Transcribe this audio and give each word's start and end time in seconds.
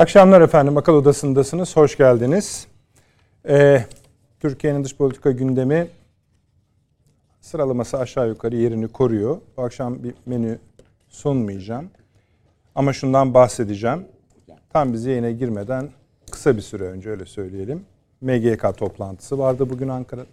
Akşamlar 0.00 0.40
efendim. 0.40 0.76
Akıl 0.76 0.94
Odası'ndasınız. 0.94 1.76
Hoş 1.76 1.96
geldiniz. 1.96 2.66
Ee, 3.48 3.84
Türkiye'nin 4.40 4.84
dış 4.84 4.96
politika 4.96 5.30
gündemi 5.30 5.88
sıralaması 7.40 7.98
aşağı 7.98 8.28
yukarı 8.28 8.56
yerini 8.56 8.88
koruyor. 8.88 9.38
Bu 9.56 9.62
akşam 9.62 10.04
bir 10.04 10.14
menü 10.26 10.58
sunmayacağım. 11.08 11.90
Ama 12.74 12.92
şundan 12.92 13.34
bahsedeceğim. 13.34 14.04
Tam 14.72 14.92
biz 14.92 15.04
yayına 15.04 15.30
girmeden 15.30 15.90
kısa 16.30 16.56
bir 16.56 16.62
süre 16.62 16.84
önce 16.84 17.10
öyle 17.10 17.26
söyleyelim. 17.26 17.84
MGK 18.20 18.76
toplantısı 18.76 19.38
vardı 19.38 19.70
bugün 19.70 19.88
Ankara'da. 19.88 20.26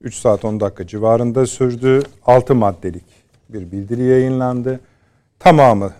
3 0.00 0.14
saat 0.14 0.44
10 0.44 0.60
dakika 0.60 0.86
civarında 0.86 1.46
sürdü. 1.46 2.02
6 2.26 2.54
maddelik 2.54 3.04
bir 3.48 3.72
bildiri 3.72 4.02
yayınlandı. 4.02 4.80
Tamamı 5.38 5.92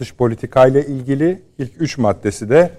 dış 0.00 0.14
politikayla 0.14 0.80
ilgili 0.80 1.42
ilk 1.58 1.80
üç 1.80 1.98
maddesi 1.98 2.48
de 2.48 2.70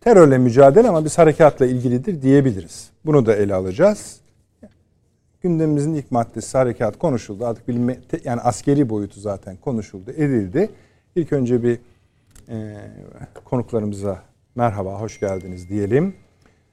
terörle 0.00 0.38
mücadele 0.38 0.88
ama 0.88 1.04
biz 1.04 1.18
harekatla 1.18 1.66
ilgilidir 1.66 2.22
diyebiliriz. 2.22 2.90
Bunu 3.04 3.26
da 3.26 3.36
ele 3.36 3.54
alacağız. 3.54 4.20
Gündemimizin 5.42 5.94
ilk 5.94 6.10
maddesi 6.10 6.58
harekat 6.58 6.98
konuşuldu. 6.98 7.46
Artık 7.46 7.68
bilme, 7.68 7.98
yani 8.24 8.40
askeri 8.40 8.88
boyutu 8.88 9.20
zaten 9.20 9.56
konuşuldu, 9.56 10.10
edildi. 10.10 10.70
İlk 11.16 11.32
önce 11.32 11.62
bir 11.62 11.78
e, 12.48 12.76
konuklarımıza 13.44 14.22
merhaba, 14.54 15.00
hoş 15.00 15.20
geldiniz 15.20 15.68
diyelim. 15.68 16.14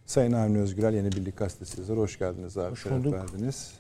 Sayın 0.06 0.32
Avni 0.32 0.60
Özgürel, 0.60 0.94
Yeni 0.94 1.12
Birlik 1.12 1.38
Gazetesi 1.38 1.80
yazarı. 1.80 2.00
Hoş 2.00 2.20
geldiniz 2.20 2.58
abi. 2.58 2.72
Hoş 2.72 2.86
bulduk. 2.86 3.14
Verdiniz. 3.14 3.74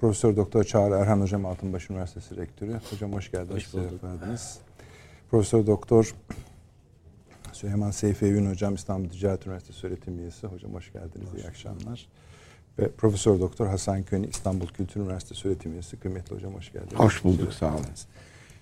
Profesör 0.00 0.36
Doktor 0.36 0.64
Çağrı 0.64 0.94
Erhan 0.94 1.20
Hocam 1.20 1.46
Altınbaş 1.46 1.90
Üniversitesi 1.90 2.36
Rektörü. 2.36 2.80
Hocam 2.90 3.12
hoş 3.12 3.30
geldiniz. 3.30 3.66
Hoş 3.66 3.74
bulduk. 3.74 4.00
Profesör 5.30 5.66
Doktor 5.66 6.14
Süleyman 7.52 7.90
Seyfi 7.90 8.26
Evin 8.26 8.50
Hocam 8.50 8.74
İstanbul 8.74 9.08
Ticaret 9.08 9.46
Üniversitesi 9.46 9.86
öğretim 9.86 10.18
üyesi. 10.18 10.46
Hocam 10.46 10.74
hoş 10.74 10.92
geldiniz. 10.92 11.32
Hoş 11.32 11.40
İyi 11.40 11.48
akşamlar. 11.48 12.08
Ve 12.78 12.90
Profesör 12.90 13.40
Doktor 13.40 13.66
Hasan 13.66 14.02
Köni 14.02 14.26
İstanbul 14.26 14.66
Kültür 14.66 15.00
Üniversitesi 15.00 15.48
öğretim 15.48 15.72
üyesi. 15.72 15.96
Kıymetli 15.96 16.36
hocam 16.36 16.54
hoş 16.54 16.72
geldiniz. 16.72 16.98
Hoş 16.98 17.24
bulduk. 17.24 17.52
Sağ 17.52 17.66
olun. 17.66 17.86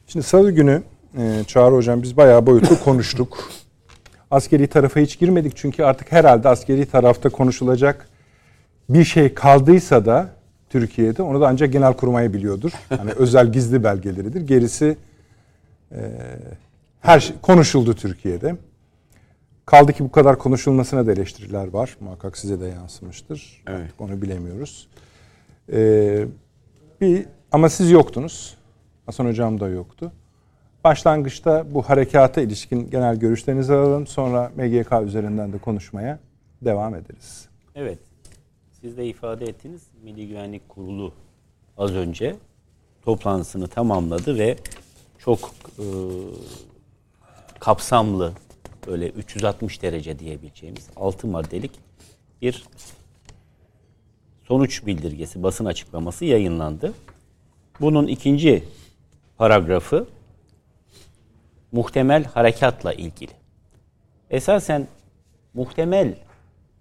Şimdi 0.07 0.27
salı 0.27 0.51
günü 0.51 0.83
e, 1.19 1.45
Çağrı 1.47 1.75
hocam 1.75 2.03
biz 2.03 2.17
bayağı 2.17 2.47
boyutlu 2.47 2.81
konuştuk. 2.85 3.51
Askeri 4.31 4.67
tarafa 4.67 5.01
hiç 5.01 5.19
girmedik 5.19 5.57
çünkü 5.57 5.83
artık 5.83 6.13
herhalde 6.13 6.49
askeri 6.49 6.87
tarafta 6.87 7.29
konuşulacak 7.29 8.09
bir 8.89 9.05
şey 9.05 9.35
kaldıysa 9.35 10.07
da 10.07 10.38
Türkiye'de. 10.71 11.23
Onu 11.23 11.41
da 11.41 11.49
ancak 11.49 11.73
genel 11.73 11.93
kurmayı 11.93 12.33
biliyordur. 12.33 12.73
Yani 12.91 13.11
özel 13.17 13.53
gizli 13.53 13.85
belgeleridir. 13.85 14.41
Gerisi 14.41 14.97
e, 15.93 16.01
her 17.01 17.21
şey 17.21 17.37
konuşuldu 17.43 17.95
Türkiye'de. 17.95 18.57
Kaldı 19.67 19.93
ki 19.93 20.05
bu 20.05 20.11
kadar 20.11 20.39
konuşulmasına 20.39 21.07
da 21.07 21.13
eleştiriler 21.13 21.69
var. 21.69 21.97
Muhakkak 22.01 22.39
size 22.39 22.61
de 22.61 22.67
yansımıştır. 22.67 23.63
Evet. 23.67 23.81
Artık 23.81 24.01
onu 24.01 24.23
bilemiyoruz. 24.23 24.89
Ee, 25.73 26.25
bir 27.01 27.27
ama 27.53 27.69
siz 27.69 27.91
yoktunuz. 27.91 28.57
Hasan 29.07 29.27
hocam 29.27 29.61
da 29.61 29.69
yoktu. 29.69 30.13
Başlangıçta 30.85 31.67
bu 31.75 31.83
harekata 31.83 32.41
ilişkin 32.41 32.91
genel 32.91 33.17
görüşlerinizi 33.17 33.75
alalım. 33.75 34.07
Sonra 34.07 34.53
MGK 34.57 34.93
üzerinden 35.07 35.53
de 35.53 35.59
konuşmaya 35.59 36.19
devam 36.63 36.95
ederiz. 36.95 37.49
Evet. 37.75 37.99
Siz 38.81 38.97
de 38.97 39.07
ifade 39.07 39.45
ettiniz. 39.45 39.83
Milli 40.03 40.29
Güvenlik 40.29 40.69
Kurulu 40.69 41.13
az 41.77 41.91
önce 41.91 42.37
toplantısını 43.03 43.69
tamamladı 43.69 44.39
ve 44.39 44.57
çok 45.19 45.51
e, 45.79 45.85
kapsamlı 47.59 48.33
böyle 48.87 49.09
360 49.09 49.83
derece 49.83 50.19
diyebileceğimiz 50.19 50.91
6 50.97 51.27
maddelik 51.27 51.71
bir 52.43 52.65
sonuç 54.45 54.87
bildirgesi, 54.87 55.43
basın 55.43 55.65
açıklaması 55.65 56.25
yayınlandı. 56.25 56.95
Bunun 57.81 58.07
ikinci 58.07 58.65
paragrafı 59.37 60.07
muhtemel 61.73 62.25
harekatla 62.25 62.93
ilgili. 62.93 63.33
Esasen 64.31 64.89
muhtemel 65.55 66.19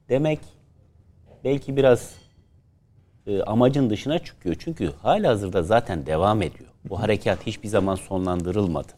demek 0.09 0.39
belki 1.43 1.77
biraz 1.77 2.15
e, 3.27 3.41
amacın 3.41 3.89
dışına 3.89 4.19
çıkıyor. 4.19 4.55
Çünkü 4.59 4.91
hala 5.01 5.29
hazırda 5.29 5.63
zaten 5.63 6.05
devam 6.05 6.41
ediyor. 6.41 6.69
Bu 6.89 6.99
harekat 6.99 7.47
hiçbir 7.47 7.67
zaman 7.67 7.95
sonlandırılmadı. 7.95 8.91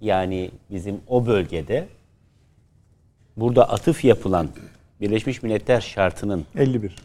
Yani 0.00 0.50
bizim 0.70 1.00
o 1.06 1.26
bölgede 1.26 1.88
burada 3.36 3.68
atıf 3.70 4.04
yapılan 4.04 4.48
Birleşmiş 5.00 5.42
Milletler 5.42 5.80
şartının 5.80 6.46
51. 6.56 6.96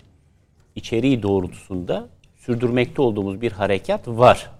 içeriği 0.75 1.23
doğrultusunda 1.23 2.07
sürdürmekte 2.37 3.01
olduğumuz 3.01 3.41
bir 3.41 3.51
harekat 3.51 4.07
var. 4.07 4.51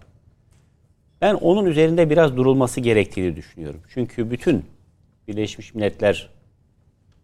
Ben 1.22 1.34
onun 1.34 1.66
üzerinde 1.66 2.10
biraz 2.10 2.38
durulması 2.38 2.82
gerektiğini 2.82 3.36
düşünüyorum. 3.36 3.82
Çünkü 3.94 4.32
bütün 4.32 4.66
Birleşmiş 5.28 5.74
Milletler 5.74 6.30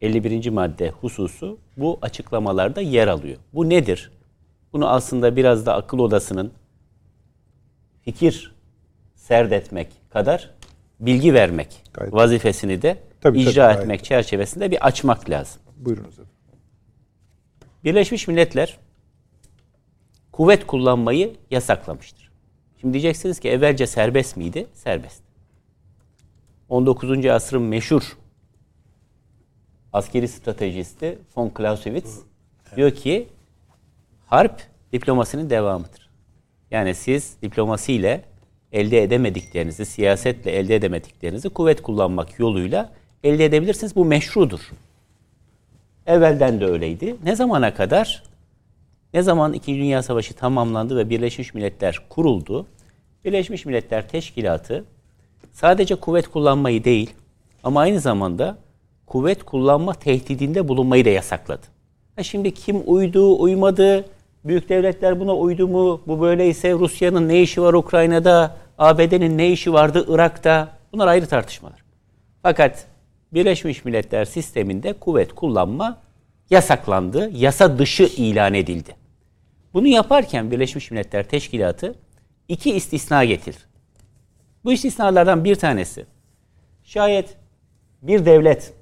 51. 0.01 0.49
madde 0.49 0.89
hususu 0.89 1.57
bu 1.77 1.99
açıklamalarda 2.01 2.81
yer 2.81 3.07
alıyor. 3.07 3.37
Bu 3.53 3.69
nedir? 3.69 4.11
Bunu 4.73 4.89
aslında 4.89 5.35
biraz 5.35 5.65
da 5.65 5.75
akıl 5.75 5.99
odasının 5.99 6.51
fikir 8.01 8.55
serdetmek 9.15 9.87
kadar 10.09 10.51
bilgi 10.99 11.33
vermek 11.33 11.83
Gayet. 11.93 12.13
vazifesini 12.13 12.81
de 12.81 12.97
Tabii, 13.21 13.39
icra 13.39 13.51
tabii, 13.51 13.55
gayet. 13.55 13.79
etmek 13.79 14.03
çerçevesinde 14.03 14.71
bir 14.71 14.85
açmak 14.87 15.29
lazım. 15.29 15.61
Buyurunuz 15.77 16.13
efendim. 16.13 16.29
Birleşmiş 17.83 18.27
Milletler 18.27 18.79
kuvvet 20.31 20.67
kullanmayı 20.67 21.35
yasaklamıştır. 21.51 22.31
Şimdi 22.81 22.93
diyeceksiniz 22.93 23.39
ki 23.39 23.49
evvelce 23.49 23.87
serbest 23.87 24.37
miydi? 24.37 24.67
Serbest. 24.73 25.21
19. 26.69 27.25
asrın 27.25 27.61
meşhur 27.61 28.17
askeri 29.93 30.27
stratejisti 30.27 31.17
von 31.35 31.51
Clausewitz 31.57 32.19
diyor 32.75 32.91
ki 32.91 33.27
harp 34.25 34.61
diplomasinin 34.93 35.49
devamıdır. 35.49 36.09
Yani 36.71 36.95
siz 36.95 37.35
diplomasiyle 37.41 38.23
elde 38.71 39.03
edemediklerinizi, 39.03 39.85
siyasetle 39.85 40.51
elde 40.51 40.75
edemediklerinizi 40.75 41.49
kuvvet 41.49 41.81
kullanmak 41.81 42.39
yoluyla 42.39 42.89
elde 43.23 43.45
edebilirsiniz. 43.45 43.95
Bu 43.95 44.05
meşrudur. 44.05 44.71
Evvelden 46.05 46.61
de 46.61 46.65
öyleydi. 46.65 47.15
Ne 47.23 47.35
zamana 47.35 47.73
kadar? 47.73 48.23
Ne 49.13 49.21
zaman 49.21 49.53
İkinci 49.53 49.79
Dünya 49.79 50.03
Savaşı 50.03 50.33
tamamlandı 50.33 50.97
ve 50.97 51.09
Birleşmiş 51.09 51.53
Milletler 51.53 51.99
kuruldu? 52.09 52.65
Birleşmiş 53.25 53.65
Milletler 53.65 54.09
Teşkilatı 54.09 54.85
sadece 55.51 55.95
kuvvet 55.95 56.27
kullanmayı 56.27 56.83
değil 56.83 57.13
ama 57.63 57.79
aynı 57.79 57.99
zamanda 57.99 58.57
kuvvet 59.09 59.43
kullanma 59.43 59.93
tehdidinde 59.93 60.67
bulunmayı 60.67 61.05
da 61.05 61.09
yasakladı. 61.09 61.65
Ha 62.15 62.23
şimdi 62.23 62.53
kim 62.53 62.83
uydu, 62.85 63.41
uymadı? 63.41 64.05
Büyük 64.45 64.69
devletler 64.69 65.19
buna 65.19 65.35
uydu 65.35 65.67
mu? 65.67 66.01
Bu 66.07 66.21
böyleyse 66.21 66.73
Rusya'nın 66.73 67.27
ne 67.27 67.41
işi 67.41 67.61
var 67.61 67.73
Ukrayna'da? 67.73 68.55
ABD'nin 68.77 69.37
ne 69.37 69.49
işi 69.49 69.73
vardı 69.73 70.05
Irak'ta? 70.07 70.67
Bunlar 70.93 71.07
ayrı 71.07 71.27
tartışmalar. 71.27 71.83
Fakat 72.43 72.87
Birleşmiş 73.33 73.85
Milletler 73.85 74.25
sisteminde 74.25 74.93
kuvvet 74.93 75.35
kullanma 75.35 75.97
yasaklandı, 76.49 77.31
yasa 77.33 77.79
dışı 77.79 78.03
ilan 78.03 78.53
edildi. 78.53 78.95
Bunu 79.73 79.87
yaparken 79.87 80.51
Birleşmiş 80.51 80.91
Milletler 80.91 81.27
Teşkilatı 81.29 81.95
iki 82.47 82.75
istisna 82.75 83.25
getirir. 83.25 83.67
Bu 84.65 84.73
istisnalardan 84.73 85.43
bir 85.43 85.55
tanesi, 85.55 86.05
şayet 86.83 87.37
bir 88.01 88.25
devlet 88.25 88.73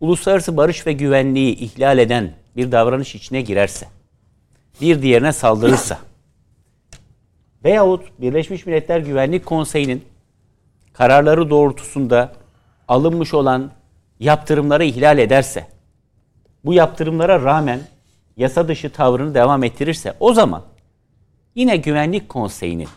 uluslararası 0.00 0.56
barış 0.56 0.86
ve 0.86 0.92
güvenliği 0.92 1.56
ihlal 1.56 1.98
eden 1.98 2.32
bir 2.56 2.72
davranış 2.72 3.14
içine 3.14 3.40
girerse, 3.40 3.88
bir 4.80 5.02
diğerine 5.02 5.32
saldırırsa 5.32 5.98
veyahut 7.64 8.20
Birleşmiş 8.20 8.66
Milletler 8.66 9.00
Güvenlik 9.00 9.46
Konseyi'nin 9.46 10.04
kararları 10.92 11.50
doğrultusunda 11.50 12.32
alınmış 12.88 13.34
olan 13.34 13.70
yaptırımları 14.20 14.84
ihlal 14.84 15.18
ederse, 15.18 15.66
bu 16.64 16.72
yaptırımlara 16.72 17.42
rağmen 17.42 17.80
yasa 18.36 18.68
dışı 18.68 18.90
tavrını 18.90 19.34
devam 19.34 19.64
ettirirse 19.64 20.14
o 20.20 20.32
zaman 20.32 20.62
yine 21.54 21.76
Güvenlik 21.76 22.28
Konseyi'nin 22.28 22.88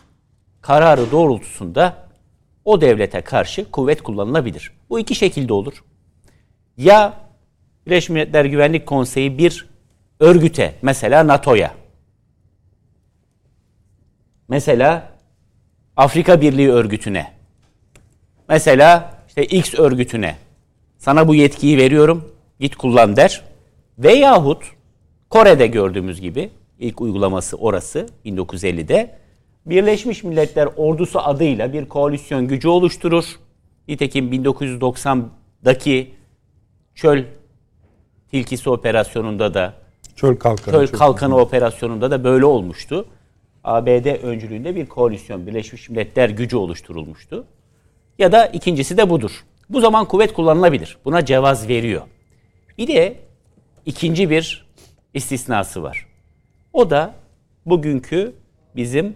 kararı 0.61 1.11
doğrultusunda 1.11 2.09
o 2.65 2.81
devlete 2.81 3.21
karşı 3.21 3.71
kuvvet 3.71 4.03
kullanılabilir. 4.03 4.71
Bu 4.89 4.99
iki 4.99 5.15
şekilde 5.15 5.53
olur. 5.53 5.83
Ya 6.79 7.13
Birleşmiş 7.85 8.09
Milletler 8.09 8.45
Güvenlik 8.45 8.85
Konseyi 8.85 9.37
bir 9.37 9.67
örgüte, 10.19 10.75
mesela 10.81 11.27
NATO'ya, 11.27 11.73
mesela 14.47 15.11
Afrika 15.97 16.41
Birliği 16.41 16.69
örgütüne, 16.69 17.33
mesela 18.49 19.13
işte 19.27 19.45
X 19.45 19.73
örgütüne 19.73 20.35
sana 20.97 21.27
bu 21.27 21.35
yetkiyi 21.35 21.77
veriyorum, 21.77 22.35
git 22.59 22.75
kullan 22.75 23.15
der. 23.15 23.43
Veyahut 23.97 24.63
Kore'de 25.29 25.67
gördüğümüz 25.67 26.21
gibi 26.21 26.49
ilk 26.79 27.01
uygulaması 27.01 27.57
orası 27.57 28.07
1950'de 28.25 29.15
Birleşmiş 29.65 30.23
Milletler 30.23 30.69
Ordusu 30.77 31.19
adıyla 31.19 31.73
bir 31.73 31.85
koalisyon 31.85 32.47
gücü 32.47 32.67
oluşturur. 32.67 33.25
Nitekim 33.87 34.33
1990'daki 34.33 36.18
çöl 36.99 37.23
tilkisi 38.31 38.69
operasyonunda 38.69 39.53
da 39.53 39.73
çöl 40.15 40.35
kalkanı, 40.35 40.75
çöl 40.75 40.87
kalkanı 40.87 41.37
operasyonunda 41.37 42.11
da 42.11 42.23
böyle 42.23 42.45
olmuştu. 42.45 43.05
ABD 43.63 44.23
öncülüğünde 44.23 44.75
bir 44.75 44.85
koalisyon 44.85 45.47
Birleşmiş 45.47 45.89
Milletler 45.89 46.29
gücü 46.29 46.57
oluşturulmuştu. 46.57 47.45
Ya 48.17 48.31
da 48.31 48.45
ikincisi 48.45 48.97
de 48.97 49.09
budur. 49.09 49.45
Bu 49.69 49.81
zaman 49.81 50.05
kuvvet 50.05 50.33
kullanılabilir. 50.33 50.97
Buna 51.05 51.25
cevaz 51.25 51.67
veriyor. 51.67 52.01
Bir 52.77 52.87
de 52.87 53.19
ikinci 53.85 54.29
bir 54.29 54.65
istisnası 55.13 55.83
var. 55.83 56.07
O 56.73 56.89
da 56.89 57.15
bugünkü 57.65 58.33
bizim 58.75 59.15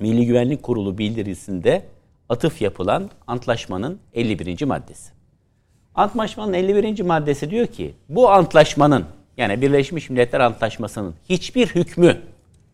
Milli 0.00 0.26
Güvenlik 0.26 0.62
Kurulu 0.62 0.98
bildirisinde 0.98 1.84
atıf 2.28 2.62
yapılan 2.62 3.10
antlaşmanın 3.26 4.00
51. 4.14 4.64
maddesi. 4.64 5.23
Antlaşmanın 5.94 6.52
51. 6.52 7.00
maddesi 7.00 7.50
diyor 7.50 7.66
ki 7.66 7.94
bu 8.08 8.30
antlaşmanın 8.30 9.04
yani 9.36 9.62
Birleşmiş 9.62 10.10
Milletler 10.10 10.40
Antlaşması'nın 10.40 11.14
hiçbir 11.28 11.66
hükmü, 11.66 12.20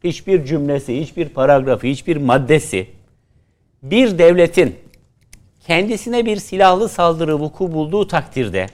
hiçbir 0.04 0.44
cümlesi, 0.44 1.00
hiçbir 1.00 1.28
paragrafı, 1.28 1.86
hiçbir 1.86 2.16
maddesi 2.16 2.86
bir 3.82 4.18
devletin 4.18 4.76
kendisine 5.66 6.26
bir 6.26 6.36
silahlı 6.36 6.88
saldırı 6.88 7.40
vuku 7.40 7.72
bulduğu 7.72 8.06
takdirde 8.06 8.66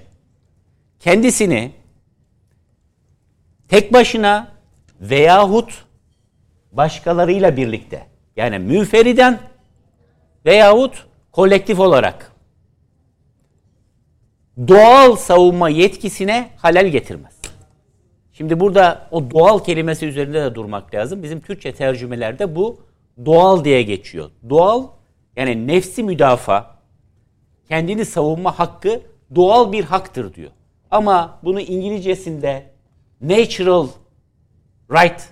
kendisini 1.01 1.73
tek 3.69 3.93
başına 3.93 4.49
veyahut 5.01 5.85
başkalarıyla 6.73 7.57
birlikte 7.57 8.07
yani 8.37 8.59
müferiden 8.59 9.39
veyahut 10.47 11.07
kolektif 11.33 11.81
olarak 11.81 12.36
doğal 14.69 15.17
savunma 15.17 15.69
yetkisine 15.69 16.51
halel 16.57 16.87
getirmez. 16.87 17.37
Şimdi 18.33 18.61
burada 18.61 19.09
o 19.11 19.31
doğal 19.31 19.65
kelimesi 19.65 20.07
üzerinde 20.07 20.43
de 20.43 20.55
durmak 20.55 20.95
lazım. 20.95 21.23
Bizim 21.23 21.41
Türkçe 21.41 21.73
tercümelerde 21.73 22.57
bu 22.57 22.81
doğal 23.25 23.65
diye 23.65 23.83
geçiyor. 23.83 24.31
Doğal 24.49 24.87
yani 25.37 25.67
nefsi 25.67 26.03
müdafaa, 26.03 26.77
kendini 27.69 28.05
savunma 28.05 28.59
hakkı 28.59 29.01
doğal 29.35 29.73
bir 29.73 29.85
haktır 29.85 30.35
diyor. 30.35 30.51
Ama 30.91 31.39
bunu 31.45 31.61
İngilizcesinde 31.61 32.67
natural 33.21 33.89
right 34.91 35.29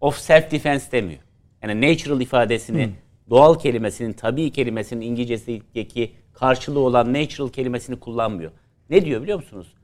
of 0.00 0.18
self 0.18 0.50
defense 0.50 0.92
demiyor. 0.92 1.20
Yani 1.62 1.92
natural 1.92 2.20
ifadesini 2.20 2.86
hmm. 2.86 2.92
doğal 3.30 3.58
kelimesinin, 3.58 4.12
tabii 4.12 4.50
kelimesinin 4.50 5.00
İngilizce'deki 5.00 6.12
karşılığı 6.34 6.80
olan 6.80 7.14
natural 7.14 7.48
kelimesini 7.48 8.00
kullanmıyor. 8.00 8.50
Ne 8.90 9.04
diyor 9.04 9.22
biliyor 9.22 9.38
musunuz? 9.38 9.74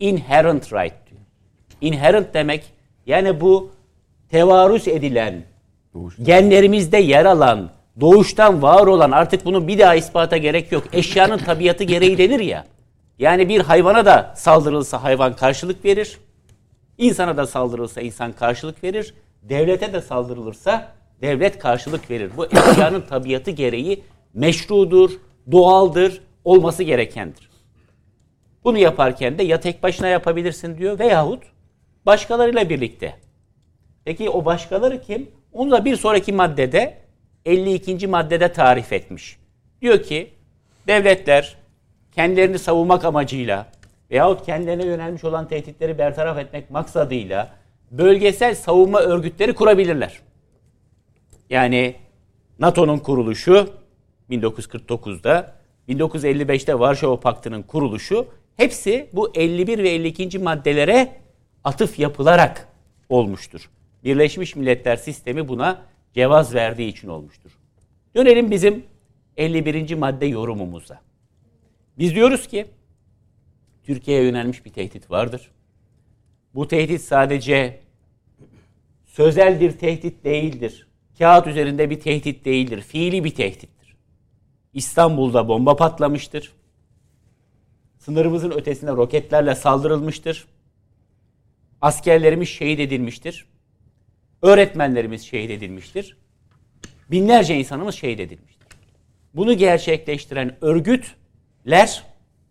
Inherent 0.00 0.72
right 0.72 0.94
diyor. 1.10 1.20
Inherent 1.80 2.34
demek 2.34 2.72
yani 3.06 3.40
bu 3.40 3.70
tevarüs 4.30 4.88
edilen, 4.88 5.42
Doğuştan. 5.94 6.24
genlerimizde 6.24 6.98
yer 6.98 7.24
alan, 7.24 7.70
doğuştan 8.00 8.62
var 8.62 8.86
olan 8.86 9.10
artık 9.10 9.44
bunu 9.44 9.68
bir 9.68 9.78
daha 9.78 9.94
ispata 9.94 10.36
gerek 10.36 10.72
yok. 10.72 10.84
Eşyanın 10.92 11.38
tabiatı 11.38 11.84
gereği 11.84 12.18
denir 12.18 12.40
ya. 12.40 12.66
Yani 13.18 13.48
bir 13.48 13.60
hayvana 13.60 14.06
da 14.06 14.34
saldırılsa 14.36 15.02
hayvan 15.02 15.36
karşılık 15.36 15.84
verir. 15.84 16.18
İnsana 16.98 17.36
da 17.36 17.46
saldırılsa 17.46 18.00
insan 18.00 18.32
karşılık 18.32 18.84
verir. 18.84 19.14
Devlete 19.42 19.92
de 19.92 20.00
saldırılırsa 20.00 20.92
devlet 21.20 21.58
karşılık 21.58 22.10
verir. 22.10 22.30
Bu 22.36 22.46
eşyanın 22.46 23.00
tabiatı 23.00 23.50
gereği 23.50 24.02
meşrudur, 24.34 25.10
doğaldır, 25.52 26.22
olması 26.44 26.82
gerekendir. 26.82 27.48
Bunu 28.64 28.78
yaparken 28.78 29.38
de 29.38 29.42
ya 29.42 29.60
tek 29.60 29.82
başına 29.82 30.08
yapabilirsin 30.08 30.78
diyor 30.78 30.98
veyahut 30.98 31.42
başkalarıyla 32.06 32.68
birlikte. 32.68 33.14
Peki 34.04 34.30
o 34.30 34.44
başkaları 34.44 35.02
kim? 35.02 35.30
Onu 35.52 35.70
da 35.70 35.84
bir 35.84 35.96
sonraki 35.96 36.32
maddede 36.32 36.98
52. 37.44 38.06
maddede 38.06 38.52
tarif 38.52 38.92
etmiş. 38.92 39.38
Diyor 39.82 40.02
ki 40.02 40.30
devletler 40.86 41.56
kendilerini 42.14 42.58
savunmak 42.58 43.04
amacıyla 43.04 43.66
veyahut 44.10 44.46
kendilerine 44.46 44.86
yönelmiş 44.86 45.24
olan 45.24 45.48
tehditleri 45.48 45.98
bertaraf 45.98 46.38
etmek 46.38 46.70
maksadıyla 46.70 47.50
bölgesel 47.90 48.54
savunma 48.54 49.00
örgütleri 49.00 49.54
kurabilirler. 49.54 50.20
Yani 51.50 51.94
NATO'nun 52.58 52.98
kuruluşu 52.98 53.70
1949'da, 54.30 55.58
1955'te 55.88 56.78
Varşova 56.78 57.20
Paktı'nın 57.20 57.62
kuruluşu 57.62 58.26
hepsi 58.56 59.08
bu 59.12 59.32
51 59.34 59.78
ve 59.78 59.90
52. 59.90 60.38
maddelere 60.38 61.20
atıf 61.64 61.98
yapılarak 61.98 62.68
olmuştur. 63.08 63.70
Birleşmiş 64.04 64.56
Milletler 64.56 64.96
sistemi 64.96 65.48
buna 65.48 65.82
cevaz 66.14 66.54
verdiği 66.54 66.88
için 66.88 67.08
olmuştur. 67.08 67.50
Dönelim 68.16 68.50
bizim 68.50 68.84
51. 69.36 69.94
madde 69.94 70.26
yorumumuza. 70.26 71.00
Biz 71.98 72.14
diyoruz 72.14 72.46
ki 72.46 72.66
Türkiye'ye 73.84 74.24
yönelmiş 74.24 74.64
bir 74.64 74.70
tehdit 74.70 75.10
vardır. 75.10 75.50
Bu 76.54 76.68
tehdit 76.68 77.00
sadece 77.00 77.80
sözel 79.06 79.60
bir 79.60 79.72
tehdit 79.72 80.24
değildir. 80.24 80.88
Kağıt 81.18 81.46
üzerinde 81.46 81.90
bir 81.90 82.00
tehdit 82.00 82.44
değildir. 82.44 82.80
Fiili 82.80 83.24
bir 83.24 83.34
tehdittir. 83.34 83.77
İstanbul'da 84.78 85.48
bomba 85.48 85.76
patlamıştır. 85.76 86.52
Sınırımızın 87.98 88.50
ötesine 88.50 88.90
roketlerle 88.90 89.54
saldırılmıştır. 89.54 90.46
Askerlerimiz 91.80 92.48
şehit 92.48 92.80
edilmiştir. 92.80 93.46
Öğretmenlerimiz 94.42 95.22
şehit 95.22 95.50
edilmiştir. 95.50 96.16
Binlerce 97.10 97.56
insanımız 97.56 97.94
şehit 97.94 98.20
edilmiştir. 98.20 98.66
Bunu 99.34 99.52
gerçekleştiren 99.52 100.56
örgütler, 100.60 102.04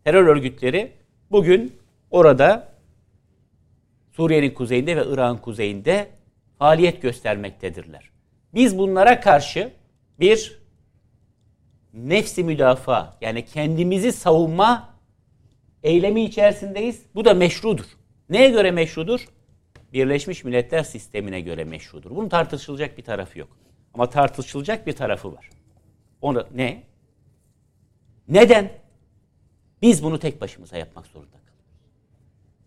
terör 0.04 0.28
örgütleri 0.28 0.92
bugün 1.32 1.76
orada 2.12 2.74
Suriye'nin 4.12 4.52
kuzeyinde 4.52 4.98
ve 4.98 5.04
Irak'ın 5.08 5.38
kuzeyinde 5.38 6.10
faaliyet 6.60 7.02
göstermektedirler. 7.02 8.10
Biz 8.54 8.78
bunlara 8.78 9.20
karşı 9.20 9.72
bir 10.20 10.67
nefsi 11.94 12.44
müdafaa 12.44 13.18
yani 13.22 13.46
kendimizi 13.46 14.12
savunma 14.12 14.94
eylemi 15.84 16.24
içerisindeyiz. 16.24 17.02
Bu 17.16 17.26
da 17.26 17.34
meşrudur. 17.34 17.86
Neye 18.30 18.50
göre 18.50 18.72
meşrudur? 18.72 19.28
Birleşmiş 19.94 20.44
Milletler 20.44 20.84
sistemine 20.84 21.42
göre 21.42 21.64
meşrudur. 21.64 22.12
Bunun 22.16 22.30
tartışılacak 22.30 22.98
bir 22.98 23.04
tarafı 23.04 23.40
yok. 23.40 23.50
Ama 23.94 24.10
tartışılacak 24.10 24.88
bir 24.88 24.94
tarafı 24.94 25.34
var. 25.34 25.50
Onu 26.22 26.48
ne? 26.56 26.84
Neden? 28.28 28.72
Biz 29.82 30.04
bunu 30.04 30.20
tek 30.20 30.42
başımıza 30.42 30.78
yapmak 30.78 31.08
zorunda. 31.08 31.38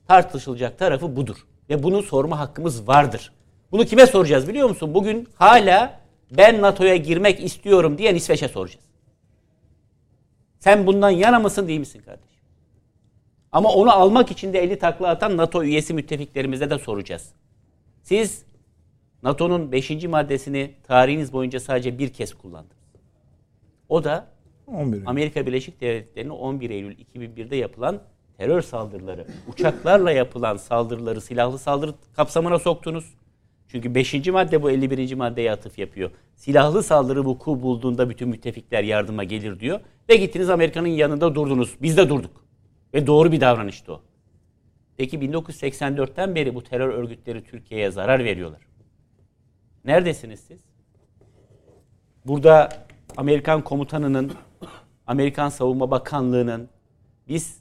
Tartışılacak 0.09 0.79
tarafı 0.79 1.17
budur. 1.17 1.37
Ve 1.71 1.83
bunu 1.83 2.03
sorma 2.03 2.39
hakkımız 2.39 2.89
vardır. 2.89 3.33
Bunu 3.73 3.85
kime 3.85 4.07
soracağız 4.07 4.49
biliyor 4.49 4.69
musun? 4.69 4.95
Bugün 4.95 5.29
hala 5.35 6.01
ben 6.31 6.63
NATO'ya 6.63 6.97
girmek 6.97 7.45
istiyorum 7.45 7.99
diyen 7.99 8.15
İsveç'e 8.15 8.49
soracağız. 8.49 8.90
Sen 10.61 10.87
bundan 10.87 11.11
yana 11.11 11.39
mısın 11.39 11.69
değil 11.69 11.81
misin 11.81 12.03
kardeşim? 12.05 12.41
Ama 13.53 13.69
onu 13.69 13.93
almak 13.93 14.31
için 14.31 14.53
de 14.53 14.59
eli 14.59 14.79
takla 14.79 15.09
atan 15.09 15.37
NATO 15.37 15.63
üyesi 15.63 15.95
müttefiklerimize 15.95 16.71
de 16.71 16.79
soracağız. 16.79 17.33
Siz 18.03 18.45
NATO'nun 19.23 19.73
5. 19.73 20.05
maddesini 20.05 20.75
tarihiniz 20.83 21.33
boyunca 21.33 21.61
sadece 21.61 21.99
bir 21.99 22.09
kez 22.13 22.35
kullandınız. 22.35 22.77
O 23.89 24.05
da 24.05 24.27
11. 24.67 25.03
Amerika 25.07 25.47
Birleşik 25.47 25.81
Devletleri'nin 25.81 26.31
11 26.31 26.71
Eylül 26.71 26.97
2001'de 26.99 27.57
yapılan 27.57 28.03
terör 28.37 28.63
saldırıları, 28.63 29.27
uçaklarla 29.53 30.11
yapılan 30.11 30.57
saldırıları 30.57 31.21
silahlı 31.21 31.59
saldırı 31.59 31.95
kapsamına 32.17 32.59
soktunuz. 32.59 33.15
Çünkü 33.71 33.95
5. 33.95 34.27
madde 34.27 34.63
bu 34.63 34.71
51. 34.71 35.15
maddeye 35.15 35.53
atıf 35.53 35.79
yapıyor. 35.79 36.11
Silahlı 36.37 36.83
saldırı 36.83 37.25
vuku 37.25 37.63
bulduğunda 37.63 38.11
bütün 38.11 38.29
müttefikler 38.29 38.83
yardıma 38.83 39.25
gelir 39.25 39.61
diyor. 39.61 39.81
Ve 40.09 40.17
gittiniz 40.17 40.51
Amerika'nın 40.51 40.89
yanında 40.89 41.35
durdunuz. 41.35 41.75
Biz 41.83 41.97
de 41.97 42.09
durduk. 42.09 42.45
Ve 42.95 43.07
doğru 43.07 43.33
bir 43.33 43.41
davranıştı 43.41 43.93
o. 43.93 44.03
Peki 44.97 45.19
1984'ten 45.19 46.35
beri 46.35 46.55
bu 46.55 46.65
terör 46.65 46.89
örgütleri 46.89 47.45
Türkiye'ye 47.45 47.91
zarar 47.91 48.25
veriyorlar. 48.25 48.61
Neredesiniz 49.85 50.41
siz? 50.41 50.61
Burada 52.27 52.69
Amerikan 53.17 53.65
komutanının, 53.65 54.33
Amerikan 55.07 55.49
Savunma 55.49 55.91
Bakanlığı'nın 55.91 56.69
biz 57.29 57.61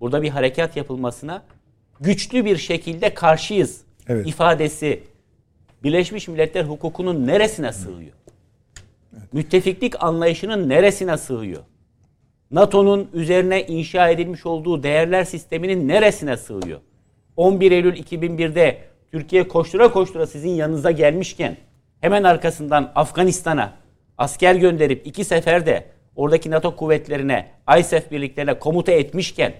burada 0.00 0.22
bir 0.22 0.28
harekat 0.28 0.76
yapılmasına 0.76 1.42
güçlü 2.00 2.44
bir 2.44 2.56
şekilde 2.56 3.14
karşıyız 3.14 3.84
Evet. 4.08 4.26
ifadesi 4.26 5.02
Birleşmiş 5.82 6.28
Milletler 6.28 6.64
hukukunun 6.64 7.26
neresine 7.26 7.72
sığıyor? 7.72 8.12
Müttefiklik 9.32 10.04
anlayışının 10.04 10.68
neresine 10.68 11.16
sığıyor? 11.18 11.62
NATO'nun 12.50 13.08
üzerine 13.12 13.66
inşa 13.66 14.08
edilmiş 14.08 14.46
olduğu 14.46 14.82
değerler 14.82 15.24
sisteminin 15.24 15.88
neresine 15.88 16.36
sığıyor? 16.36 16.80
11 17.36 17.72
Eylül 17.72 17.96
2001'de 17.96 18.78
Türkiye 19.12 19.48
koştura 19.48 19.92
koştura 19.92 20.26
sizin 20.26 20.50
yanınıza 20.50 20.90
gelmişken 20.90 21.56
hemen 22.00 22.24
arkasından 22.24 22.92
Afganistan'a 22.94 23.72
asker 24.18 24.54
gönderip 24.54 25.06
iki 25.06 25.24
seferde 25.24 25.86
oradaki 26.16 26.50
NATO 26.50 26.76
kuvvetlerine, 26.76 27.50
ISAF 27.78 28.10
birliklerine 28.10 28.58
komuta 28.58 28.92
etmişken 28.92 29.54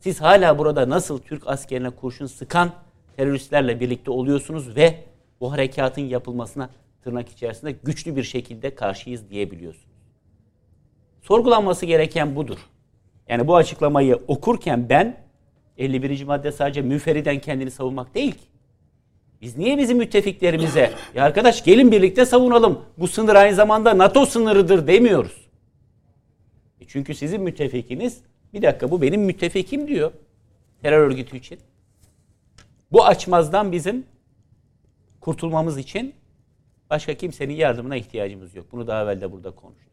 siz 0.00 0.20
hala 0.20 0.58
burada 0.58 0.90
nasıl 0.90 1.18
Türk 1.18 1.42
askerine 1.46 1.90
kurşun 1.90 2.26
sıkan 2.26 2.70
teröristlerle 3.16 3.80
birlikte 3.80 4.10
oluyorsunuz 4.10 4.76
ve 4.76 4.94
bu 5.40 5.52
harekatın 5.52 6.02
yapılmasına 6.02 6.70
tırnak 7.02 7.28
içerisinde 7.28 7.72
güçlü 7.72 8.16
bir 8.16 8.22
şekilde 8.22 8.74
karşıyız 8.74 9.30
diyebiliyorsunuz. 9.30 9.96
Sorgulanması 11.22 11.86
gereken 11.86 12.36
budur. 12.36 12.58
Yani 13.28 13.46
bu 13.46 13.56
açıklamayı 13.56 14.16
okurken 14.28 14.88
ben 14.88 15.16
51. 15.78 16.24
madde 16.24 16.52
sadece 16.52 16.82
müferiden 16.82 17.38
kendini 17.38 17.70
savunmak 17.70 18.14
değil 18.14 18.32
ki. 18.32 18.44
Biz 19.40 19.56
niye 19.56 19.78
bizim 19.78 19.98
müttefiklerimize 19.98 20.92
ya 21.14 21.24
arkadaş 21.24 21.64
gelin 21.64 21.92
birlikte 21.92 22.26
savunalım. 22.26 22.82
Bu 22.98 23.08
sınır 23.08 23.34
aynı 23.34 23.54
zamanda 23.54 23.98
NATO 23.98 24.26
sınırıdır 24.26 24.86
demiyoruz. 24.86 25.46
E 26.80 26.84
çünkü 26.86 27.14
sizin 27.14 27.42
müttefikiniz 27.42 28.20
bir 28.54 28.62
dakika 28.62 28.90
bu 28.90 29.02
benim 29.02 29.20
müttefikim 29.20 29.88
diyor 29.88 30.12
terör 30.82 30.98
örgütü 30.98 31.36
için. 31.36 31.58
Bu 32.92 33.04
açmazdan 33.04 33.72
bizim 33.72 34.04
kurtulmamız 35.26 35.78
için 35.78 36.14
başka 36.90 37.14
kimsenin 37.14 37.54
yardımına 37.54 37.96
ihtiyacımız 37.96 38.56
yok. 38.56 38.66
Bunu 38.72 38.86
daha 38.86 39.02
evvel 39.02 39.20
de 39.20 39.32
burada 39.32 39.50
konuştuk. 39.50 39.92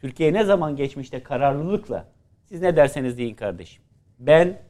Türkiye 0.00 0.32
ne 0.32 0.44
zaman 0.44 0.76
geçmişte 0.76 1.22
kararlılıkla 1.22 2.08
siz 2.44 2.60
ne 2.60 2.76
derseniz 2.76 3.18
deyin 3.18 3.34
kardeşim. 3.34 3.82
Ben 4.18 4.62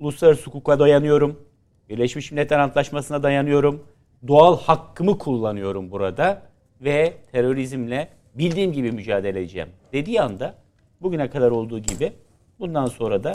uluslararası 0.00 0.46
hukuka 0.46 0.78
dayanıyorum. 0.78 1.48
Birleşmiş 1.88 2.32
Milletler 2.32 2.58
Antlaşması'na 2.58 3.22
dayanıyorum. 3.22 3.86
Doğal 4.26 4.58
hakkımı 4.58 5.18
kullanıyorum 5.18 5.90
burada 5.90 6.42
ve 6.80 7.14
terörizmle 7.32 8.08
bildiğim 8.34 8.72
gibi 8.72 8.92
mücadele 8.92 9.40
edeceğim 9.40 9.68
dediği 9.92 10.22
anda 10.22 10.54
bugüne 11.00 11.30
kadar 11.30 11.50
olduğu 11.50 11.78
gibi 11.78 12.12
bundan 12.60 12.86
sonra 12.86 13.24
da 13.24 13.32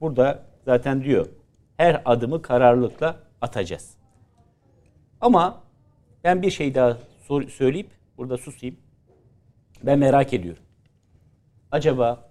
burada 0.00 0.42
zaten 0.64 1.04
diyor 1.04 1.26
her 1.76 2.02
adımı 2.04 2.42
kararlılıkla 2.42 3.16
atacağız. 3.40 4.01
Ama 5.22 5.62
ben 6.24 6.42
bir 6.42 6.50
şey 6.50 6.74
daha 6.74 6.98
sor- 7.28 7.48
söyleyip 7.48 7.90
burada 8.18 8.38
susayım. 8.38 8.76
Ben 9.82 9.98
merak 9.98 10.34
ediyorum. 10.34 10.62
Acaba 11.70 12.30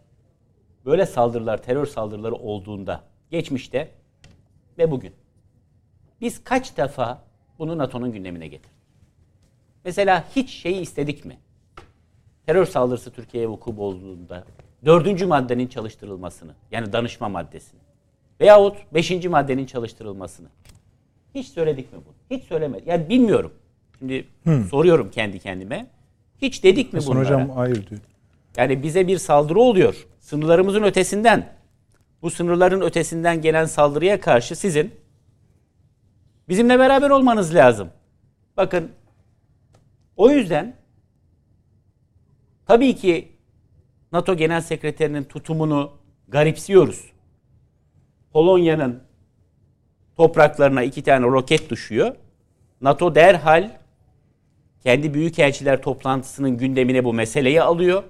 böyle 0.86 1.06
saldırılar, 1.06 1.64
terör 1.64 1.86
saldırıları 1.86 2.36
olduğunda 2.36 3.04
geçmişte 3.30 3.92
ve 4.78 4.92
bugün 4.92 5.14
biz 6.22 6.44
kaç 6.44 6.78
defa 6.78 7.24
bunu 7.60 7.78
NATO'nun 7.78 8.12
gündemine 8.12 8.48
getirdik? 8.48 8.78
Mesela 9.86 10.24
hiç 10.36 10.50
şeyi 10.50 10.82
istedik 10.82 11.26
mi? 11.26 11.38
Terör 12.46 12.66
saldırısı 12.66 13.12
Türkiye'ye 13.12 13.50
vuku 13.50 13.78
bulduğunda 13.78 14.44
dördüncü 14.86 15.26
maddenin 15.26 15.68
çalıştırılmasını 15.68 16.52
yani 16.72 16.94
danışma 16.94 17.30
maddesini 17.30 17.80
veyahut 18.42 18.78
beşinci 18.94 19.30
maddenin 19.30 19.66
çalıştırılmasını 19.66 20.48
hiç 21.36 21.48
söyledik 21.48 21.94
mi 21.94 22.00
bunu? 22.06 22.38
Hiç 22.40 22.44
söylemedik. 22.48 22.88
Yani 22.88 23.10
bilmiyorum. 23.10 23.54
Şimdi 24.00 24.28
soruyorum 24.70 25.12
kendi 25.12 25.40
kendime. 25.40 25.88
Hiç 26.42 26.64
dedik 26.64 26.94
mi 26.94 26.98
Hasan 26.98 27.12
bunlara? 27.16 27.26
hocam 27.26 27.50
hayır 27.50 27.88
diyor. 27.90 28.02
Yani 28.58 28.84
bize 28.84 29.08
bir 29.08 29.18
saldırı 29.18 29.60
oluyor. 29.60 30.08
Sınırlarımızın 30.20 30.84
ötesinden. 30.84 31.54
Bu 32.22 32.30
sınırların 32.32 32.82
ötesinden 32.82 33.42
gelen 33.42 33.66
saldırıya 33.66 34.20
karşı 34.20 34.56
sizin 34.56 34.92
bizimle 36.50 36.80
beraber 36.80 37.10
olmanız 37.10 37.56
lazım. 37.56 37.90
Bakın 38.58 38.92
o 40.18 40.30
yüzden 40.30 40.76
tabii 42.66 42.96
ki 42.96 43.32
NATO 44.12 44.36
Genel 44.36 44.62
Sekreterinin 44.62 45.24
tutumunu 45.24 45.92
garipsiyoruz. 46.28 47.12
Polonya'nın 48.34 49.04
topraklarına 50.18 50.84
iki 50.84 51.04
tane 51.04 51.26
roket 51.26 51.70
düşüyor. 51.70 52.16
NATO 52.82 53.16
derhal 53.16 53.70
kendi 54.84 55.14
büyükelçiler 55.14 55.82
toplantısının 55.82 56.58
gündemine 56.58 57.04
bu 57.04 57.14
meseleyi 57.14 57.62
alıyor. 57.62 58.04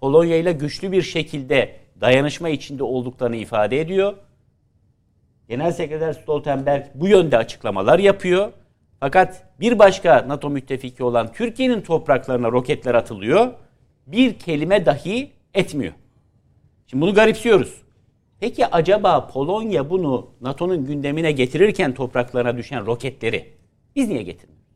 Polonya 0.00 0.36
ile 0.36 0.52
güçlü 0.52 0.92
bir 0.92 1.02
şekilde 1.02 1.76
dayanışma 2.00 2.48
içinde 2.48 2.82
olduklarını 2.82 3.36
ifade 3.36 3.80
ediyor. 3.80 4.14
Genel 5.48 5.72
Sekreter 5.72 6.12
Stoltenberg 6.12 6.84
bu 6.94 7.08
yönde 7.08 7.36
açıklamalar 7.36 7.98
yapıyor. 7.98 8.52
Fakat 9.00 9.44
bir 9.60 9.78
başka 9.78 10.24
NATO 10.28 10.50
müttefiki 10.50 11.04
olan 11.04 11.32
Türkiye'nin 11.32 11.80
topraklarına 11.80 12.52
roketler 12.52 12.94
atılıyor. 12.94 13.52
Bir 14.06 14.38
kelime 14.38 14.86
dahi 14.86 15.30
etmiyor. 15.54 15.92
Şimdi 16.86 17.02
bunu 17.02 17.14
garipsiyoruz. 17.14 17.81
Peki 18.42 18.66
acaba 18.66 19.26
Polonya 19.26 19.90
bunu 19.90 20.30
NATO'nun 20.40 20.86
gündemine 20.86 21.32
getirirken 21.32 21.94
topraklarına 21.94 22.56
düşen 22.56 22.86
roketleri 22.86 23.52
biz 23.96 24.08
niye 24.08 24.22
getirmiyoruz? 24.22 24.66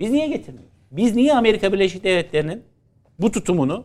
Biz 0.00 0.10
niye 0.10 0.28
getirmiyoruz? 0.28 0.72
Biz 0.90 1.14
niye 1.14 1.34
Amerika 1.34 1.72
Birleşik 1.72 2.04
Devletleri'nin 2.04 2.62
bu 3.18 3.30
tutumunu 3.30 3.84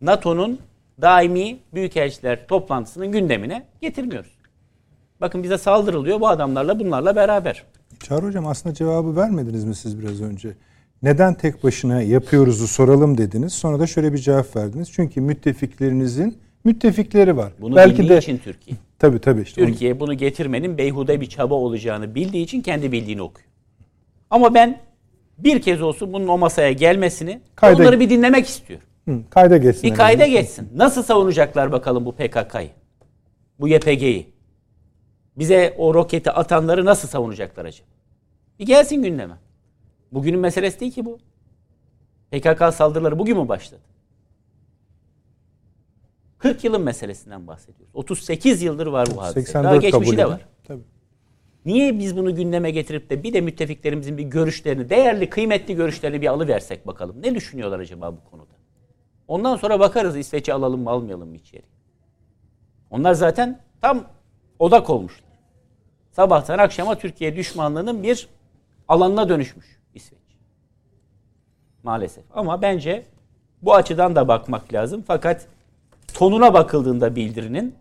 NATO'nun 0.00 0.58
daimi 1.00 1.58
büyükelçiler 1.74 2.46
toplantısının 2.46 3.12
gündemine 3.12 3.66
getirmiyoruz? 3.80 4.32
Bakın 5.20 5.42
bize 5.42 5.58
saldırılıyor 5.58 6.20
bu 6.20 6.28
adamlarla 6.28 6.80
bunlarla 6.80 7.16
beraber. 7.16 7.64
Çağrı 8.00 8.26
hocam 8.26 8.46
aslında 8.46 8.74
cevabı 8.74 9.16
vermediniz 9.16 9.64
mi 9.64 9.74
siz 9.74 10.00
biraz 10.00 10.20
önce? 10.20 10.56
Neden 11.02 11.34
tek 11.34 11.64
başına 11.64 12.02
yapıyoruzu 12.02 12.66
soralım 12.66 13.18
dediniz. 13.18 13.52
Sonra 13.52 13.80
da 13.80 13.86
şöyle 13.86 14.12
bir 14.12 14.18
cevap 14.18 14.56
verdiniz. 14.56 14.92
Çünkü 14.92 15.20
müttefiklerinizin 15.20 16.49
müttefikleri 16.64 17.36
var. 17.36 17.52
Bunu 17.60 17.76
Belki 17.76 18.08
de 18.08 18.18
için 18.18 18.38
Türkiye. 18.38 18.76
tabii 18.98 19.18
tabii 19.18 19.42
işte. 19.42 19.62
onu- 19.62 19.70
Türkiye 19.70 20.00
bunu 20.00 20.14
getirmenin 20.14 20.78
beyhude 20.78 21.20
bir 21.20 21.26
çaba 21.26 21.54
olacağını 21.54 22.14
bildiği 22.14 22.44
için 22.44 22.60
kendi 22.60 22.92
bildiğini 22.92 23.22
okuyor. 23.22 23.48
Ama 24.30 24.54
ben 24.54 24.80
bir 25.38 25.62
kez 25.62 25.82
olsun 25.82 26.12
bunun 26.12 26.28
o 26.28 26.38
masaya 26.38 26.72
gelmesini 26.72 27.40
Kayda- 27.56 27.82
onları 27.82 28.00
bir 28.00 28.10
dinlemek 28.10 28.46
istiyorum. 28.46 28.86
Hı, 29.08 29.18
kayda 29.30 29.56
geçsin. 29.56 29.90
Bir 29.90 29.94
kayda 29.96 30.26
geçsin. 30.26 30.68
Nasıl 30.74 31.02
savunacaklar 31.02 31.72
bakalım 31.72 32.04
bu 32.06 32.12
PKK'yı? 32.14 32.70
Bu 33.60 33.68
YPG'yi? 33.68 34.26
Bize 35.36 35.74
o 35.78 35.94
roketi 35.94 36.30
atanları 36.30 36.84
nasıl 36.84 37.08
savunacaklar 37.08 37.64
acaba? 37.64 37.88
Bir 38.58 38.66
gelsin 38.66 39.02
gündeme. 39.02 39.34
Bugünün 40.12 40.40
meselesi 40.40 40.80
değil 40.80 40.92
ki 40.92 41.04
bu. 41.04 41.18
PKK 42.30 42.72
saldırıları 42.74 43.18
bugün 43.18 43.38
mü 43.38 43.48
başladı? 43.48 43.80
40 46.40 46.64
yılın 46.64 46.82
meselesinden 46.82 47.46
bahsediyoruz. 47.46 47.94
38 47.94 48.62
yıldır 48.62 48.86
var 48.86 49.08
bu 49.16 49.22
hadise. 49.22 49.40
84 49.40 49.64
Daha 49.64 49.76
geçmişi 49.76 50.16
de 50.16 50.26
var. 50.26 50.46
Tabii. 50.64 50.82
Niye 51.64 51.98
biz 51.98 52.16
bunu 52.16 52.34
gündeme 52.34 52.70
getirip 52.70 53.10
de 53.10 53.22
bir 53.22 53.32
de 53.32 53.40
müttefiklerimizin 53.40 54.18
bir 54.18 54.22
görüşlerini, 54.22 54.90
değerli, 54.90 55.30
kıymetli 55.30 55.74
görüşlerini 55.74 56.22
bir 56.22 56.26
alıversek 56.26 56.86
bakalım. 56.86 57.22
Ne 57.22 57.34
düşünüyorlar 57.34 57.80
acaba 57.80 58.12
bu 58.12 58.30
konuda? 58.30 58.54
Ondan 59.28 59.56
sonra 59.56 59.80
bakarız 59.80 60.16
İsveç'i 60.16 60.52
alalım 60.52 60.82
mı 60.82 60.90
almayalım 60.90 61.28
mı 61.28 61.36
içeri. 61.36 61.62
Onlar 62.90 63.14
zaten 63.14 63.60
tam 63.80 64.04
odak 64.58 64.90
olmuşlar. 64.90 65.30
sabahtan 66.12 66.58
akşama 66.58 66.98
Türkiye 66.98 67.36
düşmanlığının 67.36 68.02
bir 68.02 68.28
alanına 68.88 69.28
dönüşmüş 69.28 69.80
İsveç. 69.94 70.20
Maalesef. 71.82 72.24
Ama 72.34 72.62
bence 72.62 73.06
bu 73.62 73.74
açıdan 73.74 74.16
da 74.16 74.28
bakmak 74.28 74.72
lazım. 74.72 75.04
Fakat 75.06 75.46
tonuna 76.14 76.54
bakıldığında 76.54 77.16
bildirinin 77.16 77.74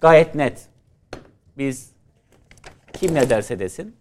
gayet 0.00 0.34
net. 0.34 0.68
Biz 1.58 1.90
kim 2.92 3.14
ne 3.14 3.30
derse 3.30 3.58
desin 3.58 3.96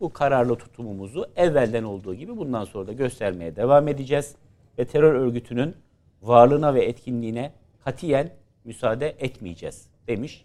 bu 0.00 0.12
kararlı 0.12 0.56
tutumumuzu 0.56 1.26
evvelden 1.36 1.82
olduğu 1.82 2.14
gibi 2.14 2.36
bundan 2.36 2.64
sonra 2.64 2.86
da 2.86 2.92
göstermeye 2.92 3.56
devam 3.56 3.88
edeceğiz. 3.88 4.34
Ve 4.78 4.84
terör 4.84 5.14
örgütünün 5.14 5.74
varlığına 6.22 6.74
ve 6.74 6.84
etkinliğine 6.84 7.52
katiyen 7.84 8.30
müsaade 8.64 9.16
etmeyeceğiz 9.18 9.86
demiş. 10.06 10.44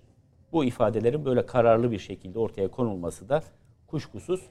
Bu 0.52 0.66
ifadelerin 0.66 1.26
böyle 1.26 1.46
kararlı 1.46 1.92
bir 1.92 2.00
şekilde 2.00 2.40
ortaya 2.40 2.68
konulması 2.68 3.30
da 3.30 3.44
kuşkusuz 3.88 4.42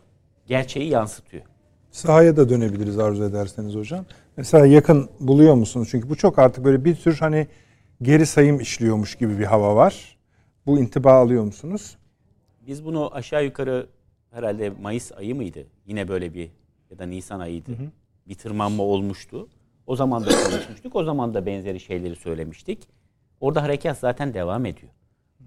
gerçeği 0.46 0.88
yansıtıyor. 0.88 1.42
Sahaya 1.90 2.36
da 2.36 2.48
dönebiliriz 2.48 2.98
arzu 2.98 3.24
ederseniz 3.24 3.74
hocam. 3.74 4.04
Mesela 4.36 4.66
yakın 4.66 5.08
buluyor 5.20 5.54
musunuz? 5.54 5.88
Çünkü 5.90 6.10
bu 6.10 6.16
çok 6.16 6.38
artık 6.38 6.64
böyle 6.64 6.84
bir 6.84 6.96
tür 6.96 7.16
hani 7.16 7.46
geri 8.02 8.26
sayım 8.26 8.60
işliyormuş 8.60 9.14
gibi 9.14 9.38
bir 9.38 9.44
hava 9.44 9.76
var. 9.76 10.16
Bu 10.66 10.78
intiba 10.78 11.12
alıyor 11.12 11.44
musunuz? 11.44 11.96
Biz 12.66 12.84
bunu 12.84 13.14
aşağı 13.14 13.44
yukarı 13.44 13.86
herhalde 14.30 14.70
Mayıs 14.70 15.12
ayı 15.12 15.34
mıydı? 15.34 15.66
Yine 15.86 16.08
böyle 16.08 16.34
bir 16.34 16.50
ya 16.90 16.98
da 16.98 17.06
Nisan 17.06 17.40
ayıydı. 17.40 17.72
Hı 17.72 17.76
hı. 17.76 17.90
Bir 18.28 18.34
tırmanma 18.34 18.82
olmuştu. 18.82 19.48
O 19.86 19.96
zaman 19.96 20.26
da 20.26 20.28
konuşmuştuk. 20.44 20.96
O 20.96 21.04
zaman 21.04 21.34
da 21.34 21.46
benzeri 21.46 21.80
şeyleri 21.80 22.16
söylemiştik. 22.16 22.88
Orada 23.40 23.62
harekat 23.62 23.98
zaten 23.98 24.34
devam 24.34 24.66
ediyor. 24.66 24.92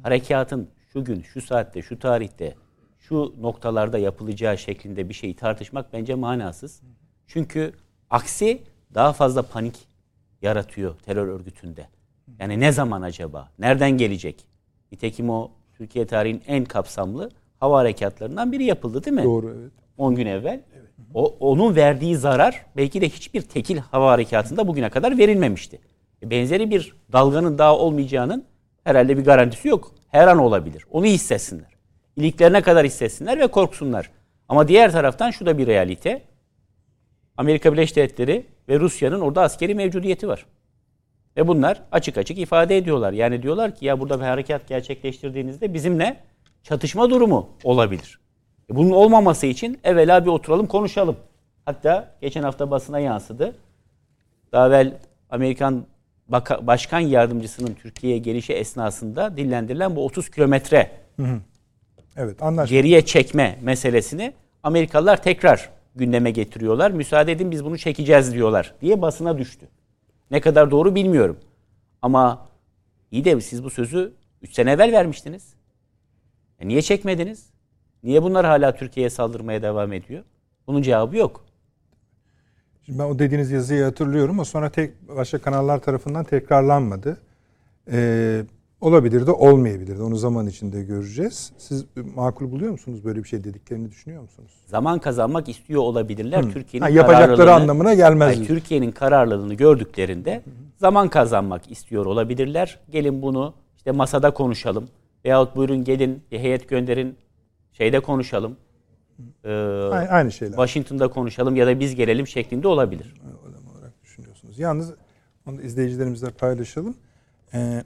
Harekatın 0.03 0.69
şu 0.93 1.05
gün, 1.05 1.21
şu 1.21 1.41
saatte, 1.41 1.81
şu 1.81 1.99
tarihte, 1.99 2.55
şu 2.99 3.35
noktalarda 3.39 3.97
yapılacağı 3.97 4.57
şeklinde 4.57 5.09
bir 5.09 5.13
şeyi 5.13 5.35
tartışmak 5.35 5.93
bence 5.93 6.15
manasız. 6.15 6.81
Çünkü 7.27 7.73
aksi 8.09 8.63
daha 8.93 9.13
fazla 9.13 9.41
panik 9.41 9.87
yaratıyor 10.41 10.95
terör 10.99 11.27
örgütünde. 11.27 11.87
Yani 12.39 12.59
ne 12.59 12.71
zaman 12.71 13.01
acaba? 13.01 13.49
Nereden 13.59 13.91
gelecek? 13.91 14.45
Nitekim 14.91 15.29
o 15.29 15.51
Türkiye 15.77 16.07
tarihinin 16.07 16.43
en 16.47 16.65
kapsamlı 16.65 17.31
hava 17.59 17.77
harekatlarından 17.79 18.51
biri 18.51 18.63
yapıldı 18.63 19.03
değil 19.03 19.15
mi? 19.15 19.23
Doğru 19.23 19.55
evet. 19.59 19.71
10 19.97 20.15
gün 20.15 20.25
evvel. 20.25 20.61
Evet. 20.75 20.89
O, 21.13 21.35
onun 21.39 21.75
verdiği 21.75 22.15
zarar 22.15 22.65
belki 22.77 23.01
de 23.01 23.09
hiçbir 23.09 23.41
tekil 23.41 23.77
hava 23.77 24.11
harekatında 24.11 24.67
bugüne 24.67 24.89
kadar 24.89 25.17
verilmemişti. 25.17 25.79
E, 26.23 26.29
benzeri 26.29 26.69
bir 26.69 26.95
dalganın 27.13 27.57
daha 27.57 27.77
olmayacağının 27.77 28.45
herhalde 28.83 29.17
bir 29.17 29.25
garantisi 29.25 29.67
yok. 29.67 29.91
Her 30.07 30.27
an 30.27 30.37
olabilir. 30.37 30.85
Onu 30.91 31.05
hissetsinler. 31.05 31.75
İliklerine 32.15 32.61
kadar 32.61 32.85
hissetsinler 32.85 33.39
ve 33.39 33.47
korksunlar. 33.47 34.11
Ama 34.49 34.67
diğer 34.67 34.91
taraftan 34.91 35.31
şu 35.31 35.45
da 35.45 35.57
bir 35.57 35.67
realite. 35.67 36.21
Amerika 37.37 37.73
Birleşik 37.73 37.95
Devletleri 37.95 38.45
ve 38.69 38.79
Rusya'nın 38.79 39.21
orada 39.21 39.41
askeri 39.41 39.75
mevcudiyeti 39.75 40.27
var. 40.27 40.45
Ve 41.37 41.47
bunlar 41.47 41.81
açık 41.91 42.17
açık 42.17 42.37
ifade 42.37 42.77
ediyorlar. 42.77 43.13
Yani 43.13 43.43
diyorlar 43.43 43.75
ki 43.75 43.85
ya 43.85 43.99
burada 43.99 44.19
bir 44.19 44.25
harekat 44.25 44.67
gerçekleştirdiğinizde 44.67 45.73
bizimle 45.73 46.17
çatışma 46.63 47.09
durumu 47.09 47.49
olabilir. 47.63 48.19
E 48.71 48.75
bunun 48.75 48.91
olmaması 48.91 49.45
için 49.45 49.79
evvela 49.83 50.25
bir 50.25 50.29
oturalım 50.29 50.67
konuşalım. 50.67 51.17
Hatta 51.65 52.11
geçen 52.21 52.43
hafta 52.43 52.71
basına 52.71 52.99
yansıdı. 52.99 53.55
Daha 54.51 54.67
evvel 54.67 54.97
Amerikan 55.29 55.85
Başkan 56.61 56.99
Yardımcısının 56.99 57.73
Türkiye'ye 57.73 58.19
gelişi 58.19 58.53
esnasında 58.53 59.37
dillendirilen 59.37 59.95
bu 59.95 60.05
30 60.05 60.29
kilometre 60.29 60.91
Evet, 62.17 62.39
geriye 62.67 63.05
çekme 63.05 63.59
meselesini 63.61 64.33
Amerikalılar 64.63 65.23
tekrar 65.23 65.69
gündeme 65.95 66.31
getiriyorlar. 66.31 66.91
Müsaade 66.91 67.31
edin 67.31 67.51
biz 67.51 67.65
bunu 67.65 67.77
çekeceğiz 67.77 68.33
diyorlar 68.33 68.73
diye 68.81 69.01
basına 69.01 69.37
düştü. 69.37 69.67
Ne 70.31 70.41
kadar 70.41 70.71
doğru 70.71 70.95
bilmiyorum. 70.95 71.37
Ama 72.01 72.49
iyi 73.11 73.25
de 73.25 73.41
siz 73.41 73.63
bu 73.63 73.69
sözü 73.69 74.13
3 74.41 74.53
sene 74.53 74.71
evvel 74.71 74.91
vermiştiniz. 74.91 75.53
E 76.59 76.67
niye 76.67 76.81
çekmediniz? 76.81 77.49
Niye 78.03 78.23
bunlar 78.23 78.45
hala 78.45 78.75
Türkiye'ye 78.75 79.09
saldırmaya 79.09 79.61
devam 79.61 79.93
ediyor? 79.93 80.23
Bunun 80.67 80.81
cevabı 80.81 81.17
yok. 81.17 81.45
Şimdi 82.85 82.99
ben 82.99 83.03
o 83.03 83.19
dediğiniz 83.19 83.51
yazıyı 83.51 83.83
hatırlıyorum 83.83 84.35
ama 84.35 84.45
sonra 84.45 84.69
tek 84.69 85.07
başka 85.07 85.41
kanallar 85.41 85.81
tarafından 85.81 86.23
tekrarlanmadı. 86.23 87.17
Ee, 87.91 88.45
olabilir 88.81 89.27
de 89.27 89.31
olmayabilir 89.31 89.97
de 89.97 90.03
onu 90.03 90.15
zaman 90.15 90.47
içinde 90.47 90.83
göreceğiz. 90.83 91.51
Siz 91.57 91.85
makul 92.15 92.51
buluyor 92.51 92.71
musunuz 92.71 93.05
böyle 93.05 93.23
bir 93.23 93.27
şey 93.27 93.43
dediklerini 93.43 93.89
düşünüyor 93.89 94.21
musunuz? 94.21 94.51
Zaman 94.65 94.99
kazanmak 94.99 95.49
istiyor 95.49 95.81
olabilirler. 95.81 96.43
Türkiye'nin 96.43 96.87
yapacakları 96.87 97.53
anlamına 97.53 97.93
gelmez. 97.93 98.37
Yani 98.37 98.47
Türkiye'nin 98.47 98.91
kararlılığını 98.91 99.53
gördüklerinde 99.53 100.43
zaman 100.77 101.09
kazanmak 101.09 101.71
istiyor 101.71 102.05
olabilirler. 102.05 102.79
Gelin 102.89 103.21
bunu 103.21 103.53
işte 103.77 103.91
masada 103.91 104.31
konuşalım. 104.33 104.87
Veyahut 105.25 105.55
buyurun 105.55 105.83
gelin 105.83 106.23
bir 106.31 106.39
heyet 106.39 106.69
gönderin 106.69 107.15
şeyde 107.71 107.99
konuşalım. 107.99 108.57
Ee, 109.43 109.49
aynı 110.09 110.31
şeyler. 110.31 110.51
Washington'da 110.51 111.07
konuşalım 111.07 111.55
ya 111.55 111.67
da 111.67 111.79
biz 111.79 111.95
gelelim 111.95 112.27
şeklinde 112.27 112.67
olabilir. 112.67 113.13
Adam 113.49 113.67
olarak 113.75 114.03
düşünüyorsunuz. 114.03 114.59
Yalnız 114.59 114.93
onu 115.47 115.61
izleyicilerimizle 115.61 116.29
paylaşalım. 116.29 116.97
Ee, 117.53 117.83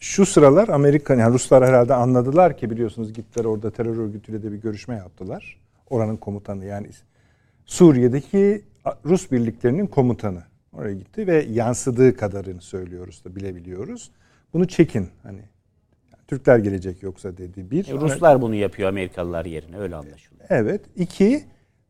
şu 0.00 0.26
sıralar 0.26 0.68
Amerika, 0.68 1.14
yani 1.14 1.34
Ruslar 1.34 1.66
herhalde 1.66 1.94
anladılar 1.94 2.56
ki 2.56 2.70
biliyorsunuz 2.70 3.12
gittiler 3.12 3.44
orada 3.44 3.70
terör 3.70 3.96
örgütüyle 3.96 4.42
de 4.42 4.52
bir 4.52 4.56
görüşme 4.56 4.94
yaptılar. 4.96 5.60
Oranın 5.90 6.16
komutanı 6.16 6.64
yani 6.64 6.90
Suriye'deki 7.64 8.64
Rus 9.04 9.30
birliklerinin 9.30 9.86
komutanı 9.86 10.42
oraya 10.72 10.94
gitti 10.94 11.26
ve 11.26 11.46
yansıdığı 11.50 12.16
kadarını 12.16 12.60
söylüyoruz 12.60 13.24
da 13.24 13.36
bilebiliyoruz. 13.36 14.10
Bunu 14.52 14.68
çekin 14.68 15.08
hani 15.22 15.40
Türkler 16.28 16.58
gelecek 16.58 17.02
yoksa 17.02 17.36
dedi. 17.36 17.70
Bir. 17.70 17.88
E, 17.88 17.92
Ruslar 17.92 18.42
bunu 18.42 18.54
yapıyor 18.54 18.88
Amerikalılar 18.88 19.44
yerine 19.44 19.78
öyle 19.78 19.96
anlaşılıyor. 19.96 20.46
Evet. 20.48 20.80
İki, 20.96 21.44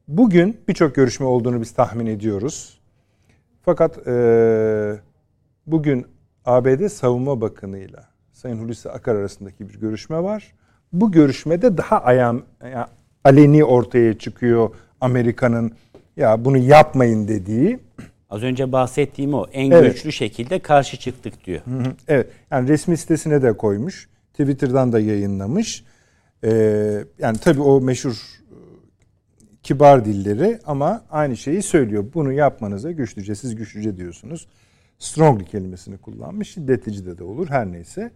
bugün 0.09 0.61
birçok 0.69 0.95
görüşme 0.95 1.27
olduğunu 1.27 1.61
biz 1.61 1.73
tahmin 1.73 2.07
ediyoruz. 2.07 2.81
Fakat 3.63 4.09
e, 4.09 5.01
bugün 5.67 6.07
ABD 6.51 6.89
Savunma 6.89 7.41
Bakanı'yla 7.41 8.09
Sayın 8.33 8.59
Hulusi 8.59 8.91
Akar 8.91 9.15
arasındaki 9.15 9.69
bir 9.69 9.81
görüşme 9.81 10.23
var. 10.23 10.53
Bu 10.93 11.13
görüşmede 11.13 11.77
daha 11.77 11.99
ayam, 11.99 12.43
yani 12.63 12.87
aleni 13.25 13.65
ortaya 13.65 14.19
çıkıyor 14.19 14.71
Amerika'nın 15.01 15.73
ya 16.17 16.45
bunu 16.45 16.57
yapmayın 16.57 17.29
dediği. 17.29 17.79
Az 18.31 18.43
önce 18.43 18.73
bahsettiğim 18.73 19.35
o 19.35 19.47
en 19.53 19.71
evet. 19.71 19.93
güçlü 19.93 20.13
şekilde 20.13 20.59
karşı 20.59 20.97
çıktık 20.97 21.45
diyor. 21.45 21.61
Hı 21.65 21.79
hı, 21.79 21.93
evet. 22.09 22.27
Yani 22.51 22.69
resmi 22.69 22.97
sitesine 22.97 23.43
de 23.43 23.53
koymuş. 23.53 24.09
Twitter'dan 24.33 24.93
da 24.93 25.01
yayınlamış. 25.01 25.85
Ee, 26.45 27.05
yani 27.19 27.39
tabii 27.39 27.61
o 27.61 27.81
meşhur 27.81 28.13
e, 28.13 28.57
kibar 29.63 30.05
dilleri 30.05 30.59
ama 30.67 31.05
aynı 31.11 31.37
şeyi 31.37 31.63
söylüyor. 31.63 32.05
Bunu 32.15 32.33
yapmanıza 32.33 32.91
güçlüce, 32.91 33.35
siz 33.35 33.57
güçlüce 33.57 33.97
diyorsunuz. 33.97 34.47
Strongly 35.01 35.45
kelimesini 35.45 35.99
kullanmış. 35.99 36.51
Şiddetlici 36.53 37.07
de 37.07 37.19
de 37.19 37.25
olur 37.25 37.49
her 37.49 37.73
neyse. 37.73 38.11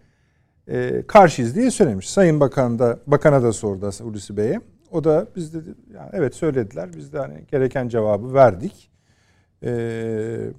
Ee, 0.69 1.03
karşıyız 1.07 1.55
diye 1.55 1.71
söylemiş. 1.71 2.11
Sayın 2.11 2.41
Bakan 2.41 2.79
da, 2.79 2.99
Bakan'a 3.07 3.43
da 3.43 3.53
sordu 3.53 3.91
Hulusi 4.01 4.37
Bey'e. 4.37 4.61
O 4.91 5.05
da 5.05 5.27
biz 5.37 5.55
de 5.55 5.59
yani 5.95 6.11
evet 6.13 6.35
söylediler. 6.35 6.89
Biz 6.97 7.13
de 7.13 7.19
hani 7.19 7.45
gereken 7.51 7.89
cevabı 7.89 8.35
verdik. 8.35 8.91
Ee, 9.63 10.51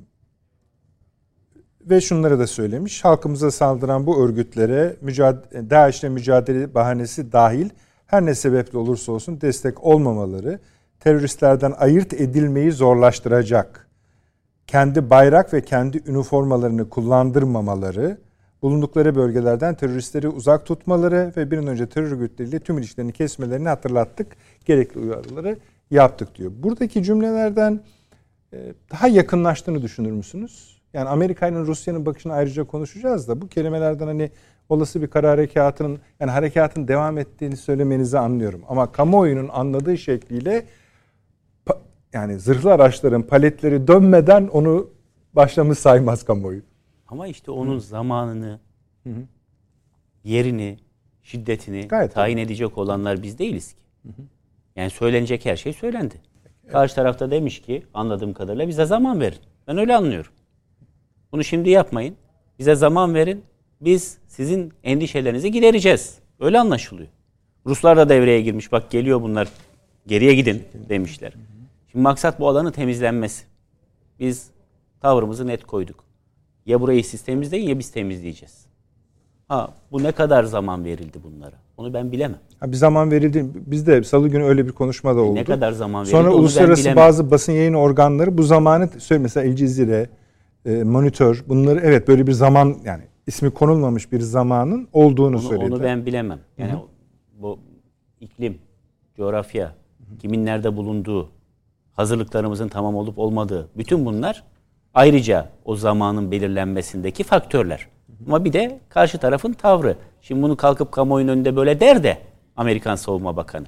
ve 1.82 2.02
şunları 2.02 2.40
da 2.40 2.48
söylemiş. 2.48 3.06
Halkımıza 3.06 3.52
saldıran 3.52 4.08
bu 4.08 4.26
örgütlere 4.26 4.96
mücadele, 5.02 5.70
DAEŞ'le 5.70 6.04
mücadele 6.04 6.74
bahanesi 6.74 7.32
dahil 7.32 7.70
her 8.06 8.26
ne 8.26 8.36
sebeple 8.36 8.78
olursa 8.78 9.12
olsun 9.12 9.42
destek 9.42 9.84
olmamaları 9.84 10.60
teröristlerden 11.00 11.74
ayırt 11.78 12.14
edilmeyi 12.14 12.72
zorlaştıracak. 12.72 13.85
Kendi 14.68 15.10
bayrak 15.10 15.54
ve 15.54 15.62
kendi 15.62 16.02
üniformalarını 16.10 16.90
kullandırmamaları, 16.90 18.18
bulundukları 18.62 19.16
bölgelerden 19.16 19.76
teröristleri 19.76 20.28
uzak 20.28 20.66
tutmaları 20.66 21.34
ve 21.38 21.52
bir 21.52 21.58
an 21.58 21.68
önce 21.68 21.90
terör 21.90 22.12
örgütleriyle 22.12 22.60
tüm 22.60 22.78
ilişkilerini 22.78 23.14
kesmelerini 23.14 23.68
hatırlattık. 23.68 24.28
Gerekli 24.66 25.00
uyarıları 25.00 25.58
yaptık 25.92 26.36
diyor. 26.36 26.52
Buradaki 26.56 27.04
cümlelerden 27.04 27.82
daha 28.92 29.08
yakınlaştığını 29.08 29.82
düşünür 29.82 30.12
müsünüz? 30.12 30.82
Yani 30.94 31.10
Amerika 31.10 31.48
ile 31.48 31.60
Rusya'nın 31.60 32.06
bakışını 32.06 32.34
ayrıca 32.34 32.64
konuşacağız 32.64 33.28
da 33.28 33.42
bu 33.42 33.48
kelimelerden 33.48 34.08
hani 34.08 34.32
olası 34.70 35.02
bir 35.02 35.08
kara 35.08 35.30
harekatının 35.30 36.00
yani 36.20 36.32
harekatın 36.32 36.88
devam 36.88 37.18
ettiğini 37.18 37.58
söylemenizi 37.58 38.20
anlıyorum. 38.20 38.62
Ama 38.70 38.92
kamuoyunun 38.92 39.50
anladığı 39.54 39.98
şekliyle 39.98 40.66
yani 42.16 42.40
zırhlı 42.40 42.74
araçların 42.74 43.24
paletleri 43.24 43.88
dönmeden 43.88 44.48
onu 44.48 44.90
başlamış 45.34 45.80
saymaz 45.80 46.26
kamuoyu. 46.26 46.62
Ama 47.08 47.28
işte 47.28 47.52
onun 47.52 47.76
Hı. 47.76 47.82
zamanını, 47.82 48.60
Hı. 49.04 49.10
yerini, 50.24 50.78
şiddetini 51.24 51.88
Gayet 51.88 52.14
tayin 52.14 52.38
edecek 52.38 52.78
olanlar 52.78 53.24
biz 53.24 53.40
değiliz 53.40 53.74
ki. 53.74 53.80
Yani 54.76 54.90
söylenecek 54.90 55.46
her 55.46 55.56
şey 55.56 55.74
söylendi. 55.74 56.16
Karşı 56.72 56.96
tarafta 56.96 57.32
demiş 57.32 57.62
ki 57.62 57.84
anladığım 57.94 58.34
kadarıyla 58.34 58.68
bize 58.68 58.86
zaman 58.86 59.20
verin. 59.20 59.38
Ben 59.68 59.78
öyle 59.78 59.96
anlıyorum. 59.96 60.32
Bunu 61.32 61.44
şimdi 61.44 61.70
yapmayın. 61.70 62.16
Bize 62.60 62.76
zaman 62.76 63.14
verin. 63.14 63.44
Biz 63.82 64.18
sizin 64.28 64.74
endişelerinizi 64.84 65.52
gidereceğiz. 65.52 66.20
Öyle 66.40 66.60
anlaşılıyor. 66.60 67.10
Ruslar 67.66 67.98
da 67.98 68.10
devreye 68.10 68.42
girmiş. 68.42 68.72
Bak 68.72 68.92
geliyor 68.92 69.22
bunlar. 69.22 69.48
Geriye 70.08 70.36
gidin 70.36 70.64
demişler. 70.90 71.34
Şimdi 71.96 72.04
maksat 72.04 72.40
bu 72.40 72.50
alanın 72.50 72.72
temizlenmesi. 72.72 73.44
Biz 74.20 74.50
tavrımızı 75.02 75.48
net 75.48 75.64
koyduk. 75.64 76.04
Ya 76.66 76.82
burayı 76.82 77.04
siz 77.04 77.22
temizleyin 77.22 77.70
ya 77.70 77.80
biz 77.80 77.92
temizleyeceğiz. 77.92 78.66
Ha 79.48 79.74
bu 79.92 80.04
ne 80.04 80.12
kadar 80.12 80.44
zaman 80.44 80.86
verildi 80.86 81.18
bunlara? 81.24 81.56
Onu 81.78 81.94
ben 81.94 82.12
bilemem. 82.12 82.40
Ha, 82.60 82.72
bir 82.72 82.78
zaman 82.78 83.12
verildi. 83.12 83.46
Bizde 83.56 84.04
salı 84.04 84.28
günü 84.28 84.44
öyle 84.44 84.68
bir 84.68 84.72
konuşma 84.72 85.16
da 85.16 85.20
oldu. 85.22 85.36
Ne 85.36 85.44
kadar 85.44 85.72
zaman 85.72 86.02
verildi 86.02 86.12
Sonra 86.12 86.34
uluslararası 86.34 86.96
bazı 86.96 87.32
basın 87.32 87.54
yayın 87.54 87.74
organları 87.74 88.38
bu 88.38 88.44
zamanı 88.44 88.90
söyle 88.98 89.22
mesela 89.22 89.46
El 89.46 89.56
Cezire, 89.56 90.10
e, 90.66 90.84
Monitör 90.84 91.44
bunları 91.48 91.80
evet 91.84 92.08
böyle 92.08 92.28
bir 92.28 92.32
zaman 92.32 92.78
yani 92.86 93.04
ismi 93.28 93.52
konulmamış 93.52 94.12
bir 94.12 94.20
zamanın 94.20 94.88
olduğunu 94.94 95.36
Onu, 95.36 95.42
söyledi. 95.42 95.74
onu 95.74 95.84
ben 95.84 96.06
bilemem. 96.06 96.40
Yani 96.58 96.74
bu 97.40 97.60
iklim, 98.22 98.58
coğrafya, 99.18 99.76
kimin 100.20 100.46
nerede 100.46 100.78
bulunduğu, 100.78 101.35
hazırlıklarımızın 101.96 102.68
tamam 102.68 102.96
olup 102.96 103.20
olmadığı, 103.20 103.70
bütün 103.78 104.06
bunlar 104.06 104.44
ayrıca 104.94 105.50
o 105.66 105.76
zamanın 105.76 106.32
belirlenmesindeki 106.32 107.24
faktörler. 107.24 107.88
Ama 108.28 108.46
bir 108.46 108.54
de 108.54 108.80
karşı 108.90 109.18
tarafın 109.18 109.54
tavrı. 109.54 109.96
Şimdi 110.22 110.42
bunu 110.42 110.58
kalkıp 110.58 110.92
kamuoyunun 110.92 111.32
önünde 111.32 111.56
böyle 111.56 111.80
der 111.80 112.04
de 112.04 112.18
Amerikan 112.58 112.96
Savunma 112.96 113.36
Bakanı. 113.36 113.66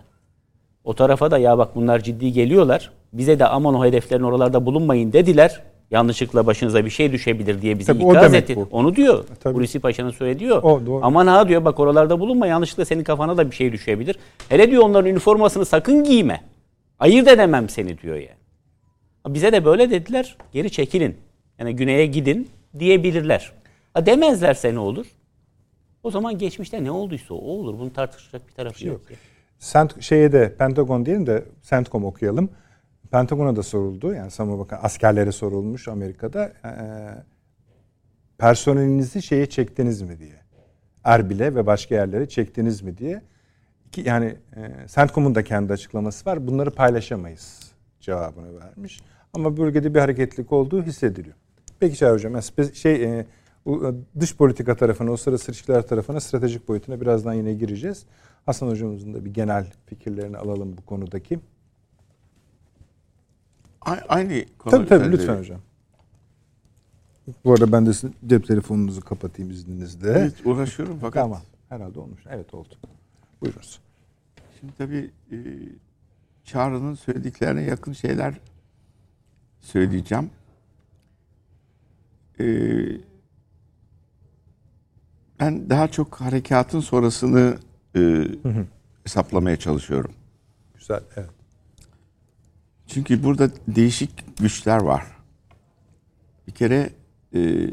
O 0.83 0.93
tarafa 0.93 1.31
da 1.31 1.37
ya 1.37 1.57
bak 1.57 1.75
bunlar 1.75 1.99
ciddi 1.99 2.31
geliyorlar. 2.33 2.91
Bize 3.13 3.39
de 3.39 3.47
aman 3.47 3.75
o 3.75 3.85
hedeflerin 3.85 4.23
oralarda 4.23 4.65
bulunmayın 4.65 5.13
dediler. 5.13 5.61
Yanlışlıkla 5.91 6.45
başınıza 6.45 6.85
bir 6.85 6.89
şey 6.89 7.11
düşebilir 7.11 7.61
diye 7.61 7.79
bizi 7.79 7.93
Tabii 7.93 8.03
ikaz 8.03 8.33
etti. 8.33 8.55
bu. 8.55 8.67
Onu 8.71 8.95
diyor. 8.95 9.23
Tabii. 9.43 9.55
Hulusi 9.55 9.79
Paşa'nın 9.79 10.11
söylediği 10.11 10.53
o. 10.53 10.57
O, 10.57 10.85
doğru. 10.85 10.99
Aman 11.03 11.27
ha 11.27 11.47
diyor 11.47 11.65
bak 11.65 11.79
oralarda 11.79 12.19
bulunma 12.19 12.47
yanlışlıkla 12.47 12.85
senin 12.85 13.03
kafana 13.03 13.37
da 13.37 13.51
bir 13.51 13.55
şey 13.55 13.71
düşebilir. 13.71 14.15
Hele 14.49 14.71
diyor 14.71 14.83
onların 14.83 15.11
üniformasını 15.11 15.65
sakın 15.65 16.03
giyme. 16.03 16.41
Ayırt 16.99 17.27
edemem 17.27 17.69
seni 17.69 17.97
diyor 17.97 18.15
yani. 18.15 18.37
Bize 19.27 19.51
de 19.51 19.65
böyle 19.65 19.89
dediler. 19.89 20.37
Geri 20.53 20.71
çekilin. 20.71 21.17
Yani 21.59 21.75
güneye 21.75 22.05
gidin 22.05 22.49
diyebilirler. 22.79 23.53
Ha 23.93 24.05
demezlerse 24.05 24.73
ne 24.73 24.79
olur? 24.79 25.05
O 26.03 26.11
zaman 26.11 26.37
geçmişte 26.37 26.83
ne 26.83 26.91
olduysa 26.91 27.33
o 27.33 27.37
olur. 27.37 27.79
Bunu 27.79 27.93
tartışacak 27.93 28.47
bir 28.47 28.53
tarafı 28.53 28.87
yok. 28.87 29.11
ya. 29.11 29.17
Sent 29.59 30.01
şeye 30.01 30.31
de 30.31 30.55
Pentagon 30.55 31.05
diyelim 31.05 31.27
de 31.27 31.43
Centcom 31.61 32.05
okuyalım. 32.05 32.49
Pentagon'a 33.11 33.55
da 33.55 33.63
soruldu. 33.63 34.13
Yani 34.13 34.31
Savunma 34.31 34.59
Bakanı 34.59 34.79
askerlere 34.79 35.31
sorulmuş 35.31 35.87
Amerika'da. 35.87 36.53
Ee, 36.65 36.69
personelinizi 38.37 39.21
şeye 39.21 39.45
çektiniz 39.45 40.01
mi 40.01 40.19
diye. 40.19 40.35
Erbil'e 41.03 41.55
ve 41.55 41.65
başka 41.65 41.95
yerlere 41.95 42.29
çektiniz 42.29 42.81
mi 42.81 42.97
diye. 42.97 43.21
İki, 43.87 44.01
yani 44.01 44.35
e, 44.55 44.87
Centcom'un 44.87 45.35
da 45.35 45.43
kendi 45.43 45.73
açıklaması 45.73 46.29
var. 46.29 46.47
Bunları 46.47 46.71
paylaşamayız 46.71 47.71
cevabını 47.99 48.59
vermiş. 48.59 49.01
Ama 49.33 49.57
bölgede 49.57 49.93
bir 49.93 49.99
hareketlilik 49.99 50.51
olduğu 50.51 50.83
hissediliyor. 50.83 51.35
Peki 51.79 51.97
Çağrı 51.97 52.13
Hocam, 52.13 52.33
yani 52.33 52.75
şey, 52.75 53.03
e, 53.03 53.07
e, 53.07 53.25
dış 54.19 54.37
politika 54.37 54.75
tarafına, 54.75 55.09
uluslararası 55.09 55.51
ilişkiler 55.51 55.87
tarafına, 55.87 56.19
stratejik 56.19 56.67
boyutuna 56.67 57.01
birazdan 57.01 57.33
yine 57.33 57.53
gireceğiz. 57.53 58.05
Hasan 58.45 58.67
Hocamızın 58.67 59.13
da 59.13 59.25
bir 59.25 59.33
genel 59.33 59.67
fikirlerini 59.85 60.37
alalım 60.37 60.77
bu 60.77 60.85
konudaki. 60.85 61.39
Aynı 64.09 64.45
konu 64.57 64.71
Tabii 64.71 64.87
tabii 64.87 65.11
lütfen 65.11 65.37
hocam. 65.37 65.59
Bu 67.45 67.53
arada 67.53 67.71
ben 67.71 67.85
de 67.85 67.91
cep 68.27 68.47
telefonunuzu 68.47 69.01
kapatayım 69.01 69.51
izninizle. 69.51 70.11
Evet, 70.11 70.33
uğraşıyorum 70.45 70.97
fakat 71.01 71.23
Tamam. 71.23 71.41
Herhalde 71.69 71.99
olmuş. 71.99 72.21
Evet 72.29 72.53
oldu. 72.53 72.75
Buyurunuz. 73.41 73.79
şimdi 74.59 74.73
tabii 74.77 75.11
e, 75.31 75.37
Çağrı'nın 76.43 76.95
söylediklerine 76.95 77.61
yakın 77.61 77.93
şeyler 77.93 78.39
söyleyeceğim. 79.61 80.29
E, 82.39 82.45
ben 85.39 85.69
daha 85.69 85.87
çok 85.87 86.21
harekatın 86.21 86.79
sonrasını 86.79 87.57
e, 87.95 88.27
hesaplamaya 89.03 89.57
çalışıyorum. 89.57 90.11
Güzel. 90.75 91.01
Evet. 91.15 91.29
Çünkü 92.87 93.23
burada 93.23 93.49
değişik 93.67 94.37
güçler 94.37 94.81
var. 94.81 95.05
Bir 96.47 96.51
kere 96.51 96.89
e, 97.35 97.69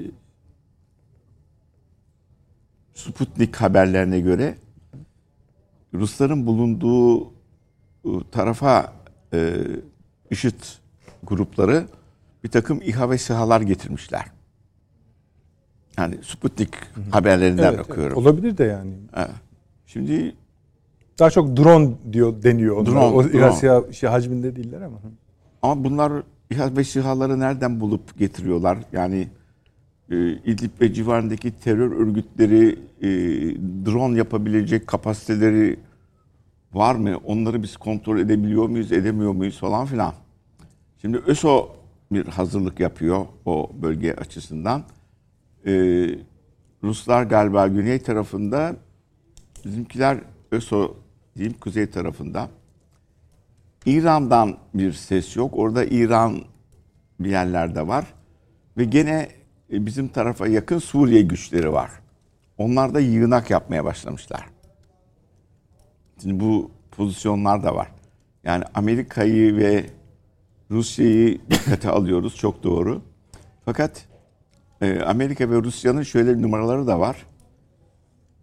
Sputnik 2.95 3.57
haberlerine 3.57 4.21
göre 4.21 4.59
Rusların 5.95 6.47
bulunduğu 6.47 7.25
e, 7.25 8.11
tarafa 8.33 8.93
e, 9.33 9.55
IŞİD 10.31 10.63
grupları 11.23 11.87
bir 12.45 12.49
takım 12.49 12.81
İHA 12.83 13.11
ve 13.11 13.19
SİHA'lar 13.19 13.61
getirmişler. 13.61 14.25
Yani 15.99 16.19
Sputnik 16.23 16.71
haberlerinden 17.11 17.63
Evet, 17.63 17.75
evet. 17.75 17.91
okuyorum. 17.91 18.19
Olabilir 18.19 18.59
de 18.59 18.65
yani. 18.65 18.93
Evet. 19.17 19.31
Şimdi 19.87 20.35
Daha 21.19 21.31
çok 21.31 21.57
drone 21.57 21.91
diyor 22.13 22.43
deniyor. 22.43 22.77
Onlar. 22.77 22.87
Drone, 22.87 23.05
o. 23.05 23.23
İHA 23.23 23.93
şey, 23.93 24.09
hacminde 24.09 24.57
değiller 24.57 24.81
ama. 24.81 24.99
Ama 25.63 25.85
bunlar 25.85 26.13
İHA 26.51 26.77
ve 26.77 26.85
SİHA'ları 26.85 27.41
nereden 27.41 27.81
bulup 27.81 28.19
getiriyorlar? 28.19 28.79
Yani 28.93 29.29
e, 30.11 30.33
İdlib 30.33 30.81
ve 30.81 30.95
civarındaki 30.95 31.51
terör 31.51 31.93
örgütleri 31.93 32.79
e, 33.03 33.09
drone 33.87 34.19
yapabilecek 34.19 34.87
kapasiteleri 34.87 35.77
var 36.75 36.95
mı? 36.95 37.17
Onları 37.25 37.63
biz 37.63 37.77
kontrol 37.77 38.19
edebiliyor 38.19 38.69
muyuz, 38.69 38.93
edemiyor 38.93 39.33
muyuz 39.33 39.59
falan 39.59 39.87
filan. 39.87 40.15
Şimdi 41.01 41.19
ÖSO 41.19 41.77
bir 42.13 42.27
hazırlık 42.27 42.81
yapıyor 42.81 43.27
o 43.47 43.71
bölge 43.83 44.13
açısından. 44.15 44.85
E, 45.67 45.73
Ruslar 46.83 47.23
galiba 47.23 47.69
güney 47.69 47.99
tarafında, 47.99 48.77
bizimkiler 49.65 50.19
ÖSO 50.53 50.97
diyeyim 51.37 51.59
kuzey 51.61 51.91
tarafında. 51.91 52.49
İran'dan 53.87 54.57
bir 54.75 54.93
ses 54.93 55.37
yok. 55.37 55.53
Orada 55.57 55.85
İran 55.85 56.41
bir 57.21 57.31
yerlerde 57.31 57.87
var. 57.87 58.15
Ve 58.77 58.85
gene 58.85 59.29
e, 59.73 59.87
bizim 59.87 60.09
tarafa 60.09 60.47
yakın 60.47 60.79
Suriye 60.79 61.23
güçleri 61.23 61.73
var. 61.73 61.91
Onlar 62.59 62.95
da 62.95 63.01
yığınak 63.01 63.51
yapmaya 63.51 63.85
başlamışlar. 63.85 64.54
Şimdi 66.23 66.41
bu 66.41 66.71
pozisyonlar 66.91 67.63
da 67.63 67.75
var. 67.75 67.91
Yani 68.45 68.65
Amerika'yı 68.75 69.57
ve 69.57 69.87
Rusya'yı 70.71 71.41
dikkate 71.51 71.91
alıyoruz. 71.91 72.37
Çok 72.37 72.63
doğru. 72.63 73.03
Fakat 73.65 74.07
e, 74.81 75.01
Amerika 75.01 75.51
ve 75.51 75.63
Rusya'nın 75.63 76.03
şöyle 76.03 76.39
bir 76.39 76.43
numaraları 76.43 76.87
da 76.87 77.01
var. 77.01 77.27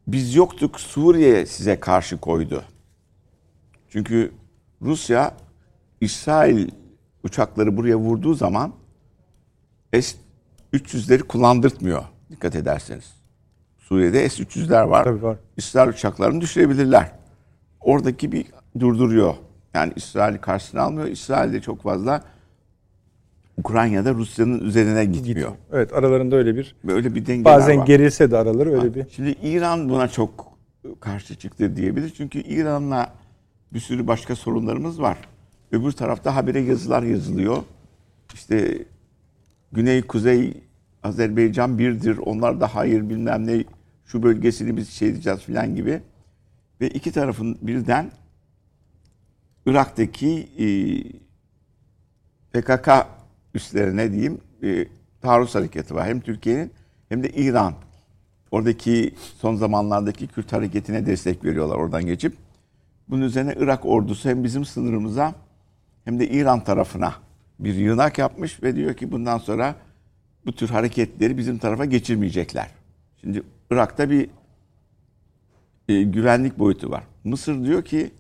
Biz 0.08 0.36
yoktuk 0.36 0.80
Suriye 0.80 1.46
size 1.46 1.80
karşı 1.80 2.20
koydu. 2.20 2.64
Çünkü 3.90 4.32
Rusya 4.82 5.34
İsrail 6.02 6.70
uçakları 7.24 7.78
buraya 7.78 7.96
vurduğu 7.96 8.34
zaman 8.34 8.74
S-300'leri 9.94 11.24
kullandırtmıyor 11.24 12.04
dikkat 12.30 12.56
ederseniz. 12.56 13.14
Suriye'de 13.78 14.30
S-300'ler 14.30 14.90
var. 14.90 15.04
Tabii 15.04 15.24
var. 15.24 15.38
İsrail 15.58 15.90
uçaklarını 15.90 16.42
düşürebilirler. 16.42 17.21
Oradaki 17.82 18.32
bir 18.32 18.46
durduruyor. 18.80 19.36
Yani 19.74 19.94
İsrail 19.96 20.38
karşısına 20.38 20.82
almıyor. 20.82 21.08
İsrail 21.08 21.54
de 21.54 21.62
çok 21.62 21.82
fazla 21.82 22.24
Ukrayna'da 23.58 24.14
Rusya'nın 24.14 24.60
üzerine 24.60 25.06
gitmiyor. 25.06 25.52
Evet 25.72 25.94
aralarında 25.94 26.36
öyle 26.36 26.56
bir 26.56 26.76
Böyle 26.84 27.16
bir 27.16 27.46
bazen 27.46 27.78
var. 27.80 27.86
gerilse 27.86 28.32
de 28.32 28.38
araları 28.38 28.82
öyle 28.82 28.96
bir 28.96 29.06
Şimdi 29.10 29.36
İran 29.44 29.90
buna 29.90 30.08
çok 30.08 30.58
karşı 31.00 31.36
çıktı 31.36 31.76
diyebilir. 31.76 32.14
Çünkü 32.18 32.40
İran'la 32.40 33.14
bir 33.74 33.80
sürü 33.80 34.08
başka 34.08 34.36
sorunlarımız 34.36 35.02
var. 35.02 35.18
Öbür 35.72 35.92
tarafta 35.92 36.36
habere 36.36 36.60
yazılar 36.60 37.04
yazılıyor. 37.04 37.58
İşte 38.34 38.86
Güney 39.72 40.02
Kuzey 40.02 40.54
Azerbaycan 41.04 41.78
birdir. 41.78 42.18
Onlar 42.18 42.62
da 42.62 42.76
hayır 42.76 43.10
bilmem 43.10 43.48
ne 43.48 43.64
şu 44.06 44.24
bölgesini 44.24 44.78
biz 44.78 44.90
şey 44.90 45.10
edeceğiz 45.10 45.40
filan 45.40 45.76
gibi. 45.76 46.02
Ve 46.82 46.90
iki 46.90 47.12
tarafın 47.12 47.58
birden 47.62 48.12
Irak'taki 49.66 50.50
e, 50.60 50.68
PKK 52.54 52.90
üslerine 53.54 54.12
diyeyim 54.12 54.42
e, 54.64 54.86
taarruz 55.22 55.56
hareketi 55.56 55.96
var. 55.96 56.08
Hem 56.08 56.20
Türkiye'nin 56.20 56.72
hem 57.10 57.24
de 57.24 57.30
İran 57.30 57.74
oradaki 58.52 59.16
son 59.38 59.56
zamanlardaki 59.56 60.28
Kürt 60.28 60.54
hareketine 60.54 61.06
destek 61.06 61.44
veriyorlar 61.44 61.76
oradan 61.76 62.06
geçip. 62.06 62.38
Bunun 63.10 63.22
üzerine 63.22 63.56
Irak 63.58 63.86
ordusu 63.86 64.30
hem 64.30 64.44
bizim 64.44 64.66
sınırımıza 64.66 65.36
hem 66.06 66.20
de 66.20 66.28
İran 66.28 66.64
tarafına 66.64 67.14
bir 67.60 67.74
yığınak 67.74 68.18
yapmış 68.18 68.64
ve 68.64 68.76
diyor 68.76 68.94
ki 68.94 69.12
bundan 69.12 69.38
sonra 69.38 69.76
bu 70.46 70.52
tür 70.52 70.70
hareketleri 70.70 71.38
bizim 71.38 71.58
tarafa 71.58 71.86
geçirmeyecekler. 71.86 72.68
Şimdi 73.22 73.44
Irak'ta 73.72 74.10
bir 74.10 74.30
e, 75.92 76.04
güvenlik 76.04 76.60
boyutu 76.60 76.92
var. 76.92 77.04
Mısır 77.24 77.66
diyor 77.66 77.86
ki 77.86 78.12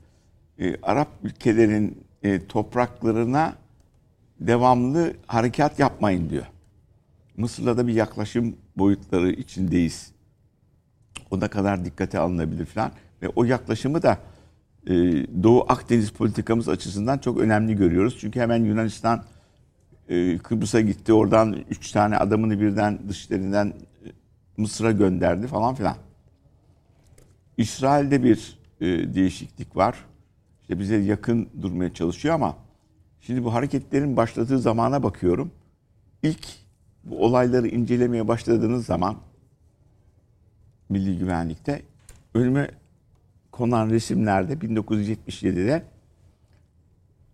e, 0.59 0.75
Arap 0.81 1.07
ülkelerin 1.23 2.03
e, 2.23 2.47
topraklarına 2.47 3.53
devamlı 4.39 5.13
harekat 5.27 5.79
yapmayın 5.79 6.29
diyor. 6.29 6.45
Mısır'la 7.37 7.77
da 7.77 7.87
bir 7.87 7.93
yaklaşım 7.93 8.55
boyutları 8.77 9.31
içindeyiz. 9.31 10.11
O 11.31 11.39
ne 11.39 11.47
kadar 11.47 11.85
dikkate 11.85 12.19
alınabilir 12.19 12.65
falan. 12.65 12.91
Ve 13.21 13.29
o 13.35 13.43
yaklaşımı 13.43 14.03
da 14.03 14.17
e, 14.87 14.93
Doğu 15.43 15.65
Akdeniz 15.69 16.11
politikamız 16.11 16.69
açısından 16.69 17.17
çok 17.17 17.37
önemli 17.37 17.75
görüyoruz. 17.75 18.17
Çünkü 18.19 18.39
hemen 18.39 18.63
Yunanistan 18.63 19.23
e, 20.09 20.37
Kıbrıs'a 20.37 20.81
gitti. 20.81 21.13
Oradan 21.13 21.55
üç 21.69 21.91
tane 21.91 22.17
adamını 22.17 22.61
birden 22.61 22.99
dışlarından 23.09 23.67
e, 23.67 23.73
Mısır'a 24.57 24.91
gönderdi 24.91 25.47
falan 25.47 25.75
filan. 25.75 25.95
İsrail'de 27.57 28.23
bir 28.23 28.59
e, 28.81 28.85
değişiklik 29.13 29.75
var. 29.75 30.05
İşte 30.61 30.79
bize 30.79 30.95
yakın 30.95 31.49
durmaya 31.61 31.93
çalışıyor 31.93 32.35
ama 32.35 32.57
şimdi 33.21 33.43
bu 33.43 33.53
hareketlerin 33.53 34.17
başladığı 34.17 34.59
zamana 34.59 35.03
bakıyorum. 35.03 35.51
İlk 36.23 36.47
bu 37.03 37.25
olayları 37.25 37.67
incelemeye 37.67 38.27
başladığınız 38.27 38.85
zaman 38.85 39.17
Milli 40.89 41.17
Güvenlik'te 41.17 41.81
önüme 42.33 42.71
konan 43.51 43.89
resimlerde 43.89 44.53
1977'de 44.53 45.83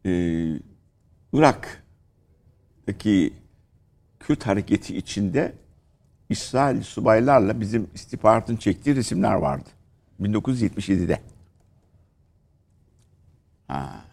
e, 0.06 0.12
Irak'taki 1.34 3.34
Kürt 4.20 4.48
hareketi 4.48 4.98
içinde 4.98 5.54
İsrail 6.30 6.82
subaylarla 6.82 7.60
bizim 7.60 7.88
istihbaratın 7.94 8.56
çektiği 8.56 8.96
resimler 8.96 9.34
vardı. 9.34 9.70
1977'de. 10.22 11.22
Ha. 13.68 14.06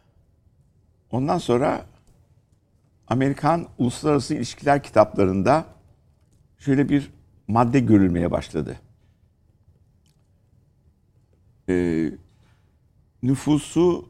Ondan 1.10 1.38
sonra 1.38 1.86
Amerikan 3.08 3.66
uluslararası 3.78 4.34
ilişkiler 4.34 4.82
kitaplarında 4.82 5.64
şöyle 6.58 6.88
bir 6.88 7.12
madde 7.48 7.80
görülmeye 7.80 8.30
başladı. 8.30 8.80
Ee, 11.68 12.10
nüfusu 13.22 14.08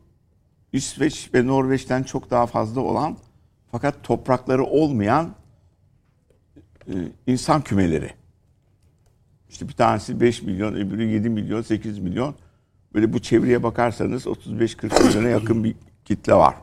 İsveç 0.73 1.31
ve 1.35 1.47
Norveç'ten 1.47 2.03
çok 2.03 2.31
daha 2.31 2.47
fazla 2.47 2.81
olan 2.81 3.17
fakat 3.71 4.03
toprakları 4.03 4.65
olmayan 4.65 5.35
e, 6.89 6.95
insan 7.27 7.63
kümeleri. 7.63 8.24
İşte 9.49 9.69
bir 9.69 9.73
tanesi 9.73 10.21
5 10.21 10.43
milyon, 10.43 10.75
öbürü 10.75 11.05
7 11.05 11.29
milyon, 11.29 11.63
8 11.63 11.99
milyon. 11.99 12.35
Böyle 12.95 13.13
bu 13.13 13.19
çevreye 13.19 13.63
bakarsanız 13.63 14.27
35-40 14.27 15.07
milyona 15.07 15.29
yakın 15.29 15.65
bir 15.65 15.75
kitle 16.05 16.35
var. 16.35 16.55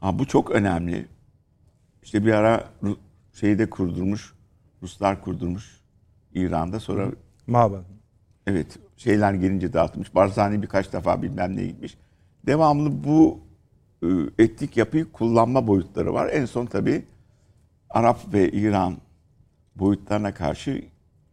Ha, 0.00 0.18
bu 0.18 0.26
çok 0.26 0.50
önemli. 0.50 1.06
İşte 2.02 2.26
bir 2.26 2.32
ara 2.32 2.64
şeyde 3.32 3.70
kurdurmuş, 3.70 4.34
Ruslar 4.82 5.20
kurdurmuş 5.20 5.80
İran'da 6.34 6.80
sonra 6.80 7.10
Mabad. 7.46 7.84
evet 8.46 8.78
şeyler 8.96 9.34
gelince 9.34 9.72
dağıtmış. 9.72 10.14
Barzani 10.14 10.62
birkaç 10.62 10.92
defa 10.92 11.22
bilmem 11.22 11.56
ne 11.56 11.64
gitmiş. 11.66 11.96
Devamlı 12.46 13.04
bu 13.04 13.40
e, 14.02 14.08
etnik 14.38 14.76
yapıyı 14.76 15.12
kullanma 15.12 15.66
boyutları 15.66 16.14
var. 16.14 16.28
En 16.32 16.44
son 16.44 16.66
tabii 16.66 17.04
Arap 17.90 18.32
ve 18.32 18.50
İran 18.50 18.96
boyutlarına 19.76 20.34
karşı 20.34 20.82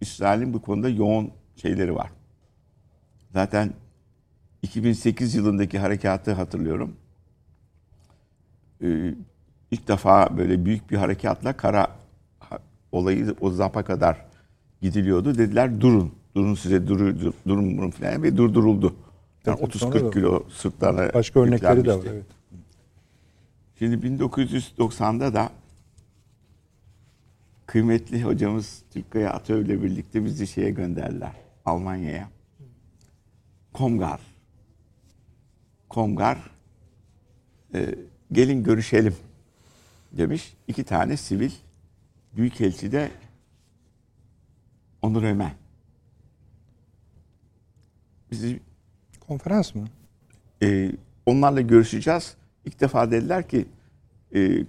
İsrail'in 0.03 0.53
bu 0.53 0.61
konuda 0.61 0.89
yoğun 0.89 1.31
şeyleri 1.55 1.95
var. 1.95 2.09
Zaten 3.33 3.73
2008 4.61 5.35
yılındaki 5.35 5.79
harekatı 5.79 6.33
hatırlıyorum. 6.33 6.95
Ee, 8.83 9.13
ilk 9.71 9.87
defa 9.87 10.37
böyle 10.37 10.65
büyük 10.65 10.91
bir 10.91 10.97
harekatla 10.97 11.53
kara 11.57 11.87
olayı 12.91 13.35
o 13.41 13.49
zapa 13.51 13.83
kadar 13.83 14.25
gidiliyordu. 14.81 15.37
Dediler 15.37 15.81
durun. 15.81 16.11
Durun 16.35 16.55
size 16.55 16.87
durun, 16.87 17.33
durun 17.47 17.77
durun 17.77 17.89
falan 17.89 18.23
ve 18.23 18.37
durduruldu. 18.37 18.93
Yani 19.45 19.57
Evet, 19.61 19.75
sonra 19.75 19.93
da- 19.93 19.99
30-40 19.99 20.13
kilo 20.13 20.43
sırtlarına 20.49 21.13
Başka 21.13 21.39
örnekleri 21.39 21.85
de 21.85 21.93
var. 21.93 22.03
Evet. 22.07 22.25
Şimdi 23.79 24.07
1990'da 24.07 25.33
da 25.33 25.49
kıymetli 27.73 28.23
hocamız 28.23 28.83
Türkkaya 28.91 29.33
Atö 29.33 29.61
ile 29.61 29.83
birlikte 29.83 30.25
bizi 30.25 30.47
şeye 30.47 30.71
gönderdiler. 30.71 31.31
Almanya'ya. 31.65 32.29
Komgar. 33.73 34.21
Komgar 35.89 36.51
e, 37.73 37.95
gelin 38.31 38.63
görüşelim 38.63 39.15
demiş. 40.11 40.53
İki 40.67 40.83
tane 40.83 41.17
sivil 41.17 41.51
büyükelçi 42.35 42.91
de 42.91 43.11
Onur 45.01 45.23
Ömen. 45.23 45.53
Bizi 48.31 48.59
Konferans 49.27 49.75
mı? 49.75 49.87
e, 50.63 50.91
onlarla 51.25 51.61
görüşeceğiz. 51.61 52.35
İlk 52.65 52.79
defa 52.81 53.11
dediler 53.11 53.47
ki 53.47 53.65
e, 54.35 54.65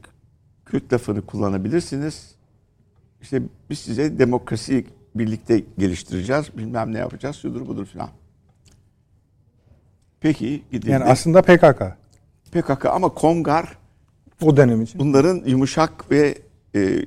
Kürt 0.65 0.93
lafını 0.93 1.27
kullanabilirsiniz. 1.27 2.34
İşte 3.25 3.43
biz 3.71 3.79
size 3.79 4.19
demokrasi 4.19 4.87
birlikte 5.15 5.63
geliştireceğiz. 5.79 6.57
Bilmem 6.59 6.93
ne 6.93 6.99
yapacağız. 6.99 7.37
Şudur 7.37 7.69
budur 7.69 7.87
filan. 7.87 8.09
Peki 10.21 10.63
gidildi. 10.73 10.91
Yani 10.91 11.05
aslında 11.05 11.43
PKK 11.43 11.83
PKK 12.53 12.87
ama 12.87 13.09
Kongar 13.09 13.79
o 14.43 14.57
dönem 14.57 14.83
için. 14.83 15.01
bunların 15.01 15.43
yumuşak 15.47 16.11
ve 16.11 16.39
e, 16.75 17.07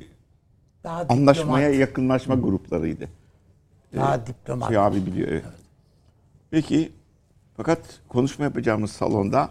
Daha 0.83 1.05
anlaşmaya 1.09 1.67
diplomat, 1.67 1.79
yakınlaşma 1.89 2.35
gruplarıydı. 2.35 3.09
daha 3.95 4.27
diplomat. 4.27 4.67
Şey 4.69 4.77
abi 4.77 5.05
biliyor 5.05 5.27
evet. 5.27 5.45
Peki 6.51 6.91
fakat 7.57 7.79
konuşma 8.07 8.45
yapacağımız 8.45 8.91
salonda 8.91 9.49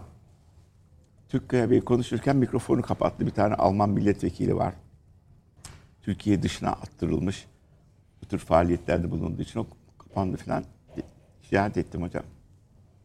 Türkkaya 1.29 1.69
Bey 1.71 1.81
konuşurken 1.81 2.35
mikrofonu 2.35 2.81
kapattı. 2.81 3.25
Bir 3.25 3.31
tane 3.31 3.53
Alman 3.53 3.89
milletvekili 3.89 4.55
var. 4.55 4.73
Türkiye 6.07 6.43
dışına 6.43 6.69
attırılmış. 6.69 7.45
Bu 8.21 8.25
tür 8.25 8.37
faaliyetlerde 8.37 9.11
bulunduğu 9.11 9.41
için 9.41 9.59
o 9.59 9.67
kapandı 9.97 10.37
falan. 10.37 10.63
Şikayet 11.41 11.77
ettim 11.77 12.01
hocam. 12.01 12.23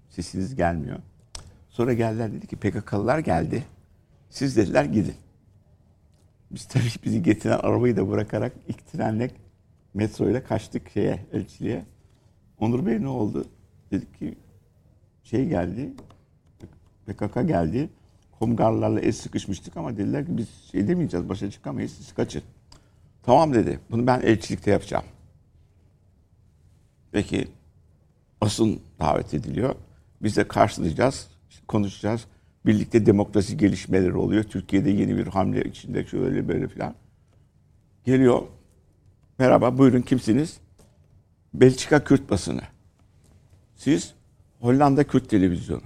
Sesiniz 0.08 0.54
gelmiyor. 0.54 0.98
Sonra 1.68 1.92
geldiler 1.92 2.32
dedi 2.32 2.46
ki 2.46 2.56
PKK'lılar 2.56 3.18
geldi. 3.18 3.64
Siz 4.30 4.56
dediler 4.56 4.84
gidin. 4.84 5.14
Biz 6.50 6.64
tabii 6.68 6.84
bizi 7.04 7.22
getiren 7.22 7.58
arabayı 7.58 7.96
da 7.96 8.08
bırakarak 8.08 8.52
ilk 8.68 8.86
trenle 8.86 9.30
metro 9.94 10.44
kaçtık 10.48 10.90
şeye 10.90 11.26
elçiliğe. 11.32 11.84
Onur 12.58 12.86
Bey 12.86 13.02
ne 13.02 13.08
oldu? 13.08 13.44
Dedik 13.90 14.18
ki 14.18 14.34
şey 15.22 15.48
geldi. 15.48 15.92
PKK 17.06 17.34
geldi. 17.34 17.90
Komgarlarla 18.38 19.00
el 19.00 19.12
sıkışmıştık 19.12 19.76
ama 19.76 19.96
dediler 19.96 20.26
ki 20.26 20.36
biz 20.36 20.48
şey 20.72 20.88
demeyeceğiz 20.88 21.28
başa 21.28 21.50
çıkamayız 21.50 21.92
siz 21.92 22.14
kaçın. 22.14 22.42
Tamam 23.22 23.54
dedi. 23.54 23.80
Bunu 23.90 24.06
ben 24.06 24.20
elçilikte 24.20 24.70
yapacağım. 24.70 25.04
Peki 27.12 27.48
asıl 28.40 28.78
davet 29.00 29.34
ediliyor. 29.34 29.74
Biz 30.22 30.36
de 30.36 30.48
karşılayacağız, 30.48 31.28
konuşacağız. 31.68 32.24
Birlikte 32.66 33.06
demokrasi 33.06 33.56
gelişmeleri 33.56 34.16
oluyor. 34.16 34.44
Türkiye'de 34.44 34.90
yeni 34.90 35.16
bir 35.16 35.26
hamle 35.26 35.64
içinde 35.64 36.04
şöyle 36.04 36.48
böyle 36.48 36.68
filan. 36.68 36.94
Geliyor. 38.04 38.42
Merhaba 39.38 39.78
buyurun 39.78 40.02
kimsiniz? 40.02 40.60
Belçika 41.54 42.04
Kürt 42.04 42.30
basını. 42.30 42.60
Siz 43.76 44.14
Hollanda 44.60 45.04
Kürt 45.04 45.30
televizyonu. 45.30 45.82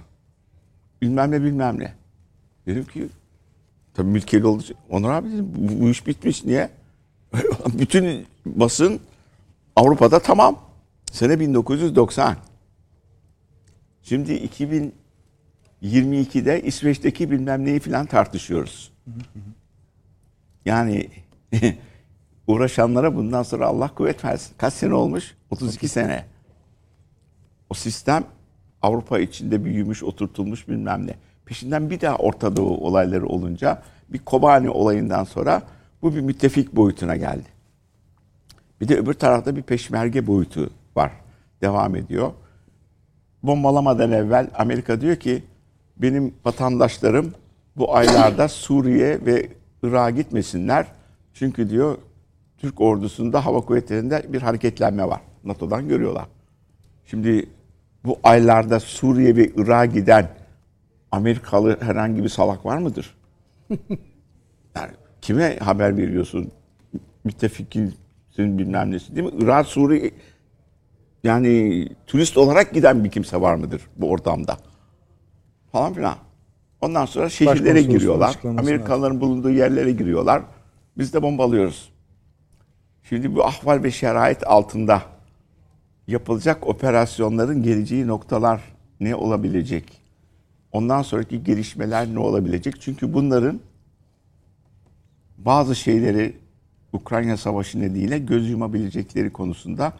Bilmem 1.01 1.31
ne 1.31 1.43
bilmem 1.43 1.79
ne. 1.79 1.93
Dedim 2.65 2.85
ki 2.85 3.07
tabii 3.93 4.09
mülkiyeli 4.09 4.47
olduğu 4.47 4.63
için. 4.63 4.77
Onur 4.89 5.09
abi 5.09 5.31
dedim 5.31 5.51
bu, 5.55 5.81
bu 5.81 5.89
iş 5.89 6.07
bitmiş. 6.07 6.45
Niye? 6.45 6.69
Bütün 7.73 8.25
basın 8.45 8.99
Avrupa'da 9.75 10.19
tamam. 10.19 10.59
Sene 11.11 11.39
1990. 11.39 12.37
Şimdi 14.03 14.31
2022'de 15.81 16.61
İsveç'teki 16.61 17.31
bilmem 17.31 17.65
neyi 17.65 17.79
falan 17.79 18.05
tartışıyoruz. 18.05 18.91
Yani 20.65 21.09
uğraşanlara 22.47 23.15
bundan 23.15 23.43
sonra 23.43 23.67
Allah 23.67 23.95
kuvvet 23.95 24.25
versin. 24.25 24.53
Kaç 24.57 24.73
sene 24.73 24.93
olmuş? 24.93 25.35
32 25.51 25.87
sene. 25.87 26.25
O 27.69 27.73
sistem 27.73 28.23
Avrupa 28.81 29.19
içinde 29.19 29.65
büyümüş, 29.65 30.03
oturtulmuş 30.03 30.67
bilmem 30.67 31.07
ne. 31.07 31.15
Peşinden 31.45 31.89
bir 31.89 32.01
daha 32.01 32.15
Orta 32.15 32.55
Doğu 32.55 32.77
olayları 32.77 33.25
olunca 33.25 33.83
bir 34.09 34.19
Kobani 34.19 34.69
olayından 34.69 35.23
sonra 35.23 35.61
bu 36.01 36.15
bir 36.15 36.21
müttefik 36.21 36.75
boyutuna 36.75 37.15
geldi. 37.15 37.47
Bir 38.81 38.87
de 38.87 38.97
öbür 38.97 39.13
tarafta 39.13 39.55
bir 39.55 39.61
peşmerge 39.61 40.27
boyutu 40.27 40.69
var. 40.95 41.11
Devam 41.61 41.95
ediyor. 41.95 42.31
Bombalamadan 43.43 44.11
evvel 44.11 44.49
Amerika 44.55 45.01
diyor 45.01 45.15
ki 45.15 45.43
benim 45.97 46.33
vatandaşlarım 46.45 47.33
bu 47.75 47.95
aylarda 47.95 48.47
Suriye 48.47 49.25
ve 49.25 49.49
Irak'a 49.83 50.09
gitmesinler. 50.09 50.87
Çünkü 51.33 51.69
diyor 51.69 51.97
Türk 52.57 52.81
ordusunda 52.81 53.45
hava 53.45 53.61
kuvvetlerinde 53.61 54.25
bir 54.33 54.41
hareketlenme 54.41 55.07
var. 55.07 55.21
NATO'dan 55.43 55.87
görüyorlar. 55.87 56.25
Şimdi 57.05 57.49
bu 58.05 58.19
aylarda 58.23 58.79
Suriye 58.79 59.35
ve 59.35 59.47
Irak'a 59.47 59.85
giden 59.85 60.29
Amerikalı 61.11 61.81
herhangi 61.81 62.23
bir 62.23 62.29
salak 62.29 62.65
var 62.65 62.77
mıdır? 62.77 63.17
yani 64.75 64.91
kime 65.27 65.57
haber 65.59 65.97
veriyorsun? 65.97 66.51
Müttefikin 67.23 67.93
bilmem 68.37 68.91
nesi 68.91 69.15
değil 69.15 69.27
mi? 69.27 69.33
Irak, 69.39 69.67
Suriye 69.67 70.11
yani 71.23 71.87
turist 72.07 72.37
olarak 72.37 72.73
giden 72.73 73.03
bir 73.03 73.11
kimse 73.11 73.41
var 73.41 73.55
mıdır 73.55 73.81
bu 73.97 74.09
ortamda? 74.09 74.57
Falan 75.71 75.93
filan. 75.93 76.15
Ondan 76.81 77.05
sonra 77.05 77.29
şehirlere 77.29 77.81
giriyorlar. 77.81 78.39
Amerikalıların 78.43 79.21
bulunduğu 79.21 79.49
yerlere 79.49 79.91
giriyorlar. 79.91 80.41
Biz 80.97 81.13
de 81.13 81.21
bombalıyoruz. 81.21 81.89
Şimdi 83.03 83.35
bu 83.35 83.45
ahval 83.45 83.83
ve 83.83 83.91
şerait 83.91 84.47
altında 84.47 85.01
yapılacak 86.07 86.67
operasyonların 86.67 87.63
geleceği 87.63 88.07
noktalar 88.07 88.61
ne 88.99 89.15
olabilecek? 89.15 90.01
Ondan 90.71 91.01
sonraki 91.01 91.43
gelişmeler 91.43 92.07
ne 92.13 92.19
olabilecek? 92.19 92.81
Çünkü 92.81 93.13
bunların 93.13 93.59
bazı 95.47 95.75
şeyleri 95.75 96.37
Ukrayna 96.93 97.37
Savaşı 97.37 97.81
nedeniyle 97.81 98.19
göz 98.19 98.49
yumabilecekleri 98.49 99.33
konusunda 99.33 99.93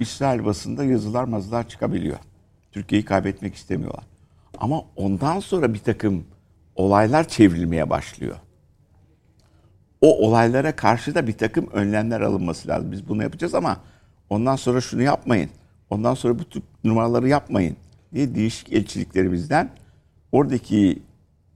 İsrail 0.00 0.44
basında 0.44 0.84
yazılar 0.84 1.24
mazılar 1.24 1.68
çıkabiliyor. 1.68 2.18
Türkiye'yi 2.72 3.04
kaybetmek 3.04 3.54
istemiyorlar. 3.54 4.04
Ama 4.58 4.82
ondan 4.96 5.40
sonra 5.40 5.74
bir 5.74 5.78
takım 5.78 6.24
olaylar 6.76 7.28
çevrilmeye 7.28 7.90
başlıyor. 7.90 8.36
O 10.00 10.26
olaylara 10.26 10.76
karşı 10.76 11.14
da 11.14 11.26
bir 11.26 11.38
takım 11.38 11.66
önlemler 11.72 12.20
alınması 12.20 12.68
lazım. 12.68 12.92
Biz 12.92 13.08
bunu 13.08 13.22
yapacağız 13.22 13.54
ama 13.54 13.80
ondan 14.30 14.56
sonra 14.56 14.80
şunu 14.80 15.02
yapmayın. 15.02 15.50
Ondan 15.90 16.14
sonra 16.14 16.38
bu 16.38 16.44
tür 16.44 16.62
numaraları 16.84 17.28
yapmayın 17.28 17.76
diye 18.14 18.34
değişik 18.34 18.72
elçiliklerimizden 18.72 19.70
oradaki 20.32 21.02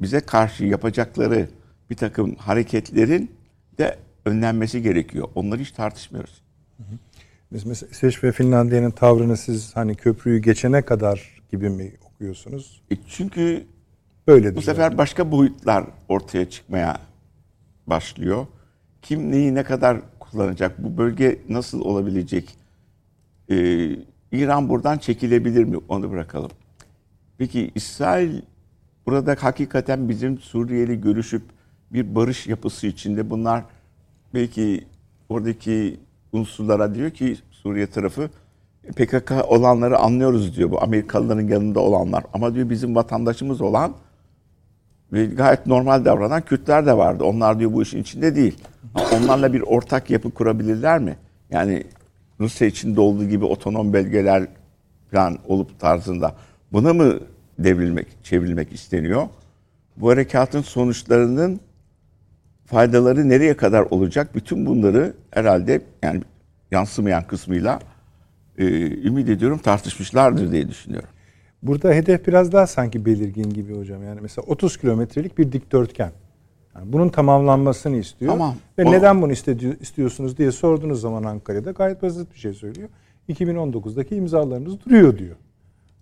bize 0.00 0.20
karşı 0.20 0.64
yapacakları 0.64 1.48
bir 1.92 1.96
takım 1.96 2.34
hareketlerin 2.34 3.30
de 3.78 3.98
önlenmesi 4.24 4.82
gerekiyor. 4.82 5.28
Onları 5.34 5.60
hiç 5.60 5.72
tartışmıyoruz. 5.72 6.42
Mesela 7.50 7.88
İsveç 7.90 8.24
ve 8.24 8.32
Finlandiya'nın 8.32 8.90
tavrını 8.90 9.36
siz 9.36 9.76
hani 9.76 9.94
köprüyü 9.94 10.38
geçene 10.38 10.82
kadar 10.82 11.42
gibi 11.50 11.70
mi 11.70 11.92
okuyorsunuz? 12.04 12.82
E 12.90 12.94
çünkü 13.08 13.66
Böyledir. 14.26 14.56
bu 14.56 14.62
sefer 14.62 14.98
başka 14.98 15.30
boyutlar 15.30 15.84
ortaya 16.08 16.50
çıkmaya 16.50 17.00
başlıyor. 17.86 18.46
Kim 19.02 19.30
neyi 19.30 19.54
ne 19.54 19.62
kadar 19.62 20.00
kullanacak? 20.18 20.84
Bu 20.84 20.98
bölge 20.98 21.38
nasıl 21.48 21.80
olabilecek? 21.80 22.56
Ee, 23.50 23.96
İran 24.32 24.68
buradan 24.68 24.98
çekilebilir 24.98 25.64
mi? 25.64 25.76
Onu 25.88 26.10
bırakalım. 26.10 26.50
Peki 27.38 27.70
İsrail 27.74 28.42
burada 29.06 29.36
hakikaten 29.40 30.08
bizim 30.08 30.38
Suriyeli 30.38 31.00
görüşüp 31.00 31.42
bir 31.92 32.14
barış 32.14 32.46
yapısı 32.46 32.86
içinde 32.86 33.30
bunlar 33.30 33.64
belki 34.34 34.84
oradaki 35.28 36.00
unsurlara 36.32 36.94
diyor 36.94 37.10
ki 37.10 37.36
Suriye 37.50 37.86
tarafı 37.86 38.30
PKK 38.96 39.32
olanları 39.48 39.98
anlıyoruz 39.98 40.56
diyor 40.56 40.70
bu 40.70 40.82
Amerikalıların 40.82 41.48
yanında 41.48 41.80
olanlar. 41.80 42.24
Ama 42.32 42.54
diyor 42.54 42.70
bizim 42.70 42.94
vatandaşımız 42.94 43.60
olan 43.60 43.94
ve 45.12 45.26
gayet 45.26 45.66
normal 45.66 46.04
davranan 46.04 46.42
Kürtler 46.42 46.86
de 46.86 46.96
vardı. 46.96 47.24
Onlar 47.24 47.58
diyor 47.58 47.72
bu 47.72 47.82
işin 47.82 48.02
içinde 48.02 48.36
değil. 48.36 48.58
Onlarla 49.12 49.52
bir 49.52 49.60
ortak 49.60 50.10
yapı 50.10 50.30
kurabilirler 50.30 50.98
mi? 50.98 51.16
Yani 51.50 51.84
Rusya 52.40 52.66
içinde 52.68 53.00
olduğu 53.00 53.28
gibi 53.28 53.44
otonom 53.44 53.92
belgeler 53.92 54.46
falan 55.10 55.38
olup 55.48 55.80
tarzında. 55.80 56.34
Buna 56.72 56.94
mı 56.94 57.18
devrilmek, 57.58 58.24
çevrilmek 58.24 58.72
isteniyor? 58.72 59.28
Bu 59.96 60.10
harekatın 60.10 60.62
sonuçlarının 60.62 61.60
faydaları 62.76 63.28
nereye 63.28 63.56
kadar 63.56 63.82
olacak? 63.82 64.34
Bütün 64.34 64.66
bunları 64.66 65.14
herhalde 65.30 65.82
yani 66.02 66.20
yansımayan 66.70 67.26
kısmıyla 67.26 67.78
e, 68.58 68.64
ümit 69.08 69.28
ediyorum 69.28 69.58
tartışmışlardır 69.58 70.52
diye 70.52 70.68
düşünüyorum. 70.68 71.08
Burada 71.62 71.92
hedef 71.92 72.26
biraz 72.26 72.52
daha 72.52 72.66
sanki 72.66 73.04
belirgin 73.04 73.50
gibi 73.50 73.76
hocam. 73.78 74.04
Yani 74.04 74.20
mesela 74.20 74.44
30 74.48 74.76
kilometrelik 74.76 75.38
bir 75.38 75.52
dikdörtgen. 75.52 76.12
Yani 76.76 76.92
bunun 76.92 77.08
tamamlanmasını 77.08 77.96
istiyor. 77.96 78.32
Tamam. 78.32 78.54
Ve 78.78 78.84
O- 78.84 78.92
neden 78.92 79.22
bunu 79.22 79.32
istedi- 79.32 79.76
istiyorsunuz 79.80 80.38
diye 80.38 80.52
sorduğunuz 80.52 81.00
zaman 81.00 81.24
Ankara'da 81.24 81.70
gayet 81.70 82.02
basit 82.02 82.34
bir 82.34 82.38
şey 82.38 82.52
söylüyor. 82.52 82.88
2019'daki 83.28 84.16
imzalarınız 84.16 84.84
duruyor 84.84 85.18
diyor. 85.18 85.36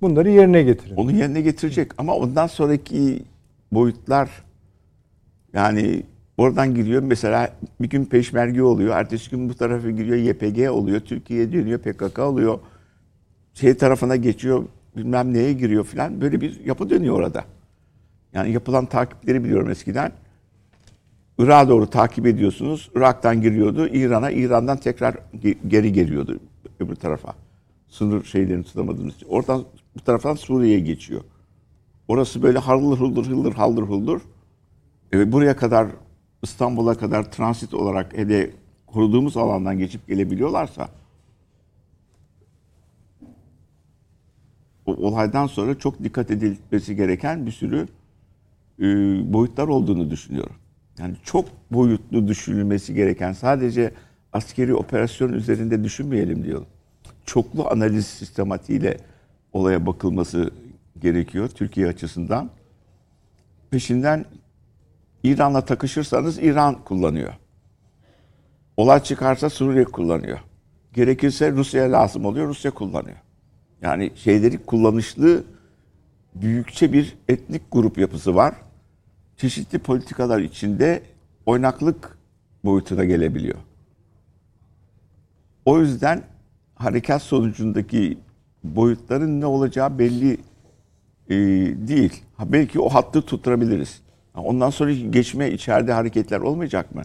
Bunları 0.03 0.31
yerine 0.31 0.63
getirin. 0.63 0.97
Onu 0.97 1.13
yerine 1.13 1.41
getirecek 1.41 1.91
ama 1.99 2.15
ondan 2.15 2.47
sonraki 2.47 3.23
boyutlar 3.73 4.31
yani 5.53 6.03
oradan 6.41 6.75
giriyor 6.75 7.03
mesela 7.03 7.57
bir 7.81 7.89
gün 7.91 8.05
peşmerge 8.05 8.63
oluyor. 8.63 8.97
Ertesi 8.97 9.31
gün 9.31 9.49
bu 9.49 9.55
tarafa 9.55 9.91
giriyor 9.91 10.17
YPG 10.17 10.71
oluyor. 10.71 11.01
Türkiye'ye 11.01 11.53
dönüyor 11.53 11.79
PKK 11.79 12.19
oluyor. 12.19 12.59
Şey 13.55 13.77
tarafına 13.77 14.17
geçiyor 14.17 14.65
bilmem 14.97 15.35
neye 15.35 15.53
giriyor 15.53 15.85
filan. 15.85 16.21
Böyle 16.21 16.41
bir 16.41 16.65
yapı 16.65 16.91
dönüyor 16.91 17.15
orada. 17.19 17.45
Yani 18.33 18.53
yapılan 18.53 18.87
takipleri 18.87 19.45
biliyorum 19.45 19.71
eskiden. 19.71 20.13
Irak'a 21.39 21.69
doğru 21.69 21.91
takip 21.91 22.27
ediyorsunuz. 22.27 22.91
Irak'tan 22.95 23.41
giriyordu. 23.41 23.89
İran'a, 23.89 24.31
İran'dan 24.31 24.77
tekrar 24.77 25.15
ge- 25.15 25.69
geri 25.69 25.93
geliyordu 25.93 26.41
öbür 26.81 26.95
tarafa. 26.95 27.35
Sınır 27.89 28.25
şeylerini 28.25 28.65
tutamadığımız 28.65 29.15
için. 29.15 29.29
Oradan 29.29 29.65
bu 29.97 30.01
taraftan 30.01 30.35
Suriye'ye 30.35 30.81
geçiyor. 30.81 31.21
Orası 32.09 32.43
böyle 32.43 32.59
haldır 32.59 32.99
huldur 32.99 33.27
hıldır 33.27 33.53
haldır 33.53 33.83
huldur. 33.83 34.21
E, 35.13 35.33
buraya 35.33 35.57
kadar 35.57 35.87
İstanbul'a 36.43 36.95
kadar 36.95 37.33
transit 37.33 37.75
olarak 37.75 38.17
hele 38.17 38.51
koruduğumuz 38.87 39.37
alandan 39.37 39.79
geçip 39.79 40.09
gelebiliyorlarsa 40.09 40.89
o 44.87 44.93
olaydan 44.93 45.47
sonra 45.47 45.79
çok 45.79 46.05
dikkat 46.05 46.31
edilmesi 46.31 46.97
gereken 46.97 47.47
bir 47.47 47.53
sürü 47.53 47.89
e, 48.79 48.85
boyutlar 49.33 49.69
olduğunu 49.69 50.11
düşünüyorum. 50.11 50.57
Yani 50.99 51.15
çok 51.25 51.49
boyutlu 51.71 52.29
düşünülmesi 52.29 52.95
gereken 52.95 53.33
sadece 53.33 53.95
askeri 54.33 54.75
operasyon 54.75 55.33
üzerinde 55.33 55.85
düşünmeyelim 55.85 56.45
diyorum. 56.45 56.67
Çoklu 57.27 57.71
analiz 57.71 58.07
sistematiğiyle 58.07 58.97
olaya 59.53 59.87
bakılması 59.87 60.51
gerekiyor 61.01 61.49
Türkiye 61.49 61.87
açısından. 61.87 62.51
Peşinden 63.71 64.25
İran'la 65.23 65.65
takışırsanız 65.65 66.39
İran 66.39 66.85
kullanıyor. 66.85 67.33
Olay 68.77 69.03
çıkarsa 69.03 69.51
Suriye 69.51 69.85
kullanıyor. 69.85 70.39
Gerekirse 70.93 71.53
Rusya'ya 71.53 71.93
lazım 71.93 72.25
oluyor, 72.25 72.49
Rusya 72.49 72.71
kullanıyor. 72.71 73.17
Yani 73.83 74.11
şeyleri 74.15 74.59
kullanışlı 74.59 75.45
büyükçe 76.35 76.93
bir 76.93 77.17
etnik 77.29 77.63
grup 77.73 77.99
yapısı 77.99 78.35
var. 78.35 78.55
Çeşitli 79.37 79.79
politikalar 79.79 80.41
içinde 80.41 81.03
oynaklık 81.47 82.19
boyutuna 82.65 83.05
gelebiliyor. 83.05 83.59
O 85.65 85.81
yüzden 85.81 86.23
harekat 86.75 87.23
sonucundaki 87.23 88.19
boyutların 88.65 89.41
ne 89.41 89.47
olacağı 89.47 89.99
belli 89.99 90.39
e, 91.31 91.37
değil. 91.89 92.23
Ha, 92.37 92.53
belki 92.53 92.81
o 92.81 92.89
hattı 92.89 93.23
tutturabiliriz. 93.23 94.03
Ondan 94.35 94.71
sonra 94.71 94.93
geçme 94.93 95.51
içeride 95.51 95.93
hareketler 95.93 96.41
olmayacak 96.41 96.95
mı? 96.95 97.03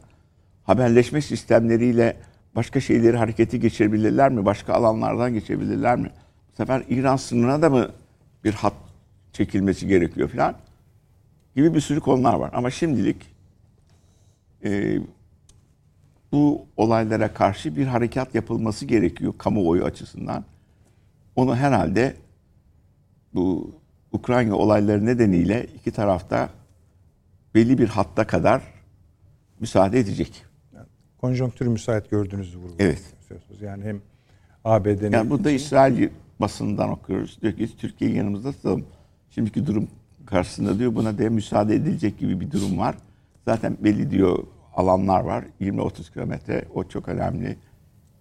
Haberleşme 0.63 1.21
sistemleriyle 1.21 2.17
başka 2.55 2.80
şeyleri 2.80 3.17
hareketi 3.17 3.59
geçirebilirler 3.59 4.32
mi? 4.32 4.45
Başka 4.45 4.73
alanlardan 4.73 5.34
geçebilirler 5.34 5.97
mi? 5.97 6.09
Bu 6.51 6.55
sefer 6.55 6.84
İran 6.89 7.15
sınırına 7.15 7.61
da 7.61 7.69
mı 7.69 7.89
bir 8.43 8.53
hat 8.53 8.73
çekilmesi 9.34 9.88
gerekiyor 9.88 10.30
falan 10.30 10.55
gibi 11.55 11.73
bir 11.73 11.82
sürü 11.82 11.99
konular 11.99 12.34
var. 12.34 12.51
Ama 12.53 12.71
şimdilik 12.71 13.17
e, 14.63 14.99
bu 16.32 16.65
olaylara 16.78 17.34
karşı 17.34 17.76
bir 17.76 17.86
harekat 17.86 18.36
yapılması 18.36 18.86
gerekiyor 18.86 19.34
kamuoyu 19.38 19.84
açısından. 19.84 20.45
Onu 21.36 21.55
herhalde 21.55 22.15
bu 23.34 23.76
Ukrayna 24.11 24.55
olayları 24.55 25.05
nedeniyle 25.05 25.67
iki 25.76 25.91
tarafta 25.91 26.49
belli 27.56 27.78
bir 27.78 27.88
hatta 27.88 28.28
kadar 28.28 28.62
müsaade 29.60 29.99
edecek. 29.99 30.45
Konjonktürü 31.18 31.70
müsait 31.70 32.10
gördüğünüzü 32.10 32.58
vurgulamak 32.58 32.82
Evet. 32.82 32.99
istiyorsunuz. 33.22 33.62
Yani 33.62 33.84
hem 33.84 34.01
ABD'nin 34.64 35.12
Yani 35.12 35.30
burada 35.30 35.51
İsrail 35.51 36.10
basından 36.39 36.89
okuyoruz. 36.89 37.41
Diyor 37.41 37.53
ki 37.53 37.78
Türkiye 37.78 38.12
yanımızda 38.12 38.51
tutalım. 38.51 38.86
Şimdiki 39.30 39.68
durum 39.68 39.88
karşısında 40.26 40.80
diyor 40.80 40.95
buna 40.95 41.18
diye 41.18 41.30
müsaade 41.30 41.76
edilecek 41.76 42.20
gibi 42.20 42.39
bir 42.39 42.51
durum 42.51 42.78
var. 42.78 42.95
Zaten 43.45 43.78
belli 43.80 44.12
diyor 44.12 44.43
alanlar 44.76 45.22
var. 45.22 45.45
20-30 45.62 46.14
kilometre 46.14 46.66
o 46.74 46.84
çok 46.84 47.08
önemli. 47.08 47.58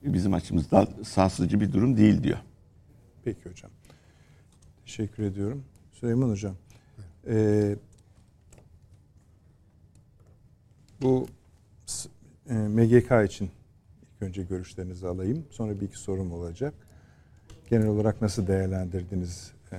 Bizim 0.02 0.34
açımızdan 0.34 0.88
sarsıcı 1.04 1.60
bir 1.60 1.72
durum 1.72 1.96
değil 1.96 2.22
diyor. 2.22 2.38
Peki 3.24 3.48
hocam. 3.50 3.70
Teşekkür 4.84 5.22
ediyorum. 5.22 5.64
Süleyman 5.92 6.28
hocam. 6.30 6.54
e, 7.28 7.76
bu 11.04 11.26
e, 12.50 12.54
MGK 12.54 13.24
için 13.24 13.50
ilk 14.02 14.22
önce 14.22 14.42
görüşlerinizi 14.42 15.08
alayım. 15.08 15.44
Sonra 15.50 15.80
bir 15.80 15.86
iki 15.86 15.98
sorum 15.98 16.32
olacak. 16.32 16.74
Genel 17.70 17.86
olarak 17.86 18.22
nasıl 18.22 18.46
değerlendirdiniz? 18.46 19.52
E, 19.72 19.76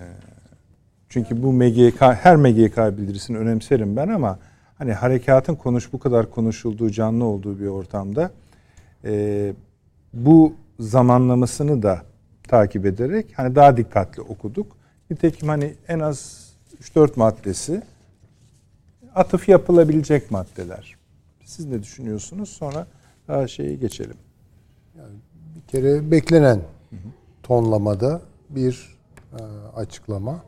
çünkü 1.10 1.44
bu 1.44 1.54
MGK, 1.54 2.02
her 2.02 2.36
MGK 2.36 2.78
bildirisini 2.98 3.38
önemserim 3.38 3.96
ben 3.96 4.08
ama 4.08 4.40
hani 4.78 4.94
harekatın 4.94 5.56
konuş 5.56 5.94
bu 5.94 6.00
kadar 6.00 6.32
konuşulduğu, 6.32 6.90
canlı 6.90 7.26
olduğu 7.26 7.60
bir 7.60 7.68
ortamda 7.68 8.32
e, 9.06 9.54
bu 10.14 10.54
zamanlamasını 10.80 11.84
da 11.84 12.02
takip 12.48 12.86
ederek 12.86 13.26
hani 13.36 13.56
daha 13.56 13.78
dikkatli 13.78 14.22
okuduk. 14.22 14.78
Nitekim 15.10 15.50
hani 15.50 15.74
en 15.88 16.00
az 16.00 16.50
3-4 16.82 17.10
maddesi 17.16 17.82
atıf 19.16 19.50
yapılabilecek 19.50 20.32
maddeler. 20.32 20.95
Siz 21.46 21.66
ne 21.66 21.84
düşünüyorsunuz? 21.84 22.50
Sonra 22.50 22.88
şeye 23.48 23.76
geçelim. 23.76 24.18
Bir 25.56 25.62
kere 25.68 26.12
beklenen 26.12 26.62
tonlamada 27.44 28.22
bir 28.50 28.98
e, 29.34 29.42
açıklama. 29.76 30.44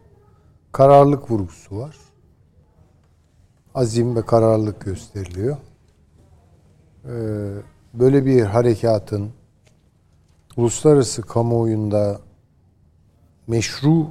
Kararlılık 0.71 1.31
vurgusu 1.31 1.77
var. 1.77 1.95
Azim 3.75 4.15
ve 4.15 4.25
kararlılık 4.25 4.81
gösteriliyor. 4.81 5.57
E, 7.05 7.13
böyle 7.93 8.25
bir 8.25 8.41
harekatın 8.41 9.29
uluslararası 10.57 11.21
kamuoyunda 11.21 12.19
meşru 13.47 14.07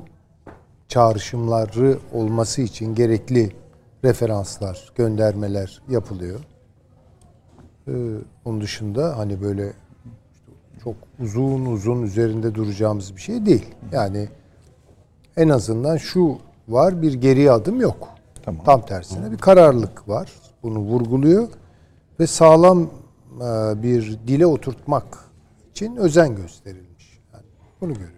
çağrışımları 0.88 1.98
olması 2.12 2.62
için 2.62 2.94
gerekli 2.94 3.52
referanslar, 4.04 4.92
göndermeler 4.94 5.82
yapılıyor. 5.88 6.40
Ee, 7.88 7.92
onun 8.44 8.60
dışında 8.60 9.18
hani 9.18 9.42
böyle 9.42 9.72
çok 10.84 10.94
uzun 11.20 11.66
uzun 11.66 12.02
üzerinde 12.02 12.54
duracağımız 12.54 13.16
bir 13.16 13.20
şey 13.20 13.46
değil. 13.46 13.66
Yani 13.92 14.28
en 15.36 15.48
azından 15.48 15.96
şu 15.96 16.38
var 16.68 17.02
bir 17.02 17.14
geri 17.14 17.52
adım 17.52 17.80
yok. 17.80 18.08
Tamam. 18.42 18.64
Tam 18.64 18.86
tersine 18.86 19.32
bir 19.32 19.38
kararlılık 19.38 20.08
var. 20.08 20.32
Bunu 20.62 20.78
vurguluyor 20.78 21.48
ve 22.20 22.26
sağlam 22.26 22.82
e, 22.82 23.82
bir 23.82 24.18
dile 24.26 24.46
oturtmak 24.46 25.04
için 25.70 25.96
özen 25.96 26.36
gösterilmiş. 26.36 27.20
Yani 27.32 27.44
bunu 27.80 27.92
görüyoruz. 27.92 28.16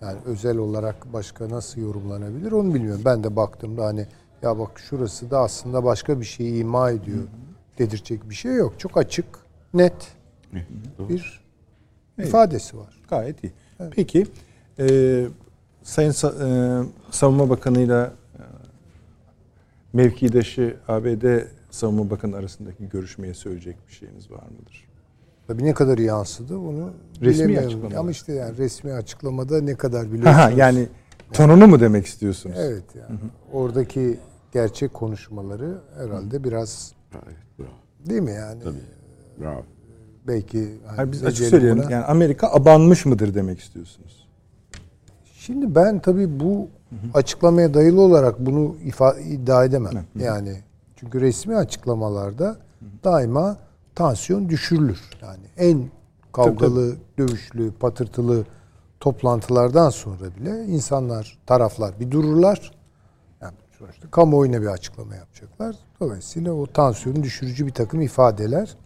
Yani 0.00 0.18
özel 0.24 0.56
olarak 0.56 1.12
başka 1.12 1.48
nasıl 1.48 1.80
yorumlanabilir 1.80 2.52
onu 2.52 2.74
bilmiyorum. 2.74 3.02
Ben 3.04 3.24
de 3.24 3.36
baktığımda 3.36 3.84
hani 3.84 4.06
ya 4.42 4.58
bak 4.58 4.78
şurası 4.78 5.30
da 5.30 5.38
aslında 5.38 5.84
başka 5.84 6.20
bir 6.20 6.24
şeyi 6.24 6.60
ima 6.60 6.90
ediyor 6.90 7.24
dedirtecek 7.84 8.30
bir 8.30 8.34
şey 8.34 8.54
yok. 8.54 8.74
Çok 8.78 8.96
açık, 8.96 9.26
net 9.74 10.08
bir 11.08 11.42
ifadesi 12.18 12.78
var. 12.78 13.00
Gayet 13.10 13.44
iyi. 13.44 13.52
Peki 13.90 14.26
e, 14.78 15.26
Sayın 15.82 16.10
Sa- 16.10 16.82
e, 16.84 16.86
Savunma 17.10 17.50
Bakanı'yla 17.50 18.12
e, 18.38 18.42
mevkidaşı 19.92 20.76
ABD 20.88 21.40
Savunma 21.70 22.10
Bakanı 22.10 22.36
arasındaki 22.36 22.88
görüşmeye 22.88 23.34
söyleyecek 23.34 23.76
bir 23.88 23.92
şeyiniz 23.92 24.30
var 24.30 24.42
mıdır? 24.58 24.84
Tabii 25.46 25.64
ne 25.64 25.74
kadar 25.74 25.98
yansıdı 25.98 26.58
bunu 26.60 26.92
Resmi 27.20 27.44
bilemiyorum. 27.44 27.68
açıklamada. 27.68 27.98
Ama 28.00 28.10
işte 28.10 28.32
yani 28.32 28.58
resmi 28.58 28.92
açıklamada 28.92 29.60
ne 29.60 29.74
kadar 29.74 30.06
Ha, 30.06 30.12
biliyorsunuz. 30.12 30.58
yani 30.58 30.88
tonunu 31.32 31.66
mu 31.66 31.80
demek 31.80 32.06
istiyorsunuz? 32.06 32.56
Evet 32.58 32.84
yani. 32.94 33.18
Oradaki 33.52 34.18
gerçek 34.52 34.94
konuşmaları 34.94 35.78
herhalde 35.98 36.44
biraz 36.44 36.92
Evet. 37.14 37.36
Değil 38.06 38.22
mi 38.22 38.32
yani? 38.32 38.62
Bravo. 39.40 39.62
Belki 40.26 40.78
hani 40.86 40.96
Hayır, 40.96 41.12
biz 41.12 41.24
açık 41.24 41.46
söyleyelim. 41.46 41.78
buna? 41.78 41.90
Yani 41.90 42.04
Amerika 42.04 42.48
abanmış 42.52 43.06
mıdır 43.06 43.34
demek 43.34 43.60
istiyorsunuz? 43.60 44.28
Şimdi 45.24 45.74
ben 45.74 45.98
tabii 45.98 46.40
bu 46.40 46.68
açıklamaya 47.14 47.74
dayalı 47.74 48.00
olarak 48.00 48.38
bunu 48.38 48.76
ifa 48.84 49.14
iddia 49.14 49.64
edemem. 49.64 50.04
Yani 50.18 50.56
çünkü 50.96 51.20
resmi 51.20 51.56
açıklamalarda 51.56 52.56
daima 53.04 53.56
tansiyon 53.94 54.48
düşürülür. 54.48 55.00
Yani 55.22 55.44
en 55.56 55.90
kavgalı, 56.32 56.96
dövüşlü, 57.18 57.72
patırtılı 57.72 58.44
toplantılardan 59.00 59.90
sonra 59.90 60.36
bile 60.40 60.64
insanlar, 60.64 61.38
taraflar 61.46 62.00
bir 62.00 62.10
dururlar. 62.10 62.72
Sonuçta 63.80 64.10
kamuoyuna 64.10 64.62
bir 64.62 64.66
açıklama 64.66 65.14
yapacaklar. 65.14 65.76
Dolayısıyla 66.00 66.52
o 66.52 66.66
tansiyonu 66.66 67.22
düşürücü 67.22 67.66
bir 67.66 67.72
takım 67.72 68.00
ifadeler. 68.00 68.76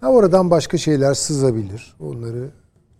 Ha 0.00 0.08
oradan 0.10 0.50
başka 0.50 0.78
şeyler 0.78 1.14
sızabilir. 1.14 1.94
Onları 2.00 2.50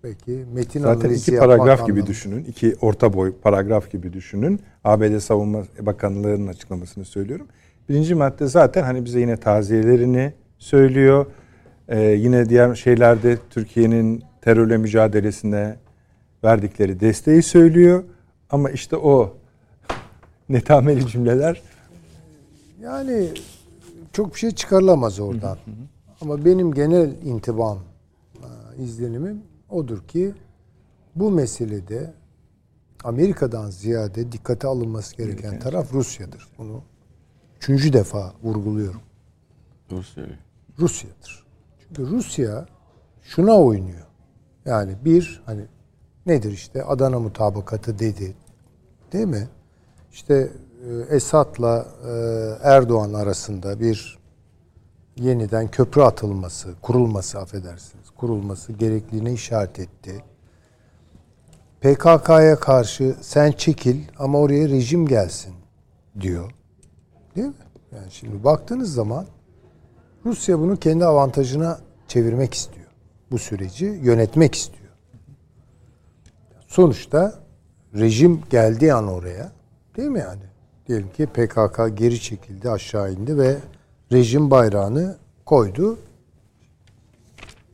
belki 0.04 0.44
metin 0.54 0.80
Zaten 0.80 1.10
iki 1.10 1.36
paragraf 1.36 1.78
gibi 1.78 1.92
anlamında. 1.92 2.06
düşünün. 2.06 2.44
iki 2.44 2.76
orta 2.80 3.12
boy 3.12 3.34
paragraf 3.42 3.90
gibi 3.90 4.12
düşünün. 4.12 4.60
ABD 4.84 5.18
Savunma 5.18 5.62
Bakanlığı'nın 5.80 6.46
açıklamasını 6.46 7.04
söylüyorum. 7.04 7.46
Birinci 7.88 8.14
madde 8.14 8.46
zaten 8.46 8.82
hani 8.82 9.04
bize 9.04 9.20
yine 9.20 9.36
taziyelerini 9.36 10.32
söylüyor. 10.58 11.26
Ee, 11.88 12.00
yine 12.00 12.48
diğer 12.48 12.74
şeylerde 12.74 13.38
Türkiye'nin 13.50 14.22
terörle 14.42 14.76
mücadelesine 14.76 15.76
verdikleri 16.44 17.00
desteği 17.00 17.42
söylüyor. 17.42 18.04
Ama 18.50 18.70
işte 18.70 18.96
o 18.96 19.36
netameli 20.54 21.06
cümleler 21.06 21.62
Yani 22.82 23.28
çok 24.12 24.34
bir 24.34 24.38
şey 24.38 24.50
çıkarılamaz 24.50 25.20
oradan. 25.20 25.58
Ama 26.20 26.44
benim 26.44 26.74
genel 26.74 27.22
intibam, 27.22 27.78
e, 28.34 28.82
izlenimim 28.82 29.42
odur 29.68 30.02
ki 30.02 30.34
bu 31.16 31.30
meselede 31.30 32.12
Amerika'dan 33.04 33.70
ziyade 33.70 34.32
dikkate 34.32 34.68
alınması 34.68 35.16
gereken 35.16 35.58
taraf 35.58 35.92
Rusya'dır. 35.92 36.48
Bunu 36.58 36.82
üçüncü 37.56 37.92
defa 37.92 38.32
vurguluyorum. 38.42 39.00
Söylüyor. 40.02 40.38
Rusya'dır. 40.78 41.46
Çünkü 41.80 42.10
Rusya 42.10 42.66
şuna 43.22 43.60
oynuyor. 43.60 44.06
Yani 44.64 44.92
bir 45.04 45.42
hani 45.46 45.64
nedir 46.26 46.52
işte 46.52 46.84
Adana 46.84 47.18
mutabakatı 47.18 47.98
dedi. 47.98 48.34
Değil 49.12 49.26
mi? 49.26 49.48
İşte 50.12 50.50
e, 50.88 51.14
Esad'la 51.16 51.86
e, 52.06 52.12
Erdoğan 52.62 53.12
arasında 53.12 53.80
bir 53.80 54.18
yeniden 55.16 55.68
köprü 55.68 56.02
atılması, 56.02 56.74
kurulması 56.82 57.38
affedersiniz, 57.38 58.10
kurulması 58.16 58.72
gerekliliğine 58.72 59.32
işaret 59.32 59.78
etti. 59.78 60.24
PKK'ya 61.80 62.56
karşı 62.60 63.16
sen 63.20 63.52
çekil 63.52 64.04
ama 64.18 64.38
oraya 64.38 64.68
rejim 64.68 65.06
gelsin 65.06 65.54
diyor. 66.20 66.50
Değil 67.36 67.46
mi? 67.46 67.54
Yani 67.92 68.10
şimdi 68.10 68.44
baktığınız 68.44 68.94
zaman 68.94 69.26
Rusya 70.26 70.58
bunu 70.58 70.76
kendi 70.76 71.04
avantajına 71.04 71.80
çevirmek 72.08 72.54
istiyor. 72.54 72.86
Bu 73.30 73.38
süreci 73.38 73.84
yönetmek 73.84 74.54
istiyor. 74.54 74.90
Sonuçta 76.66 77.34
rejim 77.94 78.42
geldiği 78.50 78.94
an 78.94 79.08
oraya 79.08 79.52
değil 80.00 80.10
mi 80.10 80.18
yani? 80.20 80.42
Diyelim 80.88 81.10
ki 81.12 81.26
PKK 81.26 81.98
geri 81.98 82.20
çekildi, 82.20 82.70
aşağı 82.70 83.12
indi 83.12 83.38
ve 83.38 83.56
rejim 84.12 84.50
bayrağını 84.50 85.16
koydu. 85.46 85.98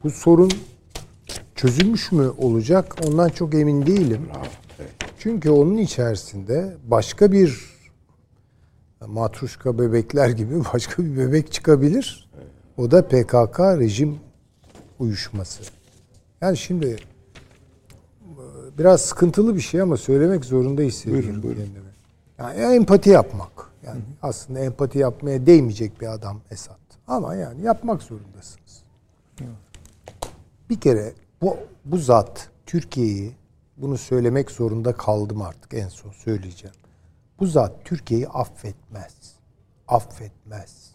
Bu 0.04 0.10
sorun 0.10 0.50
çözülmüş 1.54 2.12
mü 2.12 2.28
olacak? 2.38 2.96
Ondan 3.06 3.28
çok 3.28 3.54
emin 3.54 3.86
değilim. 3.86 4.28
Çünkü 5.18 5.50
onun 5.50 5.76
içerisinde 5.76 6.76
başka 6.84 7.32
bir 7.32 7.76
matruşka 9.06 9.78
bebekler 9.78 10.28
gibi 10.28 10.54
başka 10.74 11.04
bir 11.04 11.16
bebek 11.18 11.52
çıkabilir. 11.52 12.30
O 12.76 12.90
da 12.90 13.08
PKK 13.08 13.60
rejim 13.60 14.18
uyuşması. 14.98 15.62
Yani 16.40 16.56
şimdi 16.56 16.86
e, 16.86 16.98
biraz 18.78 19.00
sıkıntılı 19.00 19.56
bir 19.56 19.60
şey 19.60 19.80
ama 19.80 19.96
söylemek 19.96 20.44
zorunda 20.44 20.82
hissediyorum 20.82 21.24
Buyurun, 21.28 21.42
buyurun. 21.42 21.62
kendimi. 21.64 21.85
Yani 22.38 22.60
ya 22.60 22.74
empati 22.74 23.10
yapmak. 23.10 23.70
Yani 23.86 24.00
aslında 24.22 24.60
empati 24.60 24.98
yapmaya 24.98 25.46
değmeyecek 25.46 26.00
bir 26.00 26.06
adam 26.06 26.40
Esad. 26.50 26.76
Ama 27.06 27.34
yani 27.34 27.62
yapmak 27.62 28.02
zorundasınız. 28.02 28.82
Bir 30.70 30.80
kere 30.80 31.12
bu 31.42 31.56
bu 31.84 31.98
zat 31.98 32.50
Türkiye'yi 32.66 33.34
bunu 33.76 33.98
söylemek 33.98 34.50
zorunda 34.50 34.92
kaldım 34.92 35.42
artık 35.42 35.74
en 35.74 35.88
son 35.88 36.10
söyleyeceğim. 36.10 36.76
Bu 37.40 37.46
zat 37.46 37.84
Türkiye'yi 37.84 38.28
affetmez. 38.28 39.32
Affetmez. 39.88 40.94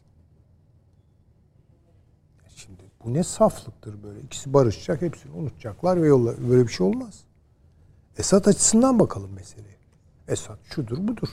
Şimdi 2.56 2.82
bu 3.06 3.14
ne 3.14 3.24
saflıktır 3.24 4.04
böyle. 4.04 4.20
İkisi 4.20 4.54
barışacak, 4.54 5.02
hepsini 5.02 5.32
unutacaklar 5.32 6.02
ve 6.02 6.08
yolla 6.08 6.50
böyle 6.50 6.68
bir 6.68 6.72
şey 6.72 6.88
olmaz. 6.88 7.24
Esad 8.18 8.46
açısından 8.46 9.00
bakalım 9.00 9.32
meseleye. 9.34 9.81
Esad 10.32 10.58
şudur 10.76 11.08
budur. 11.08 11.30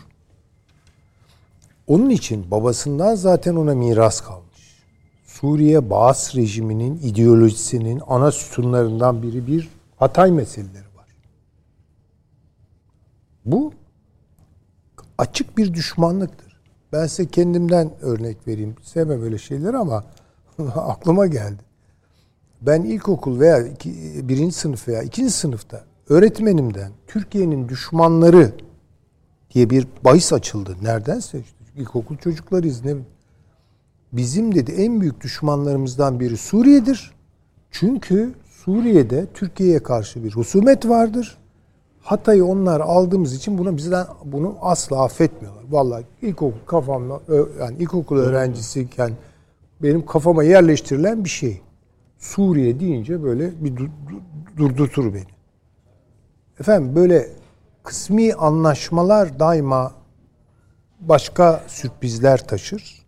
Onun 1.87 2.11
için 2.11 2.51
babasından 2.51 3.15
zaten 3.15 3.57
ona 3.57 3.75
miras 3.75 4.21
kalmış. 4.21 4.85
Suriye 5.25 5.91
Baas 5.91 6.37
rejiminin 6.37 7.01
ideolojisinin 7.03 8.03
ana 8.07 8.31
sütunlarından 8.33 9.23
biri 9.23 9.47
bir 9.47 9.69
Hatay 9.97 10.33
meseleleri 10.33 10.97
var. 10.97 11.07
Bu 13.45 13.73
açık 15.19 15.59
bir 15.59 15.75
düşmanlıktır. 15.75 16.61
Ben 16.93 17.07
size 17.07 17.27
kendimden 17.27 17.91
örnek 18.01 18.49
vereyim. 18.49 18.77
Sevmem 18.83 19.21
böyle 19.21 19.39
şeyler 19.39 19.75
ama 19.75 20.05
aklıma 20.75 21.27
geldi. 21.27 21.63
Ben 22.61 22.83
ilkokul 22.83 23.41
veya 23.41 23.67
iki, 23.67 23.91
birinci 24.29 24.55
sınıf 24.55 24.89
veya 24.89 25.03
ikinci 25.03 25.31
sınıfta 25.31 25.85
öğretmenimden 26.09 26.93
Türkiye'nin 27.07 27.69
düşmanları 27.69 28.53
diye 29.51 29.71
bir 29.71 29.87
bahis 30.05 30.33
açıldı. 30.33 30.77
Neredense 30.83 31.41
işte 31.41 31.57
ilkokul 31.77 32.17
çocuklarıyız. 32.17 32.85
Ne 32.85 32.95
Bizim 34.13 34.55
dedi 34.55 34.73
en 34.73 35.01
büyük 35.01 35.21
düşmanlarımızdan 35.21 36.21
biri 36.21 36.37
Suriye'dir. 36.37 37.13
Çünkü 37.71 38.35
Suriye'de 38.51 39.27
Türkiye'ye 39.35 39.83
karşı 39.83 40.25
bir 40.25 40.33
husumet 40.33 40.89
vardır. 40.89 41.39
Hatay'ı 42.03 42.45
onlar 42.45 42.81
aldığımız 42.81 43.35
için 43.35 43.59
bunu 43.59 43.77
bizden 43.77 44.07
bunu 44.25 44.57
asla 44.61 45.05
affetmiyorlar. 45.05 45.65
Vallahi 45.71 46.05
ilkokul 46.23 46.59
kafamla 46.67 47.21
yani 47.61 47.77
ilkokul 47.79 48.17
öğrencisiyken 48.17 49.13
benim 49.83 50.07
kafama 50.07 50.43
yerleştirilen 50.45 51.25
bir 51.25 51.29
şey. 51.29 51.61
Suriye 52.19 52.81
deyince 52.81 53.23
böyle 53.23 53.65
bir 53.65 53.77
du- 53.77 53.89
du- 54.09 54.57
durdurtur 54.57 55.15
beni. 55.15 55.27
Efendim 56.61 56.97
böyle 56.97 57.29
kısmi 57.89 58.35
anlaşmalar 58.35 59.39
daima 59.39 59.93
başka 61.01 61.65
sürprizler 61.67 62.47
taşır. 62.47 63.07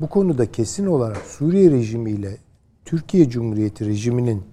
Bu 0.00 0.08
konuda 0.08 0.52
kesin 0.52 0.86
olarak 0.86 1.16
Suriye 1.16 1.70
rejimiyle 1.70 2.36
Türkiye 2.84 3.30
Cumhuriyeti 3.30 3.86
rejiminin 3.86 4.44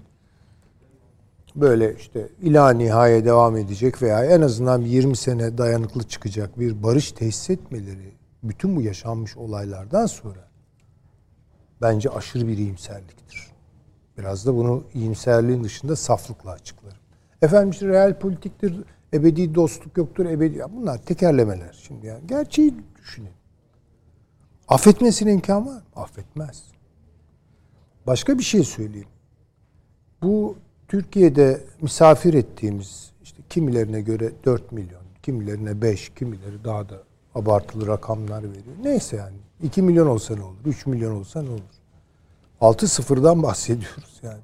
böyle 1.56 1.96
işte 1.96 2.30
ila 2.42 2.70
nihaya 2.70 3.26
devam 3.26 3.58
edecek 3.58 4.02
veya 4.02 4.26
en 4.26 4.42
azından 4.42 4.86
bir 4.86 4.90
20 4.90 5.18
sene 5.18 5.58
dayanıklı 5.58 6.04
çıkacak 6.04 6.60
bir 6.60 6.84
barış 6.84 7.12
tesis 7.12 7.50
etmeleri 7.50 8.14
bütün 8.44 8.76
bu 8.76 8.82
yaşanmış 8.82 9.38
olaylardan 9.38 10.06
sonra 10.06 10.48
bence 11.82 12.10
aşırı 12.10 12.48
bir 12.48 12.58
iyimserliktir. 12.58 13.48
Biraz 14.18 14.46
da 14.46 14.56
bunu 14.56 14.84
iyimserliğin 14.94 15.64
dışında 15.64 15.96
saflıkla 15.96 16.52
açıklarım. 16.52 16.98
Efendim 17.42 17.70
işte 17.70 17.88
real 17.88 18.20
politiktir, 18.20 18.84
ebedi 19.14 19.56
dostluk 19.56 19.98
yoktur, 19.98 20.26
ebedi... 20.26 20.64
Bunlar 20.72 20.98
tekerlemeler 20.98 21.80
şimdi 21.88 22.08
yani. 22.08 22.28
Gerçeği 22.28 22.74
düşünün. 22.98 23.32
Affetmesine 24.68 25.34
imkan 25.34 25.66
var 25.68 25.72
mı? 25.74 25.84
Affetmez. 25.96 26.64
Başka 28.08 28.38
bir 28.38 28.44
şey 28.44 28.64
söyleyeyim. 28.64 29.08
Bu 30.22 30.58
Türkiye'de 30.88 31.64
misafir 31.82 32.34
ettiğimiz 32.34 33.12
işte 33.24 33.38
kimilerine 33.50 34.02
göre 34.02 34.32
4 34.46 34.72
milyon, 34.72 35.02
kimilerine 35.24 35.82
5, 35.82 36.10
kimileri 36.10 36.64
daha 36.64 36.90
da 36.90 37.04
abartılı 37.36 37.88
rakamlar 37.88 38.44
veriyor. 38.44 38.76
Neyse 38.84 39.16
yani. 39.16 39.38
2 39.64 39.82
milyon 39.82 40.08
olsa 40.08 40.36
ne 40.36 40.44
olur? 40.44 40.58
3 40.66 40.86
milyon 40.86 41.16
olsa 41.16 41.42
ne 41.42 41.50
olur? 41.50 41.62
6 42.62 42.88
sıfırdan 42.88 43.44
bahsediyoruz 43.44 44.20
yani. 44.24 44.42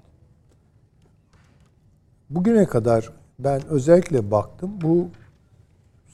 Bugüne 2.30 2.66
kadar 2.66 3.12
ben 3.44 3.68
özellikle 3.68 4.32
baktım 4.32 4.72
bu 4.82 5.08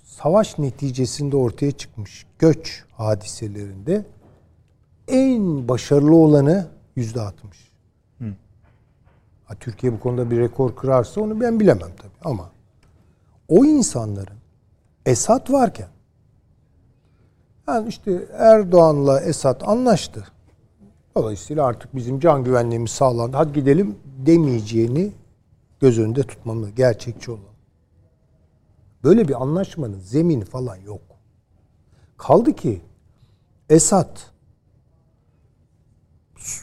savaş 0.03 0.59
neticesinde 0.59 1.37
ortaya 1.37 1.71
çıkmış 1.71 2.25
göç 2.39 2.83
hadiselerinde 2.91 4.05
en 5.07 5.67
başarılı 5.67 6.15
olanı 6.15 6.67
yüzde 6.95 7.21
altmış. 7.21 7.71
Ha, 9.45 9.55
Türkiye 9.59 9.93
bu 9.93 9.99
konuda 9.99 10.31
bir 10.31 10.39
rekor 10.39 10.75
kırarsa 10.75 11.21
onu 11.21 11.41
ben 11.41 11.59
bilemem 11.59 11.91
tabii 11.97 12.11
ama 12.23 12.49
o 13.47 13.65
insanların 13.65 14.37
Esad 15.05 15.51
varken 15.51 15.87
yani 17.67 17.89
işte 17.89 18.25
Erdoğan'la 18.33 19.21
Esad 19.21 19.61
anlaştı. 19.65 20.27
Dolayısıyla 21.15 21.65
artık 21.65 21.95
bizim 21.95 22.19
can 22.19 22.43
güvenliğimiz 22.43 22.91
sağlandı. 22.91 23.37
Hadi 23.37 23.53
gidelim 23.53 23.95
demeyeceğini 24.25 25.11
göz 25.79 25.99
önünde 25.99 26.23
tutmamız 26.23 26.75
gerçekçi 26.75 27.31
olalım. 27.31 27.45
Böyle 29.03 29.27
bir 29.27 29.41
anlaşmanın 29.41 29.99
zemini 29.99 30.45
falan 30.45 30.75
yok. 30.75 31.01
Kaldı 32.17 32.55
ki 32.55 32.81
Esad 33.69 34.17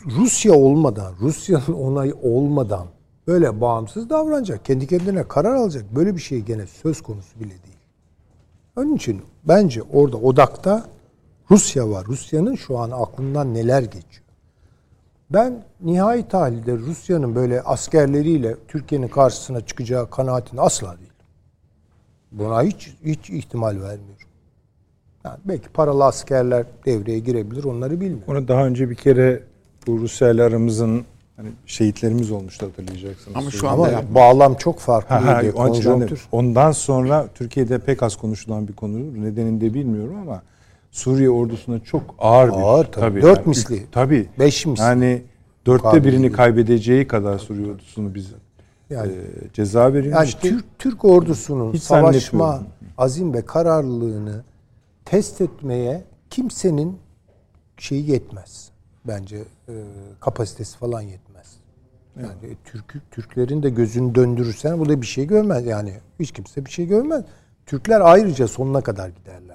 Rusya 0.07 0.55
olmadan, 0.55 1.15
Rusya'nın 1.21 1.73
onayı 1.73 2.15
olmadan 2.23 2.87
böyle 3.27 3.61
bağımsız 3.61 4.11
davranacak. 4.11 4.65
Kendi 4.65 4.87
kendine 4.87 5.29
karar 5.29 5.55
alacak. 5.55 5.95
Böyle 5.95 6.17
bir 6.17 6.21
şey 6.21 6.41
gene 6.41 6.67
söz 6.67 7.03
konusu 7.03 7.41
bile 7.41 7.49
değil. 7.51 7.79
Onun 8.77 8.97
için 8.97 9.23
bence 9.45 9.83
orada 9.83 10.17
odakta 10.17 10.87
Rusya 11.51 11.91
var. 11.91 12.07
Rusya'nın 12.07 12.55
şu 12.55 12.79
an 12.79 12.91
aklından 12.91 13.55
neler 13.55 13.83
geçiyor. 13.83 14.24
Ben 15.31 15.63
nihai 15.81 16.29
tahlilde 16.29 16.73
Rusya'nın 16.73 17.35
böyle 17.35 17.63
askerleriyle 17.63 18.57
Türkiye'nin 18.69 19.09
karşısına 19.09 19.61
çıkacağı 19.61 20.11
kanaatinde 20.11 20.61
asla 20.61 20.99
değil. 20.99 21.11
Buna 22.33 22.63
hiç 22.63 22.95
hiç 23.05 23.31
ihtimal 23.31 23.71
vermiyorum. 23.71 24.29
Yani 25.25 25.39
belki 25.45 25.69
paralı 25.69 26.05
askerler 26.05 26.67
devreye 26.87 27.19
girebilir 27.19 27.65
onları 27.65 28.01
bilmiyorum. 28.01 28.25
Onu 28.29 28.49
daha 28.49 28.67
önce 28.67 28.91
bir 28.91 28.95
kere 28.95 29.43
bu 29.87 29.99
Rusya 29.99 30.31
ile 30.31 30.43
aramızın 30.43 31.05
hani 31.37 31.49
şehitlerimiz 31.67 32.31
olmuştu 32.31 32.67
hatırlayacaksınız. 32.67 33.37
Ama 33.37 33.51
şu 33.51 33.69
Ama 33.69 33.85
anda 33.85 33.93
yapma. 33.93 34.15
bağlam 34.15 34.55
çok 34.55 34.79
farklı. 34.79 35.15
Ha, 35.15 35.43
ha, 35.43 35.43
ondan 36.33 36.73
sonra 36.73 37.27
Türkiye'de 37.35 37.79
pek 37.79 38.03
az 38.03 38.17
konuşulan 38.17 38.69
bir 38.69 38.73
konu. 38.73 39.25
Nedenini 39.25 39.61
de 39.61 39.75
bilmiyorum 39.75 40.17
ama 40.23 40.43
Suriye 40.95 41.31
ordusuna 41.31 41.79
çok 41.81 42.15
ağır 42.19 42.49
bir. 42.49 42.55
Ağır 42.57 42.85
tabii. 42.85 43.23
Dört 43.23 43.39
yani, 43.39 43.49
misli. 43.49 43.77
ük- 43.77 43.93
Tabii. 43.93 44.29
Beş 44.39 44.67
misli. 44.67 44.83
Yani 44.83 45.23
dörtte 45.67 46.05
birini 46.05 46.33
kaybedeceği 46.33 47.09
kadar 47.09 47.39
Suriye 47.39 47.71
ordusunu 47.73 48.15
biz 48.15 48.33
Yani- 48.91 49.13
e, 49.13 49.53
ceza 49.53 49.83
Yani 49.83 49.95
verilmişti. 49.95 50.49
Türk, 50.49 50.79
Türk 50.79 51.05
ordusunun 51.05 51.73
Hiç 51.73 51.83
savaşma 51.83 52.63
azim 52.99 53.35
ve 53.35 53.45
kararlılığını 53.45 54.43
test 55.05 55.41
etmeye 55.41 56.05
kimsenin 56.31 56.99
şeyi 57.79 58.11
yetmez. 58.11 58.71
Bence 59.05 59.37
e, 59.69 59.75
kapasitesi 60.21 60.79
falan 60.79 61.01
yetmez. 61.03 61.57
Yani 62.17 62.57
Türk 62.65 63.11
Türklerin 63.11 63.63
de 63.63 63.71
gözünü 63.71 64.15
döndürürsen 64.15 64.81
bu 64.81 64.89
da 64.89 65.01
bir 65.03 65.07
şey 65.07 65.27
görmez 65.27 65.67
yani. 65.67 65.95
Hiç 66.21 66.33
kimse 66.33 66.65
bir 66.65 66.71
şey 66.71 66.87
görmez. 66.87 67.25
Türkler 67.67 68.01
ayrıca 68.01 68.49
sonuna 68.49 68.81
kadar 68.81 69.09
giderler 69.09 69.54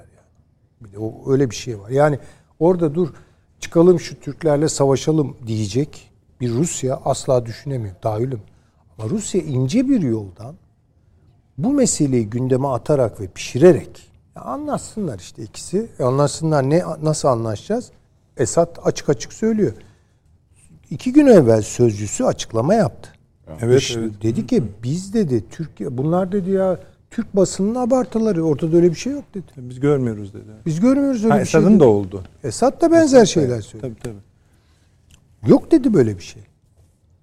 de 0.82 1.00
o 1.00 1.32
öyle 1.32 1.50
bir 1.50 1.56
şey 1.56 1.80
var. 1.80 1.90
Yani 1.90 2.20
orada 2.60 2.96
dur 2.96 3.10
çıkalım 3.60 4.00
şu 4.00 4.20
Türklerle 4.20 4.70
savaşalım 4.70 5.38
diyecek 5.48 6.12
bir 6.42 6.52
Rusya 6.52 7.00
asla 7.06 7.46
düşünemiyor. 7.46 7.96
Dahilüm. 8.04 8.42
Ama 8.98 9.10
Rusya 9.10 9.42
ince 9.42 9.90
bir 9.90 10.02
yoldan 10.02 10.56
bu 11.58 11.74
meseleyi 11.74 12.30
gündeme 12.30 12.68
atarak 12.68 13.22
ve 13.22 13.28
pişirerek 13.28 14.12
ya 14.36 14.42
anlatsınlar 14.42 15.20
işte 15.20 15.44
ikisi. 15.44 15.90
E 16.00 16.04
anlatsınlar 16.04 16.70
ne 16.70 16.84
nasıl 17.02 17.28
anlaşacağız? 17.28 17.92
Esad 18.38 18.78
açık 18.84 19.10
açık 19.10 19.34
söylüyor. 19.34 19.74
İki 20.90 21.14
gün 21.14 21.28
evvel 21.28 21.62
sözcüsü 21.62 22.24
açıklama 22.24 22.74
yaptı. 22.74 23.10
Evet, 23.62 23.94
evet. 23.98 24.22
Dedi 24.24 24.48
ki 24.48 24.64
biz 24.84 25.14
dedi 25.14 25.50
Türkiye 25.50 25.98
bunlar 25.98 26.32
dedi 26.32 26.52
ya 26.52 26.80
Türk 27.12 27.36
basının 27.36 27.76
abartıları 27.76 28.44
ortada 28.44 28.76
öyle 28.78 28.90
bir 28.90 28.96
şey 28.96 29.14
yok 29.14 29.24
dedi. 29.34 29.52
Biz 29.58 29.80
görmüyoruz 29.80 30.34
dedi. 30.34 30.44
Biz 30.66 30.80
görmüyoruz 30.80 31.24
öyle 31.24 31.34
Ha, 31.34 31.40
bir 31.40 31.46
şey. 31.46 31.62
Esad'ın 31.62 31.80
da 31.80 31.88
oldu. 31.88 32.24
Esad 32.44 32.82
da 32.82 32.92
benzer 32.92 33.26
şeyler 33.26 33.62
söylüyor. 33.62 33.96
Tabii 34.02 34.04
tabii. 34.04 35.52
Yok 35.52 35.72
dedi 35.72 35.94
böyle 35.94 36.18
bir 36.18 36.24
şey. 36.24 36.44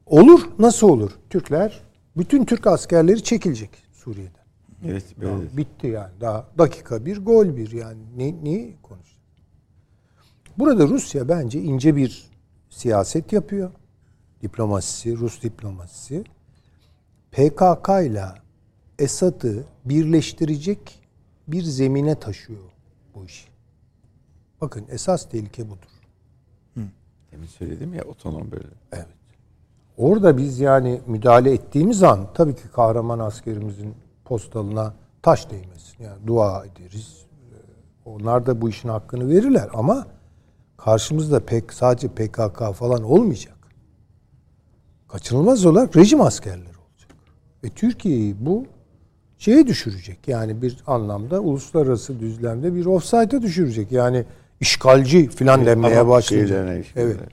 Olur. 0.07 0.41
Nasıl 0.59 0.89
olur? 0.89 1.11
Türkler, 1.30 1.80
bütün 2.16 2.45
Türk 2.45 2.66
askerleri 2.66 3.22
çekilecek 3.22 3.70
Suriye'den. 3.93 4.47
Evet 4.91 5.05
böyle. 5.20 5.57
Bitti 5.57 5.87
yani. 5.87 6.11
Daha 6.20 6.47
dakika 6.59 7.07
bir, 7.07 7.24
gol 7.24 7.57
bir 7.57 7.72
yani. 7.72 8.03
Ne, 8.16 8.45
neyi 8.45 8.76
konuşuyor? 8.82 9.16
Burada 10.59 10.87
Rusya 10.89 11.28
bence 11.28 11.61
ince 11.61 11.97
bir 11.97 12.30
siyaset 12.70 13.32
yapıyor. 13.32 13.70
Diplomasisi, 14.43 15.16
Rus 15.16 15.43
diplomasisi. 15.43 16.24
PKK 17.32 17.89
ile 18.07 18.24
Esad'ı 18.99 19.64
birleştirecek 19.84 21.01
bir 21.49 21.62
zemine 21.62 22.14
taşıyor 22.20 22.62
bu 23.14 23.24
iş. 23.24 23.49
Bakın 24.61 24.84
esas 24.90 25.28
tehlike 25.28 25.66
budur. 25.66 25.97
Demin 27.32 27.47
söyledim 27.47 27.94
ya 27.94 28.05
otonom 28.05 28.51
böyle. 28.51 28.68
Evet. 28.92 29.07
Orada 29.97 30.36
biz 30.36 30.61
yani 30.61 31.01
müdahale 31.07 31.53
ettiğimiz 31.53 32.03
an 32.03 32.28
tabii 32.34 32.57
ki 32.57 32.62
kahraman 32.72 33.18
askerimizin 33.18 33.94
postalına 34.24 34.94
taş 35.22 35.51
değmesin. 35.51 35.97
Yani 36.05 36.26
dua 36.26 36.64
ederiz. 36.64 37.26
Ee, 37.53 38.11
Onlar 38.11 38.47
da 38.47 38.61
bu 38.61 38.68
işin 38.68 38.88
hakkını 38.88 39.28
verirler 39.28 39.68
ama 39.74 40.07
karşımızda 40.76 41.40
pek 41.40 41.72
sadece 41.72 42.09
PKK 42.09 42.74
falan 42.74 43.03
olmayacak. 43.03 43.57
Kaçınılmaz 45.09 45.66
olarak 45.66 45.97
rejim 45.97 46.20
askerleri 46.20 46.68
olacak. 46.68 47.11
Ve 47.64 47.68
Türkiye'yi 47.68 48.47
bu 48.47 48.66
şeye 49.39 49.66
düşürecek. 49.66 50.28
Yani 50.28 50.62
bir 50.62 50.76
anlamda 50.87 51.41
uluslararası 51.41 52.20
düzlemde 52.20 52.74
bir 52.74 52.87
offside'a 52.87 53.43
düşürecek. 53.43 53.93
Yani 53.93 54.24
işgalci 54.61 55.28
filan 55.28 55.66
denmeye 55.66 55.97
Arap 55.99 56.09
başlayacak. 56.09 56.64
Evet. 56.68 56.87
işgalere. 56.87 57.28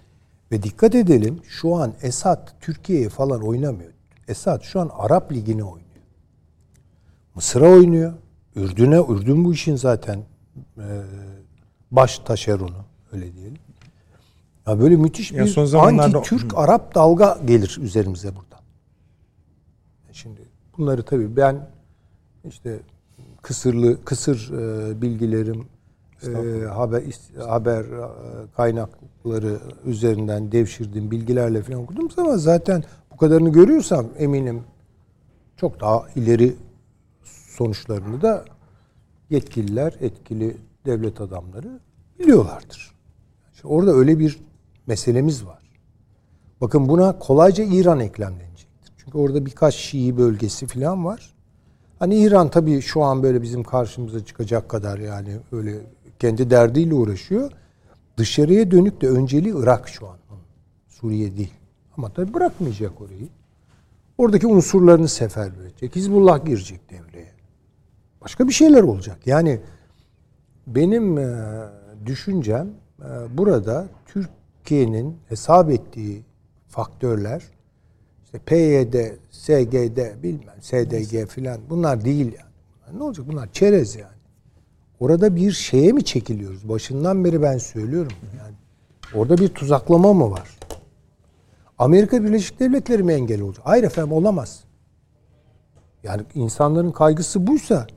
Ve 0.51 0.63
dikkat 0.63 0.95
edelim 0.95 1.39
şu 1.47 1.75
an 1.75 1.93
Esad 2.01 2.47
Türkiye'ye 2.61 3.09
falan 3.09 3.41
oynamıyor. 3.41 3.91
Esad 4.27 4.61
şu 4.61 4.79
an 4.79 4.89
Arap 4.97 5.31
Ligi'ne 5.31 5.63
oynuyor. 5.63 5.83
Mısır'a 7.35 7.69
oynuyor. 7.69 8.13
Ürdün'e, 8.55 8.95
Ürdün 9.09 9.45
bu 9.45 9.53
işin 9.53 9.75
zaten 9.75 10.19
e, 10.77 10.85
baş 11.91 12.19
taşeronu 12.19 12.85
öyle 13.11 13.33
diyelim. 13.35 13.57
Ya 14.67 14.79
böyle 14.79 14.95
müthiş 14.95 15.31
Ya 15.31 15.43
bir 15.45 15.49
son 15.49 15.65
zamanlarda- 15.65 16.17
anti-Türk 16.17 16.57
Arap 16.57 16.95
dalga 16.95 17.39
gelir 17.45 17.77
üzerimize 17.81 18.35
buradan. 18.35 18.59
Şimdi 20.11 20.41
bunları 20.77 21.03
tabii 21.03 21.35
ben 21.35 21.67
işte 22.49 22.79
kısırlı 23.41 24.05
kısır 24.05 24.51
e, 24.53 25.01
bilgilerim 25.01 25.65
e, 26.27 26.65
haber 26.65 27.03
haber 27.47 27.83
e, 27.83 28.07
kaynakları 28.55 29.59
üzerinden 29.85 30.51
devşirdiğim 30.51 31.11
bilgilerle 31.11 31.61
falan 31.61 31.79
okudum 31.79 32.09
ama 32.17 32.37
zaten 32.37 32.83
bu 33.13 33.17
kadarını 33.17 33.49
görüyorsam 33.49 34.05
eminim 34.17 34.63
çok 35.57 35.81
daha 35.81 36.05
ileri 36.15 36.55
sonuçlarını 37.57 38.21
da 38.21 38.45
yetkililer, 39.29 39.97
etkili 40.01 40.57
devlet 40.85 41.21
adamları 41.21 41.79
biliyorlardır. 42.19 42.93
Şimdi 43.53 43.73
orada 43.73 43.91
öyle 43.91 44.19
bir 44.19 44.39
meselemiz 44.87 45.45
var. 45.45 45.63
Bakın 46.61 46.89
buna 46.89 47.19
kolayca 47.19 47.63
İran 47.63 47.99
eklemlenecektir. 47.99 48.93
Çünkü 48.97 49.17
orada 49.17 49.45
birkaç 49.45 49.75
Şii 49.75 50.17
bölgesi 50.17 50.67
falan 50.67 51.05
var. 51.05 51.33
Hani 52.03 52.15
İran 52.15 52.49
tabii 52.49 52.81
şu 52.81 53.03
an 53.03 53.23
böyle 53.23 53.41
bizim 53.41 53.63
karşımıza 53.63 54.25
çıkacak 54.25 54.69
kadar 54.69 54.97
yani 54.97 55.37
öyle 55.51 55.79
kendi 56.19 56.49
derdiyle 56.49 56.93
uğraşıyor. 56.93 57.51
Dışarıya 58.17 58.71
dönük 58.71 59.01
de 59.01 59.09
önceliği 59.09 59.53
Irak 59.57 59.89
şu 59.89 60.07
an. 60.07 60.17
Suriye 60.87 61.37
değil. 61.37 61.53
Ama 61.97 62.09
tabii 62.09 62.33
bırakmayacak 62.33 63.01
orayı. 63.01 63.27
Oradaki 64.17 64.47
unsurlarını 64.47 65.07
seferber 65.07 65.65
edecek. 65.65 65.95
Hizbullah 65.95 66.45
girecek 66.45 66.81
devreye. 66.89 67.31
Başka 68.21 68.47
bir 68.47 68.53
şeyler 68.53 68.83
olacak. 68.83 69.17
Yani 69.25 69.61
benim 70.67 71.17
e, 71.17 71.49
düşüncem 72.05 72.67
e, 72.99 73.37
burada 73.37 73.87
Türkiye'nin 74.05 75.17
hesap 75.29 75.69
ettiği 75.69 76.23
faktörler 76.69 77.43
işte 78.33 78.45
PYD, 78.45 78.95
SGD 79.31 80.23
bilmem 80.23 80.61
SDG 80.61 81.29
filan 81.29 81.57
bunlar 81.69 82.05
değil 82.05 82.25
yani. 82.25 82.99
Ne 82.99 83.03
olacak 83.03 83.25
bunlar 83.27 83.51
çerez 83.51 83.95
yani. 83.95 84.13
Orada 84.99 85.35
bir 85.35 85.51
şeye 85.51 85.91
mi 85.91 86.05
çekiliyoruz? 86.05 86.69
Başından 86.69 87.25
beri 87.25 87.41
ben 87.41 87.57
söylüyorum 87.57 88.11
yani. 88.37 88.55
Orada 89.15 89.37
bir 89.37 89.49
tuzaklama 89.49 90.13
mı 90.13 90.31
var? 90.31 90.57
Amerika 91.77 92.23
Birleşik 92.23 92.59
Devletleri 92.59 93.03
mi 93.03 93.13
engel 93.13 93.41
olacak? 93.41 93.65
Hayır 93.65 93.83
efendim 93.83 94.13
olamaz. 94.13 94.63
Yani 96.03 96.21
insanların 96.35 96.91
kaygısı 96.91 97.47
buysa 97.47 97.87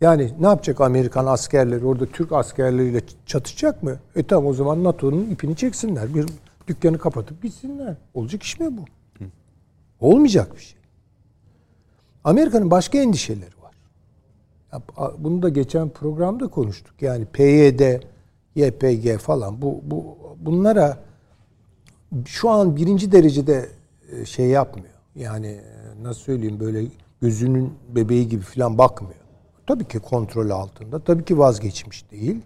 yani 0.00 0.32
ne 0.40 0.46
yapacak 0.46 0.80
Amerikan 0.80 1.26
askerleri 1.26 1.84
orada 1.84 2.06
Türk 2.06 2.32
askerleriyle 2.32 3.00
çatışacak 3.26 3.82
mı? 3.82 3.96
E 4.16 4.22
tamam 4.22 4.46
o 4.46 4.54
zaman 4.54 4.84
NATO'nun 4.84 5.30
ipini 5.30 5.56
çeksinler. 5.56 6.14
Bir 6.14 6.26
dükkanı 6.68 6.98
kapatıp 6.98 7.42
gitsinler. 7.42 7.96
Olacak 8.14 8.42
iş 8.42 8.60
mi 8.60 8.76
bu? 8.76 8.84
Olmayacak 10.00 10.56
bir 10.56 10.60
şey. 10.60 10.78
Amerika'nın 12.24 12.70
başka 12.70 12.98
endişeleri 12.98 13.54
var. 13.62 13.74
Bunu 15.18 15.42
da 15.42 15.48
geçen 15.48 15.88
programda 15.88 16.48
konuştuk. 16.48 17.02
Yani 17.02 17.24
PYD, 17.24 18.02
YPG 18.54 19.18
falan 19.18 19.62
bu, 19.62 19.80
bu 19.84 20.16
bunlara 20.40 20.98
şu 22.26 22.50
an 22.50 22.76
birinci 22.76 23.12
derecede 23.12 23.68
e, 24.12 24.24
şey 24.24 24.46
yapmıyor. 24.46 24.94
Yani 25.14 25.46
e, 25.46 26.02
nasıl 26.02 26.20
söyleyeyim 26.20 26.60
böyle 26.60 26.84
gözünün 27.20 27.74
bebeği 27.88 28.28
gibi 28.28 28.42
falan 28.42 28.78
bakmıyor. 28.78 29.14
Tabii 29.66 29.84
ki 29.84 29.98
kontrol 29.98 30.50
altında. 30.50 30.98
Tabii 30.98 31.24
ki 31.24 31.38
vazgeçmiş 31.38 32.10
değil. 32.10 32.40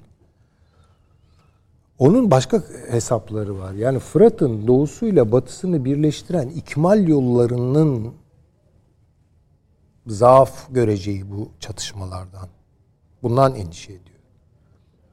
Onun 1.98 2.30
başka 2.30 2.62
hesapları 2.90 3.58
var. 3.58 3.72
Yani 3.72 3.98
Fırat'ın 3.98 4.66
doğusuyla 4.66 5.32
batısını 5.32 5.84
birleştiren 5.84 6.48
ikmal 6.48 7.08
yollarının 7.08 8.12
zaaf 10.06 10.74
göreceği 10.74 11.30
bu 11.30 11.48
çatışmalardan. 11.60 12.48
Bundan 13.22 13.54
endişe 13.54 13.92
ediyor. 13.92 14.18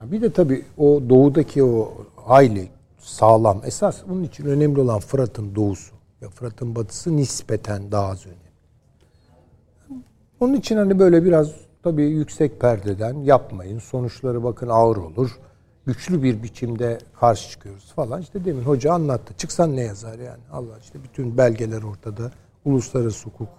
Bir 0.02 0.22
de 0.22 0.34
tabii 0.34 0.66
o 0.78 1.02
doğudaki 1.10 1.64
o 1.64 1.92
hayli 2.16 2.70
sağlam. 3.00 3.62
Esas 3.66 4.02
bunun 4.08 4.24
için 4.24 4.46
önemli 4.46 4.80
olan 4.80 5.00
Fırat'ın 5.00 5.56
doğusu. 5.56 5.96
Ya 6.22 6.30
Fırat'ın 6.30 6.76
batısı 6.76 7.18
nispeten 7.18 7.92
daha 7.92 8.08
az 8.08 8.26
önemli. 8.26 8.42
Onun 10.40 10.54
için 10.54 10.78
hani 10.78 11.00
böyle 11.00 11.24
biraz 11.24 11.52
tabii 11.84 12.04
yüksek 12.04 12.62
perdeden 12.62 13.14
yapmayın. 13.14 13.80
Sonuçları 13.80 14.44
bakın 14.44 14.70
ağır 14.70 14.98
olur. 14.98 15.40
Güçlü 15.86 16.24
bir 16.24 16.44
biçimde 16.44 16.98
karşı 17.20 17.50
çıkıyoruz 17.50 17.94
falan. 17.94 18.22
İşte 18.22 18.46
demin 18.46 18.64
hoca 18.64 18.94
anlattı. 18.94 19.34
Çıksan 19.38 19.76
ne 19.76 19.82
yazar 19.82 20.20
yani? 20.20 20.44
Allah 20.52 20.80
işte 20.82 21.04
bütün 21.04 21.38
belgeler 21.38 21.84
ortada. 21.84 22.32
Uluslararası 22.66 23.26
hukuk 23.30 23.50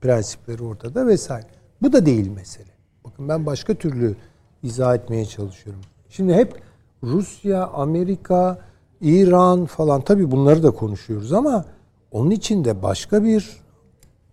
prensipleri 0.00 0.62
ortada 0.62 1.06
vesaire. 1.06 1.46
Bu 1.82 1.92
da 1.92 2.06
değil 2.06 2.28
mesele. 2.30 2.70
Bakın 3.04 3.28
ben 3.28 3.46
başka 3.46 3.74
türlü 3.74 4.16
izah 4.62 4.94
etmeye 4.94 5.26
çalışıyorum. 5.26 5.82
Şimdi 6.08 6.34
hep 6.34 6.62
Rusya, 7.02 7.66
Amerika, 7.66 8.58
İran 9.00 9.66
falan 9.66 10.00
tabii 10.00 10.30
bunları 10.30 10.62
da 10.62 10.70
konuşuyoruz 10.70 11.32
ama 11.32 11.64
onun 12.10 12.30
içinde 12.30 12.82
başka 12.82 13.24
bir 13.24 13.56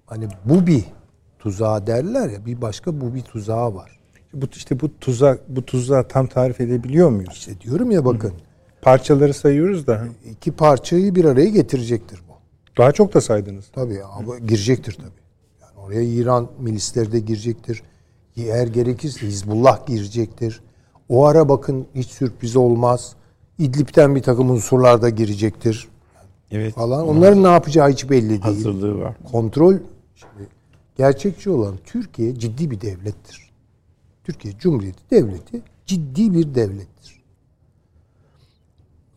hani 0.06 0.28
bu 0.46 0.68
bir 0.68 0.86
tuzağı 1.40 1.88
derler 1.88 2.30
ya 2.30 2.46
bir 2.46 2.62
başka 2.62 3.02
bu 3.02 3.16
bir 3.16 3.22
tuzağı 3.22 3.76
var. 3.76 4.00
Bu 4.34 4.46
işte 4.56 4.80
bu 4.80 5.00
tuzak 5.00 5.50
bu 5.50 5.66
tuzağı 5.66 6.08
tam 6.08 6.28
tarif 6.28 6.62
edebiliyor 6.62 7.10
muyuz? 7.10 7.34
İşte 7.34 7.62
diyorum 7.62 7.92
ya 7.92 8.06
bakın 8.06 8.34
Parçaları 8.82 9.34
sayıyoruz 9.34 9.88
da 9.88 10.06
iki 10.32 10.52
parçayı 10.52 11.16
bir 11.16 11.26
araya 11.26 11.50
getirecektir 11.50 12.20
bu. 12.30 12.34
daha 12.78 12.92
çok 12.92 13.14
da 13.14 13.22
saydınız. 13.22 13.66
Tabii 13.76 14.04
ama 14.04 14.38
girecektir 14.40 14.94
tabii. 14.94 15.22
Yani 15.62 15.86
oraya 15.86 16.02
İran 16.02 16.48
milisleri 16.60 17.12
de 17.12 17.20
girecektir. 17.20 17.84
Eğer 18.38 18.68
gerekirse 18.68 19.28
Hizbullah 19.28 19.88
girecektir. 19.88 20.62
O 21.10 21.26
ara 21.26 21.50
bakın 21.50 21.86
hiç 21.96 22.08
sürpriz 22.08 22.56
olmaz. 22.56 23.16
İdlib'den 23.60 24.16
bir 24.16 24.22
takım 24.22 24.50
unsurlar 24.50 25.02
da 25.02 25.10
girecektir 25.10 25.88
Evet. 26.52 26.74
falan. 26.74 27.08
Onların 27.08 27.44
ne 27.44 27.48
yapacağı 27.48 27.92
hiç 27.92 28.10
belli 28.10 28.30
değil. 28.30 28.42
Hazırlığı 28.42 29.00
var. 29.02 29.16
Kontrol 29.32 29.74
şimdi 30.16 30.48
gerçekçi 30.98 31.50
olan 31.50 31.76
Türkiye 31.86 32.36
ciddi 32.40 32.72
bir 32.72 32.82
devlettir. 32.82 33.53
Türkiye 34.24 34.58
Cumhuriyeti 34.58 35.02
devleti 35.12 35.62
ciddi 35.86 36.34
bir 36.34 36.56
devlettir. 36.56 37.24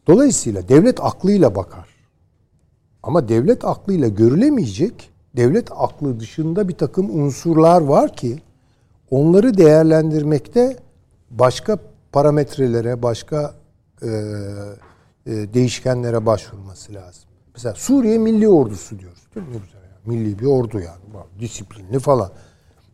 Dolayısıyla 0.06 0.68
devlet 0.68 1.00
aklıyla 1.00 1.54
bakar. 1.54 1.88
Ama 3.02 3.28
devlet 3.28 3.64
aklıyla 3.64 4.08
görülemeyecek, 4.08 5.10
devlet 5.36 5.68
aklı 5.72 6.20
dışında 6.20 6.68
bir 6.68 6.74
takım 6.74 7.20
unsurlar 7.20 7.80
var 7.80 8.16
ki 8.16 8.38
onları 9.10 9.58
değerlendirmekte 9.58 10.76
başka 11.30 11.78
parametrelere, 12.12 13.02
başka 13.02 13.54
e, 14.02 14.08
e, 15.26 15.54
değişkenlere 15.54 16.26
başvurması 16.26 16.94
lazım. 16.94 17.22
Mesela 17.54 17.74
Suriye 17.74 18.18
Milli 18.18 18.48
Ordusu 18.48 18.98
diyoruz. 18.98 19.22
Değil 19.34 19.46
mi? 19.46 19.54
Milli 20.06 20.38
bir 20.38 20.46
ordu 20.46 20.80
yani. 20.80 21.24
Disiplinli 21.40 21.98
falan. 21.98 22.30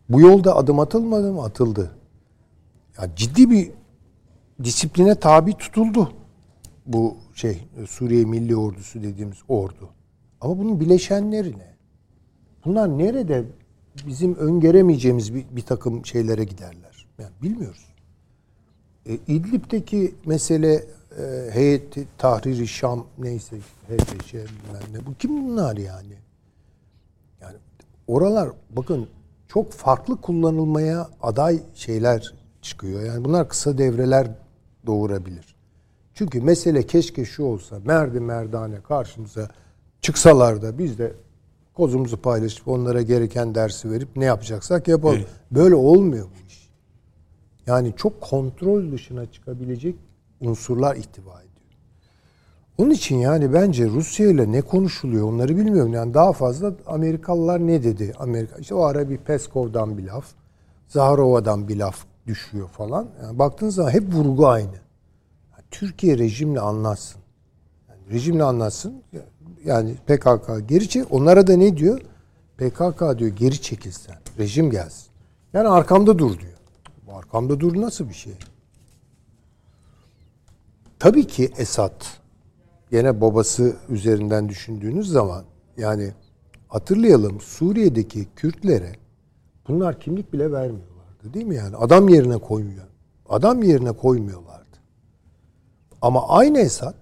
Bu 0.09 0.21
yolda 0.21 0.55
adım 0.55 0.79
atılmadı 0.79 1.33
mı? 1.33 1.43
Atıldı. 1.43 1.91
Ya 2.97 3.15
ciddi 3.15 3.49
bir 3.49 3.71
disipline 4.63 5.15
tabi 5.15 5.57
tutuldu 5.57 6.13
bu 6.85 7.17
şey 7.33 7.67
Suriye 7.89 8.25
Milli 8.25 8.55
Ordusu 8.55 9.03
dediğimiz 9.03 9.37
ordu. 9.47 9.89
Ama 10.41 10.59
bunun 10.59 10.79
bileşenleri 10.79 11.57
ne? 11.57 11.73
Bunlar 12.65 12.97
nerede 12.97 13.43
bizim 14.07 14.35
öngöremeyeceğimiz 14.35 15.33
bir, 15.35 15.45
bir 15.51 15.61
takım 15.61 16.05
şeylere 16.05 16.43
giderler. 16.43 17.07
Yani 17.19 17.31
bilmiyoruz. 17.41 17.85
E, 19.05 19.13
İdlib'deki 19.13 20.15
mesele 20.25 20.73
e, 21.19 21.49
heyeti 21.51 22.07
Tahrir-i 22.17 22.67
Şam 22.67 23.05
neyse 23.17 23.57
HTŞ 23.87 24.33
bilmem 24.33 24.93
ne. 24.93 25.05
Bu 25.05 25.13
kim 25.19 25.47
bunlar 25.47 25.77
yani? 25.77 26.13
Yani 27.41 27.57
oralar 28.07 28.49
bakın 28.69 29.07
çok 29.47 29.71
farklı 29.71 30.21
kullanılmaya 30.21 31.09
aday 31.21 31.59
şeyler 31.73 32.33
çıkıyor. 32.63 33.03
Yani 33.03 33.25
bunlar 33.25 33.49
kısa 33.49 33.77
devreler 33.77 34.27
doğurabilir. 34.85 35.55
Çünkü 36.13 36.41
mesele 36.41 36.83
keşke 36.83 37.25
şu 37.25 37.43
olsa 37.43 37.79
merdi 37.85 38.19
merdane 38.19 38.81
karşımıza 38.81 39.49
çıksalar 40.01 40.61
da 40.61 40.77
biz 40.77 40.99
de 40.99 41.13
kozumuzu 41.73 42.17
paylaşıp 42.17 42.67
onlara 42.67 43.01
gereken 43.01 43.55
dersi 43.55 43.91
verip 43.91 44.15
ne 44.15 44.25
yapacaksak 44.25 44.87
yapalım. 44.87 45.21
Böyle 45.51 45.75
olmuyor 45.75 46.25
bu 46.25 46.47
iş. 46.47 46.69
Yani 47.67 47.93
çok 47.97 48.21
kontrol 48.21 48.91
dışına 48.91 49.31
çıkabilecek 49.31 49.95
unsurlar 50.41 50.95
ihtiva 50.95 51.31
ediyor. 51.41 51.53
Onun 52.77 52.89
için 52.89 53.17
yani 53.17 53.53
bence 53.53 53.85
Rusya 53.89 54.27
ile 54.29 54.51
ne 54.51 54.61
konuşuluyor 54.61 55.27
onları 55.27 55.57
bilmiyorum. 55.57 55.93
Yani 55.93 56.13
daha 56.13 56.33
fazla 56.33 56.73
Amerikalılar 56.87 57.67
ne 57.67 57.83
dedi? 57.83 58.13
Amerika 58.19 58.55
işte 58.57 58.75
o 58.75 58.83
ara 58.83 59.09
bir 59.09 59.17
Peskov'dan 59.17 59.97
bir 59.97 60.03
laf, 60.03 60.25
Zaharova'dan 60.87 61.67
bir 61.67 61.77
laf 61.77 62.05
düşüyor 62.27 62.67
falan. 62.69 63.07
Yani 63.23 63.39
baktığınız 63.39 63.75
zaman 63.75 63.91
hep 63.91 64.13
vurgu 64.13 64.47
aynı. 64.47 64.75
Yani 65.51 65.63
Türkiye 65.71 66.17
rejimle 66.17 66.59
anlatsın. 66.59 67.21
Yani 67.89 67.99
rejimle 68.11 68.43
anlatsın. 68.43 69.03
Yani 69.65 69.95
PKK 70.07 70.69
geri 70.69 70.89
çek. 70.89 71.11
Onlara 71.11 71.47
da 71.47 71.57
ne 71.57 71.77
diyor? 71.77 72.01
PKK 72.57 73.19
diyor 73.19 73.31
geri 73.35 73.61
çekilsen. 73.61 74.15
Rejim 74.39 74.71
gelsin. 74.71 75.07
Yani 75.53 75.67
arkamda 75.67 76.19
dur 76.19 76.39
diyor. 76.39 76.53
Arkamda 77.11 77.59
dur 77.59 77.81
nasıl 77.81 78.09
bir 78.09 78.13
şey? 78.13 78.33
Tabii 80.99 81.27
ki 81.27 81.51
Esad 81.57 82.03
gene 82.91 83.21
babası 83.21 83.75
üzerinden 83.89 84.49
düşündüğünüz 84.49 85.09
zaman 85.09 85.43
yani 85.77 86.13
hatırlayalım 86.67 87.41
Suriye'deki 87.41 88.27
Kürtlere 88.35 88.93
bunlar 89.67 89.99
kimlik 89.99 90.33
bile 90.33 90.51
vermiyorlardı 91.23 91.33
değil 91.33 91.45
mi 91.45 91.55
yani? 91.55 91.75
Adam 91.75 92.09
yerine 92.09 92.37
koymuyor. 92.37 92.87
Adam 93.29 93.63
yerine 93.63 93.91
koymuyorlardı. 93.91 94.77
Ama 96.01 96.27
aynı 96.27 96.59
Esad 96.59 96.95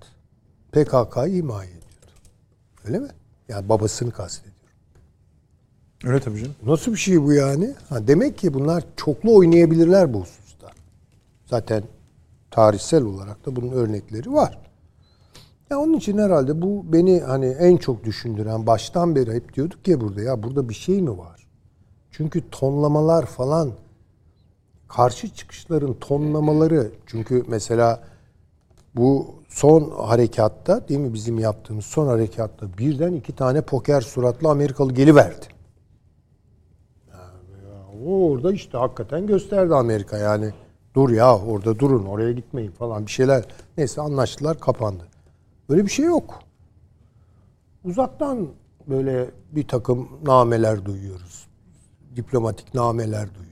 PKK'yı 0.72 1.36
himaye 1.36 1.70
ediyordu. 1.70 2.12
Öyle 2.86 3.00
mi? 3.00 3.10
Yani 3.50 3.70
babasını 3.70 4.12
kastediyor. 4.12 4.56
Öyle 6.04 6.20
tabii 6.20 6.40
canım. 6.40 6.56
Nasıl 6.66 6.92
bir 6.92 6.98
şey 6.98 7.24
bu 7.24 7.34
yani? 7.34 7.74
Ha, 7.90 8.08
demek 8.08 8.38
ki 8.38 8.54
bunlar 8.54 8.84
çoklu 8.98 9.36
oynayabilirler 9.36 10.14
bu 10.14 10.22
hususta. 10.22 10.72
Zaten 11.46 11.84
tarihsel 12.52 13.04
olarak 13.04 13.46
da 13.46 13.56
bunun 13.56 13.72
örnekleri 13.72 14.34
var. 14.34 14.58
Ya 15.70 15.80
onun 15.80 15.94
için 15.94 16.18
herhalde 16.18 16.62
bu 16.62 16.94
beni 16.94 17.20
hani 17.20 17.46
en 17.46 17.78
çok 17.78 18.04
düşündüren 18.04 18.68
baştan 18.68 19.16
beri 19.16 19.34
hep 19.34 19.54
diyorduk 19.54 19.88
ya 19.88 20.02
burada 20.02 20.22
ya 20.22 20.44
burada 20.44 20.70
bir 20.70 20.74
şey 20.74 21.02
mi 21.02 21.18
var? 21.18 21.48
Çünkü 22.12 22.50
tonlamalar 22.52 23.26
falan 23.26 23.72
karşı 24.96 25.30
çıkışların 25.30 25.94
tonlamaları 25.94 26.92
çünkü 27.06 27.44
mesela 27.48 28.04
bu 28.96 29.36
son 29.50 29.92
harekatta 29.92 30.88
değil 30.88 31.00
mi 31.00 31.14
bizim 31.14 31.40
yaptığımız 31.40 31.86
son 31.86 32.08
harekatta 32.08 32.78
birden 32.78 33.14
iki 33.14 33.36
tane 33.36 33.62
poker 33.62 34.02
suratlı 34.02 34.50
Amerikalı 34.50 34.94
geliverdi. 34.94 35.46
O 38.06 38.30
orada 38.30 38.54
işte 38.54 38.78
hakikaten 38.78 39.28
gösterdi 39.28 39.76
Amerika 39.76 40.18
yani. 40.18 40.52
Dur 40.96 41.10
ya 41.10 41.38
orada 41.38 41.80
durun 41.80 42.06
oraya 42.06 42.32
gitmeyin 42.32 42.72
falan 42.72 43.06
bir 43.06 43.12
şeyler. 43.12 43.46
Neyse 43.78 44.02
anlaştılar 44.02 44.60
kapandı. 44.60 45.08
Böyle 45.70 45.86
bir 45.86 45.90
şey 45.92 46.06
yok. 46.06 46.40
Uzaktan 47.84 48.48
böyle 48.88 49.32
bir 49.52 49.68
takım 49.68 50.10
nameler 50.26 50.86
duyuyoruz. 50.86 51.48
Diplomatik 52.16 52.74
nameler 52.74 53.28
duyuyoruz. 53.30 53.51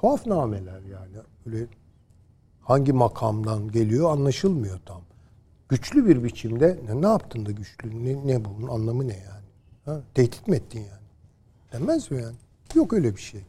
Tuhaf 0.00 0.26
nameler 0.26 0.80
yani. 0.92 1.24
Böyle 1.46 1.66
hangi 2.60 2.92
makamdan 2.92 3.70
geliyor 3.70 4.10
anlaşılmıyor 4.10 4.80
tam. 4.86 5.02
Güçlü 5.68 6.06
bir 6.06 6.24
biçimde 6.24 6.78
ne, 6.88 7.02
ne 7.02 7.06
yaptın 7.06 7.46
da 7.46 7.50
güçlü? 7.50 8.04
Ne, 8.04 8.26
ne 8.26 8.44
bunun 8.44 8.68
anlamı 8.68 9.08
ne 9.08 9.16
yani? 9.16 9.46
Ha? 9.84 10.00
Tehdit 10.14 10.48
mi 10.48 10.56
ettin 10.56 10.78
yani? 10.78 11.00
Denmez 11.72 12.10
mi 12.10 12.22
yani? 12.22 12.36
Yok 12.74 12.92
öyle 12.92 13.16
bir 13.16 13.20
şey. 13.20 13.40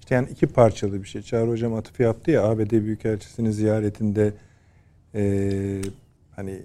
İşte 0.00 0.14
yani 0.14 0.28
iki 0.30 0.46
parçalı 0.46 1.02
bir 1.02 1.08
şey. 1.08 1.22
Çağrı 1.22 1.50
Hocam 1.50 1.74
atıf 1.74 2.00
yaptı 2.00 2.30
ya 2.30 2.44
ABD 2.44 2.70
Büyükelçisi'nin 2.70 3.50
ziyaretinde 3.50 4.34
eee 5.14 5.82
hani 6.36 6.62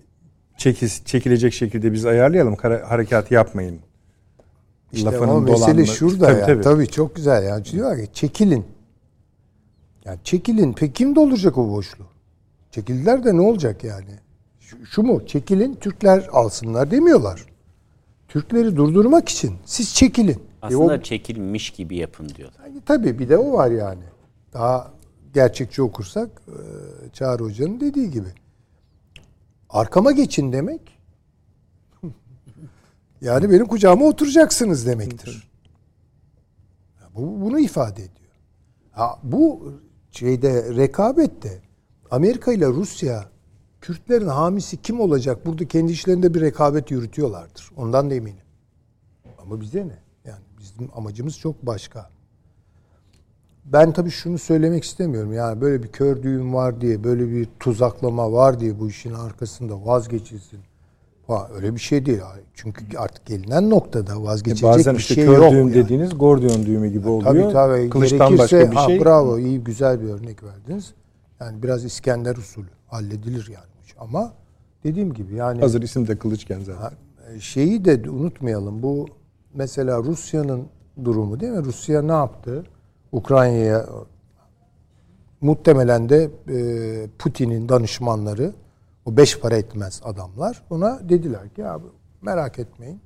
çekis, 0.58 1.06
çekilecek 1.06 1.54
şekilde 1.54 1.94
biz 1.94 2.06
ayarlayalım 2.06 2.56
harekat 2.62 3.32
yapmayın. 3.32 3.80
İşte 4.94 5.06
Lafının 5.12 5.28
o 5.28 5.42
mesele 5.42 5.82
dolanma- 5.82 5.86
şurada 5.86 6.26
Tabii, 6.28 6.40
ya. 6.40 6.46
tabii. 6.46 6.62
Tabii. 6.64 6.88
çok 6.88 7.16
güzel 7.16 7.44
yani. 7.44 7.66
Diyor 7.66 7.98
ki 7.98 8.08
çekilin. 8.14 8.66
Yani 10.06 10.20
çekilin. 10.24 10.74
Peki 10.74 10.94
kim 10.94 11.16
dolduracak 11.16 11.58
o 11.58 11.70
boşluğu? 11.72 12.06
Çekildiler 12.72 13.24
de 13.24 13.36
ne 13.38 13.42
olacak 13.42 13.84
yani? 13.84 14.20
Şu, 14.60 14.86
şu 14.86 15.04
mu? 15.04 15.26
Çekilin 15.28 15.76
Türkler 15.76 16.28
alsınlar 16.32 16.92
demiyorlar. 16.92 17.46
Türkleri 18.28 18.76
durdurmak 18.76 19.30
için 19.30 19.56
siz 19.66 19.96
çekilin. 19.96 20.34
E 20.34 20.38
Aslında 20.62 20.94
o- 20.94 21.02
çekilmiş 21.02 21.70
gibi 21.70 21.96
yapın 21.96 22.30
diyorlar. 22.30 22.60
Yani 22.66 22.82
tabii 22.86 23.20
bir 23.20 23.30
de 23.30 23.38
o 23.38 23.54
var 23.54 23.72
yani. 23.72 24.04
Daha 24.54 24.92
gerçekçi 25.34 25.82
okursak 25.82 26.30
e, 26.48 26.54
Çağrı 27.14 27.44
Hoca'nın 27.44 27.80
dediği 27.80 28.12
gibi. 28.12 28.28
Arkama 29.70 30.12
geçin 30.12 30.54
demek. 30.54 30.82
Yani 33.22 33.52
benim 33.52 33.66
kucağıma 33.66 34.06
oturacaksınız 34.06 34.86
demektir. 34.86 35.52
Bu 37.16 37.42
bunu 37.42 37.60
ifade 37.60 38.02
ediyor. 38.02 38.32
Ha, 38.92 39.20
bu 39.24 39.74
şeyde 40.12 40.76
rekabette 40.76 41.62
Amerika 42.12 42.54
ile 42.54 42.68
Rusya 42.68 43.26
Kürtlerin 43.82 44.28
hamisi 44.28 44.82
kim 44.82 45.00
olacak? 45.00 45.46
Burada 45.46 45.68
kendi 45.68 45.92
işlerinde 45.92 46.34
bir 46.34 46.42
rekabet 46.42 46.92
yürütüyorlardır. 46.92 47.72
Ondan 47.78 48.10
da 48.10 48.14
eminim. 48.14 48.44
Ama 49.38 49.62
bize 49.62 49.88
ne? 49.88 49.98
Yani 50.26 50.42
bizim 50.60 50.90
amacımız 50.96 51.40
çok 51.40 51.66
başka. 51.66 52.10
Ben 53.66 53.94
tabii 53.94 54.12
şunu 54.12 54.38
söylemek 54.38 54.84
istemiyorum. 54.84 55.34
Yani 55.34 55.62
böyle 55.62 55.84
bir 55.84 55.88
kör 55.88 56.24
düğün 56.24 56.54
var 56.54 56.82
diye, 56.82 57.04
böyle 57.04 57.32
bir 57.32 57.48
tuzaklama 57.60 58.32
var 58.32 58.60
diye 58.60 58.80
bu 58.80 58.90
işin 58.90 59.14
arkasında 59.14 59.86
vazgeçilsin. 59.86 60.60
Falan. 61.32 61.56
Öyle 61.56 61.76
bir 61.76 61.80
şey 61.80 62.06
değil. 62.06 62.22
Çünkü 62.54 62.98
artık 62.98 63.26
gelinen 63.26 63.70
noktada 63.70 64.14
E 64.14 64.24
vazgeçilecek 64.24 64.70
bazen 64.70 64.94
bir 64.94 65.00
işte 65.00 65.14
şey 65.14 65.26
kör 65.26 65.38
yok. 65.38 65.52
düğüm 65.52 65.68
yani. 65.68 65.74
dediğiniz 65.74 66.18
Gordiyon 66.18 66.66
düğümü 66.66 66.88
gibi 66.88 67.10
oluyor. 67.10 67.52
Tabii 67.52 67.54
tabii. 67.54 67.90
Kılıçtan 67.90 68.30
Gerekirse, 68.30 68.60
başka 68.60 68.72
bir 68.72 68.76
ha, 68.76 68.86
şey. 68.86 69.02
bravo 69.02 69.40
iyi 69.40 69.64
güzel 69.64 70.02
bir 70.02 70.10
örnek 70.10 70.44
verdiniz. 70.44 70.94
Yani 71.40 71.64
biraz 71.64 71.86
İskender 71.86 72.36
usulü 72.36 72.68
halledilir 72.88 73.48
yani. 73.54 73.66
Ama 74.00 74.34
dediğim 74.84 75.14
gibi 75.14 75.36
yani 75.36 75.62
Hazır 75.62 75.82
isim 75.82 76.08
de 76.08 76.18
Kılıçken 76.18 76.60
zaten. 76.60 76.82
Ha, 76.82 76.92
e, 77.36 77.40
şeyi 77.40 77.86
de 77.86 78.10
unutmayalım. 78.10 78.84
Bu 78.84 79.06
mesela 79.54 79.98
Rusya'nın 80.04 80.66
durumu 81.04 81.40
değil 81.40 81.52
mi? 81.54 81.64
Rusya 81.64 82.02
ne 82.02 82.12
yaptı? 82.12 82.64
Ukrayna'ya 83.12 83.86
muhtemelen 85.42 86.10
de 86.10 86.30
e, 86.50 87.08
Putin'in 87.20 87.70
danışmanları 87.70 88.54
o 89.06 89.18
beş 89.18 89.40
para 89.40 89.58
etmez 89.58 90.02
adamlar 90.04 90.64
ona 90.70 91.10
dediler 91.10 91.54
ki 91.54 91.68
abi 91.68 91.88
merak 92.22 92.60
etmeyin. 92.60 93.02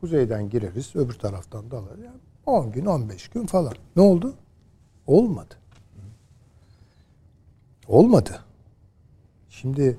Kuzeyden 0.00 0.50
gireriz, 0.50 0.96
öbür 0.96 1.14
taraftan 1.14 1.70
da 1.70 1.78
alırız. 1.78 2.04
Yani 2.04 2.18
10 2.46 2.72
gün, 2.72 2.86
15 2.86 3.28
gün 3.28 3.46
falan. 3.46 3.72
Ne 3.96 4.02
oldu? 4.02 4.34
Olmadı. 5.06 5.54
Olmadı. 7.88 8.40
Şimdi 9.48 9.98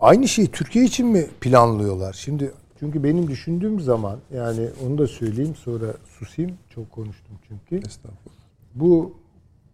Aynı 0.00 0.28
şeyi 0.28 0.48
Türkiye 0.48 0.84
için 0.84 1.06
mi 1.06 1.26
planlıyorlar? 1.40 2.12
Şimdi 2.12 2.52
çünkü 2.80 3.04
benim 3.04 3.28
düşündüğüm 3.28 3.80
zaman 3.80 4.18
yani 4.34 4.68
onu 4.86 4.98
da 4.98 5.06
söyleyeyim 5.06 5.54
sonra 5.54 5.86
susayım. 6.18 6.58
Çok 6.74 6.90
konuştum 6.90 7.38
çünkü. 7.48 7.86
Estağfurullah. 7.86 8.38
Bu 8.74 9.14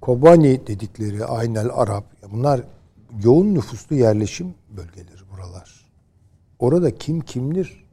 Kobani 0.01 0.67
dedikleri 0.67 1.25
Aynel 1.25 1.71
Arap 1.73 2.05
bunlar 2.33 2.61
yoğun 3.23 3.55
nüfuslu 3.55 3.97
yerleşim 3.97 4.55
bölgeleri 4.77 5.31
buralar. 5.33 5.85
Orada 6.59 6.95
kim 6.95 7.21
kimdir? 7.21 7.85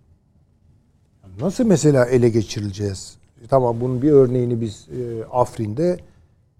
Nasıl 1.39 1.65
mesela 1.65 2.05
ele 2.05 2.29
geçirileceğiz? 2.29 3.17
Tamam 3.49 3.81
bunun 3.81 4.01
bir 4.01 4.11
örneğini 4.11 4.61
biz 4.61 4.87
e, 4.89 5.25
Afrin'de 5.25 5.97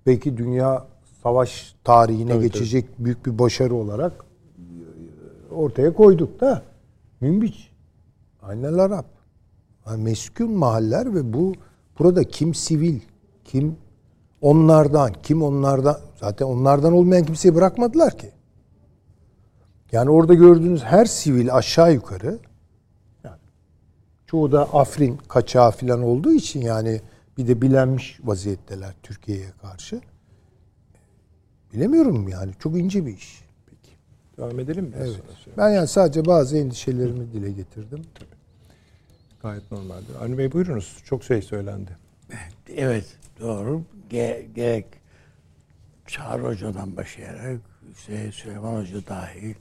belki 0.05 0.37
dünya 0.37 0.87
savaş 1.23 1.75
tarihine 1.83 2.31
Tabii, 2.31 2.43
geçecek 2.43 2.85
büyük 2.99 3.25
bir 3.25 3.39
başarı 3.39 3.75
olarak 3.75 4.25
e, 5.51 5.53
ortaya 5.53 5.93
koyduk 5.93 6.39
da 6.39 6.63
Münbiç, 7.21 7.71
Aynel 8.41 8.79
Arap. 8.79 9.05
Yani 9.87 10.03
meskun 10.03 10.51
mahaller 10.51 11.15
ve 11.15 11.33
bu 11.33 11.53
burada 11.99 12.23
kim 12.23 12.53
sivil, 12.53 12.99
kim 13.45 13.75
onlardan, 14.41 15.13
kim 15.23 15.43
onlardan 15.43 15.97
zaten 16.19 16.45
onlardan 16.45 16.93
olmayan 16.93 17.25
kimseyi 17.25 17.55
bırakmadılar 17.55 18.17
ki. 18.17 18.31
Yani 19.91 20.09
orada 20.09 20.33
gördüğünüz 20.33 20.83
her 20.83 21.05
sivil 21.05 21.55
aşağı 21.55 21.93
yukarı 21.93 22.39
yani 23.23 23.37
çoğu 24.27 24.51
da 24.51 24.73
Afrin 24.73 25.17
kaçağı 25.17 25.71
falan 25.71 26.03
olduğu 26.03 26.33
için 26.33 26.61
yani 26.61 27.01
bir 27.37 27.47
de 27.47 27.61
bilenmiş 27.61 28.19
vaziyetteler 28.23 28.93
Türkiye'ye 29.03 29.51
karşı. 29.61 30.01
Bilemiyorum 31.73 32.27
yani 32.27 32.51
çok 32.59 32.77
ince 32.77 33.05
bir 33.05 33.17
iş. 33.17 33.41
Devam 34.37 34.59
edelim 34.59 34.85
mi? 34.85 34.95
Evet. 34.99 35.21
Ben 35.57 35.69
yani 35.69 35.87
sadece 35.87 36.25
bazı 36.25 36.57
endişelerimi 36.57 37.33
dile 37.33 37.51
getirdim. 37.51 38.01
Gayet 39.41 39.71
normaldir. 39.71 40.15
Avni 40.21 40.37
Bey 40.37 40.51
buyurunuz. 40.51 40.97
Çok 41.05 41.23
şey 41.23 41.41
söylendi. 41.41 41.97
Evet 42.75 43.05
doğru. 43.39 43.81
Ge- 44.11 44.53
gerek 44.53 44.85
Çağrı 46.07 46.43
Hoca'dan 46.43 46.97
başlayarak 46.97 47.59
işte 47.97 48.31
Süleyman 48.31 48.81
Hoca 48.81 49.07
dahil, 49.07 49.55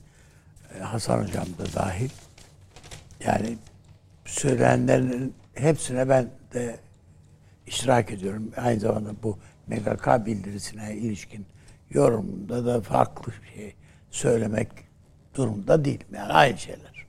Hasan 0.79 1.23
Hocam 1.23 1.45
da 1.45 1.73
dahil. 1.75 2.09
Yani 3.25 3.57
söylenenlerin 4.25 5.35
hepsine 5.53 6.09
ben 6.09 6.29
de 6.53 6.79
iştirak 7.67 8.11
ediyorum. 8.11 8.51
Aynı 8.57 8.79
zamanda 8.79 9.09
bu 9.23 9.37
MGK 9.67 10.25
bildirisine 10.25 10.95
ilişkin 10.95 11.45
yorumda 11.89 12.65
da 12.65 12.81
farklı 12.81 13.33
bir 13.41 13.47
şey 13.55 13.75
söylemek 14.09 14.67
durumda 15.35 15.85
değilim. 15.85 16.07
Yani 16.13 16.33
aynı 16.33 16.57
şeyler. 16.57 17.07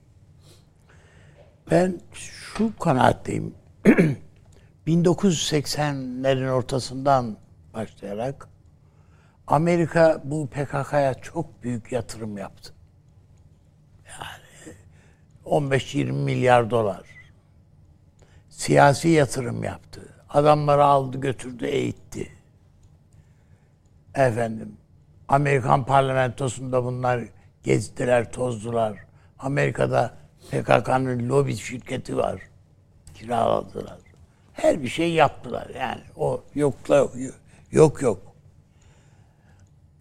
Ben 1.71 2.01
şu 2.13 2.79
kanaatteyim. 2.79 3.55
1980'lerin 4.87 6.51
ortasından 6.51 7.37
başlayarak 7.75 8.49
Amerika 9.47 10.21
bu 10.25 10.47
PKK'ya 10.47 11.15
çok 11.15 11.63
büyük 11.63 11.93
yatırım 11.93 12.39
yaptı. 12.39 12.73
Yani 15.47 15.65
15-20 15.65 16.13
milyar 16.13 16.71
dolar. 16.71 17.03
Siyasi 18.49 19.09
yatırım 19.09 19.65
yaptı. 19.65 20.09
Adamları 20.31 20.85
aldı 20.85 21.21
götürdü 21.21 21.67
eğitti. 21.67 22.33
Efendim 24.15 24.77
Amerikan 25.29 25.85
parlamentosunda 25.85 26.85
bunlar 26.85 27.25
gezdiler, 27.63 28.33
tozdular. 28.33 28.99
Amerika'da 29.39 30.15
PKK'nın 30.51 31.29
lobi 31.29 31.57
şirketi 31.57 32.17
var. 32.17 32.41
Kiraladılar. 33.15 33.99
Her 34.53 34.83
bir 34.83 34.89
şey 34.89 35.13
yaptılar 35.13 35.71
yani. 35.79 36.01
O 36.17 36.45
yokla 36.55 36.97
yok. 36.97 37.13
Yok 37.73 38.03
yok. 38.03 38.33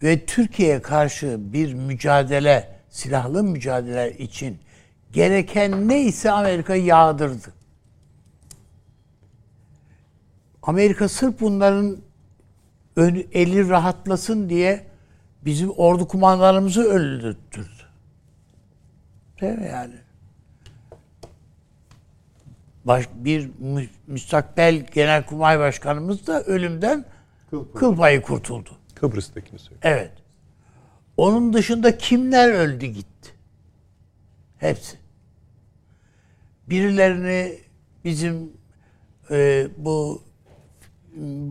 Ve 0.02 0.26
Türkiye'ye 0.26 0.82
karşı 0.82 1.52
bir 1.52 1.74
mücadele, 1.74 2.68
silahlı 2.88 3.44
mücadele 3.44 4.18
için 4.18 4.58
gereken 5.12 5.88
neyse 5.88 6.30
Amerika 6.30 6.74
yağdırdı. 6.74 7.52
Amerika 10.62 11.08
sırf 11.08 11.40
bunların 11.40 11.96
ön, 12.96 13.26
eli 13.32 13.68
rahatlasın 13.68 14.48
diye 14.48 14.86
bizim 15.44 15.70
ordu 15.70 16.08
kumandanımızı 16.08 16.82
öldürttürdü. 16.82 17.82
Değil 19.40 19.58
mi 19.58 19.66
yani? 19.66 19.94
Baş, 22.84 23.08
bir 23.14 23.50
mü- 23.58 23.88
müstakbel 24.06 24.86
genelkurmay 24.86 25.58
başkanımız 25.58 26.26
da 26.26 26.42
ölümden 26.42 27.04
kıl 27.74 27.96
payı 27.96 28.22
kurtuldu. 28.22 28.70
Kıbrıs'takini 28.94 29.58
söyle. 29.58 29.78
Evet. 29.82 30.12
Onun 31.16 31.52
dışında 31.52 31.98
kimler 31.98 32.48
öldü 32.48 32.86
gitti? 32.86 33.30
Hepsi. 34.58 35.01
Birilerini 36.72 37.58
bizim 38.04 38.52
e, 39.30 39.66
bu 39.76 40.22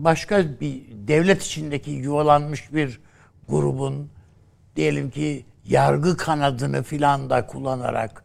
başka 0.04 0.60
bir 0.60 0.82
devlet 0.92 1.42
içindeki 1.42 1.90
yuvalanmış 1.90 2.72
bir 2.72 3.00
grubun 3.48 4.10
diyelim 4.76 5.10
ki 5.10 5.46
yargı 5.64 6.16
kanadını 6.16 6.82
filan 6.82 7.30
da 7.30 7.46
kullanarak 7.46 8.24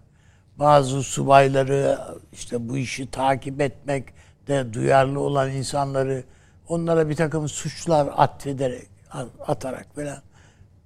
bazı 0.59 1.03
subayları 1.03 1.99
işte 2.33 2.69
bu 2.69 2.77
işi 2.77 3.11
takip 3.11 3.61
etmek 3.61 4.03
de 4.47 4.73
duyarlı 4.73 5.19
olan 5.19 5.51
insanları 5.51 6.23
onlara 6.67 7.09
bir 7.09 7.15
takım 7.15 7.49
suçlar 7.49 8.09
atfederek 8.15 8.87
atarak 9.47 9.95
falan 9.95 10.21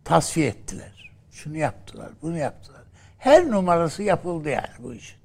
tasfiye 0.03 0.47
ettiler. 0.47 1.11
Şunu 1.31 1.57
yaptılar, 1.57 2.09
bunu 2.21 2.37
yaptılar. 2.37 2.81
Her 3.17 3.51
numarası 3.51 4.03
yapıldı 4.03 4.49
yani 4.49 4.75
bu 4.79 4.93
işin. 4.93 5.20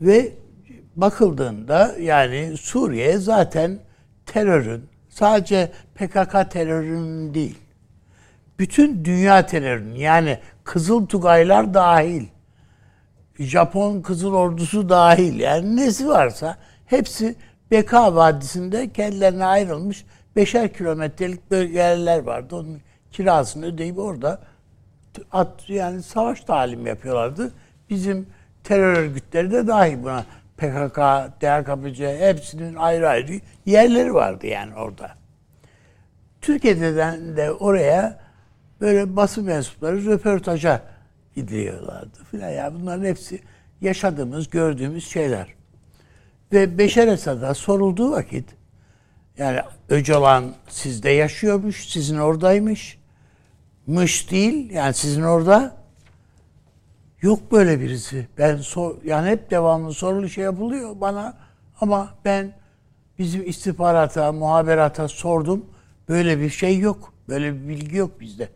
Ve 0.00 0.32
bakıldığında 0.96 1.94
yani 2.00 2.56
Suriye 2.56 3.18
zaten 3.18 3.78
terörün 4.26 4.84
sadece 5.08 5.72
PKK 5.94 6.50
terörünün 6.50 7.34
değil. 7.34 7.58
Bütün 8.58 9.04
dünya 9.04 9.46
terörünün 9.46 9.94
yani 9.94 10.38
Kızıl 10.64 11.06
Tugaylar 11.06 11.74
dahil. 11.74 12.26
Japon 13.38 14.00
Kızıl 14.00 14.34
Ordusu 14.34 14.88
dahil 14.88 15.40
yani 15.40 15.76
nesi 15.76 16.08
varsa 16.08 16.56
hepsi 16.86 17.36
Beka 17.70 18.14
Vadisi'nde 18.14 18.92
kendilerine 18.92 19.44
ayrılmış 19.44 20.04
beşer 20.36 20.72
kilometrelik 20.72 21.50
bölgeler 21.50 22.18
vardı. 22.18 22.56
Onun 22.56 22.80
kirasını 23.12 23.66
ödeyip 23.66 23.98
orada 23.98 24.40
at 25.32 25.68
yani 25.68 26.02
savaş 26.02 26.40
talim 26.40 26.86
yapıyorlardı. 26.86 27.52
Bizim 27.90 28.26
terör 28.66 28.96
örgütleri 28.96 29.50
de 29.50 29.66
dahil 29.66 30.02
buna. 30.02 30.24
PKK, 30.56 30.98
DHKPC 31.40 32.18
hepsinin 32.18 32.74
ayrı 32.74 33.08
ayrı 33.08 33.40
yerleri 33.66 34.14
vardı 34.14 34.46
yani 34.46 34.74
orada. 34.74 35.10
Türkiye'den 36.40 37.36
de 37.36 37.52
oraya 37.52 38.18
böyle 38.80 39.16
basın 39.16 39.44
mensupları 39.44 40.04
röportaja 40.06 40.82
gidiyorlardı 41.34 42.18
filan. 42.30 42.50
Yani 42.50 42.80
bunların 42.80 43.04
hepsi 43.04 43.40
yaşadığımız, 43.80 44.50
gördüğümüz 44.50 45.08
şeyler. 45.10 45.54
Ve 46.52 46.78
Beşer 46.78 47.08
Esad'a 47.08 47.54
sorulduğu 47.54 48.10
vakit 48.10 48.56
yani 49.38 49.60
Öcalan 49.88 50.54
sizde 50.68 51.10
yaşıyormuş, 51.10 51.88
sizin 51.88 52.18
oradaymış. 52.18 52.98
Mış 53.86 54.30
değil, 54.30 54.70
yani 54.70 54.94
sizin 54.94 55.22
orada. 55.22 55.76
Yok 57.26 57.52
böyle 57.52 57.80
birisi. 57.80 58.28
Ben 58.38 58.56
sor, 58.56 58.96
yani 59.04 59.28
hep 59.28 59.50
devamlı 59.50 59.92
sorulu 59.92 60.28
şey 60.28 60.44
yapılıyor 60.44 61.00
bana 61.00 61.36
ama 61.80 62.14
ben 62.24 62.52
bizim 63.18 63.48
istihbarata, 63.48 64.32
muhaberata 64.32 65.08
sordum. 65.08 65.64
Böyle 66.08 66.40
bir 66.40 66.50
şey 66.50 66.78
yok. 66.78 67.12
Böyle 67.28 67.54
bir 67.54 67.68
bilgi 67.68 67.96
yok 67.96 68.20
bizde. 68.20 68.48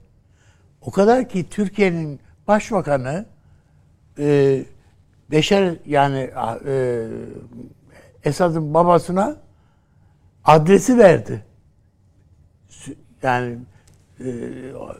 O 0.80 0.90
kadar 0.90 1.28
ki 1.28 1.48
Türkiye'nin 1.50 2.20
başbakanı 2.48 3.26
e, 4.18 4.58
Beşer 5.30 5.74
yani 5.86 6.30
e, 6.66 7.06
Esad'ın 8.24 8.74
babasına 8.74 9.36
adresi 10.44 10.98
verdi. 10.98 11.44
Yani 13.22 13.58
e, 14.20 14.28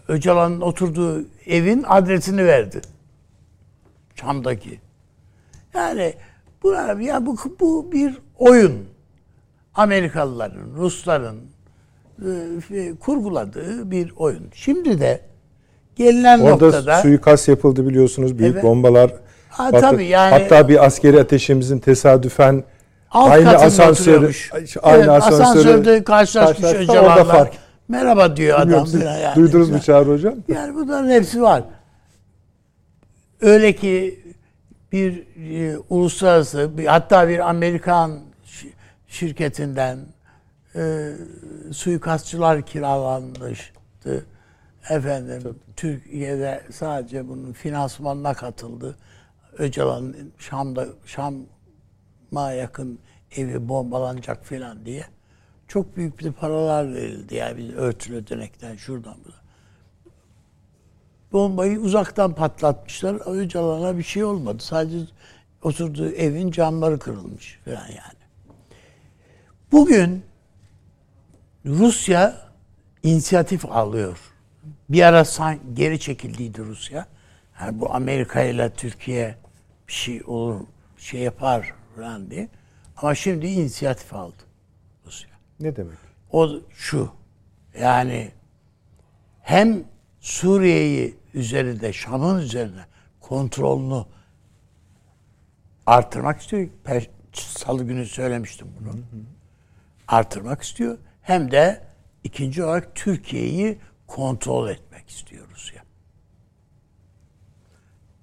Öcalan'ın 0.09 0.61
oturduğu 0.61 1.25
evin 1.47 1.85
adresini 1.89 2.47
verdi. 2.47 2.81
Çam'daki. 4.21 4.81
Yani 5.75 6.15
bu 6.63 6.73
ya 7.01 7.27
bu 7.27 7.37
bu 7.61 7.93
bir 7.93 8.19
oyun. 8.39 8.73
Amerikalıların, 9.75 10.75
Rusların 10.77 11.37
e, 12.71 12.95
kurguladığı 13.01 13.91
bir 13.91 14.13
oyun. 14.17 14.43
Şimdi 14.55 15.01
de 15.01 15.21
gelinen 15.97 16.41
Orada 16.41 16.51
noktada 16.67 17.01
suikast 17.01 17.49
yapıldı 17.49 17.89
biliyorsunuz. 17.89 18.39
Büyük 18.39 18.53
Evet. 18.55 18.65
bombalar. 18.65 19.11
Ha, 19.51 19.65
Hatta- 19.65 19.81
tabii 19.81 20.07
yani- 20.07 20.31
Hatta 20.43 20.69
bir 20.69 20.85
askeri 20.85 21.21
ateşimizin 21.21 21.79
tesadüfen 21.79 22.65
alt 23.11 23.31
aynı 23.31 23.49
asansörü 23.51 24.31
aynı 24.83 24.97
Evet, 24.99 25.09
asansörü 25.09 25.43
asansörde 25.43 26.05
karşılaşmış 26.05 26.71
fark. 27.25 27.53
merhaba 27.89 28.37
diyor 28.37 28.61
Bilmiyorum 28.61 28.83
adam. 28.83 28.87
siz 29.01 29.03
yani. 29.03 29.37
duydunuz 29.37 29.71
mu 29.71 29.81
Çağrı 29.81 30.11
Hocam? 30.11 30.35
Yani 30.49 30.75
bunların 30.75 31.11
hepsi 31.11 31.43
var. 31.43 31.63
Öyle 33.41 33.73
ki 33.77 34.21
bir 34.93 35.27
e, 35.51 35.79
uluslararası 35.79 36.79
bir, 36.79 36.87
hatta 36.87 37.29
bir 37.29 37.49
Amerikan 37.51 38.21
şi- 38.47 38.73
şirketinden 39.09 39.99
e, 40.75 41.13
suikastçılar 41.73 42.67
kiralanmıştı. 42.67 44.27
Efendim 44.91 45.59
Türkiye'de 45.77 46.63
sadece 46.73 47.29
bunun 47.29 47.53
finansmanına 47.53 48.35
katıldı. 48.35 48.97
Öcalan'ın 49.59 50.33
Şam'da 50.39 50.87
Şam'a 51.07 52.53
yakın 52.53 52.99
evi 53.37 53.69
bombalanacak 53.69 54.47
filan 54.47 54.87
diye. 54.87 55.05
Çok 55.69 55.97
büyük 55.97 56.19
bir 56.19 56.33
paralar 56.33 56.95
verildi 56.95 57.35
yani 57.35 57.57
biz 57.59 57.71
örtülü 57.75 58.17
ödenekten 58.17 58.77
şuradan 58.77 59.15
buradan 59.25 59.40
bombayı 61.33 61.81
uzaktan 61.81 62.35
patlatmışlar. 62.35 63.37
Öcalan'a 63.41 63.99
bir 63.99 64.03
şey 64.03 64.25
olmadı. 64.25 64.63
Sadece 64.63 64.99
oturduğu 65.63 66.11
evin 66.11 66.51
camları 66.51 66.99
kırılmış 66.99 67.59
falan 67.65 67.87
yani. 67.89 68.21
Bugün 69.73 70.23
Rusya 71.67 72.51
inisiyatif 73.03 73.73
alıyor. 73.73 74.19
Bir 74.89 75.03
ara 75.03 75.25
geri 75.75 76.01
çekildiydi 76.01 76.63
Rusya. 76.63 77.07
Yani 77.61 77.81
bu 77.81 77.95
Amerika 77.95 78.43
ile 78.43 78.71
Türkiye 78.71 79.37
bir 79.89 79.93
şey 79.93 80.23
olur, 80.27 80.61
bir 80.97 81.03
şey 81.03 81.21
yapar 81.21 81.75
falan 81.97 82.31
diye. 82.31 82.49
Ama 82.97 83.15
şimdi 83.15 83.47
inisiyatif 83.47 84.15
aldı 84.15 84.43
Rusya. 85.07 85.31
Ne 85.61 85.77
demek? 85.77 85.99
O 86.33 86.51
şu. 86.71 87.13
Yani 87.81 88.31
hem 89.43 89.85
Suriye'yi 90.21 91.20
üzerinde, 91.35 91.93
Şam'ın 91.93 92.39
üzerine 92.39 92.85
kontrolünü 93.21 94.05
artırmak 95.87 96.41
istiyor. 96.41 96.69
Per- 96.85 97.09
Salı 97.33 97.85
günü 97.85 98.07
söylemiştim 98.07 98.69
bunu. 98.81 98.95
Artırmak 100.09 100.63
istiyor. 100.63 100.99
Hem 101.23 101.51
de 101.51 101.81
ikinci 102.25 102.65
olarak 102.65 102.95
Türkiye'yi 102.95 103.79
kontrol 104.07 104.69
etmek 104.69 105.11
istiyor 105.11 105.47
Rusya. 105.55 105.83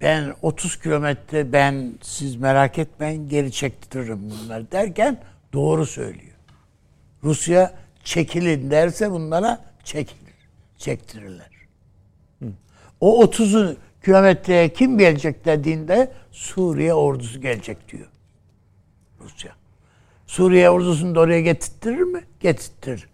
Ben 0.00 0.34
30 0.42 0.80
kilometre 0.80 1.52
ben 1.52 1.94
siz 2.02 2.36
merak 2.36 2.78
etmeyin 2.78 3.28
geri 3.28 3.52
çektiririm 3.52 4.30
bunları 4.30 4.72
derken 4.72 5.22
doğru 5.52 5.86
söylüyor. 5.86 6.36
Rusya 7.24 7.74
çekilin 8.04 8.70
derse 8.70 9.10
bunlara 9.10 9.64
çekilir. 9.84 10.34
Çektirirler. 10.78 11.57
O 13.00 13.18
30 13.20 13.76
kilometreye 14.04 14.68
kim 14.72 14.98
gelecek 14.98 15.44
dediğinde 15.44 16.12
Suriye 16.30 16.94
ordusu 16.94 17.40
gelecek 17.40 17.92
diyor. 17.92 18.06
Rusya. 19.20 19.52
Suriye 20.26 20.70
ordusunu 20.70 21.14
da 21.14 21.20
oraya 21.20 21.40
getirtirir 21.40 22.00
mi? 22.02 22.24
Getirtirir. 22.40 23.08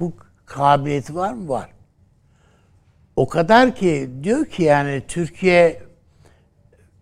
Bu 0.00 0.12
kabiliyeti 0.46 1.14
var 1.14 1.32
mı? 1.32 1.48
Var. 1.48 1.70
O 3.16 3.28
kadar 3.28 3.74
ki 3.74 4.10
diyor 4.22 4.46
ki 4.46 4.62
yani 4.62 5.02
Türkiye 5.08 5.82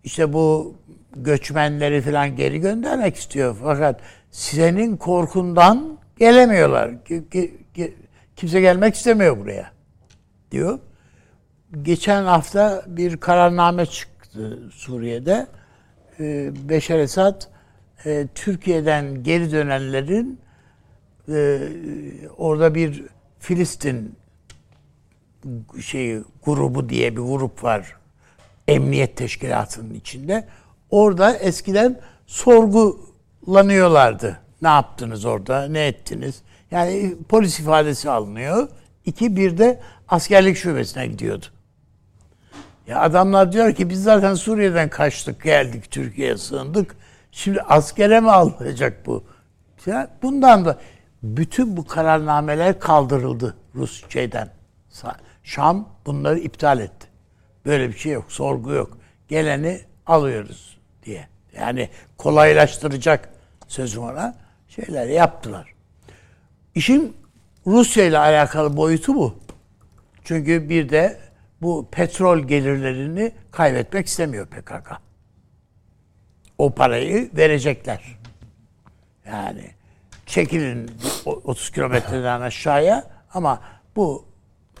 işte 0.03 0.33
bu 0.33 0.75
göçmenleri 1.15 2.01
falan 2.01 2.35
geri 2.35 2.59
göndermek 2.59 3.15
istiyor. 3.15 3.57
Fakat 3.61 4.01
senin 4.31 4.97
korkundan 4.97 5.97
gelemiyorlar. 6.19 7.05
Ki- 7.05 7.29
ki- 7.31 7.57
ki- 7.73 7.95
Kimse 8.35 8.61
gelmek 8.61 8.95
istemiyor 8.95 9.39
buraya 9.39 9.71
diyor. 10.51 10.79
Geçen 11.81 12.23
hafta 12.23 12.83
bir 12.87 13.17
kararname 13.17 13.85
çıktı 13.85 14.59
Suriye'de. 14.73 15.47
Ee, 16.19 16.51
Beşar 16.69 16.99
Esad 16.99 17.41
e, 18.05 18.27
Türkiye'den 18.35 19.23
geri 19.23 19.51
dönenlerin 19.51 20.39
e, 21.29 21.59
orada 22.37 22.75
bir 22.75 23.03
Filistin 23.39 24.15
şeyi 25.81 26.23
grubu 26.43 26.89
diye 26.89 27.11
bir 27.11 27.21
grup 27.21 27.63
var. 27.63 27.95
Emniyet 28.67 29.17
teşkilatının 29.17 29.93
içinde. 29.93 30.47
Orada 30.89 31.37
eskiden 31.37 31.99
sorgulanıyorlardı. 32.27 34.39
Ne 34.61 34.67
yaptınız 34.67 35.25
orada? 35.25 35.67
Ne 35.67 35.87
ettiniz? 35.87 36.41
Yani 36.71 37.15
polis 37.29 37.59
ifadesi 37.59 38.09
alınıyor. 38.09 38.67
İki 39.05 39.35
bir 39.35 39.57
de 39.57 39.79
askerlik 40.07 40.57
şubesine 40.57 41.07
gidiyordu. 41.07 41.45
Ya 42.87 43.01
adamlar 43.01 43.51
diyor 43.51 43.73
ki 43.73 43.89
biz 43.89 44.03
zaten 44.03 44.33
Suriye'den 44.33 44.89
kaçtık 44.89 45.43
geldik 45.43 45.91
Türkiye'ye 45.91 46.37
sığındık. 46.37 46.95
Şimdi 47.31 47.61
askere 47.61 48.19
mi 48.19 48.31
alınacak 48.31 49.05
bu? 49.05 49.23
Ya 49.85 50.07
bundan 50.21 50.65
da 50.65 50.79
bütün 51.23 51.77
bu 51.77 51.87
kararnameler 51.87 52.79
kaldırıldı 52.79 53.57
Rus 53.75 54.09
şeyden. 54.09 54.49
Şam 55.43 55.89
bunları 56.05 56.39
iptal 56.39 56.79
etti. 56.79 57.07
Böyle 57.65 57.89
bir 57.89 57.97
şey 57.97 58.11
yok, 58.11 58.31
sorgu 58.31 58.71
yok. 58.71 58.97
Geleni 59.27 59.81
alıyoruz 60.05 60.77
diye. 61.05 61.27
Yani 61.57 61.89
kolaylaştıracak 62.17 63.29
sözüm 63.67 64.03
ona 64.03 64.35
şeyler 64.67 65.07
yaptılar. 65.07 65.73
İşin 66.75 67.17
Rusya 67.67 68.05
ile 68.05 68.17
alakalı 68.17 68.77
boyutu 68.77 69.15
bu. 69.15 69.35
Çünkü 70.23 70.69
bir 70.69 70.89
de 70.89 71.19
bu 71.63 71.87
petrol 71.91 72.39
gelirlerini 72.39 73.31
kaybetmek 73.51 74.07
istemiyor 74.07 74.47
PKK. 74.47 74.91
O 76.57 76.69
parayı 76.75 77.29
verecekler. 77.37 78.19
Yani 79.27 79.71
çekilin 80.25 80.91
o- 81.25 81.31
30 81.43 81.69
kilometreden 81.69 82.41
aşağıya 82.41 83.03
ama 83.33 83.61
bu 83.95 84.25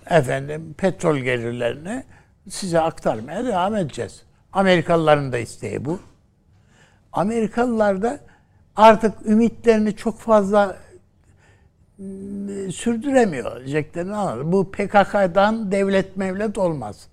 efendim 0.09 0.73
petrol 0.77 1.17
gelirlerini 1.17 2.03
size 2.49 2.79
aktarmaya 2.79 3.45
devam 3.45 3.75
edeceğiz. 3.75 4.23
Amerikalıların 4.53 5.31
da 5.31 5.37
isteği 5.37 5.85
bu. 5.85 5.99
Amerikalılar 7.13 8.01
da 8.01 8.19
artık 8.75 9.25
ümitlerini 9.25 9.95
çok 9.95 10.19
fazla 10.19 10.77
sürdüremiyor 12.71 13.59
diyeceklerini 13.59 14.15
anladım. 14.15 14.51
Bu 14.51 14.71
PKK'dan 14.71 15.71
devlet 15.71 16.17
mevlet 16.17 16.57
olmaz. 16.57 17.07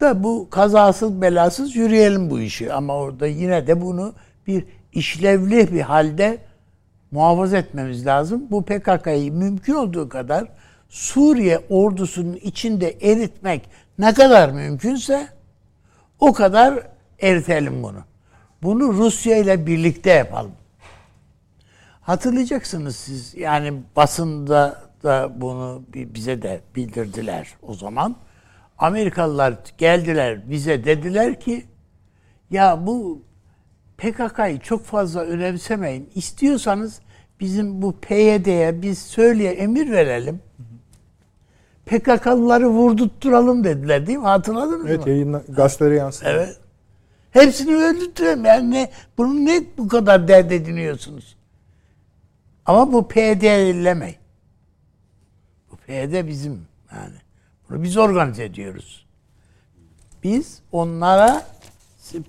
Da 0.00 0.22
bu 0.24 0.50
kazasız 0.50 1.22
belasız 1.22 1.76
yürüyelim 1.76 2.30
bu 2.30 2.40
işi. 2.40 2.72
Ama 2.72 2.94
orada 2.96 3.26
yine 3.26 3.66
de 3.66 3.80
bunu 3.80 4.14
bir 4.46 4.64
işlevli 4.92 5.72
bir 5.72 5.80
halde 5.80 6.38
muhafaza 7.10 7.58
etmemiz 7.58 8.06
lazım. 8.06 8.46
Bu 8.50 8.64
PKK'yı 8.64 9.32
mümkün 9.32 9.74
olduğu 9.74 10.08
kadar 10.08 10.48
Suriye 10.88 11.60
ordusunun 11.70 12.36
içinde 12.36 12.90
eritmek 13.00 13.70
ne 13.98 14.14
kadar 14.14 14.50
mümkünse 14.50 15.28
o 16.20 16.32
kadar 16.32 16.86
eritelim 17.20 17.82
bunu. 17.82 18.04
Bunu 18.62 18.92
Rusya 18.92 19.36
ile 19.36 19.66
birlikte 19.66 20.10
yapalım. 20.10 20.52
Hatırlayacaksınız 22.10 22.96
siz 22.96 23.34
yani 23.34 23.82
basında 23.96 24.82
da 25.02 25.32
bunu 25.36 25.82
bi- 25.94 26.14
bize 26.14 26.42
de 26.42 26.60
bildirdiler 26.76 27.54
o 27.62 27.74
zaman. 27.74 28.16
Amerikalılar 28.78 29.54
geldiler 29.78 30.50
bize 30.50 30.84
dediler 30.84 31.40
ki 31.40 31.64
ya 32.50 32.86
bu 32.86 33.22
PKK'yı 33.98 34.58
çok 34.60 34.84
fazla 34.84 35.20
önemsemeyin. 35.20 36.10
İstiyorsanız 36.14 37.00
bizim 37.40 37.82
bu 37.82 37.96
PYD'ye 38.00 38.82
biz 38.82 38.98
söyleye 38.98 39.52
emir 39.52 39.90
verelim. 39.90 40.40
PKK'lıları 41.86 42.68
vurdurtturalım 42.68 43.64
dediler 43.64 44.06
değil 44.06 44.18
mi? 44.18 44.24
Hatırladınız 44.24 44.82
mı? 44.82 44.88
Evet 44.90 45.06
yayınla, 45.06 45.42
gazetelere 45.48 45.96
yansıdı. 45.96 46.28
Evet. 46.28 46.58
Hepsini 47.30 47.74
öldürtürüm. 47.76 48.44
Yani 48.44 48.70
ne, 48.70 48.90
bunu 49.18 49.44
ne 49.44 49.62
bu 49.78 49.88
kadar 49.88 50.28
dert 50.28 50.52
ediniyorsunuz? 50.52 51.35
Ama 52.66 52.92
bu 52.92 53.08
PYD'lemeyin. 53.08 54.16
Bu 55.70 55.76
PYD 55.76 56.26
bizim 56.28 56.66
yani. 56.92 57.16
Bunu 57.70 57.82
biz 57.82 57.96
organize 57.96 58.44
ediyoruz. 58.44 59.06
Biz 60.22 60.62
onlara 60.72 61.46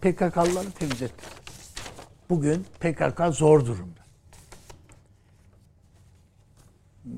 PKK'lıları 0.02 0.72
temizlettik. 0.72 1.28
Bugün 2.30 2.66
PKK 2.80 3.22
zor 3.36 3.66
durumda. 3.66 4.00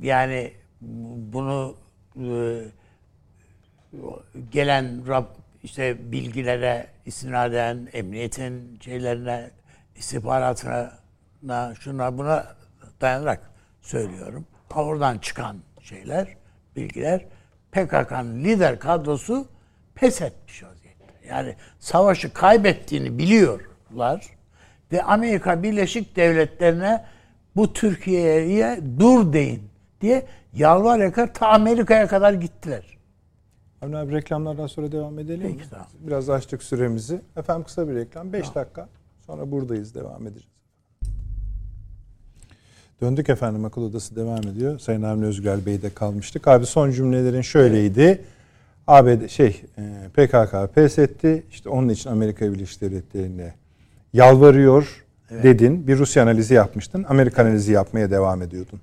Yani 0.01 0.53
bunu 1.32 1.76
e, 2.15 2.61
gelen 4.51 5.07
rap, 5.07 5.36
işte 5.63 6.11
bilgilere 6.11 6.88
istinaden 7.05 7.88
emniyetin 7.93 8.80
şeylerine 8.82 9.51
istihbaratına 9.95 10.97
na- 11.43 11.76
şuna 11.76 12.17
buna 12.17 12.59
dayanarak 13.02 13.52
söylüyorum. 13.82 14.45
Oradan 14.76 15.18
çıkan 15.18 15.58
şeyler, 15.82 16.38
bilgiler 16.76 17.26
PKK'nın 17.72 18.43
lider 18.43 18.80
kadrosu 18.80 19.47
pes 19.95 20.22
etmiş 20.22 20.64
vaziyette. 20.64 21.06
Yani 21.30 21.56
savaşı 21.80 22.34
kaybettiğini 22.34 23.18
biliyorlar 23.18 24.26
ve 24.91 25.04
Amerika 25.04 25.64
Birleşik 25.64 26.16
Devletleri'ne 26.16 27.06
bu 27.56 27.74
Türkiye'ye 27.74 28.80
dur 29.00 29.34
deyin 29.34 29.70
diye 30.02 30.26
yalvar 30.54 31.00
yakar 31.00 31.34
ta 31.34 31.47
Amerika'ya 31.47 32.08
kadar 32.08 32.34
gittiler. 32.34 32.97
Avni 33.82 33.97
abi 33.97 34.14
reklamlardan 34.14 34.68
sonra 34.68 34.91
devam 34.91 35.20
edelim 35.20 35.47
mi? 35.47 35.56
Peki, 35.58 35.70
tamam. 35.70 35.88
Biraz 36.00 36.30
açtık 36.30 36.64
süremizi. 36.64 37.22
Efendim 37.38 37.64
kısa 37.64 37.88
bir 37.88 37.95
reklam. 37.95 38.34
5 38.34 38.56
dakika. 38.56 38.89
Sonra 39.26 39.52
buradayız. 39.52 39.95
Devam 39.95 40.28
edeceğiz. 40.28 40.59
Döndük 43.02 43.30
efendim. 43.30 43.66
Akıl 43.66 43.82
Odası 43.82 44.16
devam 44.16 44.47
ediyor. 44.47 44.80
Sayın 44.80 45.02
Avni 45.02 45.26
Özgür 45.26 45.66
Bey'de 45.66 45.89
kalmıştık. 45.89 46.47
Abi 46.47 46.66
son 46.66 46.91
cümlelerin 46.91 47.41
şöyleydi. 47.41 48.22
ABD 48.88 49.28
şey 49.28 49.62
e, 49.78 49.84
PKK 50.14 50.76
pes 50.76 51.00
etti. 51.00 51.43
İşte 51.52 51.70
onun 51.70 51.89
için 51.89 52.10
Amerika 52.10 52.54
Birleşik 52.54 52.82
Devletleri'ne 52.82 53.54
yalvarıyor 54.14 55.06
dedin. 55.43 55.88
Bir 55.88 55.97
Rusya 55.97 56.24
analizi 56.24 56.54
yapmıştın. 56.54 57.06
Amerika 57.10 57.41
analizi 57.41 57.72
yapmaya 57.72 58.12
devam 58.12 58.41
ediyordun. 58.41 58.80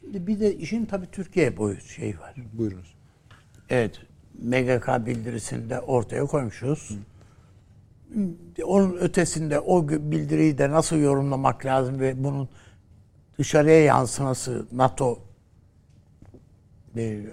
Şimdi 0.00 0.26
bir 0.26 0.40
de 0.40 0.54
işin 0.54 0.84
tabii 0.84 1.06
Türkiye 1.12 1.56
boyutu 1.56 1.88
şey 1.88 2.18
var. 2.20 2.34
Buyurunuz. 2.52 2.94
Evet. 3.70 4.00
MGK 4.42 5.06
bildirisini 5.06 5.70
de 5.70 5.80
ortaya 5.80 6.24
koymuşuz. 6.24 6.98
Onun 8.64 8.96
ötesinde 8.96 9.60
o 9.60 9.88
bildiriyi 9.88 10.58
de 10.58 10.70
nasıl 10.70 10.96
yorumlamak 10.96 11.66
lazım 11.66 12.00
ve 12.00 12.24
bunun 12.24 12.48
dışarıya 13.42 13.84
yansıması 13.84 14.66
NATO 14.72 15.18
bir 16.96 17.28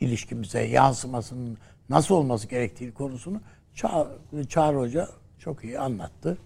ilişkimize 0.00 0.62
yansımasının 0.62 1.58
nasıl 1.90 2.14
olması 2.14 2.48
gerektiği 2.48 2.92
konusunu 2.94 3.40
Çağ, 3.74 4.08
Çağrı 4.48 4.78
Hoca 4.78 5.08
çok 5.38 5.64
iyi 5.64 5.78
anlattı. 5.78 6.38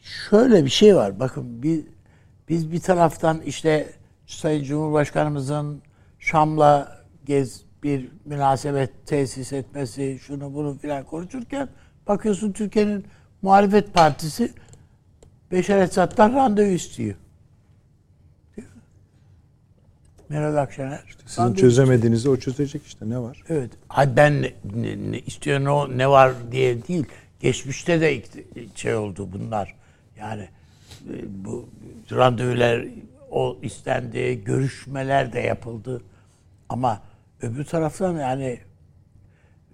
Şöyle 0.00 0.64
bir 0.64 0.70
şey 0.70 0.96
var. 0.96 1.20
Bakın 1.20 1.62
bir, 1.62 1.84
biz 2.48 2.72
bir 2.72 2.80
taraftan 2.80 3.40
işte 3.40 3.92
Sayın 4.26 4.64
Cumhurbaşkanımızın 4.64 5.82
Şam'la 6.18 7.02
gez 7.26 7.62
bir 7.82 8.08
münasebet 8.24 9.06
tesis 9.06 9.52
etmesi, 9.52 10.18
şunu 10.22 10.54
bunu 10.54 10.78
filan 10.78 11.04
konuşurken 11.04 11.68
bakıyorsun 12.08 12.52
Türkiye'nin 12.52 13.04
muhalefet 13.42 13.94
partisi 13.94 14.52
Beşer 15.52 15.78
Esad'dan 15.78 16.34
randevu 16.34 16.70
istiyor. 16.70 17.14
Meral 20.28 20.56
Akşener. 20.56 21.04
Sizin 21.26 21.42
randevu 21.42 21.60
çözemediğinizi 21.60 22.30
o 22.30 22.36
çözecek 22.36 22.86
işte 22.86 23.10
ne 23.10 23.18
var? 23.18 23.42
Evet. 23.48 23.70
Ay 23.90 24.16
ben 24.16 24.42
ne, 24.42 24.52
ne, 24.74 25.12
ne 25.12 25.18
istiyor 25.18 25.60
ne, 25.60 25.98
ne 25.98 26.10
var 26.10 26.32
diye 26.52 26.86
değil. 26.88 27.04
Geçmişte 27.40 28.00
de 28.00 28.22
şey 28.74 28.94
oldu 28.94 29.28
bunlar. 29.32 29.74
Yani 30.18 30.48
e, 31.10 31.44
bu 31.44 31.68
randevular 32.12 32.84
o 33.30 33.58
istendi, 33.62 34.44
görüşmeler 34.44 35.32
de 35.32 35.40
yapıldı. 35.40 36.02
Ama 36.68 37.02
öbür 37.42 37.64
taraftan 37.64 38.16
yani 38.16 38.60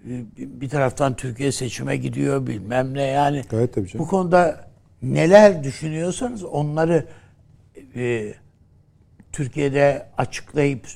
e, 0.09 0.25
bir 0.37 0.69
taraftan 0.69 1.15
Türkiye 1.15 1.51
seçime 1.51 1.97
gidiyor 1.97 2.47
bilmem 2.47 2.93
ne 2.93 3.03
yani. 3.03 3.43
Gayet 3.49 3.73
tabii 3.73 3.87
canım. 3.87 4.05
Bu 4.05 4.09
konuda 4.09 4.66
neler 5.01 5.63
düşünüyorsanız 5.63 6.43
onları 6.43 7.05
e, 7.95 8.33
Türkiye'de 9.31 10.07
açıklayıp 10.17 10.87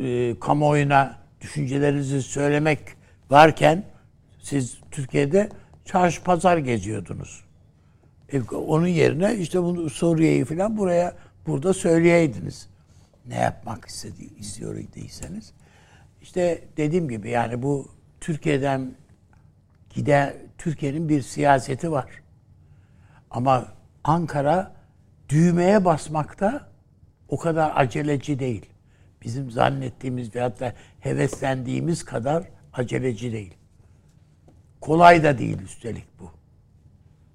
e, 0.00 0.34
kamuoyuna 0.40 1.18
düşüncelerinizi 1.40 2.22
söylemek 2.22 2.78
varken 3.30 3.84
siz 4.42 4.78
Türkiye'de 4.90 5.48
çarşı 5.84 6.22
pazar 6.22 6.58
geziyordunuz. 6.58 7.44
E, 8.32 8.40
onun 8.42 8.86
yerine 8.86 9.36
işte 9.36 9.62
bunu 9.62 9.90
Suriye'yi 9.90 10.44
falan 10.44 10.76
buraya 10.76 11.16
burada 11.46 11.74
söyleyeydiniz. 11.74 12.68
Ne 13.26 13.36
yapmak 13.36 13.84
istedi, 13.84 14.28
istiyor 14.38 14.76
idiyseniz. 14.76 15.52
İşte 16.22 16.64
dediğim 16.76 17.08
gibi 17.08 17.30
yani 17.30 17.62
bu 17.62 17.88
Türkiye'den 18.20 18.94
giden 19.94 20.34
Türkiye'nin 20.58 21.08
bir 21.08 21.22
siyaseti 21.22 21.92
var. 21.92 22.23
Ama 23.34 23.66
Ankara 24.04 24.72
düğmeye 25.28 25.84
basmakta 25.84 26.68
o 27.28 27.38
kadar 27.38 27.72
aceleci 27.74 28.38
değil. 28.38 28.66
Bizim 29.22 29.50
zannettiğimiz 29.50 30.34
veyahut 30.34 30.60
da 30.60 30.72
heveslendiğimiz 31.00 32.04
kadar 32.04 32.44
aceleci 32.72 33.32
değil. 33.32 33.54
Kolay 34.80 35.24
da 35.24 35.38
değil 35.38 35.58
üstelik 35.62 36.06
bu. 36.20 36.30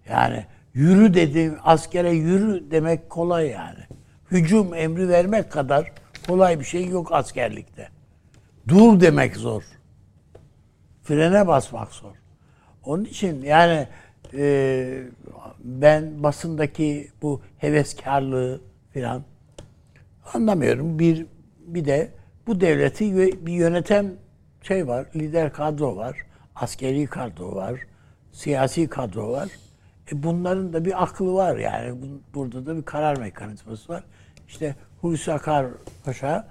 Yani 0.09 0.45
yürü 0.73 1.13
dedim, 1.13 1.57
askere 1.63 2.11
yürü 2.11 2.71
demek 2.71 3.09
kolay 3.09 3.47
yani. 3.47 3.83
Hücum 4.31 4.73
emri 4.73 5.09
vermek 5.09 5.51
kadar 5.51 5.91
kolay 6.27 6.59
bir 6.59 6.65
şey 6.65 6.87
yok 6.87 7.11
askerlikte. 7.11 7.89
Dur 8.67 9.01
demek 9.01 9.35
zor. 9.35 9.63
Frene 11.03 11.47
basmak 11.47 11.91
zor. 11.91 12.15
Onun 12.83 13.05
için 13.05 13.41
yani 13.41 13.87
e, 14.33 15.03
ben 15.63 16.23
basındaki 16.23 17.11
bu 17.21 17.41
heveskarlığı 17.57 18.61
filan 18.91 19.23
anlamıyorum. 20.33 20.99
Bir 20.99 21.25
bir 21.67 21.85
de 21.85 22.11
bu 22.47 22.61
devleti 22.61 23.15
bir 23.45 23.53
yönetem 23.53 24.13
şey 24.63 24.87
var, 24.87 25.05
lider 25.15 25.53
kadro 25.53 25.95
var, 25.95 26.17
askeri 26.55 27.05
kadro 27.05 27.55
var, 27.55 27.79
siyasi 28.31 28.87
kadro 28.87 29.31
var. 29.31 29.49
E 30.11 30.23
bunların 30.23 30.73
da 30.73 30.85
bir 30.85 31.03
aklı 31.03 31.33
var 31.33 31.57
yani. 31.57 32.01
Bu- 32.01 32.21
Burada 32.39 32.65
da 32.65 32.77
bir 32.77 32.83
karar 32.83 33.17
mekanizması 33.17 33.93
var. 33.93 34.03
İşte 34.47 34.75
Hulusi 35.01 35.33
Akar 35.33 35.65
Paşa 36.05 36.47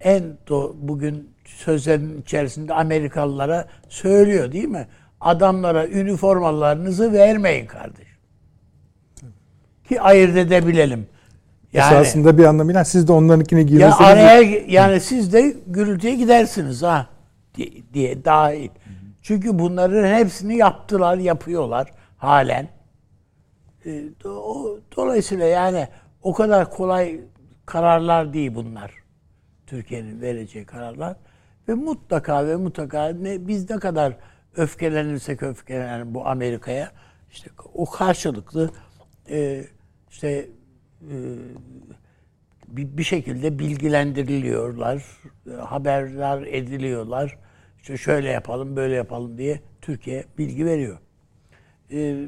en 0.00 0.22
do- 0.46 0.72
bugün 0.80 1.30
sözlerin 1.44 2.22
içerisinde 2.22 2.74
Amerikalılara 2.74 3.68
söylüyor 3.88 4.52
değil 4.52 4.68
mi? 4.68 4.86
Adamlara 5.20 5.86
üniformalarınızı 5.88 7.12
vermeyin 7.12 7.66
kardeş. 7.66 8.11
Ki 9.92 10.00
ayırt 10.00 10.36
edebilelim. 10.36 11.06
Yani, 11.72 11.94
Esasında 11.94 12.38
bir 12.38 12.44
anlamıyla 12.44 12.84
siz 12.84 13.08
de 13.08 13.12
onlarınkine 13.12 13.60
ya 13.60 13.66
girseniz 13.66 13.94
araya 14.00 14.42
yani 14.68 15.00
siz 15.00 15.32
de 15.32 15.56
gürültüye 15.66 16.14
gidersiniz 16.14 16.82
ha 16.82 17.06
di- 17.56 17.92
diye 17.94 18.24
dahil. 18.24 18.68
Çünkü 19.22 19.58
bunların 19.58 20.14
hepsini 20.18 20.56
yaptılar, 20.56 21.18
yapıyorlar 21.18 21.88
halen. 22.16 22.68
E, 23.86 24.02
o- 24.28 24.78
dolayısıyla 24.96 25.46
yani 25.46 25.88
o 26.22 26.32
kadar 26.32 26.70
kolay 26.70 27.20
kararlar 27.66 28.32
değil 28.32 28.54
bunlar. 28.54 28.92
Türkiye'nin 29.66 30.20
vereceği 30.20 30.64
kararlar 30.64 31.16
ve 31.68 31.74
mutlaka 31.74 32.46
ve 32.46 32.56
mutlaka 32.56 33.08
ne 33.08 33.48
biz 33.48 33.70
ne 33.70 33.76
kadar 33.78 34.16
öfkelenirsek 34.56 35.42
öfkelenelim 35.42 36.14
bu 36.14 36.26
Amerika'ya 36.28 36.90
işte 37.30 37.50
o 37.74 37.86
karşılıklı 37.90 38.70
e, 39.30 39.64
işte 40.12 40.48
e, 41.10 41.16
bir, 42.68 43.02
şekilde 43.02 43.58
bilgilendiriliyorlar, 43.58 45.04
haberdar 45.60 46.42
ediliyorlar. 46.42 47.38
İşte 47.80 47.96
şöyle 47.96 48.28
yapalım, 48.28 48.76
böyle 48.76 48.94
yapalım 48.94 49.38
diye 49.38 49.60
Türkiye 49.80 50.24
bilgi 50.38 50.66
veriyor. 50.66 50.98
Ee, 51.92 52.26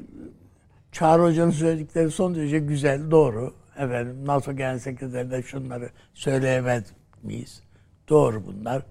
Çağrı 0.93 1.23
Hoca'nın 1.23 1.51
söyledikleri 1.51 2.11
son 2.11 2.35
derece 2.35 2.59
güzel, 2.59 3.11
doğru. 3.11 3.55
Efendim 3.77 4.27
NATO 4.27 4.53
Genel 4.53 4.79
Sekreterine 4.79 5.43
şunları 5.43 5.91
söyleyemez 6.15 6.85
miyiz? 7.23 7.63
Doğru 8.09 8.47
bunlar. 8.47 8.83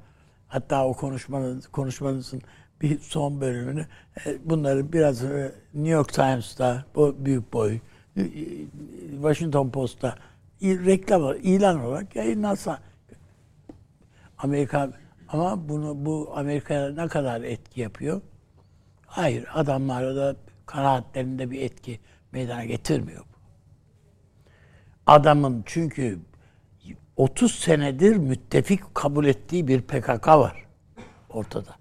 Hatta 0.48 0.88
o 0.88 0.94
konuşmanız, 0.94 1.68
konuşmanızın 1.68 2.42
bir 2.82 3.00
son 3.00 3.42
bölümünü 3.42 3.88
e, 4.26 4.50
bunları 4.50 4.94
biraz 4.94 5.24
e, 5.24 5.52
New 5.74 5.90
York 5.90 6.14
Times'ta 6.14 6.86
bu 6.96 7.16
büyük 7.26 7.54
boy 7.54 7.80
Washington 9.22 9.70
Post'ta 9.70 10.16
reklam 10.62 11.36
ilan 11.44 11.86
olarak 11.86 12.16
yayınlansa 12.16 12.80
Amerika 14.38 14.92
ama 15.30 15.70
bunu 15.70 16.06
bu 16.06 16.32
Amerika'ya 16.36 16.94
ne 16.94 17.08
kadar 17.08 17.42
etki 17.42 17.82
yapıyor? 17.82 18.22
Hayır, 19.06 19.46
adamlar 19.54 20.16
da 20.16 20.36
kanaatlerinde 20.66 21.52
bir 21.52 21.62
etki 21.62 22.00
meydana 22.32 22.66
getirmiyor. 22.66 23.26
Adamın 25.08 25.64
çünkü 25.66 26.20
30 27.18 27.56
senedir 27.56 28.16
müttefik 28.16 28.96
kabul 28.96 29.26
ettiği 29.26 29.68
bir 29.68 29.82
PKK 29.82 30.28
var 30.28 30.66
ortada. 31.30 31.76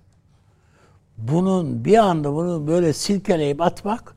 Bunun 1.16 1.84
bir 1.84 1.98
anda 1.98 2.32
bunu 2.32 2.66
böyle 2.66 2.92
silkeleyip 2.92 3.60
atmak 3.60 4.16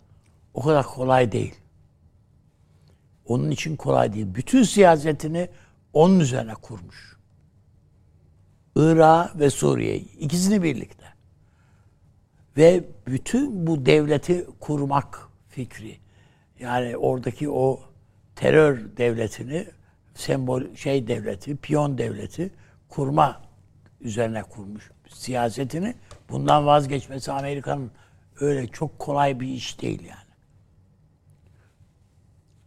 o 0.54 0.62
kadar 0.62 0.86
kolay 0.86 1.32
değil. 1.32 1.56
Onun 3.26 3.52
için 3.52 3.76
kolay 3.76 4.14
değil. 4.14 4.28
Bütün 4.36 4.64
siyasetini 4.64 5.50
onun 5.94 6.20
üzerine 6.20 6.54
kurmuş. 6.54 7.16
Irak 8.76 9.40
ve 9.40 9.50
Suriye'yi 9.50 10.18
ikisini 10.18 10.64
birlikte. 10.64 11.06
Ve 12.58 12.84
bütün 13.08 13.68
bu 13.68 13.86
devleti 13.86 14.48
kurmak 14.60 15.30
fikri 15.50 15.98
yani 16.60 16.98
oradaki 16.98 17.50
o 17.50 17.80
terör 18.36 18.98
devletini 18.98 19.68
sembol 20.14 20.76
şey 20.76 21.08
devleti, 21.08 21.56
piyon 21.56 21.98
devleti 21.98 22.54
kurma 22.90 23.42
üzerine 24.02 24.44
kurmuş 24.44 24.92
siyasetini. 25.10 25.96
Bundan 26.30 26.66
vazgeçmesi 26.66 27.32
Amerika'nın 27.32 27.92
öyle 28.40 28.68
çok 28.68 29.00
kolay 29.00 29.40
bir 29.40 29.48
iş 29.48 29.82
değil 29.82 30.02
yani. 30.04 30.25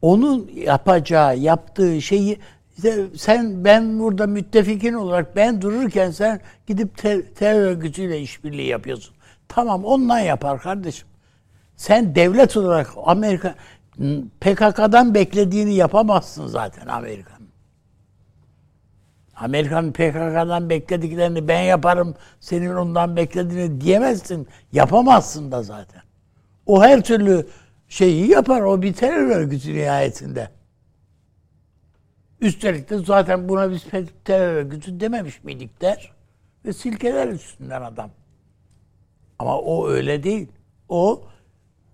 Onun 0.02 0.50
yapacağı, 0.54 1.36
yaptığı 1.36 2.02
şeyi 2.02 2.38
işte 2.76 3.06
sen 3.16 3.64
ben 3.64 3.98
burada 3.98 4.26
müttefikin 4.26 4.92
olarak 4.92 5.36
ben 5.36 5.62
dururken 5.62 6.10
sen 6.10 6.40
gidip 6.66 6.98
ter, 6.98 7.22
terör 7.34 7.60
örgütüyle 7.60 8.20
işbirliği 8.20 8.66
yapıyorsun. 8.66 9.14
Tamam 9.48 9.84
ondan 9.84 10.18
yapar 10.18 10.60
kardeşim. 10.60 11.08
Sen 11.76 12.14
devlet 12.14 12.56
olarak 12.56 12.88
Amerika 13.04 13.54
PKK'dan 14.40 15.14
beklediğini 15.14 15.74
yapamazsın 15.74 16.46
zaten 16.46 16.86
Amerika'nın. 16.86 17.48
Amerika'nın 19.36 19.92
PKK'dan 19.92 20.70
beklediklerini 20.70 21.48
ben 21.48 21.62
yaparım, 21.62 22.14
senin 22.40 22.74
ondan 22.74 23.16
beklediğini 23.16 23.80
diyemezsin. 23.80 24.48
Yapamazsın 24.72 25.52
da 25.52 25.62
zaten. 25.62 26.02
O 26.66 26.82
her 26.82 27.02
türlü 27.02 27.46
şeyi 27.89 28.31
yapar. 28.31 28.60
O 28.60 28.82
bir 28.82 28.93
terör 28.93 29.36
örgütü 29.36 29.74
nihayetinde. 29.74 30.51
Üstelik 32.40 32.90
de 32.90 32.98
zaten 32.98 33.48
buna 33.48 33.70
biz 33.70 33.86
terör 34.24 34.55
örgütü 34.55 35.01
dememiş 35.01 35.44
miydik 35.44 35.81
der. 35.81 36.12
Ve 36.65 36.73
silkeler 36.73 37.28
üstünden 37.28 37.82
adam. 37.82 38.10
Ama 39.39 39.59
o 39.59 39.89
öyle 39.89 40.23
değil. 40.23 40.48
O 40.89 41.23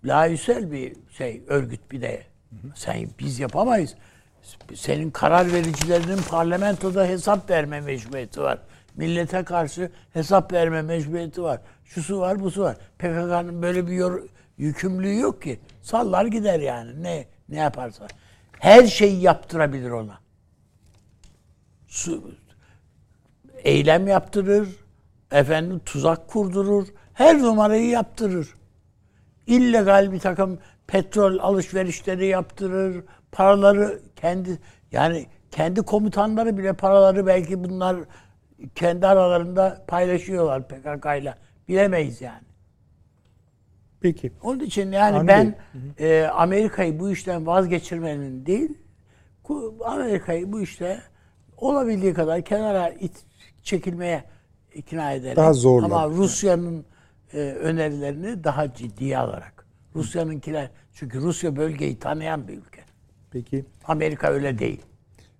layüsel 0.05 0.73
bir 0.73 0.97
şey 1.11 1.43
örgüt 1.47 1.91
bir 1.91 2.03
de. 2.03 2.23
Sen 2.75 3.09
biz 3.19 3.41
yapamayız. 3.41 3.95
Senin 4.75 5.11
karar 5.11 5.53
vericilerinin 5.53 6.19
parlamentoda 6.31 7.07
hesap 7.07 7.51
verme 7.51 7.81
mecburiyeti 7.81 8.41
var. 8.41 8.59
Millete 8.97 9.45
karşı 9.45 9.91
hesap 10.13 10.53
verme 10.53 10.83
mecburiyeti 10.83 11.43
var. 11.43 11.61
Şusu 11.85 12.21
var, 12.21 12.41
busu 12.41 12.63
var. 12.63 12.77
PKK'nın 12.99 13.63
böyle 13.63 13.87
bir 13.87 13.93
yor, 13.93 14.23
yükümlülüğü 14.59 15.19
yok 15.19 15.43
ki. 15.43 15.61
Sallar 15.83 16.27
gider 16.27 16.61
yani. 16.61 17.03
Ne 17.03 17.27
ne 17.49 17.57
yaparsa. 17.57 18.07
Her 18.59 18.87
şeyi 18.87 19.21
yaptırabilir 19.21 19.91
ona. 19.91 20.19
Su, 21.89 22.31
eylem 23.57 24.07
yaptırır. 24.07 24.69
Efendim 25.33 25.81
tuzak 25.87 26.29
kurdurur. 26.29 26.89
Her 27.15 27.39
numarayı 27.39 27.89
yaptırır. 27.89 28.55
İllegal 29.47 30.13
bir 30.13 30.19
takım 30.19 30.59
petrol 30.87 31.39
alışverişleri 31.39 32.27
yaptırır. 32.27 33.05
Paraları 33.33 34.01
kendi 34.17 34.59
yani 34.93 35.27
kendi 35.51 35.83
komutanları 35.83 36.59
bile 36.59 36.73
paraları 36.73 37.27
belki 37.27 37.65
bunlar 37.65 37.97
kendi 38.75 39.07
aralarında 39.07 39.85
paylaşıyorlar 39.89 40.69
PKK 40.69 41.07
ile. 41.23 41.35
Bilemeyiz 41.69 42.21
yani. 42.21 42.44
Peki. 44.05 44.33
Onun 44.43 44.61
için 44.61 44.93
yani 44.93 45.17
Anladım. 45.17 45.29
ben 45.29 45.55
e, 45.99 46.25
Amerika'yı 46.25 47.01
bu 47.01 47.11
işten 47.11 47.47
vazgeçirmenin 47.47 48.47
değil, 48.47 48.79
Amerika'yı 49.85 50.53
bu 50.53 50.61
işte 50.61 51.03
olabildiği 51.57 52.15
kadar 52.15 52.43
kenara 52.43 52.89
it, 52.89 53.25
çekilmeye 53.63 54.25
ikna 54.75 55.13
ederek. 55.13 55.37
Daha 55.37 55.53
zorla. 55.53 55.87
Ama 55.87 56.09
Rusya'nın 56.09 56.85
e, 57.33 57.39
önerilerini 57.39 58.45
daha 58.45 58.75
ciddiye 58.75 59.19
alarak. 59.19 59.67
Rusya'nınkiler 59.95 60.71
çünkü 60.95 61.21
Rusya 61.21 61.57
bölgeyi 61.57 61.99
tanıyan 61.99 62.49
bir 62.49 62.59
ülke. 62.59 62.81
Peki 63.31 63.65
Amerika 63.85 64.29
öyle 64.29 64.59
değil. 64.59 64.83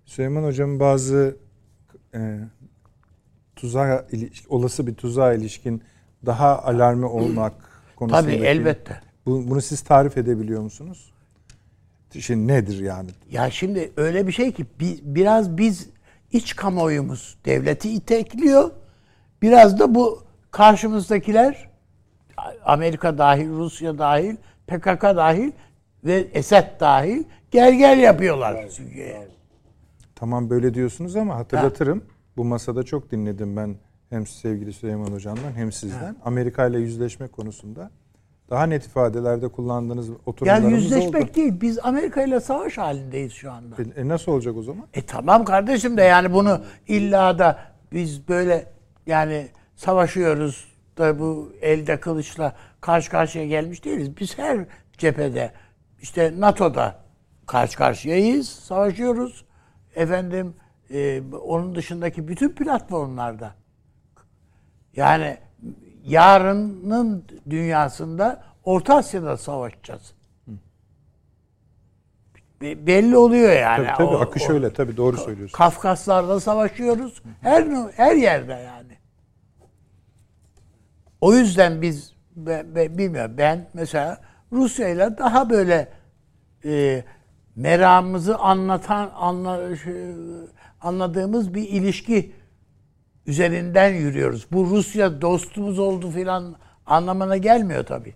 Süleyman 0.05 0.43
Hocam 0.43 0.79
bazı 0.79 1.37
e, 2.15 2.39
tuzağa 3.55 4.07
olası 4.49 4.87
bir 4.87 4.95
tuzağa 4.95 5.33
ilişkin 5.33 5.83
daha 6.25 6.59
alarmı 6.59 7.09
olmak 7.09 7.74
konusundaki... 7.95 8.37
Tabii 8.37 8.45
elbette. 8.47 9.01
Bu- 9.25 9.49
Bunu 9.49 9.61
siz 9.61 9.81
tarif 9.81 10.17
edebiliyor 10.17 10.61
musunuz? 10.61 11.11
Şimdi 12.19 12.47
nedir 12.53 12.79
yani? 12.79 13.09
Ya 13.31 13.49
şimdi 13.51 13.91
öyle 13.97 14.27
bir 14.27 14.31
şey 14.31 14.51
ki 14.51 14.65
bi- 14.79 14.99
biraz 15.03 15.57
biz 15.57 15.89
iç 16.31 16.55
kamuoyumuz 16.55 17.37
devleti 17.45 17.89
itekliyor. 17.89 18.71
Biraz 19.41 19.79
da 19.79 19.95
bu 19.95 20.23
karşımızdakiler 20.51 21.69
Amerika 22.65 23.17
dahil, 23.17 23.49
Rusya 23.49 23.97
dahil, 23.97 24.35
PKK 24.67 25.01
dahil 25.03 25.51
ve 26.03 26.27
Esed 26.33 26.79
dahil 26.79 27.23
gel 27.51 27.77
gel 27.77 27.99
yapıyorlar. 27.99 28.69
Çünkü 28.75 29.13
Tamam 30.15 30.49
böyle 30.49 30.73
diyorsunuz 30.73 31.15
ama 31.15 31.35
hatırlatırım. 31.35 32.03
Bu 32.37 32.45
masada 32.45 32.83
çok 32.83 33.11
dinledim 33.11 33.57
ben 33.57 33.75
hem 34.09 34.27
sevgili 34.27 34.73
Süleyman 34.73 35.11
Hocam'dan 35.11 35.51
hem 35.55 35.71
sizden. 35.71 36.15
Amerika 36.25 36.67
ile 36.67 36.79
yüzleşme 36.79 37.27
konusunda 37.27 37.91
daha 38.49 38.65
net 38.65 38.85
ifadelerde 38.85 39.47
kullandığınız 39.47 40.07
yani 40.07 40.17
oturumlarımız 40.25 40.83
yüzleşmek 40.83 41.23
oldu. 41.23 41.35
değil. 41.35 41.61
Biz 41.61 41.79
Amerika 41.83 42.23
ile 42.23 42.39
savaş 42.39 42.77
halindeyiz 42.77 43.33
şu 43.33 43.51
anda. 43.51 43.75
E, 43.81 44.01
e, 44.01 44.07
nasıl 44.07 44.31
olacak 44.31 44.57
o 44.57 44.63
zaman? 44.63 44.87
E 44.93 45.01
tamam 45.01 45.45
kardeşim 45.45 45.97
de 45.97 46.01
yani 46.01 46.33
bunu 46.33 46.61
illa 46.87 47.39
da 47.39 47.59
biz 47.91 48.27
böyle 48.27 48.71
yani 49.05 49.47
savaşıyoruz 49.75 50.75
da 50.97 51.19
bu 51.19 51.53
elde 51.61 51.99
kılıçla 51.99 52.55
karşı 52.81 53.11
karşıya 53.11 53.45
gelmiş 53.45 53.85
değiliz. 53.85 54.17
Biz 54.17 54.37
her 54.37 54.65
cephede 54.97 55.51
işte 56.01 56.33
NATO'da 56.37 56.95
karşı 57.45 57.77
karşıyayız, 57.77 58.49
savaşıyoruz. 58.49 59.45
Efendim 59.95 60.53
e, 60.91 61.21
onun 61.43 61.75
dışındaki 61.75 62.27
bütün 62.27 62.49
platformlarda. 62.49 63.55
Yani 64.95 65.37
yarının 66.05 67.23
dünyasında 67.49 68.43
Orta 68.63 68.95
Asya'da 68.95 69.37
savaşacağız. 69.37 70.13
Be- 72.61 72.87
belli 72.87 73.17
oluyor 73.17 73.53
yani. 73.53 73.87
Tabii 73.87 73.97
tabii 73.97 74.15
O- 74.15 74.19
akış 74.19 74.49
o- 74.49 74.53
öyle 74.53 74.73
tabii 74.73 74.97
doğru 74.97 75.17
söylüyorsunuz. 75.17 75.51
Kafkaslar'da 75.51 76.39
savaşıyoruz. 76.39 77.21
Her 77.41 77.63
her 77.95 78.15
yerde 78.15 78.53
yani. 78.53 78.97
O 81.21 81.33
yüzden 81.33 81.81
biz 81.81 82.13
be- 82.35 82.75
be- 82.75 82.97
bilmiyorum 82.97 83.35
ben 83.37 83.69
mesela 83.73 84.21
Rusya 84.51 84.89
ile 84.89 85.17
daha 85.17 85.49
böyle 85.49 85.91
e, 86.65 87.03
meramımızı 87.55 88.37
anlatan 88.37 89.11
anla, 89.15 89.59
anladığımız 90.81 91.53
bir 91.53 91.69
ilişki 91.69 92.35
üzerinden 93.27 93.93
yürüyoruz. 93.93 94.47
Bu 94.51 94.65
Rusya 94.65 95.21
dostumuz 95.21 95.79
oldu 95.79 96.11
filan 96.11 96.55
anlamına 96.85 97.37
gelmiyor 97.37 97.85
tabii. 97.85 98.13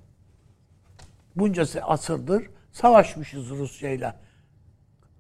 Bunca 1.36 1.66
asırdır 1.82 2.44
savaşmışız 2.72 3.50
Rusya'yla 3.50 4.16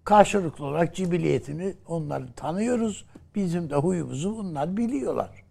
karşılıklı 0.03 0.65
olarak 0.65 0.95
cibiliyetini 0.95 1.73
onları 1.87 2.33
tanıyoruz. 2.33 3.05
Bizim 3.35 3.69
de 3.69 3.75
huyumuzu 3.75 4.37
bunlar 4.37 4.77
biliyorlar. 4.77 5.43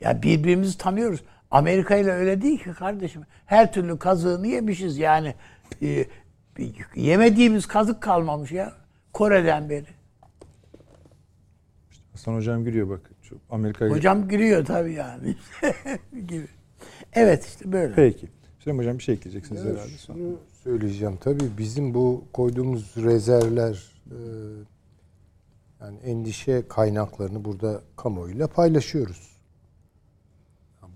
Ya 0.00 0.22
birbirimizi 0.22 0.78
tanıyoruz. 0.78 1.20
Amerika 1.50 1.96
ile 1.96 2.12
öyle 2.12 2.42
değil 2.42 2.58
ki 2.64 2.72
kardeşim. 2.72 3.22
Her 3.46 3.72
türlü 3.72 3.98
kazığını 3.98 4.46
yemişiz 4.46 4.98
yani. 4.98 5.34
Bir- 5.80 6.06
yemediğimiz 6.96 7.66
kazık 7.66 8.02
kalmamış 8.02 8.52
ya. 8.52 8.72
Kore'den 9.12 9.70
beri. 9.70 9.86
Hasan 12.24 12.36
Hocam 12.36 12.64
gülüyor 12.64 12.88
bak. 12.88 13.10
Şu 13.22 13.38
Amerika 13.50 13.88
Hocam 13.88 14.28
giriyor 14.28 14.64
tabii 14.64 14.92
yani. 14.92 15.36
gibi. 16.26 16.48
Evet 17.12 17.44
işte 17.44 17.72
böyle. 17.72 17.94
Peki. 17.94 18.28
Süleyman 18.58 18.82
Hocam 18.82 18.98
bir 18.98 19.02
şey 19.02 19.14
ekleyeceksiniz 19.14 19.64
herhalde. 19.64 19.88
sonra. 19.98 20.18
Şunu 20.18 20.38
söyleyeceğim. 20.62 21.16
Tabii 21.20 21.44
bizim 21.58 21.94
bu 21.94 22.24
koyduğumuz 22.32 22.96
rezervler 22.96 23.92
e, 24.10 24.18
yani 25.80 25.98
endişe 25.98 26.68
kaynaklarını 26.68 27.44
burada 27.44 27.82
kamuoyuyla 27.96 28.46
paylaşıyoruz. 28.48 29.36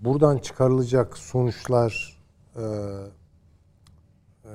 Buradan 0.01 0.37
çıkarılacak 0.37 1.17
sonuçlar 1.17 2.19
e, 2.55 2.61
e, 4.45 4.53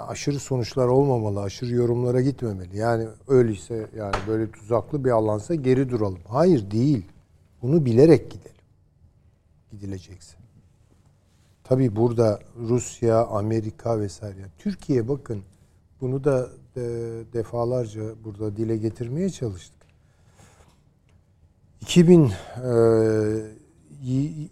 aşırı 0.00 0.38
sonuçlar 0.38 0.86
olmamalı, 0.86 1.40
aşırı 1.42 1.74
yorumlara 1.74 2.20
gitmemeli. 2.20 2.76
Yani 2.76 3.08
öyleyse 3.28 3.86
yani 3.96 4.14
böyle 4.26 4.50
tuzaklı 4.50 5.04
bir 5.04 5.10
alansa 5.10 5.54
geri 5.54 5.90
duralım. 5.90 6.20
Hayır 6.28 6.70
değil. 6.70 7.04
Bunu 7.62 7.84
bilerek 7.84 8.30
gidelim. 8.30 8.56
Gidilecekse. 9.70 10.36
Tabii 11.64 11.96
burada 11.96 12.40
Rusya, 12.68 13.26
Amerika 13.26 14.00
vesaire. 14.00 14.46
Türkiye 14.58 15.08
bakın 15.08 15.42
bunu 16.00 16.24
da 16.24 16.48
de 16.78 17.32
defalarca 17.32 18.02
burada 18.24 18.56
dile 18.56 18.76
getirmeye 18.76 19.30
çalıştık. 19.30 19.78
2000 21.80 22.24
e, 22.24 22.32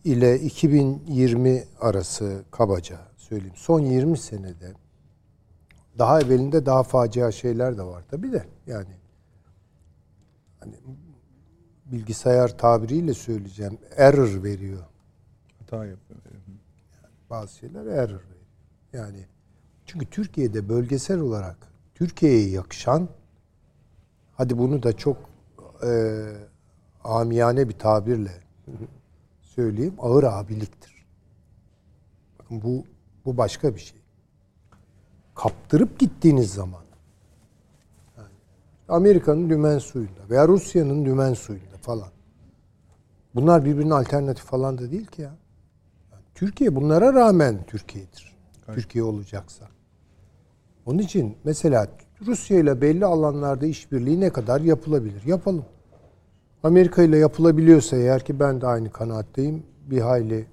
ile 0.05 0.41
2020 0.41 1.65
arası 1.81 2.43
kabaca 2.51 2.99
söyleyeyim. 3.17 3.55
Son 3.57 3.81
20 3.81 4.19
senede 4.19 4.73
daha 5.99 6.21
evvelinde 6.21 6.67
daha 6.67 6.83
facia 6.83 7.33
şeyler 7.33 7.79
de 7.79 7.83
var 7.83 8.05
tabii 8.11 8.33
de 8.33 8.47
yani 8.67 8.97
hani 10.61 10.75
bilgisayar 11.87 12.59
tabiriyle 12.59 13.15
söyleyeceğim 13.15 13.79
error 13.97 14.43
veriyor. 14.43 14.85
Hata 15.59 15.77
yapıyor. 15.77 16.21
Bazı 17.31 17.57
şeyler 17.57 17.87
error 17.87 18.21
veriyor. 18.21 18.47
Yani 18.93 19.27
çünkü 19.87 20.07
Türkiye'de 20.07 20.69
bölgesel 20.69 21.21
olarak 21.21 21.57
Türkiye'ye 21.95 22.49
yakışan 22.49 23.09
hadi 24.35 24.59
bunu 24.59 24.83
da 24.83 24.93
çok 24.93 25.17
e, 25.83 26.23
amiyane 27.05 27.69
bir 27.69 27.79
tabirle 27.79 28.33
söyleyeyim 29.41 29.95
ağır 29.99 30.25
abiliktir. 30.25 31.07
Bakın 32.39 32.63
bu 32.63 32.85
bu 33.25 33.37
başka 33.37 33.75
bir 33.75 33.81
şey. 33.81 33.99
Kaptırıp 35.37 35.99
gittiğiniz 35.99 36.55
zaman 36.55 36.83
yani 38.17 38.29
Amerika'nın 38.89 39.51
dümen 39.51 39.79
suyunda 39.79 40.21
veya 40.31 40.49
Rusya'nın 40.49 41.05
dümen 41.05 41.35
suyunda 41.35 41.77
falan. 41.83 42.09
Bunlar 43.35 43.65
birbirine 43.65 43.95
alternatif 43.95 44.45
falan 44.45 44.79
da 44.79 44.91
değil 44.91 45.07
ki 45.07 45.23
ya. 45.23 45.35
Türkiye 46.35 46.77
bunlara 46.77 47.15
rağmen 47.15 47.65
Türkiye'dir. 47.67 48.37
Türkiye 48.75 49.05
olacaksa. 49.05 49.69
Onun 50.87 50.99
için 50.99 51.37
mesela 51.45 51.89
Rusya 52.27 52.59
ile 52.59 52.81
belli 52.81 53.05
alanlarda 53.05 53.67
işbirliği 53.67 54.21
ne 54.21 54.31
kadar 54.31 54.61
yapılabilir? 54.61 55.23
Yapalım. 55.27 55.65
Amerika 56.63 57.03
ile 57.03 57.19
yapılabiliyorsa 57.19 57.97
eğer 57.97 58.25
ki 58.25 58.41
ben 58.41 58.61
de 58.61 58.67
aynı 58.67 58.91
kanaatteyim 58.91 59.63
bir 59.87 60.01
hayli 60.01 60.47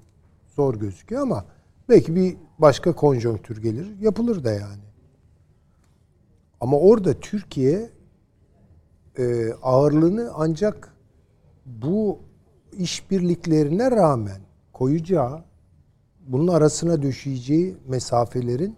zor 0.56 0.76
gözüküyor 0.76 1.22
ama 1.22 1.46
belki 1.90 2.16
bir 2.16 2.38
başka 2.60 2.96
konjonktür 2.96 3.62
gelir 3.62 3.88
yapılır 4.02 4.44
da 4.44 4.52
yani. 4.52 4.84
Ama 6.62 6.78
orada 6.80 7.14
Türkiye 7.14 7.90
e, 9.18 9.54
ağırlığını 9.54 10.32
ancak 10.36 10.94
bu 11.66 12.20
işbirliklerine 12.78 13.92
rağmen 13.92 14.42
koyacağı 14.74 15.44
bunun 16.28 16.48
arasına 16.48 17.02
döşeyeceği 17.02 17.78
mesafelerin 17.88 18.76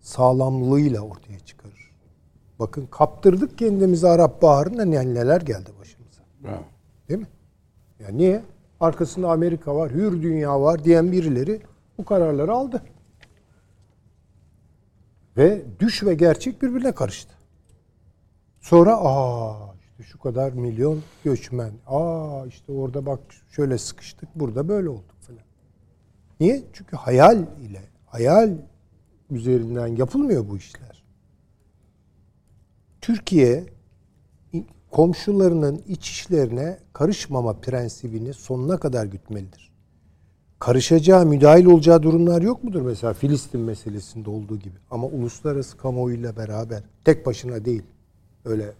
sağlamlığıyla 0.00 1.00
ortaya 1.00 1.38
çıkarır. 1.38 1.92
Bakın 2.58 2.86
kaptırdık 2.86 3.58
kendimizi 3.58 4.08
Arap 4.08 4.42
Baharı'nda 4.42 4.84
ne- 4.84 5.14
neler 5.14 5.40
geldi 5.40 5.70
başımıza. 5.80 6.22
Değil 7.08 7.20
mi? 7.20 7.26
Ya 8.00 8.08
niye? 8.08 8.42
Arkasında 8.80 9.30
Amerika 9.30 9.76
var, 9.76 9.90
hür 9.90 10.22
dünya 10.22 10.60
var 10.60 10.84
diyen 10.84 11.12
birileri 11.12 11.60
bu 11.98 12.04
kararları 12.04 12.52
aldı. 12.52 12.82
Ve 15.36 15.64
düş 15.80 16.04
ve 16.04 16.14
gerçek 16.14 16.62
birbirine 16.62 16.92
karıştı. 16.92 17.34
Sonra 18.60 18.96
aa 18.96 19.74
işte 19.80 20.02
şu 20.02 20.18
kadar 20.18 20.52
milyon 20.52 21.02
göçmen. 21.24 21.72
Aa 21.86 22.46
işte 22.46 22.72
orada 22.72 23.06
bak 23.06 23.20
şöyle 23.50 23.78
sıkıştık, 23.78 24.28
burada 24.34 24.68
böyle 24.68 24.88
olduk 24.88 25.20
falan. 25.20 25.40
Niye? 26.40 26.62
Çünkü 26.72 26.96
hayal 26.96 27.38
ile, 27.38 27.82
hayal 28.06 28.52
üzerinden 29.30 29.86
yapılmıyor 29.86 30.48
bu 30.48 30.56
işler. 30.56 31.02
Türkiye 33.00 33.66
komşularının 34.90 35.82
iç 35.86 36.10
işlerine 36.10 36.78
karışmama 36.92 37.60
prensibini 37.60 38.34
sonuna 38.34 38.76
kadar 38.76 39.06
gütmelidir. 39.06 39.72
Karışacağı, 40.58 41.26
müdahil 41.26 41.66
olacağı 41.66 42.02
durumlar 42.02 42.42
yok 42.42 42.64
mudur? 42.64 42.80
Mesela 42.80 43.12
Filistin 43.12 43.60
meselesinde 43.60 44.30
olduğu 44.30 44.58
gibi. 44.58 44.74
Ama 44.90 45.06
uluslararası 45.06 45.76
kamuoyuyla 45.76 46.36
beraber, 46.36 46.82
tek 47.04 47.26
başına 47.26 47.64
değil. 47.64 47.82
Öyle 48.44 48.72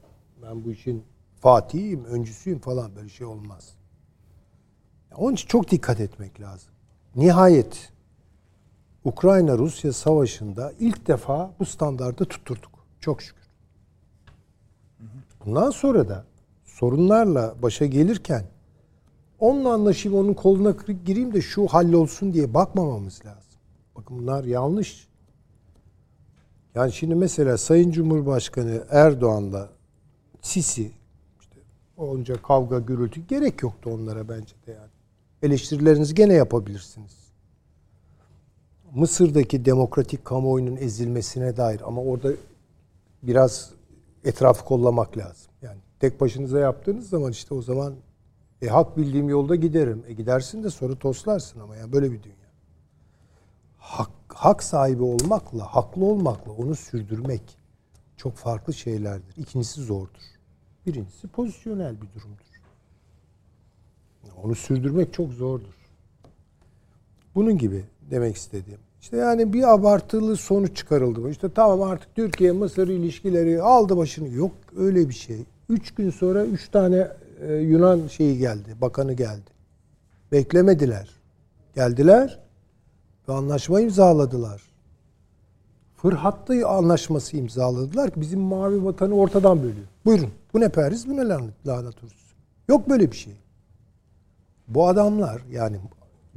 ben 0.42 0.64
bu 0.64 0.72
işin 0.72 1.04
fatihiyim, 1.40 2.04
öncüsüyüm 2.04 2.58
falan 2.58 2.96
böyle 2.96 3.08
şey 3.08 3.26
olmaz. 3.26 3.74
Onun 5.16 5.34
için 5.34 5.48
çok 5.48 5.70
dikkat 5.70 6.00
etmek 6.00 6.40
lazım. 6.40 6.70
Nihayet 7.16 7.92
Ukrayna-Rusya 9.04 9.92
savaşında 9.92 10.72
ilk 10.78 11.06
defa 11.06 11.50
bu 11.60 11.64
standardı 11.64 12.24
tutturduk. 12.24 12.70
Çok 13.00 13.22
şükür. 13.22 13.46
Bundan 15.44 15.70
sonra 15.70 16.08
da 16.08 16.24
sorunlarla 16.64 17.54
başa 17.62 17.86
gelirken 17.86 18.44
onunla 19.40 19.72
anlaşayım, 19.72 20.18
onun 20.18 20.34
koluna 20.34 20.74
gireyim 21.04 21.34
de 21.34 21.40
şu 21.40 21.66
hallolsun 21.66 22.32
diye 22.32 22.54
bakmamamız 22.54 23.26
lazım. 23.26 23.60
Bakın 23.96 24.18
bunlar 24.18 24.44
yanlış. 24.44 25.08
Yani 26.74 26.92
şimdi 26.92 27.14
mesela 27.14 27.58
Sayın 27.58 27.90
Cumhurbaşkanı 27.90 28.84
Erdoğan'la 28.90 29.68
Sisi 30.42 30.90
işte 31.40 31.60
onca 31.96 32.42
kavga 32.42 32.78
gürültü 32.78 33.26
gerek 33.26 33.62
yoktu 33.62 33.90
onlara 33.94 34.28
bence 34.28 34.54
de 34.66 34.72
yani. 34.72 34.90
Eleştirilerinizi 35.42 36.14
gene 36.14 36.34
yapabilirsiniz. 36.34 37.16
Mısır'daki 38.94 39.64
demokratik 39.64 40.24
kamuoyunun 40.24 40.76
ezilmesine 40.76 41.56
dair 41.56 41.80
ama 41.86 42.02
orada 42.02 42.32
biraz 43.22 43.70
etrafı 44.24 44.64
kollamak 44.64 45.18
lazım. 45.18 45.52
Yani 45.62 45.78
tek 46.00 46.20
başınıza 46.20 46.58
yaptığınız 46.58 47.08
zaman 47.08 47.32
işte 47.32 47.54
o 47.54 47.62
zaman 47.62 47.94
e, 48.62 48.66
hak 48.66 48.96
bildiğim 48.96 49.28
yolda 49.28 49.54
giderim. 49.54 50.04
E 50.06 50.12
gidersin 50.12 50.64
de 50.64 50.70
sonra 50.70 50.98
toslarsın 50.98 51.60
ama 51.60 51.76
yani 51.76 51.92
böyle 51.92 52.12
bir 52.12 52.22
dünya. 52.22 52.36
Hak, 53.78 54.10
hak 54.28 54.62
sahibi 54.62 55.02
olmakla, 55.02 55.74
haklı 55.74 56.04
olmakla 56.04 56.52
onu 56.52 56.74
sürdürmek 56.74 57.58
çok 58.16 58.36
farklı 58.36 58.74
şeylerdir. 58.74 59.36
İkincisi 59.36 59.82
zordur. 59.82 60.22
Birincisi 60.86 61.28
pozisyonel 61.28 61.96
bir 62.02 62.08
durumdur. 62.14 62.46
Onu 64.42 64.54
sürdürmek 64.54 65.12
çok 65.12 65.32
zordur. 65.32 65.76
Bunun 67.34 67.58
gibi 67.58 67.84
demek 68.10 68.36
istediğim. 68.36 68.80
İşte 69.00 69.16
yani 69.16 69.52
bir 69.52 69.74
abartılı 69.74 70.36
sonuç 70.36 70.76
çıkarıldı. 70.76 71.30
İşte 71.30 71.52
tamam 71.54 71.82
artık 71.82 72.14
Türkiye 72.14 72.52
Mısır 72.52 72.88
ilişkileri 72.88 73.62
aldı 73.62 73.96
başını. 73.96 74.28
Yok 74.28 74.52
öyle 74.76 75.08
bir 75.08 75.14
şey. 75.14 75.38
Üç 75.68 75.94
gün 75.94 76.10
sonra 76.10 76.44
üç 76.44 76.68
tane 76.68 77.08
e, 77.40 77.54
Yunan 77.54 78.06
şeyi 78.06 78.38
geldi, 78.38 78.74
bakanı 78.80 79.12
geldi. 79.12 79.50
Beklemediler. 80.32 81.08
Geldiler 81.74 82.38
ve 83.28 83.32
anlaşma 83.32 83.80
imzaladılar. 83.80 84.62
Fırhatlı 85.96 86.66
anlaşması 86.66 87.36
imzaladılar 87.36 88.10
ki 88.10 88.20
bizim 88.20 88.40
mavi 88.40 88.84
vatanı 88.84 89.14
ortadan 89.14 89.58
bölüyor. 89.58 89.86
Buyurun. 90.04 90.30
Bu 90.54 90.60
ne 90.60 90.68
Paris, 90.68 91.06
bu 91.06 91.16
ne 91.16 91.28
lanet. 91.28 91.94
Yok 92.68 92.88
böyle 92.90 93.12
bir 93.12 93.16
şey. 93.16 93.32
Bu 94.68 94.88
adamlar 94.88 95.42
yani 95.52 95.76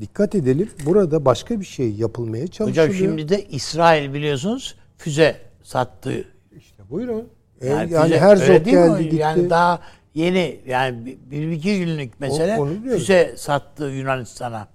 dikkat 0.02 0.36
edelim 0.36 0.70
burada 0.86 1.26
başka 1.26 1.60
bir 1.60 1.66
şey 1.66 1.92
yapılmaya 1.92 2.48
çalışılıyor. 2.48 2.88
Hocam 2.88 2.98
şimdi 2.98 3.30
de 3.30 3.46
İsrail 3.46 4.14
biliyorsunuz 4.14 4.76
füze 4.98 5.36
sattı. 5.64 6.26
işte 6.58 6.84
buyurun. 6.90 7.28
Yani, 7.64 7.94
Yani, 7.94 8.14
füze- 8.14 8.20
Herzog 8.20 8.66
değil 8.66 8.78
mi? 8.78 8.88
geldi 8.88 9.04
gitti. 9.04 9.16
Yani 9.16 9.50
daha 9.50 9.80
yeni 10.16 10.62
yani 10.68 11.18
bir, 11.32 11.52
iki 11.52 11.80
günlük 11.80 12.20
mesele 12.20 12.56
diyorum. 12.56 12.84
füze 12.84 13.36
sattı 13.38 13.84
Yunanistan'a. 13.84 14.68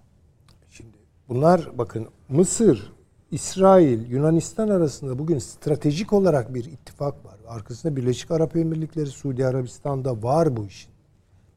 Şimdi 0.70 0.98
bunlar 1.28 1.78
bakın 1.78 2.09
Mısır, 2.28 2.93
İsrail, 3.31 4.11
Yunanistan 4.11 4.69
arasında 4.69 5.19
bugün 5.19 5.39
stratejik 5.39 6.12
olarak 6.12 6.55
bir 6.55 6.65
ittifak 6.65 7.24
var. 7.24 7.35
Arkasında 7.48 7.97
Birleşik 7.97 8.31
Arap 8.31 8.56
Emirlikleri, 8.56 9.06
Suudi 9.06 9.47
Arabistan'da 9.47 10.23
var 10.23 10.56
bu 10.56 10.66
işin. 10.66 10.90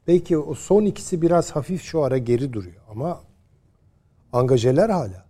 Belki 0.06 0.38
o 0.38 0.54
son 0.54 0.84
ikisi 0.84 1.22
biraz 1.22 1.50
hafif 1.50 1.82
şu 1.82 2.02
ara 2.02 2.18
geri 2.18 2.52
duruyor 2.52 2.82
ama 2.90 3.20
angajeler 4.32 4.90
hala. 4.90 5.26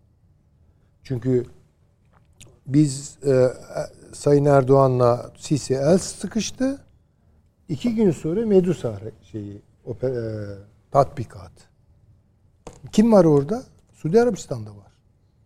Çünkü 1.02 1.46
biz 2.66 3.18
e, 3.26 3.48
Sayın 4.12 4.44
Erdoğan'la 4.44 5.30
Sisi 5.36 5.74
el 5.74 5.98
sıkıştı. 5.98 6.78
İki 7.68 7.94
gün 7.94 8.10
sonra 8.10 8.46
Medusa 8.46 9.00
şeyi 9.22 9.62
oper, 9.84 10.10
e, 10.10 10.58
tatbikat. 10.90 11.52
Kim 12.92 13.12
var 13.12 13.24
orada? 13.24 13.62
Suudi 13.92 14.22
Arabistan'da 14.22 14.70
var. 14.70 14.92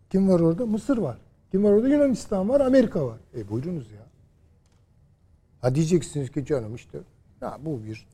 Kim 0.09 0.29
var 0.29 0.39
orada? 0.39 0.65
Mısır 0.65 0.97
var. 0.97 1.17
Kim 1.51 1.63
var 1.63 1.71
orada? 1.71 1.89
Yunanistan 1.89 2.49
var, 2.49 2.61
Amerika 2.61 3.07
var. 3.07 3.17
E 3.37 3.49
buyurunuz 3.49 3.91
ya. 3.91 4.05
Ha 5.61 5.75
diyeceksiniz 5.75 6.31
ki 6.31 6.45
canım 6.45 6.75
işte 6.75 6.99
ya 7.41 7.57
bu 7.65 7.83
bir 7.83 8.07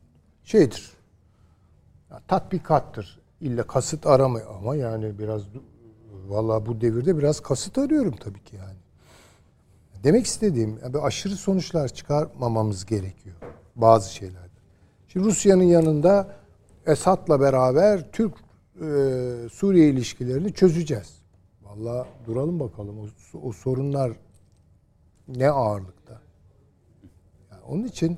şeydir. 0.44 0.92
Ya, 2.12 2.22
tatbikattır. 2.28 3.20
İlla 3.42 3.64
kasıt 3.64 4.08
aramıyor 4.08 4.56
ama 4.56 4.76
yani 4.76 5.20
biraz 5.20 5.42
vallahi 6.28 6.66
bu 6.66 6.82
devirde 6.82 7.18
biraz 7.18 7.40
kasıt 7.40 7.78
arıyorum 7.78 8.16
tabii 8.16 8.44
ki 8.44 8.56
yani. 8.56 8.78
Demek 10.04 10.26
istediğim 10.26 10.80
aşırı 11.02 11.36
sonuçlar 11.36 11.88
çıkarmamamız 11.88 12.86
gerekiyor 12.86 13.36
bazı 13.76 14.14
şeylerde. 14.14 14.50
Şimdi 15.08 15.26
Rusya'nın 15.26 15.64
yanında 15.64 16.36
Esad'la 16.86 17.40
beraber 17.40 18.12
Türk 18.12 18.34
e, 18.34 18.86
Suriye 19.52 19.90
ilişkilerini 19.90 20.54
çözeceğiz. 20.54 21.20
Vallahi 21.64 22.08
duralım 22.26 22.60
bakalım 22.60 23.00
o, 23.00 23.08
o 23.48 23.52
sorunlar 23.52 24.12
ne 25.28 25.50
ağırlıkta. 25.50 26.22
Yani 27.52 27.62
onun 27.68 27.84
için 27.84 28.18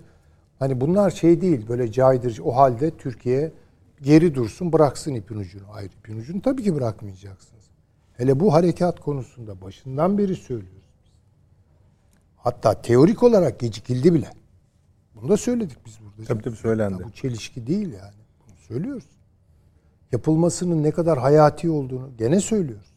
hani 0.60 0.82
bunlar 0.82 1.12
şey 1.12 1.42
değil 1.42 1.68
böyle 1.68 1.92
caydırıcı. 1.92 2.44
O 2.44 2.56
halde 2.56 2.98
Türkiye 2.98 3.52
geri 4.02 4.36
dursun 4.36 4.74
bıraksın 4.74 5.16
ipin 5.16 5.36
ucunu. 5.36 5.64
Hayır 5.72 5.92
ipin 6.00 6.20
ucunu 6.20 6.42
tabii 6.42 6.64
ki 6.64 6.76
bırakmayacaksınız. 6.76 7.64
Hele 8.18 8.40
bu 8.40 8.54
harekat 8.54 9.00
konusunda 9.00 9.62
başından 9.62 10.18
beri 10.18 10.36
söylüyoruz. 10.36 10.82
Hatta 12.36 12.82
teorik 12.82 13.24
olarak 13.24 13.60
gecikildi 13.60 14.14
bile. 14.14 14.30
Bunu 15.22 15.30
da 15.30 15.38
söyledik 15.38 15.78
biz 15.86 16.00
burada. 16.00 16.28
Tabii 16.28 16.44
tabii 16.44 16.56
söylendi. 16.56 17.02
Ya 17.02 17.08
bu 17.08 17.12
çelişki 17.12 17.68
değil 17.68 17.94
yani. 17.94 18.16
Bunu 18.40 18.56
söylüyoruz. 18.68 19.10
Yapılmasının 20.12 20.84
ne 20.84 20.92
kadar 20.92 21.20
hayati 21.20 21.70
olduğunu 21.70 22.10
gene 22.18 22.40
söylüyoruz. 22.40 22.94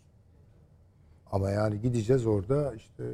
Ama 1.33 1.51
yani 1.51 1.81
gideceğiz 1.81 2.27
orada 2.27 2.75
işte 2.75 3.05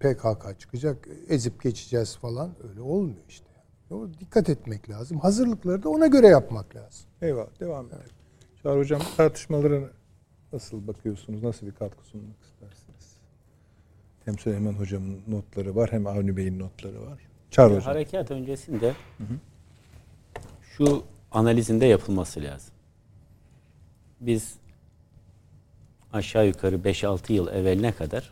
PKK 0.00 0.60
çıkacak, 0.60 1.08
ezip 1.28 1.62
geçeceğiz 1.62 2.16
falan 2.16 2.50
öyle 2.68 2.80
olmuyor 2.80 3.24
işte. 3.28 3.46
O 3.90 4.08
dikkat 4.20 4.48
etmek 4.48 4.90
lazım. 4.90 5.18
Hazırlıkları 5.18 5.82
da 5.82 5.88
ona 5.88 6.06
göre 6.06 6.26
yapmak 6.26 6.76
lazım. 6.76 7.06
Eyvallah. 7.22 7.60
Devam 7.60 7.86
edelim. 7.86 8.02
Çağrı 8.62 8.78
Hocam 8.78 9.02
tartışmalara 9.16 9.90
nasıl 10.52 10.86
bakıyorsunuz? 10.86 11.42
Nasıl 11.42 11.66
bir 11.66 11.72
katkı 11.72 12.04
sunmak 12.04 12.42
istersiniz? 12.42 13.16
Hem 14.24 14.38
Süleyman 14.38 14.72
Hocam'ın 14.72 15.20
notları 15.28 15.76
var 15.76 15.92
hem 15.92 16.06
Avni 16.06 16.36
Bey'in 16.36 16.58
notları 16.58 17.02
var. 17.02 17.27
Çağrı 17.50 17.74
Hocam. 17.74 17.82
Harekat 17.82 18.30
öncesinde 18.30 18.94
şu 20.62 21.04
analizinde 21.32 21.86
yapılması 21.86 22.42
lazım. 22.42 22.74
Biz 24.20 24.54
aşağı 26.12 26.46
yukarı 26.46 26.76
5-6 26.76 27.32
yıl 27.32 27.48
evveline 27.48 27.92
kadar 27.92 28.30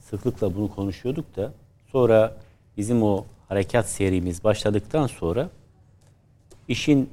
sıklıkla 0.00 0.54
bunu 0.54 0.74
konuşuyorduk 0.74 1.36
da 1.36 1.52
sonra 1.92 2.36
bizim 2.76 3.02
o 3.02 3.24
harekat 3.48 3.88
serimiz 3.88 4.44
başladıktan 4.44 5.06
sonra 5.06 5.50
işin 6.68 7.10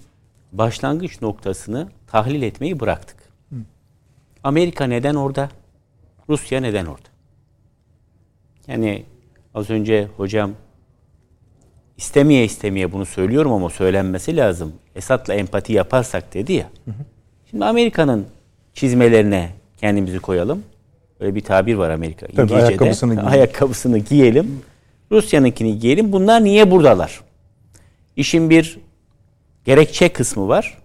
başlangıç 0.52 1.22
noktasını 1.22 1.90
tahlil 2.07 2.41
etmeyi 2.41 2.80
bıraktık. 2.80 3.18
Amerika 4.44 4.86
neden 4.86 5.16
orada? 5.16 5.49
Rusya 6.30 6.60
neden 6.60 6.86
orada? 6.86 7.10
Yani 8.68 9.06
az 9.53 9.70
önce 9.70 10.10
hocam 10.18 10.53
istemeye 11.98 12.46
istemeye 12.46 12.92
bunu 12.92 13.06
söylüyorum 13.06 13.52
ama 13.52 13.70
söylenmesi 13.70 14.38
lazım. 14.38 14.74
Esat'la 14.96 15.34
empati 15.34 15.74
yaparsak 15.74 16.34
dedi 16.34 16.54
ya. 16.54 16.70
Şimdi 17.50 17.66
Amerika'nın 17.66 18.26
çizmelerine 18.74 19.50
kendimizi 19.78 20.20
koyalım. 20.20 20.64
Öyle 21.20 21.36
bir 21.36 21.42
tabir 21.42 21.76
var 21.76 21.90
Amerika. 21.90 22.28
Tabii, 22.28 22.42
İngilizce'de. 22.42 22.66
ayakkabısını 22.66 23.14
giyelim. 23.14 23.32
Ayakkabısını 23.32 23.98
giyelim. 23.98 24.62
Rusya'nınkini 25.12 25.80
giyelim. 25.80 26.12
Bunlar 26.12 26.44
niye 26.44 26.72
buradalar? 26.72 27.22
İşin 28.16 28.50
bir 28.50 28.80
gerekçe 29.66 30.10
kısmı 30.10 30.48
var. 30.48 30.78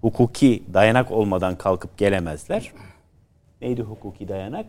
Hukuki 0.00 0.62
dayanak 0.74 1.10
olmadan 1.10 1.56
kalkıp 1.56 1.98
gelemezler. 1.98 2.72
Neydi 3.60 3.82
hukuki 3.82 4.28
dayanak? 4.28 4.66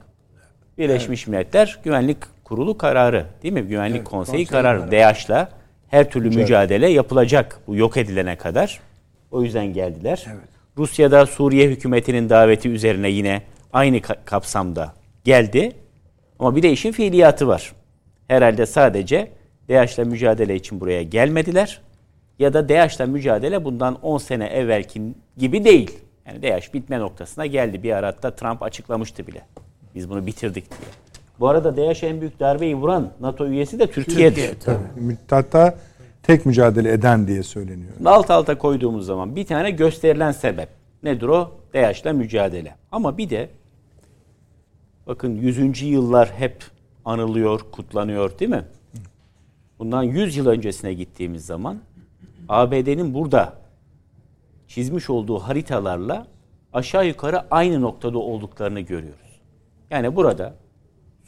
Birleşmiş 0.78 1.28
Milletler 1.28 1.80
Güvenlik 1.84 2.18
Kurulu 2.44 2.78
kararı 2.78 3.26
değil 3.44 3.53
mi? 3.53 3.61
Güvenlik 3.61 4.06
Konseyi 4.06 4.45
kararı. 4.45 4.91
DAEŞ'la 4.91 5.49
her 5.94 6.10
türlü 6.10 6.30
mücadele 6.41 6.90
yapılacak 6.90 7.60
bu 7.68 7.76
yok 7.76 7.98
edilene 7.98 8.36
kadar. 8.36 8.80
O 9.32 9.44
yüzden 9.44 9.74
geldiler. 9.74 10.26
Rusya'da 10.78 11.26
Suriye 11.26 11.68
hükümetinin 11.70 12.30
daveti 12.30 12.70
üzerine 12.70 13.10
yine 13.10 13.41
aynı 13.74 13.98
ka- 13.98 14.18
kapsamda 14.26 14.94
geldi. 15.24 15.72
Ama 16.40 16.56
bir 16.56 16.64
de 16.64 16.72
işin 16.72 16.91
fiiliyatı 16.91 17.48
var. 17.48 17.74
Herhalde 18.28 18.65
sadece 18.65 19.28
DAEŞ'le 19.70 19.98
mücadele 19.98 20.56
için 20.56 20.80
buraya 20.80 21.03
gelmediler. 21.03 21.82
Ya 22.40 22.53
da 22.53 22.70
DAEŞ'le 22.70 23.07
mücadele 23.07 23.65
bundan 23.65 24.02
10 24.02 24.18
sene 24.18 24.45
evvelki 24.45 25.02
gibi 25.38 25.64
değil. 25.65 25.91
Yani 26.28 26.41
DAEŞ 26.44 26.74
bitme 26.74 26.99
noktasına 26.99 27.45
geldi. 27.45 27.84
Bir 27.84 27.91
ara 27.91 28.07
hatta 28.07 28.36
Trump 28.36 28.64
açıklamıştı 28.64 29.28
bile. 29.28 29.41
Biz 29.95 30.10
bunu 30.10 30.26
bitirdik 30.26 30.70
diye. 30.72 30.90
Bu 31.39 31.47
arada 31.47 31.77
DAEŞ'e 31.77 32.07
en 32.07 32.22
büyük 32.22 32.39
darbeyi 32.39 32.76
vuran 32.76 33.10
NATO 33.19 33.47
üyesi 33.47 33.80
de 33.80 33.88
Türkiye'dir. 33.88 34.55
Hatta 35.30 35.76
tek 36.23 36.45
mücadele 36.45 36.91
eden 36.91 37.27
diye 37.27 37.43
söyleniyor. 37.43 37.91
Alt 38.05 38.31
alta 38.31 38.57
koyduğumuz 38.57 39.05
zaman 39.05 39.35
bir 39.35 39.45
tane 39.45 39.72
gösterilen 39.72 40.31
sebep. 40.31 40.69
Nedir 41.03 41.27
o? 41.27 41.51
DAEŞ'le 41.73 42.05
mücadele. 42.14 42.76
Ama 42.91 43.18
bir 43.18 43.30
de 43.30 43.49
bakın 45.07 45.35
100. 45.35 45.81
yıllar 45.81 46.31
hep 46.31 46.64
anılıyor, 47.05 47.60
kutlanıyor 47.72 48.39
değil 48.39 48.51
mi? 48.51 48.65
Bundan 49.80 50.03
100 50.03 50.38
yıl 50.38 50.47
öncesine 50.47 50.93
gittiğimiz 50.93 51.45
zaman 51.45 51.77
ABD'nin 52.49 53.14
burada 53.14 53.53
çizmiş 54.68 55.10
olduğu 55.10 55.39
haritalarla 55.39 56.27
aşağı 56.73 57.07
yukarı 57.07 57.41
aynı 57.51 57.81
noktada 57.81 58.18
olduklarını 58.18 58.80
görüyoruz. 58.80 59.39
Yani 59.89 60.15
burada 60.15 60.53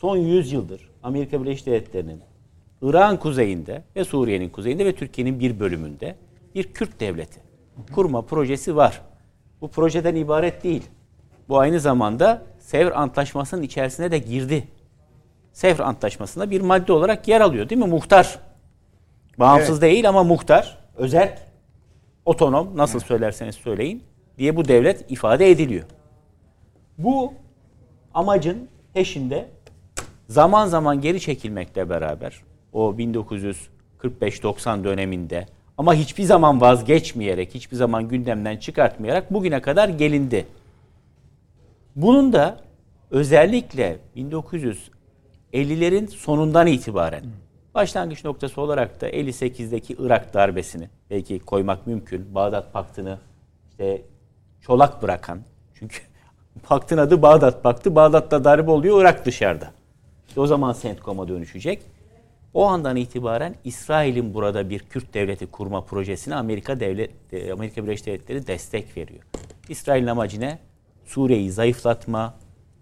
son 0.06 0.18
100 0.18 0.52
yıldır 0.52 0.90
Amerika 1.04 1.44
Birleşik 1.44 1.66
Devletleri'nin 1.66 2.22
Irak'ın 2.82 3.18
kuzeyinde 3.18 3.84
ve 3.96 4.04
Suriye'nin 4.04 4.50
kuzeyinde 4.50 4.86
ve 4.86 4.96
Türkiye'nin 4.96 5.40
bir 5.40 5.60
bölümünde 5.60 6.16
bir 6.56 6.64
Kürt 6.64 7.00
devleti 7.00 7.40
kurma 7.96 8.22
projesi 8.22 8.76
var. 8.76 9.02
Bu 9.62 9.68
projeden 9.68 10.16
ibaret 10.16 10.64
değil. 10.64 10.84
Bu 11.50 11.60
aynı 11.60 11.80
zamanda 11.80 12.44
Sevr 12.60 12.92
Antlaşması'nın 12.92 13.62
içerisine 13.62 14.12
de 14.12 14.18
girdi. 14.18 14.68
Sevr 15.54 15.80
Antlaşması'nda 15.80 16.52
bir 16.52 16.62
madde 16.62 16.94
olarak 16.94 17.28
yer 17.28 17.42
alıyor 17.42 17.70
değil 17.70 17.82
mi? 17.82 17.88
Muhtar. 17.88 18.40
Bağımsız 19.40 19.82
değil 19.82 20.10
ama 20.10 20.24
muhtar, 20.24 20.78
özerk, 20.96 21.42
otonom 22.26 22.78
nasıl 22.78 23.00
söylerseniz 23.00 23.56
söyleyin 23.56 24.04
diye 24.38 24.56
bu 24.56 24.68
devlet 24.68 25.12
ifade 25.12 25.52
ediliyor. 25.52 25.84
Bu 26.98 27.34
amacın 28.14 28.70
peşinde 28.94 29.55
zaman 30.28 30.68
zaman 30.68 31.02
geri 31.02 31.20
çekilmekle 31.20 31.90
beraber 31.90 32.42
o 32.74 32.96
1945-90 34.04 34.84
döneminde 34.84 35.46
ama 35.78 35.94
hiçbir 35.94 36.24
zaman 36.24 36.62
vazgeçmeyerek, 36.62 37.56
hiçbir 37.56 37.76
zaman 37.76 38.08
gündemden 38.08 38.58
çıkartmayarak 38.58 39.34
bugüne 39.34 39.62
kadar 39.62 39.90
gelindi. 39.90 40.46
Bunun 41.96 42.34
da 42.34 42.60
özellikle 43.12 43.98
1950'lerin 44.16 46.08
sonundan 46.08 46.68
itibaren 46.68 47.24
başlangıç 47.76 48.26
noktası 48.26 48.62
olarak 48.62 49.02
da 49.02 49.10
58'deki 49.10 49.96
Irak 50.00 50.34
darbesini 50.34 50.90
belki 51.10 51.40
koymak 51.40 51.88
mümkün. 51.88 52.36
Bağdat 52.36 52.74
Paktı'nı 52.74 53.20
işte 53.70 54.02
çolak 54.62 55.02
bırakan 55.02 55.40
çünkü 55.74 55.98
paktın 56.64 56.98
adı 56.98 57.22
Bağdat 57.22 57.64
Paktı. 57.64 57.96
Bağdat'ta 57.96 58.44
darbe 58.44 58.72
oluyor, 58.72 59.02
Irak 59.02 59.26
dışarıda. 59.26 59.75
İşte 60.36 60.42
o 60.42 60.48
zaman 60.48 60.76
Centcom'a 60.82 61.28
dönüşecek. 61.28 61.82
O 62.54 62.66
andan 62.66 62.96
itibaren 62.96 63.56
İsrail'in 63.64 64.34
burada 64.34 64.70
bir 64.70 64.80
Kürt 64.80 65.14
devleti 65.14 65.48
kurma 65.48 65.82
projesine 65.82 66.36
Amerika 66.36 66.80
devlet 66.80 67.12
e, 67.34 67.54
Amerika 67.54 67.84
Birleşik 67.84 68.06
Devletleri 68.06 68.48
destek 68.48 68.98
veriyor. 68.98 69.20
İsrail'in 69.70 70.08
amacı 70.08 70.40
ne? 70.40 70.60
Suriye'yi 71.06 71.52
zayıflatma, 71.52 72.34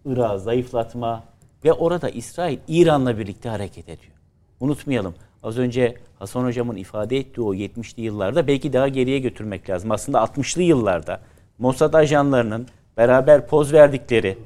Irak'ı 0.06 0.40
zayıflatma 0.40 1.24
ve 1.66 1.74
orada 1.74 2.10
İsrail 2.10 2.58
İran'la 2.68 3.18
birlikte 3.18 3.50
hareket 3.50 3.90
ediyor. 3.90 4.14
Unutmayalım. 4.60 5.16
Az 5.44 5.58
önce 5.58 5.96
Hasan 6.20 6.46
Hocam'ın 6.46 6.76
ifade 6.76 7.18
ettiği 7.18 7.42
o 7.42 7.54
70'li 7.54 8.02
yıllarda 8.02 8.48
belki 8.48 8.74
daha 8.74 8.88
geriye 8.88 9.20
götürmek 9.20 9.70
lazım. 9.70 9.92
Aslında 9.92 10.18
60'lı 10.18 10.62
yıllarda 10.62 11.22
Mossad 11.60 11.94
ajanlarının 11.94 12.68
beraber 12.98 13.48
poz 13.48 13.74
verdikleri 13.74 14.38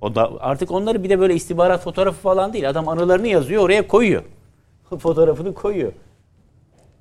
o 0.00 0.14
da 0.14 0.40
artık 0.40 0.70
onları 0.70 1.04
bir 1.04 1.10
de 1.10 1.18
böyle 1.20 1.34
istihbarat 1.34 1.82
fotoğrafı 1.82 2.20
falan 2.20 2.52
değil. 2.52 2.70
Adam 2.70 2.88
anılarını 2.88 3.28
yazıyor, 3.28 3.62
oraya 3.62 3.88
koyuyor. 3.88 4.22
Fotoğrafını 4.98 5.54
koyuyor. 5.54 5.92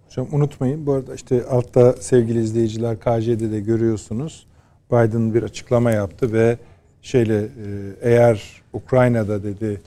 Hocam 0.07 0.27
unutmayın 0.31 0.85
bu 0.85 0.93
arada 0.93 1.15
işte 1.15 1.45
altta 1.45 1.93
sevgili 1.93 2.39
izleyiciler 2.39 2.99
KJ'de 2.99 3.51
de 3.51 3.59
görüyorsunuz. 3.59 4.47
Biden 4.91 5.33
bir 5.33 5.43
açıklama 5.43 5.91
yaptı 5.91 6.33
ve 6.33 6.57
şeyle 7.01 7.37
e, 7.43 7.47
eğer 8.01 8.61
Ukrayna'da 8.73 9.43
dedi 9.43 9.81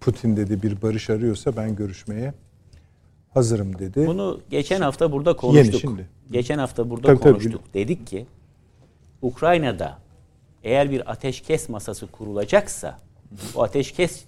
Putin 0.00 0.36
dedi 0.36 0.62
bir 0.62 0.82
barış 0.82 1.10
arıyorsa 1.10 1.56
ben 1.56 1.76
görüşmeye 1.76 2.34
hazırım 3.34 3.78
dedi. 3.78 4.06
Bunu 4.06 4.40
geçen 4.50 4.80
hafta 4.80 5.12
burada 5.12 5.36
konuştuk. 5.36 5.80
şimdi. 5.80 6.08
Geçen 6.30 6.58
hafta 6.58 6.90
burada 6.90 7.06
Tabii, 7.06 7.20
tabii. 7.20 7.32
konuştuk. 7.32 7.60
Dedik 7.74 8.06
ki 8.06 8.26
Ukrayna'da 9.22 9.98
eğer 10.64 10.90
bir 10.90 11.10
ateşkes 11.10 11.68
masası 11.68 12.06
kurulacaksa 12.06 12.98
o 13.54 13.62
ateşkes 13.62 14.24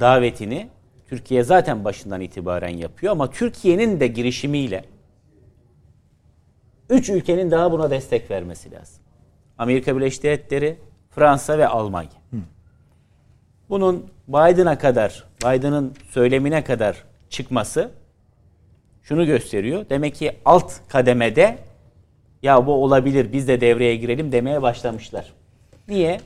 davetini 0.00 0.68
Türkiye 1.08 1.44
zaten 1.44 1.84
başından 1.84 2.20
itibaren 2.20 2.76
yapıyor 2.76 3.12
ama 3.12 3.30
Türkiye'nin 3.30 4.00
de 4.00 4.06
girişimiyle 4.06 4.84
üç 6.90 7.08
ülkenin 7.08 7.50
daha 7.50 7.72
buna 7.72 7.90
destek 7.90 8.30
vermesi 8.30 8.72
lazım. 8.72 9.02
Amerika 9.58 9.96
Birleşik 9.96 10.22
Devletleri, 10.22 10.78
Fransa 11.10 11.58
ve 11.58 11.68
Almanya. 11.68 12.10
Bunun 13.68 14.10
Biden'a 14.28 14.78
kadar, 14.78 15.24
Biden'ın 15.44 15.94
söylemine 16.10 16.64
kadar 16.64 17.04
çıkması 17.30 17.90
şunu 19.02 19.26
gösteriyor. 19.26 19.86
Demek 19.90 20.14
ki 20.14 20.36
alt 20.44 20.72
kademede 20.88 21.58
ya 22.42 22.66
bu 22.66 22.72
olabilir 22.72 23.32
biz 23.32 23.48
de 23.48 23.60
devreye 23.60 23.96
girelim 23.96 24.32
demeye 24.32 24.62
başlamışlar. 24.62 25.32
Niye? 25.88 26.20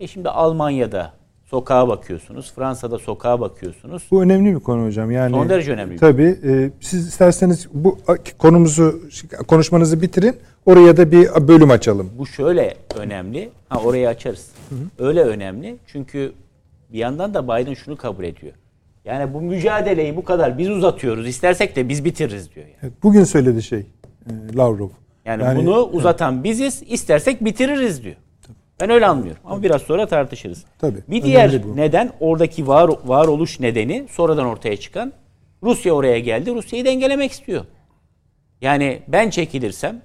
E 0.00 0.06
şimdi 0.06 0.28
Almanya'da 0.28 1.12
sokağa 1.44 1.88
bakıyorsunuz, 1.88 2.52
Fransa'da 2.54 2.98
sokağa 2.98 3.40
bakıyorsunuz. 3.40 4.02
Bu 4.10 4.22
önemli 4.22 4.54
bir 4.54 4.60
konu 4.60 4.86
hocam. 4.86 5.10
Yani 5.10 5.30
Son 5.30 5.48
derece 5.48 5.72
önemli 5.72 5.92
bir 5.92 5.98
Tabii. 5.98 6.38
e, 6.44 6.70
siz 6.80 7.08
isterseniz 7.08 7.68
bu 7.72 7.98
konumuzu 8.38 9.00
konuşmanızı 9.48 10.02
bitirin. 10.02 10.36
Oraya 10.66 10.96
da 10.96 11.12
bir 11.12 11.48
bölüm 11.48 11.70
açalım. 11.70 12.10
Bu 12.18 12.26
şöyle 12.26 12.74
önemli. 12.94 13.50
Ha 13.68 13.80
orayı 13.84 14.08
açarız. 14.08 14.50
Öyle 14.98 15.22
önemli. 15.22 15.76
Çünkü 15.86 16.32
bir 16.92 16.98
yandan 16.98 17.34
da 17.34 17.44
Biden 17.44 17.74
şunu 17.74 17.96
kabul 17.96 18.24
ediyor. 18.24 18.52
Yani 19.04 19.34
bu 19.34 19.40
mücadeleyi 19.40 20.16
bu 20.16 20.24
kadar 20.24 20.58
biz 20.58 20.70
uzatıyoruz. 20.70 21.28
İstersek 21.28 21.76
de 21.76 21.88
biz 21.88 22.04
bitiririz 22.04 22.54
diyor. 22.54 22.66
Yani, 22.66 22.76
Evet, 22.82 22.92
Bugün 23.02 23.24
söyledi 23.24 23.62
şey 23.62 23.78
e, 23.80 24.56
Lavrov. 24.56 24.88
Yani, 25.26 25.58
bunu 25.58 25.82
uzatan 25.82 26.44
biziz. 26.44 26.82
istersek 26.86 27.44
bitiririz 27.44 28.04
diyor. 28.04 28.16
Ben 28.80 28.90
öyle 28.90 29.06
anlıyorum. 29.06 29.42
Ama 29.44 29.62
biraz 29.62 29.82
sonra 29.82 30.06
tartışırız. 30.06 30.64
Tabii, 30.78 30.98
Bir 31.08 31.22
diğer 31.22 31.62
neden 31.74 32.12
oradaki 32.20 32.66
var 32.66 32.90
varoluş 33.04 33.60
nedeni 33.60 34.06
sonradan 34.10 34.46
ortaya 34.46 34.76
çıkan 34.76 35.12
Rusya 35.62 35.92
oraya 35.92 36.18
geldi. 36.18 36.54
Rusya'yı 36.54 36.84
dengelemek 36.84 37.32
istiyor. 37.32 37.64
Yani 38.60 39.02
ben 39.08 39.30
çekilirsem 39.30 40.02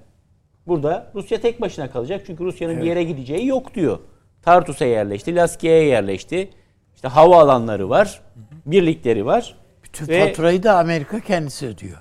burada 0.66 1.10
Rusya 1.14 1.40
tek 1.40 1.60
başına 1.60 1.90
kalacak. 1.90 2.22
Çünkü 2.26 2.44
Rusya'nın 2.44 2.80
bir 2.80 2.86
yere 2.86 3.04
gideceği 3.04 3.46
yok 3.46 3.74
diyor. 3.74 3.98
Tartus'a 4.42 4.84
yerleşti, 4.84 5.36
Laskiye'ye 5.36 5.84
yerleşti. 5.84 6.50
İşte 6.94 7.08
hava 7.08 7.42
alanları 7.42 7.90
var, 7.90 8.20
birlikleri 8.66 9.26
var. 9.26 9.56
Bütün 9.84 10.08
Ve- 10.08 10.26
faturayı 10.26 10.62
da 10.62 10.78
Amerika 10.78 11.20
kendisi 11.20 11.66
ödüyor. 11.66 11.98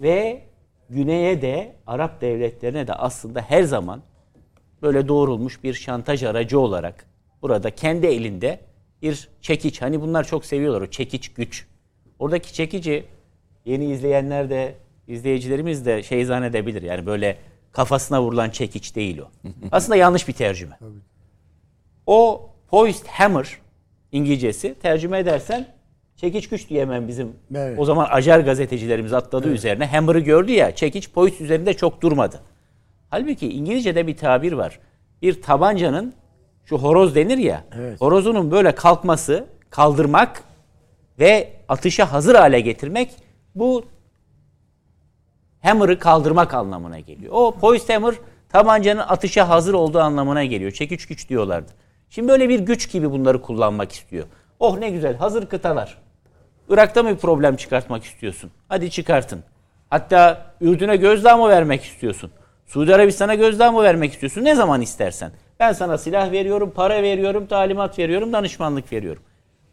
Ve 0.00 0.42
güneye 0.90 1.42
de 1.42 1.76
Arap 1.86 2.20
devletlerine 2.20 2.86
de 2.86 2.94
aslında 2.94 3.40
her 3.40 3.62
zaman 3.62 4.02
böyle 4.82 5.08
doğrulmuş 5.08 5.64
bir 5.64 5.74
şantaj 5.74 6.22
aracı 6.22 6.60
olarak 6.60 7.06
burada 7.42 7.70
kendi 7.70 8.06
elinde 8.06 8.60
bir 9.02 9.28
çekiç. 9.40 9.82
Hani 9.82 10.00
bunlar 10.00 10.24
çok 10.24 10.44
seviyorlar 10.44 10.80
o 10.80 10.86
çekiç 10.86 11.28
güç. 11.32 11.66
Oradaki 12.18 12.54
çekici 12.54 13.04
yeni 13.64 13.92
izleyenler 13.92 14.50
de 14.50 14.74
izleyicilerimiz 15.08 15.86
de 15.86 16.02
şey 16.02 16.24
zannedebilir. 16.24 16.82
Yani 16.82 17.06
böyle 17.06 17.36
kafasına 17.72 18.22
vurulan 18.22 18.50
çekiç 18.50 18.96
değil 18.96 19.18
o. 19.18 19.30
Aslında 19.72 19.96
yanlış 19.96 20.28
bir 20.28 20.32
tercüme. 20.32 20.78
O 22.06 22.50
poised 22.68 23.06
hammer 23.06 23.58
İngilizcesi 24.12 24.74
tercüme 24.74 25.18
edersen 25.18 25.74
çekiç 26.22 26.48
güç 26.48 26.68
diye 26.68 26.82
hemen 26.82 27.08
bizim 27.08 27.32
Evet. 27.54 27.78
o 27.78 27.84
zaman 27.84 28.06
acar 28.10 28.40
gazetecilerimiz 28.40 29.12
atladı 29.12 29.48
üzerine. 29.48 29.86
Hammer'ı 29.86 30.20
gördü 30.20 30.52
ya 30.52 30.74
çekiç 30.74 31.10
poist 31.10 31.40
üzerinde 31.40 31.74
çok 31.74 32.00
durmadı. 32.00 32.40
Halbuki 33.10 33.52
İngilizce'de 33.52 34.06
bir 34.06 34.16
tabir 34.16 34.52
var. 34.52 34.78
Bir 35.22 35.42
tabancanın 35.42 36.14
şu 36.64 36.78
horoz 36.78 37.14
denir 37.14 37.38
ya. 37.38 37.64
Evet. 37.76 38.00
Horozunun 38.00 38.50
böyle 38.50 38.74
kalkması, 38.74 39.44
kaldırmak 39.70 40.42
ve 41.18 41.52
atışa 41.68 42.12
hazır 42.12 42.34
hale 42.34 42.60
getirmek 42.60 43.10
bu 43.54 43.84
hammer'ı 45.62 45.98
kaldırmak 45.98 46.54
anlamına 46.54 47.00
geliyor. 47.00 47.32
O 47.36 47.54
poised 47.60 47.88
hammer 47.94 48.14
tabancanın 48.48 49.00
atışa 49.00 49.48
hazır 49.48 49.74
olduğu 49.74 50.00
anlamına 50.00 50.44
geliyor. 50.44 50.70
Çekiç 50.70 51.06
güç 51.06 51.28
diyorlardı. 51.28 51.72
Şimdi 52.10 52.28
böyle 52.28 52.48
bir 52.48 52.60
güç 52.60 52.92
gibi 52.92 53.10
bunları 53.10 53.42
kullanmak 53.42 53.92
istiyor. 53.92 54.24
Oh 54.60 54.78
ne 54.78 54.90
güzel 54.90 55.16
hazır 55.16 55.46
kıtalar. 55.46 56.01
Irak'ta 56.72 57.02
mı 57.02 57.10
bir 57.10 57.16
problem 57.16 57.56
çıkartmak 57.56 58.04
istiyorsun? 58.04 58.50
Hadi 58.68 58.90
çıkartın. 58.90 59.44
Hatta 59.90 60.46
Ürdün'e 60.60 60.96
gözdağı 60.96 61.38
mı 61.38 61.48
vermek 61.48 61.84
istiyorsun? 61.84 62.30
Suudi 62.66 62.94
Arabistan'a 62.94 63.34
gözdağı 63.34 63.72
mı 63.72 63.82
vermek 63.82 64.12
istiyorsun? 64.12 64.44
Ne 64.44 64.54
zaman 64.54 64.80
istersen. 64.80 65.32
Ben 65.60 65.72
sana 65.72 65.98
silah 65.98 66.32
veriyorum, 66.32 66.72
para 66.76 67.02
veriyorum, 67.02 67.46
talimat 67.46 67.98
veriyorum, 67.98 68.32
danışmanlık 68.32 68.92
veriyorum. 68.92 69.22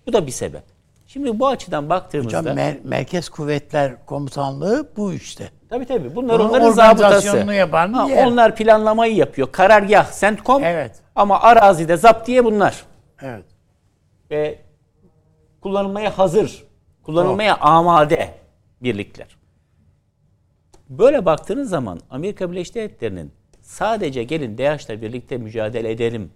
Bu 0.08 0.14
da 0.14 0.28
bir 0.28 0.32
sebep. 0.32 0.64
Şimdi 1.08 1.40
bu 1.40 1.48
açıdan 1.48 1.90
baktığımızda... 1.90 2.40
Hocam 2.40 2.58
Mer- 2.58 2.78
Merkez 2.84 3.30
Kuvvetler 3.30 4.06
Komutanlığı 4.06 4.90
bu 4.98 5.14
işte. 5.14 5.50
Tabii 5.70 5.86
tabii. 5.86 6.16
Bunlar 6.16 6.40
Bunun 6.40 6.50
onların 6.50 6.72
zabıtası. 6.72 7.38
yapan 7.54 7.94
Ha, 7.94 8.10
yer. 8.10 8.26
onlar 8.26 8.56
planlamayı 8.56 9.16
yapıyor. 9.16 9.52
Karargah, 9.52 10.20
CENTCOM 10.20 10.64
Evet. 10.64 10.92
ama 11.16 11.42
arazide 11.42 11.98
zaptiye 11.98 12.46
bunlar. 12.46 12.84
Evet. 13.22 13.46
Ve 14.32 14.60
kullanılmaya 15.62 16.18
hazır, 16.18 16.64
kullanılmaya 17.10 17.58
amade 17.58 18.34
birlikler. 18.84 19.28
Böyle 20.90 21.26
baktığınız 21.26 21.70
zaman 21.70 22.00
Amerika 22.10 22.52
Birleşik 22.52 22.76
Devletleri'nin 22.76 23.32
sadece 23.62 24.24
gelin 24.24 24.58
DAEŞ'le 24.58 24.90
birlikte 24.90 25.38
mücadele 25.38 25.92
edelim 25.92 26.32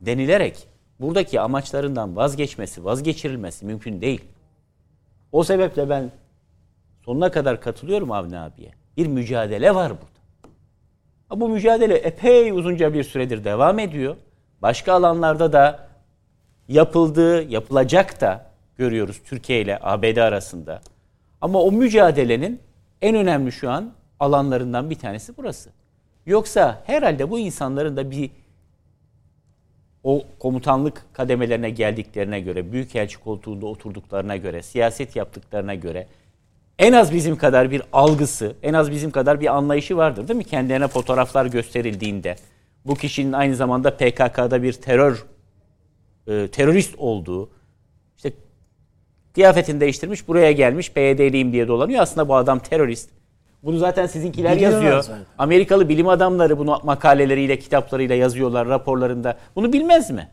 denilerek 0.00 0.68
buradaki 1.00 1.40
amaçlarından 1.40 2.16
vazgeçmesi, 2.16 2.84
vazgeçirilmesi 2.84 3.66
mümkün 3.66 4.00
değil. 4.00 4.24
O 5.32 5.44
sebeple 5.44 5.88
ben 5.88 6.10
sonuna 7.04 7.30
kadar 7.30 7.60
katılıyorum 7.60 8.12
Avni 8.12 8.38
abiye. 8.38 8.70
Bir 8.96 9.06
mücadele 9.06 9.74
var 9.74 9.92
burada. 9.92 11.40
Bu 11.40 11.48
mücadele 11.48 11.94
epey 11.94 12.50
uzunca 12.50 12.94
bir 12.94 13.04
süredir 13.04 13.44
devam 13.44 13.78
ediyor. 13.78 14.16
Başka 14.62 14.92
alanlarda 14.92 15.52
da 15.52 15.88
yapıldığı, 16.68 17.42
yapılacak 17.42 18.20
da 18.20 18.47
görüyoruz 18.78 19.20
Türkiye 19.24 19.60
ile 19.60 19.78
ABD 19.80 20.16
arasında. 20.16 20.80
Ama 21.40 21.62
o 21.62 21.72
mücadelenin 21.72 22.60
en 23.02 23.16
önemli 23.16 23.52
şu 23.52 23.70
an 23.70 23.92
alanlarından 24.20 24.90
bir 24.90 24.98
tanesi 24.98 25.36
burası. 25.36 25.70
Yoksa 26.26 26.82
herhalde 26.86 27.30
bu 27.30 27.38
insanların 27.38 27.96
da 27.96 28.10
bir 28.10 28.30
o 30.04 30.24
komutanlık 30.38 31.06
kademelerine 31.12 31.70
geldiklerine 31.70 32.40
göre, 32.40 32.72
büyükelçi 32.72 33.18
koltuğunda 33.18 33.66
oturduklarına 33.66 34.36
göre, 34.36 34.62
siyaset 34.62 35.16
yaptıklarına 35.16 35.74
göre 35.74 36.06
en 36.78 36.92
az 36.92 37.14
bizim 37.14 37.36
kadar 37.36 37.70
bir 37.70 37.82
algısı, 37.92 38.56
en 38.62 38.74
az 38.74 38.90
bizim 38.90 39.10
kadar 39.10 39.40
bir 39.40 39.56
anlayışı 39.56 39.96
vardır 39.96 40.28
değil 40.28 40.36
mi? 40.36 40.44
Kendilerine 40.44 40.88
fotoğraflar 40.88 41.46
gösterildiğinde 41.46 42.36
bu 42.84 42.94
kişinin 42.94 43.32
aynı 43.32 43.56
zamanda 43.56 43.96
PKK'da 43.96 44.62
bir 44.62 44.72
terör 44.72 45.26
e, 46.26 46.48
terörist 46.48 46.94
olduğu, 46.98 47.50
kıyafetini 49.38 49.80
değiştirmiş, 49.80 50.28
buraya 50.28 50.52
gelmiş, 50.52 50.92
PYD'liyim 50.92 51.52
diye 51.52 51.68
dolanıyor. 51.68 52.02
Aslında 52.02 52.28
bu 52.28 52.36
adam 52.36 52.58
terörist. 52.58 53.10
Bunu 53.62 53.78
zaten 53.78 54.06
sizinkiler 54.06 54.56
Biliyorlar 54.56 54.82
yazıyor. 54.82 55.02
zaten. 55.02 55.22
Amerikalı 55.38 55.88
bilim 55.88 56.08
adamları 56.08 56.58
bunu 56.58 56.80
makaleleriyle, 56.84 57.58
kitaplarıyla 57.58 58.14
yazıyorlar, 58.14 58.68
raporlarında. 58.68 59.36
Bunu 59.56 59.72
bilmez 59.72 60.10
mi? 60.10 60.28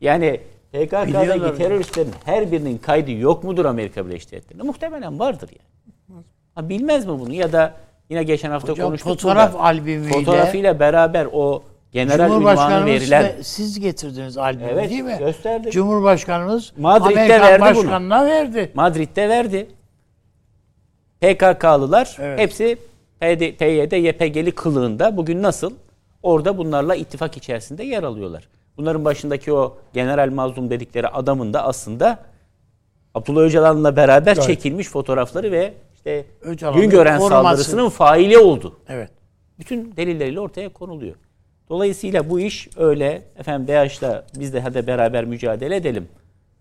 Yani 0.00 0.40
PKK'daki 0.72 1.56
teröristlerin 1.58 2.10
her 2.24 2.52
birinin 2.52 2.78
kaydı 2.78 3.10
yok 3.10 3.44
mudur 3.44 3.64
Amerika 3.64 4.06
Birleşik 4.06 4.32
Devletleri'nde? 4.32 4.62
Muhtemelen 4.62 5.18
vardır 5.18 5.50
yani. 5.50 6.22
Ha, 6.54 6.68
bilmez 6.68 7.06
mi 7.06 7.12
bunu? 7.20 7.34
Ya 7.34 7.52
da 7.52 7.74
yine 8.10 8.22
geçen 8.22 8.50
hafta 8.50 8.72
Hocam 8.72 8.86
konuştuk. 8.86 9.08
fotoğraf 9.12 9.52
burada. 9.52 9.64
albümüyle 9.64 10.12
Fotoğrafıyla 10.12 10.80
beraber 10.80 11.28
o 11.32 11.62
general 11.94 12.28
Cumhurbaşkanımız 12.28 12.86
verilen 12.86 13.24
ve 13.24 13.42
siz 13.42 13.80
getirdiniz 13.80 14.38
albümü 14.38 14.68
Evet, 14.72 14.90
değil 14.90 15.02
mi? 15.02 15.16
gösterdik. 15.18 15.72
Cumhurbaşkanımız 15.72 16.72
Madrid'de 16.78 17.20
Amerikan 17.20 17.40
verdi 17.40 17.60
bunu. 17.76 17.84
başkanına 17.84 18.26
verdi. 18.26 18.72
Madrid'de 18.74 19.28
verdi. 19.28 19.66
PKK'lılar 21.20 22.16
Evet. 22.20 22.38
hepsi 22.38 22.78
PYD, 23.20 23.92
YPG'li 23.92 24.50
kılığında 24.52 25.16
bugün 25.16 25.42
nasıl? 25.42 25.72
Orada 26.22 26.58
bunlarla 26.58 26.94
ittifak 26.94 27.36
içerisinde 27.36 27.84
yer 27.84 28.02
alıyorlar. 28.02 28.48
Bunların 28.76 29.04
başındaki 29.04 29.52
o 29.52 29.76
general 29.94 30.30
mazlum 30.30 30.70
dedikleri 30.70 31.08
adamın 31.08 31.54
da 31.54 31.64
aslında 31.64 32.18
Abdullah 33.14 33.40
Öcalan'la 33.40 33.96
beraber 33.96 34.40
çekilmiş 34.40 34.88
fotoğrafları 34.88 35.52
ve 35.52 35.74
işte 35.94 36.24
Öcalan'ın 36.40 36.80
Güngören 36.80 37.18
koruması. 37.18 37.42
saldırısının 37.48 37.88
faili 37.88 38.38
oldu. 38.38 38.78
Evet. 38.88 39.10
Bütün 39.58 39.96
delilleriyle 39.96 40.40
ortaya 40.40 40.68
konuluyor. 40.68 41.14
Dolayısıyla 41.68 42.30
bu 42.30 42.40
iş 42.40 42.68
öyle 42.76 43.22
efendim 43.36 43.68
DAEŞ'la 43.68 44.26
biz 44.38 44.52
de 44.52 44.60
hadi 44.60 44.86
beraber 44.86 45.24
mücadele 45.24 45.76
edelim. 45.76 46.08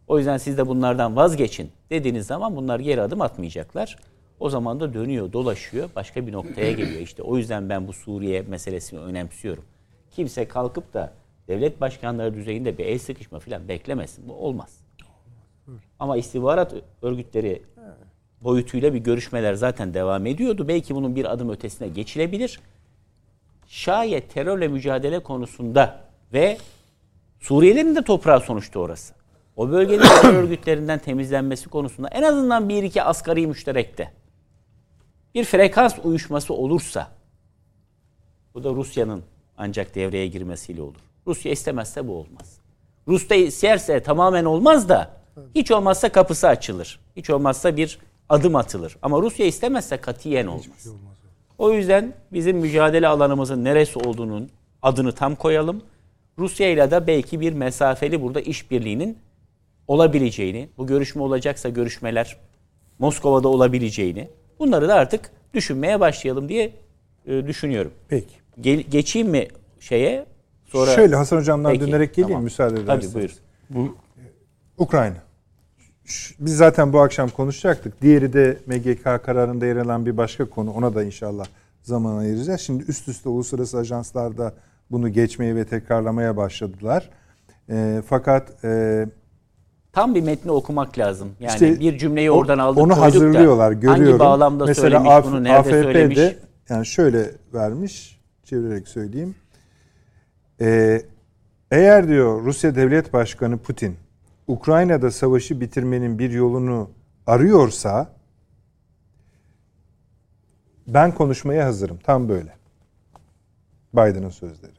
O 0.07 0.17
yüzden 0.17 0.37
siz 0.37 0.57
de 0.57 0.67
bunlardan 0.67 1.15
vazgeçin 1.15 1.71
dediğiniz 1.89 2.27
zaman 2.27 2.55
bunlar 2.55 2.79
geri 2.79 3.01
adım 3.01 3.21
atmayacaklar. 3.21 3.97
O 4.39 4.49
zaman 4.49 4.79
da 4.79 4.93
dönüyor, 4.93 5.33
dolaşıyor, 5.33 5.89
başka 5.95 6.27
bir 6.27 6.31
noktaya 6.31 6.71
geliyor. 6.71 7.01
İşte 7.01 7.23
o 7.23 7.37
yüzden 7.37 7.69
ben 7.69 7.87
bu 7.87 7.93
Suriye 7.93 8.41
meselesini 8.41 8.99
önemsiyorum. 8.99 9.63
Kimse 10.11 10.47
kalkıp 10.47 10.93
da 10.93 11.13
devlet 11.47 11.81
başkanları 11.81 12.33
düzeyinde 12.33 12.77
bir 12.77 12.85
el 12.85 12.99
sıkışma 12.99 13.39
falan 13.39 13.67
beklemesin. 13.67 14.29
Bu 14.29 14.33
olmaz. 14.33 14.77
Ama 15.99 16.17
istihbarat 16.17 16.73
örgütleri 17.01 17.61
boyutuyla 18.41 18.93
bir 18.93 18.99
görüşmeler 18.99 19.53
zaten 19.53 19.93
devam 19.93 20.25
ediyordu. 20.25 20.67
Belki 20.67 20.95
bunun 20.95 21.15
bir 21.15 21.33
adım 21.33 21.49
ötesine 21.49 21.87
geçilebilir. 21.87 22.59
Şayet 23.73 24.33
terörle 24.33 24.67
mücadele 24.67 25.19
konusunda 25.19 26.01
ve 26.33 26.57
Suriyelilerin 27.39 27.95
de 27.95 28.01
toprağı 28.01 28.41
sonuçta 28.41 28.79
orası. 28.79 29.13
O 29.55 29.71
bölgenin 29.71 30.01
terör 30.21 30.33
örgütlerinden 30.33 30.99
temizlenmesi 30.99 31.69
konusunda 31.69 32.07
en 32.07 32.23
azından 32.23 32.69
bir 32.69 32.83
iki 32.83 33.03
asgari 33.03 33.47
müşterekte 33.47 34.11
bir 35.35 35.43
frekans 35.43 35.95
uyuşması 36.03 36.53
olursa 36.53 37.11
bu 38.53 38.63
da 38.63 38.69
Rusya'nın 38.69 39.23
ancak 39.57 39.95
devreye 39.95 40.27
girmesiyle 40.27 40.81
olur. 40.81 41.01
Rusya 41.27 41.51
istemezse 41.51 42.07
bu 42.07 42.13
olmaz. 42.13 42.59
Rusya 43.07 43.37
isterse 43.37 44.03
tamamen 44.03 44.45
olmaz 44.45 44.89
da 44.89 45.11
hiç 45.55 45.71
olmazsa 45.71 46.11
kapısı 46.11 46.47
açılır. 46.47 46.99
Hiç 47.15 47.29
olmazsa 47.29 47.77
bir 47.77 47.99
adım 48.29 48.55
atılır. 48.55 48.97
Ama 49.01 49.21
Rusya 49.21 49.45
istemezse 49.45 49.97
katiyen 49.97 50.47
olmaz. 50.47 50.87
O 51.57 51.71
yüzden 51.73 52.13
bizim 52.33 52.57
mücadele 52.57 53.07
alanımızın 53.07 53.63
neresi 53.63 53.99
olduğunun 53.99 54.49
adını 54.81 55.11
tam 55.11 55.35
koyalım. 55.35 55.81
Rusya 56.39 56.69
ile 56.69 56.91
de 56.91 57.07
belki 57.07 57.39
bir 57.39 57.53
mesafeli 57.53 58.21
burada 58.21 58.41
işbirliğinin 58.41 59.17
olabileceğini, 59.87 60.69
bu 60.77 60.87
görüşme 60.87 61.21
olacaksa 61.21 61.69
görüşmeler 61.69 62.37
Moskova'da 62.99 63.47
olabileceğini, 63.47 64.29
bunları 64.59 64.87
da 64.87 64.95
artık 64.95 65.31
düşünmeye 65.53 65.99
başlayalım 65.99 66.49
diye 66.49 66.73
e, 67.27 67.47
düşünüyorum. 67.47 67.91
Peki. 68.07 68.33
Ge- 68.61 68.89
geçeyim 68.89 69.29
mi 69.29 69.47
şeye? 69.79 70.25
Sonra 70.65 70.91
Şöyle 70.91 71.15
Hasan 71.15 71.37
Hocam'dan 71.37 71.71
Peki, 71.71 71.87
dönerek 71.87 72.13
geleyim 72.13 72.29
tamam. 72.29 72.43
müsaade 72.43 72.81
ederseniz. 72.81 73.13
Tabii 73.13 73.21
buyur. 73.21 73.31
Bu 73.69 73.95
Ukrayna. 74.77 75.17
Biz 76.39 76.57
zaten 76.57 76.93
bu 76.93 76.99
akşam 76.99 77.29
konuşacaktık. 77.29 78.01
Diğeri 78.01 78.33
de 78.33 78.57
MGK 78.67 79.03
kararında 79.03 79.65
yer 79.65 79.75
alan 79.75 80.05
bir 80.05 80.17
başka 80.17 80.45
konu. 80.49 80.71
Ona 80.71 80.95
da 80.95 81.03
inşallah 81.03 81.45
zaman 81.81 82.17
ayıracağız. 82.17 82.61
Şimdi 82.61 82.83
üst 82.87 83.07
üste 83.07 83.29
uluslararası 83.29 83.77
ajanslar 83.77 84.37
da 84.37 84.53
bunu 84.91 85.09
geçmeye 85.09 85.55
ve 85.55 85.65
tekrarlamaya 85.65 86.37
başladılar. 86.37 87.09
E, 87.69 88.01
fakat 88.07 88.63
e, 88.65 89.05
Tam 89.93 90.15
bir 90.15 90.21
metni 90.21 90.51
okumak 90.51 90.97
lazım. 90.97 91.31
Yani 91.39 91.53
İşte 91.53 91.79
bir 91.79 91.97
cümleyi 91.97 92.31
oradan 92.31 92.57
aldık 92.57 92.83
Onu 92.83 93.01
hazırlıyorlar, 93.01 93.69
da 93.69 93.73
görüyorum. 93.73 94.05
hangi 94.05 94.19
bağlamda 94.19 94.65
Mesela 94.65 94.81
söylemiş 94.89 95.09
AF- 95.11 95.25
bunu, 95.25 95.43
nerede 95.43 95.69
söylemiş? 95.69 96.17
AFP'de 96.17 96.35
yani 96.69 96.85
şöyle 96.85 97.31
vermiş, 97.53 98.19
çevirerek 98.43 98.87
söyleyeyim. 98.87 99.35
Ee, 100.61 101.01
eğer 101.71 102.07
diyor 102.07 102.43
Rusya 102.45 102.75
Devlet 102.75 103.13
Başkanı 103.13 103.57
Putin 103.57 103.95
Ukrayna'da 104.47 105.11
savaşı 105.11 105.61
bitirmenin 105.61 106.19
bir 106.19 106.29
yolunu 106.31 106.89
arıyorsa 107.27 108.11
ben 110.87 111.11
konuşmaya 111.15 111.65
hazırım. 111.65 111.97
Tam 112.03 112.29
böyle. 112.29 112.55
Biden'ın 113.93 114.29
sözleri. 114.29 114.71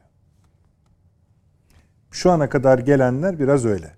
Şu 2.10 2.30
ana 2.30 2.48
kadar 2.48 2.78
gelenler 2.78 3.38
biraz 3.38 3.64
öyle. 3.64 3.90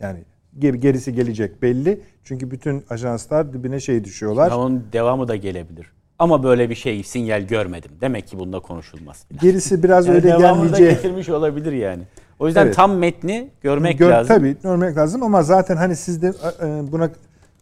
Yani 0.00 0.24
ger- 0.58 0.76
gerisi 0.76 1.14
gelecek 1.14 1.62
belli. 1.62 2.00
Çünkü 2.24 2.50
bütün 2.50 2.84
ajanslar 2.90 3.52
dibine 3.52 3.80
şey 3.80 4.04
düşüyorlar. 4.04 4.50
Ya 4.50 4.58
onun 4.58 4.84
devamı 4.92 5.28
da 5.28 5.36
gelebilir. 5.36 5.92
Ama 6.18 6.42
böyle 6.42 6.70
bir 6.70 6.74
şey 6.74 7.02
sinyal 7.04 7.42
görmedim. 7.42 7.90
Demek 8.00 8.28
ki 8.28 8.38
bunda 8.38 8.60
konuşulmaz. 8.60 9.26
Gerisi 9.40 9.82
biraz 9.82 10.06
Yani 10.06 10.14
öyle 10.16 10.28
devamını 10.28 10.62
da 10.62 10.64
gelmeyeceği. 10.78 10.90
getirmiş 10.90 11.28
olabilir 11.28 11.72
yani. 11.72 12.02
O 12.38 12.46
yüzden 12.46 12.66
Evet. 12.66 12.76
tam 12.76 12.96
metni 12.96 13.48
görmek 13.62 13.98
Gör- 13.98 14.10
lazım. 14.10 14.36
Tabii 14.36 14.56
görmek 14.62 14.96
lazım 14.96 15.22
ama 15.22 15.42
zaten 15.42 15.76
hani 15.76 15.96
siz 15.96 16.22
de 16.22 16.26
e, 16.62 16.92
buna 16.92 17.10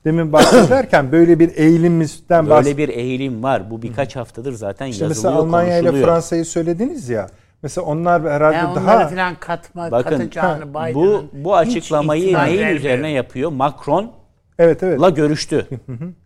demin 0.05 0.33
bahsederken 0.33 1.13
böyle 1.13 1.39
bir 1.39 1.57
eğilimizden 1.57 2.45
bahs- 2.45 2.65
Böyle 2.65 2.77
bir 2.77 2.89
eğilim 2.89 3.43
var. 3.43 3.71
Bu 3.71 3.83
birkaç 3.83 4.17
haftadır 4.17 4.53
zaten 4.53 4.87
İşte 4.87 5.05
yazılıyor, 5.05 5.33
mesela 5.33 5.43
Almanya 5.43 5.79
ile. 5.79 6.03
Fransa'yı 6.05 6.45
söylediniz 6.45 7.09
ya. 7.09 7.27
Mesela 7.63 7.85
onlar 7.87 8.23
herhalde 8.23 8.57
Yani 8.57 8.77
daha 8.77 9.09
falan 9.09 9.35
katma, 9.41 9.91
Bakın 9.91 10.11
katacağını 10.11 10.75
bu 10.75 10.79
Biden'ın 10.79 11.29
bu 11.45 11.57
açıklamayı 11.57 12.23
hiç 12.23 12.29
ihtimal 12.29 12.45
neyin 12.45 12.77
üzerine 12.77 13.11
yapıyor? 13.11 13.51
Macron'la 13.53 14.11
evet 14.59 14.83
evet. 14.83 15.17
görüştü. 15.17 15.67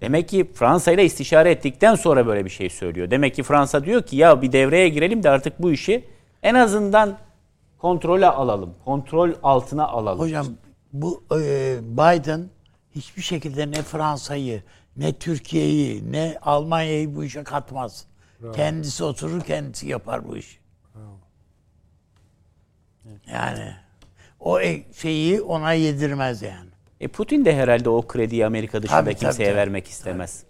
Demek 0.01 0.28
ki 0.28 0.51
Fransa 0.55 0.93
ile 0.93 1.05
istişare 1.05 1.51
ettikten 1.51 1.94
sonra 1.94 2.27
böyle 2.27 2.44
bir 2.44 2.51
şey 2.51 2.70
söylüyor. 2.70 3.10
Demek 3.10 3.35
ki 3.35 3.43
Fransa 3.43 3.85
diyor 3.85 4.02
ki 4.02 4.16
ya 4.16 4.43
bir 4.43 4.52
devreye 4.52 4.89
girelim 4.89 5.23
de 5.23 5.31
artık 5.31 5.62
bu 5.62 5.73
işi 5.73 6.05
en 6.43 6.55
azından 6.55 7.16
kontrole 7.78 8.27
alalım. 8.27 8.74
Kontrol 8.85 9.32
altına 9.43 9.86
alalım. 9.89 10.19
Hocam 10.20 10.47
bu 10.93 11.24
e, 11.32 11.78
Biden 11.82 12.51
hiçbir 12.94 13.23
şekilde 13.23 13.70
ne 13.70 13.82
Fransa'yı, 13.82 14.62
ne 14.97 15.12
Türkiye'yi, 15.12 16.12
ne 16.12 16.39
Almanya'yı 16.43 17.16
bu 17.16 17.24
işe 17.24 17.44
katmaz. 17.44 18.07
Kendisi 18.55 19.05
oturur, 19.05 19.40
kendisi 19.40 19.89
yapar 19.89 20.28
bu 20.28 20.36
işi. 20.36 20.59
Yani 23.32 23.73
o 24.40 24.61
e- 24.61 24.93
şeyi 24.93 25.43
ona 25.43 25.73
yedirmez 25.73 26.43
yani. 26.43 26.70
E 27.01 27.09
Putin 27.09 27.44
de 27.44 27.57
herhalde 27.57 27.89
o 27.89 28.03
krediyi 28.07 28.47
Amerika 28.47 28.82
dışında 28.82 28.98
Tabii, 28.98 29.11
tabii, 29.11 29.20
kimseye 29.20 29.44
tabii. 29.44 29.57
vermek 29.57 29.86
istemez. 29.86 30.44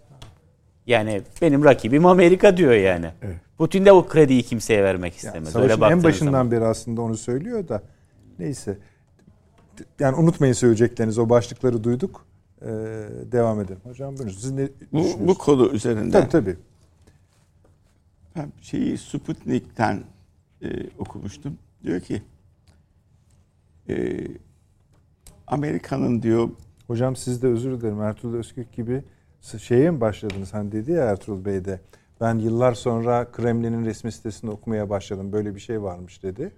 Yani 0.87 1.21
benim 1.41 1.63
rakibim 1.63 2.05
Amerika 2.05 2.57
diyor 2.57 2.73
yani. 2.73 3.11
Putin 3.57 3.85
de 3.85 3.91
o 3.91 4.07
krediyi 4.07 4.43
kimseye 4.43 4.83
vermek 4.83 5.15
istemez. 5.15 5.49
Savaşın 5.49 5.81
Öyle 5.81 5.93
en 5.93 6.03
başından 6.03 6.31
zaman. 6.31 6.51
beri 6.51 6.65
aslında 6.65 7.01
onu 7.01 7.17
söylüyor 7.17 7.67
da 7.67 7.83
neyse. 8.39 8.77
Yani 9.99 10.15
unutmayın 10.15 10.53
söyleyecekleriniz. 10.53 11.17
O 11.19 11.29
başlıkları 11.29 11.83
duyduk. 11.83 12.25
Ee, 12.61 12.67
devam 13.31 13.61
edelim. 13.61 13.79
Hocam 13.83 14.17
buyurun. 14.17 14.33
Siz 14.33 14.51
ne 14.51 14.69
bu, 14.93 15.05
bu 15.19 15.37
konu 15.37 15.69
üzerinde 15.69 16.11
Tabii 16.11 16.29
tabii. 16.29 16.57
ben 18.35 18.51
şeyi 18.61 18.97
Sputnik'ten 18.97 20.03
e, 20.61 20.67
okumuştum. 20.99 21.57
Diyor 21.83 22.01
ki 22.01 22.21
e, 23.89 24.27
Amerika'nın 25.47 26.21
diyor 26.21 26.49
Hocam 26.87 27.15
siz 27.15 27.41
de 27.41 27.47
özür 27.47 27.81
dilerim 27.81 28.01
Ertuğrul 28.01 28.35
Özkök 28.35 28.73
gibi 28.73 29.03
şeye 29.59 29.91
mi 29.91 30.01
başladınız? 30.01 30.53
Hani 30.53 30.71
dedi 30.71 30.91
ya 30.91 31.03
Ertuğrul 31.05 31.45
Bey 31.45 31.65
de 31.65 31.79
ben 32.21 32.39
yıllar 32.39 32.73
sonra 32.73 33.31
Kremlin'in 33.31 33.85
resmi 33.85 34.11
sitesinde 34.11 34.51
okumaya 34.51 34.89
başladım. 34.89 35.31
Böyle 35.31 35.55
bir 35.55 35.59
şey 35.59 35.81
varmış 35.81 36.23
dedi. 36.23 36.51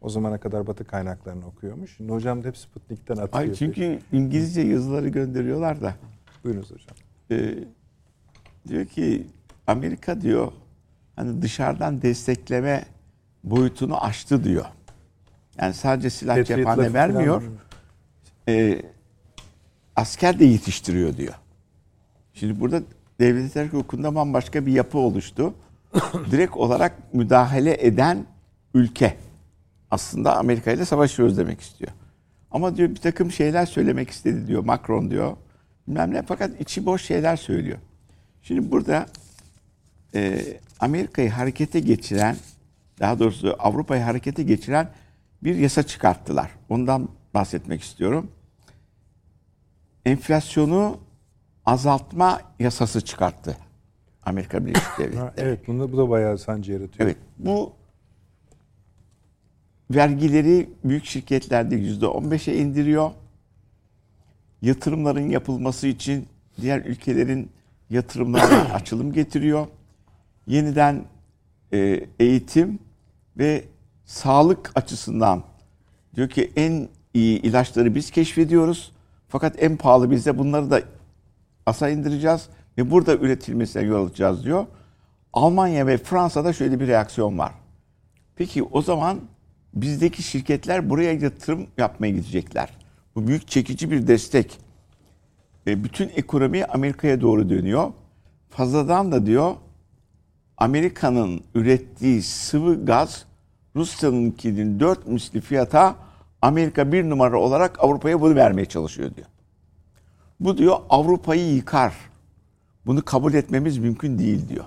O 0.00 0.08
zamana 0.08 0.38
kadar 0.38 0.66
Batı 0.66 0.84
kaynaklarını 0.84 1.46
okuyormuş. 1.46 1.96
Şimdi 1.96 2.12
hocam 2.12 2.44
da 2.44 2.48
hep 2.48 2.56
Sputnik'ten 2.56 3.16
atıyor. 3.16 3.44
ay 3.44 3.54
çünkü 3.54 3.98
İngilizce 4.12 4.60
yazıları 4.60 5.08
gönderiyorlar 5.08 5.80
da 5.80 5.94
Buyurunuz 6.44 6.70
hocam. 6.70 6.96
e, 7.30 7.54
diyor 8.68 8.86
ki 8.86 9.26
Amerika 9.66 10.20
diyor 10.20 10.52
hani 11.16 11.42
dışarıdan 11.42 12.02
destekleme 12.02 12.84
boyutunu 13.44 14.04
aştı 14.04 14.44
diyor. 14.44 14.64
Yani 15.60 15.74
sadece 15.74 16.10
silah 16.10 16.36
Patriot'la 16.36 16.56
cephane 16.56 16.92
vermiyor. 16.94 17.42
e, 18.48 18.82
asker 19.96 20.38
de 20.38 20.44
yetiştiriyor 20.44 21.16
diyor. 21.16 21.34
Şimdi 22.34 22.60
burada 22.60 22.82
devletler 23.20 23.66
hukukunda 23.66 24.14
bambaşka 24.14 24.66
bir 24.66 24.72
yapı 24.72 24.98
oluştu. 24.98 25.54
Direkt 26.30 26.56
olarak 26.56 27.14
müdahale 27.14 27.86
eden 27.86 28.26
ülke. 28.74 29.16
Aslında 29.90 30.36
Amerika 30.36 30.72
ile 30.72 30.84
savaşıyoruz 30.84 31.38
demek 31.38 31.60
istiyor. 31.60 31.90
Ama 32.50 32.76
diyor 32.76 32.90
bir 32.90 32.96
takım 32.96 33.32
şeyler 33.32 33.66
söylemek 33.66 34.10
istedi 34.10 34.46
diyor 34.46 34.64
Macron 34.64 35.10
diyor. 35.10 35.36
Bilmem 35.88 36.14
ne 36.14 36.22
fakat 36.22 36.60
içi 36.60 36.86
boş 36.86 37.02
şeyler 37.02 37.36
söylüyor. 37.36 37.78
Şimdi 38.42 38.70
burada 38.70 39.06
e, 40.14 40.42
Amerika'yı 40.80 41.30
harekete 41.30 41.80
geçiren, 41.80 42.36
daha 43.00 43.18
doğrusu 43.18 43.56
Avrupa'yı 43.58 44.02
harekete 44.02 44.42
geçiren 44.42 44.88
bir 45.42 45.54
yasa 45.54 45.82
çıkarttılar. 45.82 46.50
Ondan 46.68 47.08
bahsetmek 47.34 47.82
istiyorum. 47.82 48.30
Enflasyonu 50.06 50.98
azaltma 51.66 52.40
yasası 52.58 53.00
çıkarttı 53.00 53.56
Amerika 54.22 54.66
Birleşik 54.66 54.88
Devletleri. 54.98 55.20
Ha, 55.20 55.34
evet 55.36 55.68
bunda 55.68 55.92
bu 55.92 55.96
da 55.96 56.10
bayağı 56.10 56.38
sancı 56.38 56.72
yaratıyor. 56.72 57.08
Evet. 57.08 57.16
Bu 57.38 57.72
vergileri 59.90 60.70
büyük 60.84 61.04
şirketlerde 61.04 61.76
yüzde 61.76 62.06
15'e 62.06 62.56
indiriyor. 62.56 63.10
Yatırımların 64.62 65.28
yapılması 65.28 65.86
için 65.86 66.26
diğer 66.60 66.80
ülkelerin 66.80 67.50
yatırımlarına 67.90 68.60
açılım 68.74 69.12
getiriyor. 69.12 69.66
Yeniden 70.46 71.04
e, 71.72 72.06
eğitim 72.20 72.78
ve 73.38 73.64
sağlık 74.04 74.72
açısından 74.74 75.42
diyor 76.14 76.28
ki 76.28 76.52
en 76.56 76.88
iyi 77.14 77.42
ilaçları 77.42 77.94
biz 77.94 78.10
keşfediyoruz. 78.10 78.92
Fakat 79.28 79.62
en 79.62 79.76
pahalı 79.76 80.10
bizde 80.10 80.38
bunları 80.38 80.70
da 80.70 80.82
asa 81.66 81.88
indireceğiz 81.88 82.48
ve 82.78 82.90
burada 82.90 83.14
üretilmesine 83.14 83.82
yol 83.82 84.06
açacağız 84.06 84.44
diyor. 84.44 84.66
Almanya 85.32 85.86
ve 85.86 85.98
Fransa'da 85.98 86.52
şöyle 86.52 86.80
bir 86.80 86.88
reaksiyon 86.88 87.38
var. 87.38 87.52
Peki 88.36 88.62
o 88.62 88.82
zaman 88.82 89.20
bizdeki 89.74 90.22
şirketler 90.22 90.90
buraya 90.90 91.12
yatırım 91.12 91.66
yapmaya 91.78 92.10
gidecekler. 92.10 92.68
Bu 93.14 93.26
büyük 93.26 93.48
çekici 93.48 93.90
bir 93.90 94.06
destek. 94.06 94.58
E, 95.66 95.84
bütün 95.84 96.08
ekonomi 96.08 96.64
Amerika'ya 96.64 97.20
doğru 97.20 97.48
dönüyor. 97.48 97.92
Fazladan 98.50 99.12
da 99.12 99.26
diyor 99.26 99.54
Amerika'nın 100.56 101.40
ürettiği 101.54 102.22
sıvı 102.22 102.86
gaz 102.86 103.24
Rusya'nınkinin 103.76 104.80
dört 104.80 105.06
misli 105.06 105.40
fiyata 105.40 105.96
Amerika 106.42 106.92
bir 106.92 107.10
numara 107.10 107.38
olarak 107.38 107.84
Avrupa'ya 107.84 108.20
bunu 108.20 108.34
vermeye 108.34 108.64
çalışıyor 108.64 109.14
diyor. 109.14 109.26
Bu 110.40 110.58
diyor 110.58 110.76
Avrupa'yı 110.90 111.54
yıkar. 111.54 111.94
Bunu 112.86 113.04
kabul 113.04 113.34
etmemiz 113.34 113.78
mümkün 113.78 114.18
değil 114.18 114.48
diyor. 114.48 114.64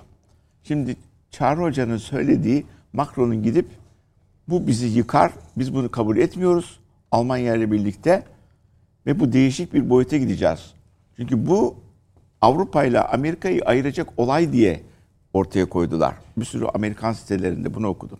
Şimdi 0.62 0.96
Çağrı 1.30 1.60
Hoca'nın 1.60 1.96
söylediği 1.96 2.66
Macron'un 2.92 3.42
gidip 3.42 3.66
bu 4.48 4.66
bizi 4.66 4.86
yıkar, 4.86 5.32
biz 5.56 5.74
bunu 5.74 5.90
kabul 5.90 6.16
etmiyoruz 6.16 6.80
Almanya 7.12 7.54
ile 7.56 7.72
birlikte 7.72 8.22
ve 9.06 9.20
bu 9.20 9.32
değişik 9.32 9.74
bir 9.74 9.90
boyuta 9.90 10.16
gideceğiz. 10.16 10.74
Çünkü 11.16 11.46
bu 11.46 11.74
Avrupa 12.40 12.84
ile 12.84 13.00
Amerika'yı 13.00 13.62
ayıracak 13.64 14.08
olay 14.16 14.52
diye 14.52 14.82
ortaya 15.32 15.68
koydular. 15.68 16.14
Bir 16.36 16.44
sürü 16.44 16.66
Amerikan 16.66 17.12
sitelerinde 17.12 17.74
bunu 17.74 17.86
okudum. 17.86 18.18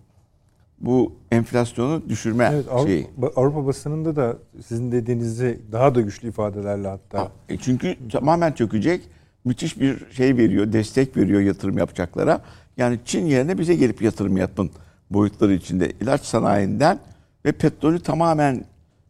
Bu 0.80 1.12
enflasyonu 1.32 2.02
düşürme 2.08 2.50
Evet, 2.52 2.68
Avrupa, 2.70 2.86
şeyi. 2.86 3.06
Avrupa 3.36 3.66
basınında 3.66 4.16
da 4.16 4.36
sizin 4.66 4.92
dediğinizi 4.92 5.60
daha 5.72 5.94
da 5.94 6.00
güçlü 6.00 6.28
ifadelerle 6.28 6.88
hatta. 6.88 7.32
E 7.48 7.56
çünkü 7.58 7.96
tamamen 8.12 8.52
çökecek. 8.52 9.02
Müthiş 9.44 9.80
bir 9.80 10.10
şey 10.10 10.36
veriyor, 10.36 10.72
destek 10.72 11.16
veriyor 11.16 11.40
yatırım 11.40 11.78
yapacaklara. 11.78 12.40
Yani 12.76 12.98
Çin 13.04 13.26
yerine 13.26 13.58
bize 13.58 13.74
gelip 13.74 14.02
yatırım 14.02 14.36
yapın 14.36 14.70
boyutları 15.10 15.52
içinde. 15.54 15.92
ilaç 16.00 16.20
sanayinden 16.24 16.98
ve 17.44 17.52
petrolü 17.52 18.00
tamamen, 18.00 18.64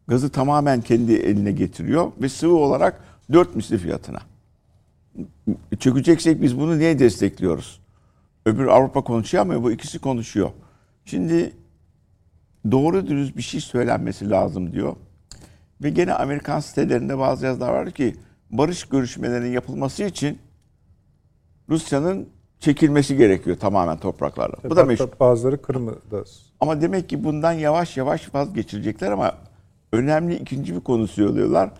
gazı 0.09 0.30
tamamen 0.30 0.80
kendi 0.80 1.14
eline 1.14 1.52
getiriyor 1.52 2.12
ve 2.22 2.28
sıvı 2.28 2.55
olarak 2.55 3.01
dört 3.32 3.56
misli 3.56 3.78
fiyatına. 3.78 4.18
Çökeceksek 5.78 6.43
biz 6.43 6.59
bunu 6.59 6.78
niye 6.78 6.98
destekliyoruz? 6.98 7.80
Öbür 8.47 8.66
Avrupa 8.66 9.01
konuşuyor 9.01 9.43
ama 9.43 9.62
bu 9.62 9.72
ikisi 9.72 9.98
konuşuyor. 9.98 10.51
Şimdi 11.07 11.53
doğru 12.70 13.07
dürüst 13.07 13.37
bir 13.37 13.43
şey 13.43 13.61
söylenmesi 13.61 14.31
lazım 14.31 14.73
diyor. 14.73 14.97
Ve 15.83 15.91
gene 15.91 16.15
Amerikan 16.15 16.61
sitelerinde 16.61 17.19
bazı 17.19 17.47
yazılar 17.47 17.73
var 17.73 17.91
ki 17.91 18.16
barış 18.51 18.85
görüşmelerinin 18.85 19.53
yapılması 19.53 20.05
için 20.05 20.39
Rusya'nın 21.69 22.28
çekilmesi 22.61 23.16
gerekiyor 23.16 23.57
tamamen 23.57 23.99
topraklarla. 23.99 24.55
Bu 24.65 24.77
da 24.77 24.85
meşhur. 24.85 25.09
Bazıları 25.20 25.62
Kırım'da. 25.62 26.24
Ama 26.61 26.81
demek 26.81 27.09
ki 27.09 27.24
bundan 27.24 27.53
yavaş 27.53 27.97
yavaş 27.97 28.35
vazgeçilecekler 28.35 29.12
ama 29.12 29.35
önemli 29.93 30.35
ikinci 30.35 30.74
bir 30.74 30.81
konu 30.81 31.09
söylüyorlar. 31.09 31.70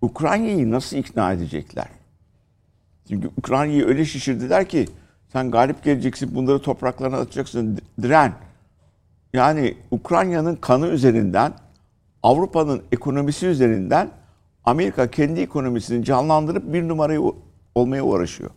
Ukrayna'yı 0.00 0.70
nasıl 0.70 0.96
ikna 0.96 1.32
edecekler? 1.32 1.88
Çünkü 3.08 3.30
Ukrayna'yı 3.36 3.86
öyle 3.86 4.04
şişirdiler 4.04 4.68
ki 4.68 4.86
sen 5.32 5.50
galip 5.50 5.84
geleceksin, 5.84 6.34
bunları 6.34 6.62
topraklarına 6.62 7.16
atacaksın, 7.16 7.78
diren. 8.02 8.32
Yani 9.32 9.74
Ukrayna'nın 9.90 10.56
kanı 10.56 10.86
üzerinden, 10.86 11.52
Avrupa'nın 12.22 12.82
ekonomisi 12.92 13.46
üzerinden 13.46 14.10
Amerika 14.64 15.10
kendi 15.10 15.40
ekonomisini 15.40 16.04
canlandırıp 16.04 16.72
bir 16.72 16.88
numarayı 16.88 17.20
olmaya 17.74 18.04
uğraşıyor. 18.04 18.50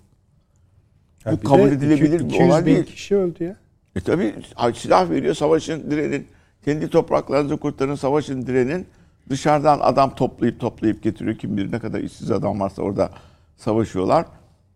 Ya 1.26 1.32
Bu 1.32 1.38
bir 1.42 1.46
kabul 1.46 1.68
edilebilir 1.68 2.20
bir 2.20 2.26
200 2.26 2.50
olay 2.50 2.66
bin 2.66 2.76
değil. 2.76 2.86
kişi 2.86 3.16
öldü 3.16 3.44
ya. 3.44 3.56
E 3.96 4.02
tabi 4.02 4.36
silah 4.76 5.10
veriyor, 5.10 5.36
savaşın, 5.36 5.92
direnin. 5.92 6.28
Kendi 6.66 6.90
topraklarınızı 6.90 7.58
kurtarın, 7.58 7.96
savaşın, 7.96 8.48
direnin. 8.48 8.88
Dışarıdan 9.30 9.80
adam 9.80 10.16
toplayıp 10.16 10.60
toplayıp 10.60 11.04
getiriyor. 11.04 11.38
Kim 11.38 11.58
bilir 11.58 11.72
ne 11.72 11.80
kadar 11.80 12.00
işsiz 12.00 12.32
adam 12.32 12.60
varsa 12.60 12.82
orada 12.82 13.10
savaşıyorlar. 13.58 14.26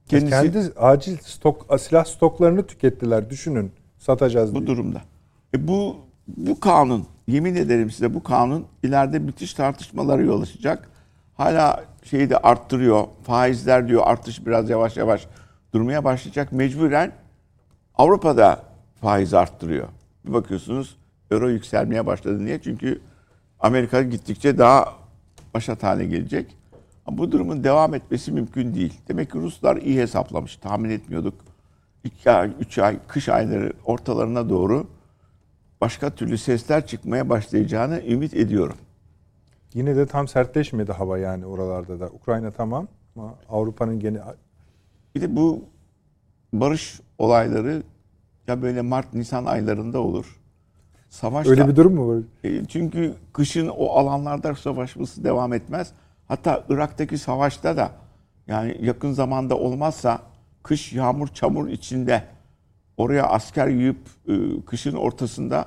Kendisi 0.08 0.30
Kendi 0.52 0.72
acil 0.78 1.18
stok 1.18 1.80
silah 1.80 2.06
stoklarını 2.06 2.68
tükettiler. 2.68 3.30
Düşünün. 3.30 3.72
Satacağız 3.98 4.56
bu 4.56 4.60
diye. 4.60 4.68
durumda. 4.68 5.02
E 5.54 5.68
bu 5.68 5.98
bu 6.28 6.60
kanun, 6.60 7.08
yemin 7.28 7.56
ederim 7.56 7.92
size 7.92 8.14
bu 8.14 8.24
kanun 8.24 8.66
ileride 8.84 9.20
müthiş 9.20 9.54
tartışmalara 9.54 10.22
yol 10.22 10.42
açacak. 10.42 10.90
Hala 11.38 11.84
şeyi 12.04 12.30
de 12.30 12.38
arttırıyor. 12.38 13.08
Faizler 13.24 13.88
diyor 13.88 14.04
artış 14.06 14.46
biraz 14.46 14.70
yavaş 14.70 14.98
yavaş 14.98 15.28
durmaya 15.74 16.04
başlayacak. 16.04 16.52
Mecburen 16.52 17.12
Avrupa'da 17.96 18.64
faiz 19.02 19.34
arttırıyor. 19.34 19.88
Bir 20.26 20.34
bakıyorsunuz 20.34 20.98
euro 21.32 21.50
yükselmeye 21.50 22.06
başladı. 22.06 22.46
Niye? 22.46 22.62
Çünkü 22.62 23.02
Amerika 23.60 24.02
gittikçe 24.02 24.58
daha 24.58 24.94
başat 25.54 25.84
hale 25.84 26.06
gelecek. 26.06 26.56
Ama 27.06 27.18
bu 27.18 27.32
durumun 27.32 27.64
devam 27.64 27.94
etmesi 27.94 28.32
mümkün 28.32 28.76
değil. 28.76 28.94
Demek 29.08 29.32
ki 29.32 29.38
Ruslar 29.38 29.78
iyi 29.78 30.02
hesaplamış. 30.02 30.56
Tahmin 30.56 30.90
etmiyorduk. 30.90 31.34
2 32.04 32.32
ay, 32.32 32.52
3 32.60 32.80
ay, 32.80 32.98
kış 33.08 33.30
ayları 33.30 33.74
ortalarına 33.86 34.50
doğru 34.50 34.88
başka 35.82 36.10
türlü 36.10 36.38
sesler 36.38 36.88
çıkmaya 36.88 37.30
başlayacağını 37.30 38.02
ümit 38.08 38.34
ediyorum. 38.34 38.78
Yine 39.74 39.96
de 39.96 40.06
tam 40.06 40.28
sertleşmedi 40.28 40.92
hava 40.92 41.18
yani 41.18 41.46
oralarda 41.46 42.00
da. 42.00 42.08
Ukrayna 42.08 42.52
tamam 42.52 42.88
ama 43.16 43.36
Avrupa'nın 43.50 44.00
gene 44.00 44.20
Bir 45.16 45.22
de 45.22 45.36
bu 45.36 45.64
barış 46.54 47.02
olayları 47.18 47.84
ya 48.48 48.62
böyle 48.62 48.82
Mart 48.82 49.14
Nisan 49.14 49.46
aylarında 49.46 50.00
olur. 50.00 50.40
Savaş 51.10 51.48
öyle 51.48 51.68
bir 51.68 51.76
durum 51.76 51.96
mu 51.96 52.16
var? 52.16 52.24
E, 52.44 52.66
Çünkü 52.66 53.14
kışın 53.34 53.68
o 53.68 53.90
alanlarda 53.90 54.56
savaşması 54.56 55.24
devam 55.24 55.54
etmez. 55.54 55.92
Hatta 56.28 56.64
Irak'taki 56.70 57.18
savaşta 57.18 57.78
da 57.78 57.92
yani 58.48 58.78
yakın 58.82 59.12
zamanda 59.12 59.58
olmazsa 59.58 60.20
kış 60.64 60.94
yağmur 60.94 61.28
çamur 61.28 61.68
içinde 61.68 62.24
oraya 63.00 63.24
asker 63.24 63.68
yiyip 63.68 63.98
e, 64.28 64.34
kışın 64.66 64.96
ortasında 64.96 65.66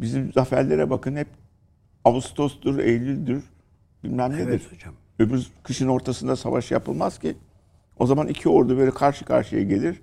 bizim 0.00 0.32
zaferlere 0.32 0.90
bakın 0.90 1.16
hep 1.16 1.28
Ağustos'tur, 2.04 2.78
Eylül'dür 2.78 3.44
bilmem 4.04 4.32
nedir. 4.32 4.48
Evet 4.48 4.72
hocam. 4.72 4.94
Öbür 5.18 5.46
kışın 5.62 5.88
ortasında 5.88 6.36
savaş 6.36 6.70
yapılmaz 6.70 7.18
ki. 7.18 7.36
O 7.98 8.06
zaman 8.06 8.28
iki 8.28 8.48
ordu 8.48 8.78
böyle 8.78 8.90
karşı 8.90 9.24
karşıya 9.24 9.62
gelir. 9.62 10.00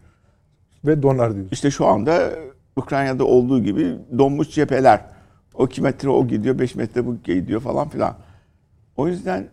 Ve 0.86 1.04
donar 1.04 1.34
diyorsun. 1.34 1.52
İşte 1.52 1.72
şu 1.72 1.86
anda 1.86 2.32
Ukrayna'da 2.76 3.24
olduğu 3.24 3.64
gibi 3.64 3.96
donmuş 4.18 4.50
cepheler. 4.50 5.06
O 5.54 5.66
2 5.66 5.82
metre 5.82 6.10
o 6.10 6.28
gidiyor, 6.28 6.60
5 6.60 6.76
metre 6.76 7.06
bu 7.06 7.18
gidiyor 7.24 7.62
falan 7.62 7.90
filan. 7.90 8.16
O 8.98 9.08
yüzden 9.08 9.48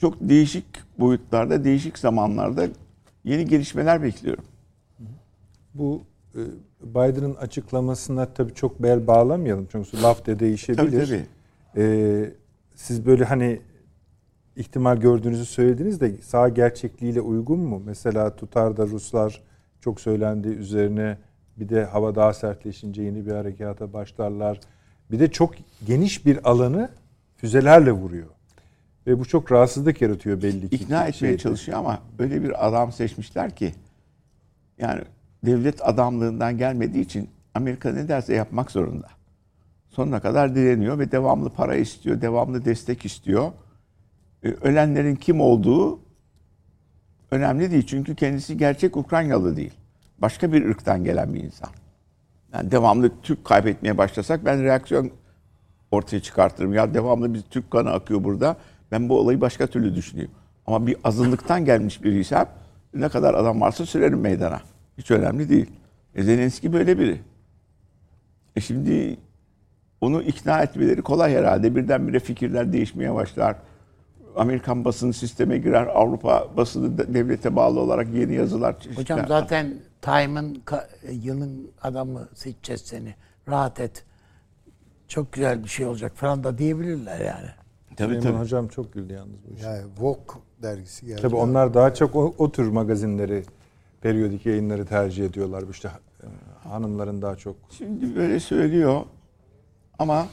çok 0.00 0.16
değişik 0.20 0.64
boyutlarda, 0.98 1.64
değişik 1.64 1.98
zamanlarda 1.98 2.68
yeni 3.24 3.46
gelişmeler 3.46 4.02
bekliyorum. 4.02 4.44
Bu 5.74 6.02
e, 6.34 6.40
Biden'ın 6.80 7.34
açıklamasına 7.34 8.26
tabii 8.26 8.54
çok 8.54 8.82
bel 8.82 9.06
bağlamayalım. 9.06 9.68
Çünkü 9.72 10.02
laf 10.02 10.26
da 10.26 10.38
değişebilir. 10.38 10.90
Tabii 10.90 11.06
tabii. 11.06 11.26
Ee, 11.76 12.34
siz 12.74 13.06
böyle 13.06 13.24
hani 13.24 13.60
ihtimal 14.56 14.96
gördüğünüzü 14.96 15.46
söylediniz 15.46 16.00
de 16.00 16.16
sağ 16.22 16.48
gerçekliğiyle 16.48 17.20
uygun 17.20 17.58
mu? 17.58 17.82
Mesela 17.86 18.36
tutar 18.36 18.76
da 18.76 18.86
Ruslar 18.86 19.42
çok 19.80 20.00
söylendiği 20.00 20.54
üzerine 20.54 21.18
bir 21.56 21.68
de 21.68 21.84
hava 21.84 22.14
daha 22.14 22.34
sertleşince 22.34 23.02
yeni 23.02 23.26
bir 23.26 23.32
harekata 23.32 23.92
başlarlar. 23.92 24.60
Bir 25.10 25.18
de 25.20 25.30
çok 25.30 25.54
geniş 25.86 26.26
bir 26.26 26.50
alanı 26.50 26.90
füzelerle 27.36 27.92
vuruyor. 27.92 28.26
Ve 29.06 29.18
bu 29.18 29.24
çok 29.24 29.52
rahatsızlık 29.52 30.02
yaratıyor 30.02 30.42
belli 30.42 30.68
ki. 30.70 30.76
İkna 30.76 31.00
etmeye 31.06 31.12
Şeyde. 31.12 31.38
çalışıyor 31.38 31.78
ama 31.78 31.98
öyle 32.18 32.42
bir 32.42 32.66
adam 32.66 32.92
seçmişler 32.92 33.56
ki 33.56 33.74
yani 34.78 35.02
devlet 35.44 35.88
adamlığından 35.88 36.58
gelmediği 36.58 37.04
için 37.04 37.30
Amerika 37.54 37.92
ne 37.92 38.08
derse 38.08 38.34
yapmak 38.34 38.70
zorunda. 38.70 39.08
Sonuna 39.88 40.20
kadar 40.20 40.54
direniyor 40.54 40.98
ve 40.98 41.12
devamlı 41.12 41.50
para 41.50 41.76
istiyor, 41.76 42.20
devamlı 42.20 42.64
destek 42.64 43.04
istiyor. 43.04 43.52
Ee, 44.44 44.48
Ölenlerin 44.48 45.16
kim 45.16 45.40
olduğu 45.40 46.00
önemli 47.30 47.70
değil. 47.70 47.86
Çünkü 47.86 48.14
kendisi 48.14 48.56
gerçek 48.56 48.96
Ukraynalı 48.96 49.56
değil. 49.56 49.74
Başka 50.18 50.52
bir 50.52 50.68
ırktan 50.68 51.04
gelen 51.04 51.34
bir 51.34 51.44
insan. 51.44 51.70
Yani 52.52 52.70
devamlı 52.70 53.10
Türk 53.22 53.44
kaybetmeye 53.44 53.98
başlasak 53.98 54.44
ben 54.44 54.62
reaksiyon 54.62 55.10
ortaya 55.90 56.20
çıkartırım. 56.20 56.74
Ya 56.74 56.94
devamlı 56.94 57.34
bir 57.34 57.40
Türk 57.40 57.70
kanı 57.70 57.90
akıyor 57.90 58.24
burada. 58.24 58.56
Ben 58.92 59.08
bu 59.08 59.18
olayı 59.18 59.40
başka 59.40 59.66
türlü 59.66 59.94
düşünüyorum. 59.94 60.34
Ama 60.66 60.86
bir 60.86 60.96
azınlıktan 61.04 61.64
gelmiş 61.64 62.04
biriysem 62.04 62.46
ne 62.94 63.08
kadar 63.08 63.34
adam 63.34 63.60
varsa 63.60 63.86
sürerim 63.86 64.20
meydana. 64.20 64.60
Hiç 64.98 65.10
önemli 65.10 65.48
değil. 65.48 65.70
E 66.14 66.22
Zelenski 66.22 66.72
böyle 66.72 66.98
biri. 66.98 67.20
E 68.56 68.60
şimdi 68.60 69.16
onu 70.00 70.22
ikna 70.22 70.62
etmeleri 70.62 71.02
kolay 71.02 71.34
herhalde. 71.34 71.76
Birdenbire 71.76 72.18
fikirler 72.20 72.72
değişmeye 72.72 73.14
başlar. 73.14 73.56
Amerikan 74.36 74.84
basını 74.84 75.12
sisteme 75.12 75.58
girer. 75.58 75.86
Avrupa 75.86 76.48
basını 76.56 76.98
de- 76.98 77.14
devlete 77.14 77.56
bağlı 77.56 77.80
olarak 77.80 78.14
yeni 78.14 78.34
yazılar 78.34 78.80
çeşitler. 78.80 79.02
Hocam 79.02 79.28
zaten 79.28 79.74
Time'ın 80.02 80.62
yılın 81.10 81.70
adamı 81.82 82.28
seçeceğiz 82.34 82.80
seni. 82.80 83.14
Rahat 83.48 83.80
et. 83.80 84.04
Çok 85.08 85.32
güzel 85.32 85.64
bir 85.64 85.68
şey 85.68 85.86
olacak 85.86 86.12
falan 86.16 86.44
da 86.44 86.58
diyebilirler 86.58 87.20
yani. 87.20 87.48
Tabii 87.96 88.14
Süleyman 88.14 88.22
tabii. 88.32 88.42
Hocam 88.42 88.68
çok 88.68 88.92
güldü 88.92 89.12
yalnız 89.12 89.36
bu 89.50 89.54
işe. 89.54 89.66
Yani 89.66 89.82
Vogue 89.98 90.36
dergisi 90.62 91.06
geldi. 91.06 91.22
Tabii 91.22 91.36
onlar 91.36 91.74
daha 91.74 91.94
çok 91.94 92.16
o, 92.16 92.34
o 92.38 92.52
tür 92.52 92.68
magazinleri, 92.68 93.44
periyodik 94.06 94.46
yayınları 94.46 94.86
tercih 94.86 95.24
ediyorlar. 95.24 95.64
İşte 95.70 95.90
e, 96.22 96.26
hanımların 96.68 97.22
daha 97.22 97.36
çok. 97.36 97.56
Şimdi 97.70 98.16
böyle 98.16 98.40
söylüyor 98.40 99.02
ama 99.98 100.26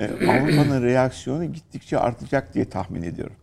e, 0.00 0.04
Avrupa'nın 0.04 0.82
reaksiyonu 0.82 1.44
gittikçe 1.44 1.98
artacak 1.98 2.54
diye 2.54 2.64
tahmin 2.64 3.02
ediyorum. 3.02 3.36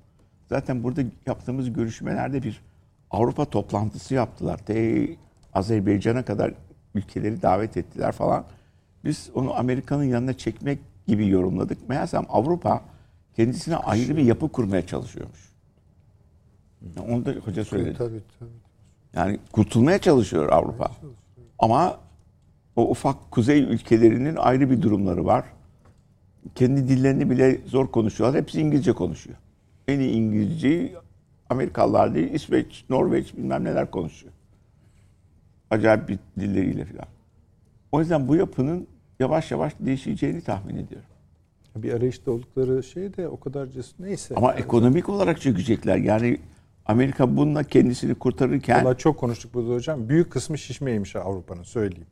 Zaten 0.50 0.84
burada 0.84 1.02
yaptığımız 1.26 1.74
görüşmelerde 1.74 2.44
bir 2.44 2.62
Avrupa 3.12 3.46
toplantısı 3.46 4.14
yaptılar. 4.14 4.58
Te 4.58 5.08
Azerbaycan'a 5.54 6.26
kadar 6.26 6.54
ülkeleri 6.96 7.42
davet 7.42 7.78
ettiler 7.78 8.12
falan. 8.12 8.46
Biz 9.04 9.30
onu 9.36 9.54
Amerika'nın 9.54 10.04
yanına 10.04 10.34
çekmek 10.34 10.80
gibi 11.08 11.28
yorumladık. 11.28 11.90
Meğersem 11.90 12.26
Avrupa 12.30 12.82
kendisine 13.36 13.76
ayrı 13.76 14.18
bir 14.18 14.24
yapı 14.24 14.50
kurmaya 14.52 14.88
çalışıyormuş. 14.88 15.54
Yani 16.82 17.14
Onu 17.14 17.26
da 17.26 17.32
hoca 17.32 17.66
söyledi. 17.66 17.98
Tabii 17.98 18.22
tabii. 18.40 18.63
Yani 19.16 19.40
kurtulmaya 19.52 19.98
çalışıyor 19.98 20.50
Avrupa. 20.52 20.92
Ama 21.60 22.00
o 22.76 22.90
ufak 22.90 23.32
kuzey 23.32 23.62
ülkelerinin 23.62 24.36
ayrı 24.36 24.70
bir 24.70 24.82
durumları 24.82 25.26
var. 25.26 25.46
Kendi 26.56 26.88
dillerini 26.88 27.30
bile 27.30 27.62
zor 27.66 27.88
konuşuyorlar. 27.88 28.42
Hepsi 28.42 28.62
İngilizce 28.62 28.94
konuşuyor. 28.94 29.38
En 29.88 30.00
iyi 30.00 30.12
İngilizceyi 30.12 30.96
Amerikalılar 31.50 32.16
değil, 32.16 32.34
İsveç, 32.34 32.86
Norveç 32.90 33.38
bilmem 33.38 33.64
neler 33.64 33.92
konuşuyor. 33.92 34.34
Acayip 35.70 36.10
bir 36.10 36.20
dilleriyle 36.40 36.86
falan. 36.86 37.06
O 37.92 38.00
yüzden 38.00 38.28
bu 38.28 38.36
yapının 38.36 38.88
yavaş 39.20 39.52
yavaş 39.52 39.74
değişeceğini 39.80 40.42
tahmin 40.42 40.76
ediyorum. 40.76 41.10
Bir 41.76 41.94
arayışta 41.94 42.32
oldukları 42.32 42.84
şey 42.84 43.18
de 43.18 43.28
o 43.28 43.40
kadar 43.40 43.68
cesur. 43.68 44.04
Neyse. 44.04 44.36
Ama 44.36 44.54
ekonomik 44.54 45.10
olarak 45.10 45.42
çökecekler. 45.42 45.98
Yani 45.98 46.40
Amerika 46.86 47.38
bununla 47.38 47.64
kendisini 47.64 48.16
kurtarırken 48.16 48.86
Vallahi 48.86 48.98
çok 48.98 49.18
konuştuk 49.18 49.54
burada 49.54 49.74
hocam. 49.74 50.10
Büyük 50.10 50.32
kısmı 50.32 50.58
şişmeymiş 50.58 51.16
Avrupa'nın 51.16 51.64
söyleyeyim. 51.64 52.08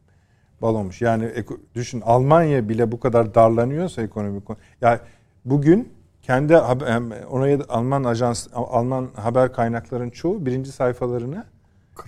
Balonmuş. 0.61 1.01
Yani 1.01 1.31
düşün 1.75 2.01
Almanya 2.05 2.69
bile 2.69 2.91
bu 2.91 2.99
kadar 2.99 3.35
darlanıyorsa 3.35 4.01
ekonomik 4.01 4.45
konu- 4.45 4.57
Ya 4.81 4.99
bugün 5.45 5.89
kendi 6.21 6.57
oraya 6.57 7.59
Alman 7.69 8.03
ajans 8.03 8.47
Alman 8.53 9.09
haber 9.15 9.53
kaynaklarının 9.53 10.09
çoğu 10.09 10.45
birinci 10.45 10.71
sayfalarına 10.71 11.45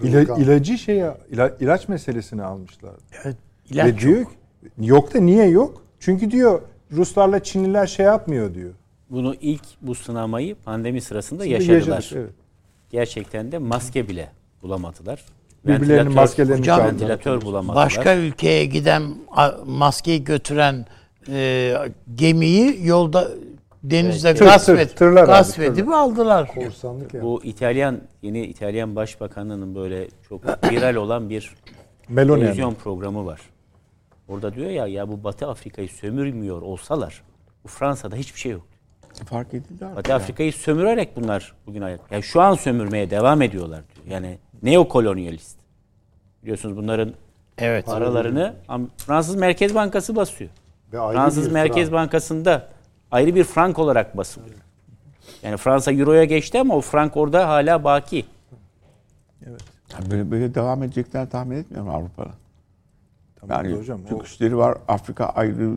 ila, 0.02 0.22
ilacı 0.22 0.77
şeye 0.77 1.18
ila- 1.31 1.57
ilaç 1.64 1.88
meselesini 1.88 2.44
almışlar. 2.44 2.94
Evet, 3.23 3.38
Ve 3.72 3.73
ilaç 3.76 4.02
diyor 4.02 4.19
yok. 4.19 4.31
yok 4.77 5.14
da 5.14 5.19
niye 5.19 5.48
yok? 5.49 5.81
Çünkü 5.99 6.31
diyor 6.31 6.61
Ruslarla 6.91 7.44
Çinliler 7.44 7.88
şey 7.88 8.06
yapmıyor 8.06 8.53
diyor. 8.53 8.72
Bunu 9.10 9.35
ilk 9.41 9.64
bu 9.81 9.95
sınamayı 9.95 10.56
pandemi 10.56 11.02
sırasında 11.02 11.44
Şimdi 11.44 11.53
yaşadılar. 11.53 11.95
yaşadık, 11.95 12.18
evet. 12.22 12.34
Gerçekten 12.94 13.52
de 13.52 13.57
maske 13.57 14.10
bile 14.10 14.32
bulamadılar. 14.61 15.26
Birbirlerinin 15.65 16.14
maskelerini 16.14 16.60
Hocam. 16.60 16.80
Ventilatör 16.86 17.41
bulamadılar. 17.41 17.86
Başka 17.86 18.15
ülkeye 18.15 18.65
giden 18.65 19.15
maskeyi 19.65 20.24
götüren 20.24 20.86
e, 21.30 21.74
gemiyi 22.15 22.88
yolda 22.88 23.28
denizde 23.84 24.36
Tır, 24.36 24.45
gasp, 24.45 24.65
tır, 24.65 24.78
et, 24.78 24.98
tırlar 24.98 25.24
abi, 25.24 25.28
gasp 25.28 25.56
tırlar. 25.56 25.68
edip 25.74 25.90
aldılar. 25.90 26.48
Korsanlık 26.48 27.14
yani. 27.14 27.24
Bu 27.24 27.44
İtalyan 27.44 28.02
yeni 28.22 28.45
İtalyan 28.45 28.95
Başbakanı'nın 28.95 29.76
böyle 29.76 30.07
çok 30.30 30.45
viral 30.72 30.95
olan 30.95 31.30
bir 31.30 31.56
Meloni. 32.10 32.40
televizyon 32.40 32.74
programı 32.74 33.26
var. 33.26 33.41
Orada 34.28 34.56
diyor 34.56 34.70
ya 34.70 34.88
ya 34.88 35.10
bu 35.10 35.24
Batı 35.24 35.48
Afrika'yı 35.48 35.90
sömürmüyor 35.90 36.61
olsalar 36.61 37.24
bu 37.64 37.68
Fransa'da 37.68 38.15
hiçbir 38.15 38.40
şey 38.40 38.52
yok. 38.52 38.68
Fark 39.23 39.53
edildi 39.53 39.85
artık. 39.85 39.97
Batı 39.97 40.09
ya. 40.09 40.15
Afrika'yı 40.15 40.53
sömürerek 40.53 41.15
bunlar 41.15 41.53
bugün 41.67 41.81
ayak. 41.81 41.99
Yani 42.11 42.23
şu 42.23 42.41
an 42.41 42.55
sömürmeye 42.55 43.09
devam 43.09 43.41
ediyorlar 43.41 43.81
diyor. 43.95 44.07
Yani 44.07 44.37
neokolonyalist. 44.63 45.57
Biliyorsunuz 46.43 46.77
bunların 46.77 47.13
Evet. 47.57 47.85
paralarını 47.85 48.55
Fransız 48.97 49.35
Merkez 49.35 49.75
Bankası 49.75 50.15
basıyor. 50.15 50.49
Ve 50.93 50.97
Fransız 50.97 51.51
Merkez 51.51 51.89
frank. 51.89 51.93
Bankası'nda 51.93 52.69
ayrı 53.11 53.35
bir 53.35 53.43
frank 53.43 53.79
olarak 53.79 54.17
basılıyor. 54.17 54.55
Yani 55.43 55.57
Fransa 55.57 55.91
Euro'ya 55.91 56.23
geçti 56.23 56.59
ama 56.59 56.75
o 56.75 56.81
frank 56.81 57.17
orada 57.17 57.47
hala 57.49 57.83
baki. 57.83 58.25
Ya 59.45 60.11
Böyle, 60.11 60.31
böyle 60.31 60.55
devam 60.55 60.83
edecekler 60.83 61.29
tahmin 61.29 61.55
etmiyorum 61.55 61.89
Avrupa'da. 61.89 62.29
Tamam 63.35 63.65
Yani 63.65 63.77
hocam. 63.77 64.05
çok 64.09 64.21
o- 64.21 64.25
işleri 64.25 64.57
var. 64.57 64.77
Afrika 64.87 65.25
ayrı 65.25 65.75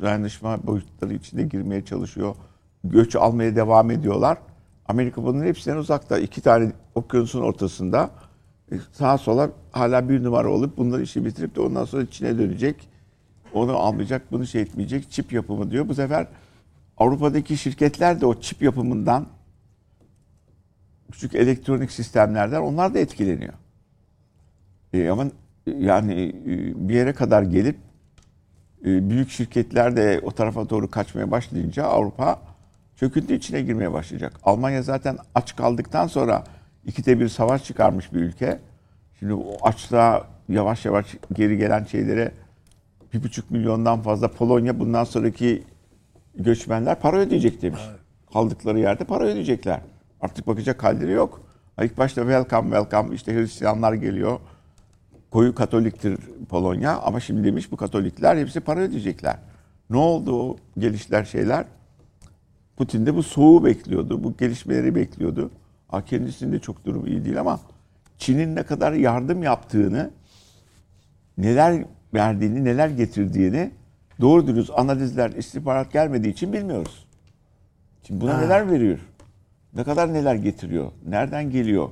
dayanışma 0.00 0.66
boyutları 0.66 1.14
içinde 1.14 1.42
girmeye 1.42 1.84
çalışıyor. 1.84 2.34
Göç 2.84 3.16
almaya 3.16 3.56
devam 3.56 3.90
ediyorlar. 3.90 4.38
Amerika 4.88 5.24
bunun 5.24 5.44
hepsinden 5.44 5.76
uzakta. 5.76 6.18
İki 6.18 6.40
tane 6.40 6.72
okyanusun 6.94 7.42
ortasında 7.42 8.10
e, 8.72 8.74
sağa 8.92 9.18
sola 9.18 9.50
hala 9.72 10.08
bir 10.08 10.24
numara 10.24 10.50
olup 10.50 10.76
bunları 10.76 11.02
işi 11.02 11.24
bitirip 11.24 11.56
de 11.56 11.60
ondan 11.60 11.84
sonra 11.84 12.06
Çin'e 12.10 12.38
dönecek. 12.38 12.88
Onu 13.54 13.76
almayacak, 13.76 14.32
bunu 14.32 14.46
şey 14.46 14.62
etmeyecek. 14.62 15.10
Çip 15.10 15.32
yapımı 15.32 15.70
diyor. 15.70 15.88
Bu 15.88 15.94
sefer 15.94 16.26
Avrupa'daki 16.96 17.56
şirketler 17.56 18.20
de 18.20 18.26
o 18.26 18.40
çip 18.40 18.62
yapımından 18.62 19.26
küçük 21.12 21.34
elektronik 21.34 21.90
sistemlerden 21.90 22.60
onlar 22.60 22.94
da 22.94 22.98
etkileniyor. 22.98 23.54
E, 24.92 25.08
ama 25.08 25.26
yani 25.66 26.34
e, 26.46 26.88
bir 26.88 26.94
yere 26.94 27.12
kadar 27.12 27.42
gelip 27.42 27.76
e, 28.84 29.10
büyük 29.10 29.30
şirketler 29.30 29.96
de 29.96 30.20
o 30.22 30.30
tarafa 30.30 30.70
doğru 30.70 30.90
kaçmaya 30.90 31.30
başlayınca 31.30 31.84
Avrupa 31.84 32.40
çöküntü 33.00 33.34
içine 33.34 33.62
girmeye 33.62 33.92
başlayacak. 33.92 34.32
Almanya 34.42 34.82
zaten 34.82 35.18
aç 35.34 35.56
kaldıktan 35.56 36.06
sonra 36.06 36.44
ikide 36.86 37.20
bir 37.20 37.28
savaş 37.28 37.64
çıkarmış 37.64 38.12
bir 38.12 38.20
ülke. 38.20 38.60
Şimdi 39.18 39.34
o 39.34 39.56
açlığa 39.62 40.26
yavaş 40.48 40.84
yavaş 40.84 41.06
geri 41.32 41.58
gelen 41.58 41.84
şeylere 41.84 42.32
bir 43.14 43.22
buçuk 43.22 43.50
milyondan 43.50 44.02
fazla 44.02 44.28
Polonya 44.28 44.78
bundan 44.78 45.04
sonraki 45.04 45.62
göçmenler 46.34 47.00
para 47.00 47.16
ödeyecek 47.16 47.62
demiş. 47.62 47.80
Kaldıkları 48.32 48.78
yerde 48.78 49.04
para 49.04 49.24
ödeyecekler. 49.24 49.80
Artık 50.20 50.46
bakacak 50.46 50.84
halleri 50.84 51.12
yok. 51.12 51.40
İlk 51.82 51.98
başta 51.98 52.22
welcome 52.22 52.76
welcome 52.76 53.14
işte 53.14 53.34
Hristiyanlar 53.34 53.92
geliyor. 53.92 54.40
Koyu 55.30 55.54
Katoliktir 55.54 56.18
Polonya 56.48 56.98
ama 56.98 57.20
şimdi 57.20 57.44
demiş 57.44 57.72
bu 57.72 57.76
Katolikler 57.76 58.36
hepsi 58.36 58.60
para 58.60 58.80
ödeyecekler. 58.80 59.36
Ne 59.90 59.96
oldu 59.96 60.42
o 60.42 60.56
gelişler 60.78 61.24
şeyler? 61.24 61.64
Putin 62.78 63.06
de 63.06 63.14
bu 63.14 63.22
soğuğu 63.22 63.64
bekliyordu. 63.64 64.24
Bu 64.24 64.36
gelişmeleri 64.36 64.94
bekliyordu. 64.94 65.50
Ha, 65.88 66.04
kendisinin 66.04 66.52
de 66.52 66.58
çok 66.58 66.84
durumu 66.84 67.08
iyi 67.08 67.24
değil 67.24 67.40
ama 67.40 67.60
Çin'in 68.18 68.56
ne 68.56 68.62
kadar 68.62 68.92
yardım 68.92 69.42
yaptığını, 69.42 70.10
neler 71.38 71.84
verdiğini, 72.14 72.64
neler 72.64 72.88
getirdiğini 72.88 73.70
doğru 74.20 74.46
dürüst 74.46 74.70
analizler, 74.76 75.30
istihbarat 75.30 75.92
gelmediği 75.92 76.32
için 76.32 76.52
bilmiyoruz. 76.52 77.06
Şimdi 78.02 78.20
buna 78.20 78.38
neler 78.38 78.70
veriyor? 78.70 78.98
Ne 79.74 79.84
kadar 79.84 80.12
neler 80.12 80.34
getiriyor? 80.34 80.92
Nereden 81.06 81.50
geliyor? 81.50 81.88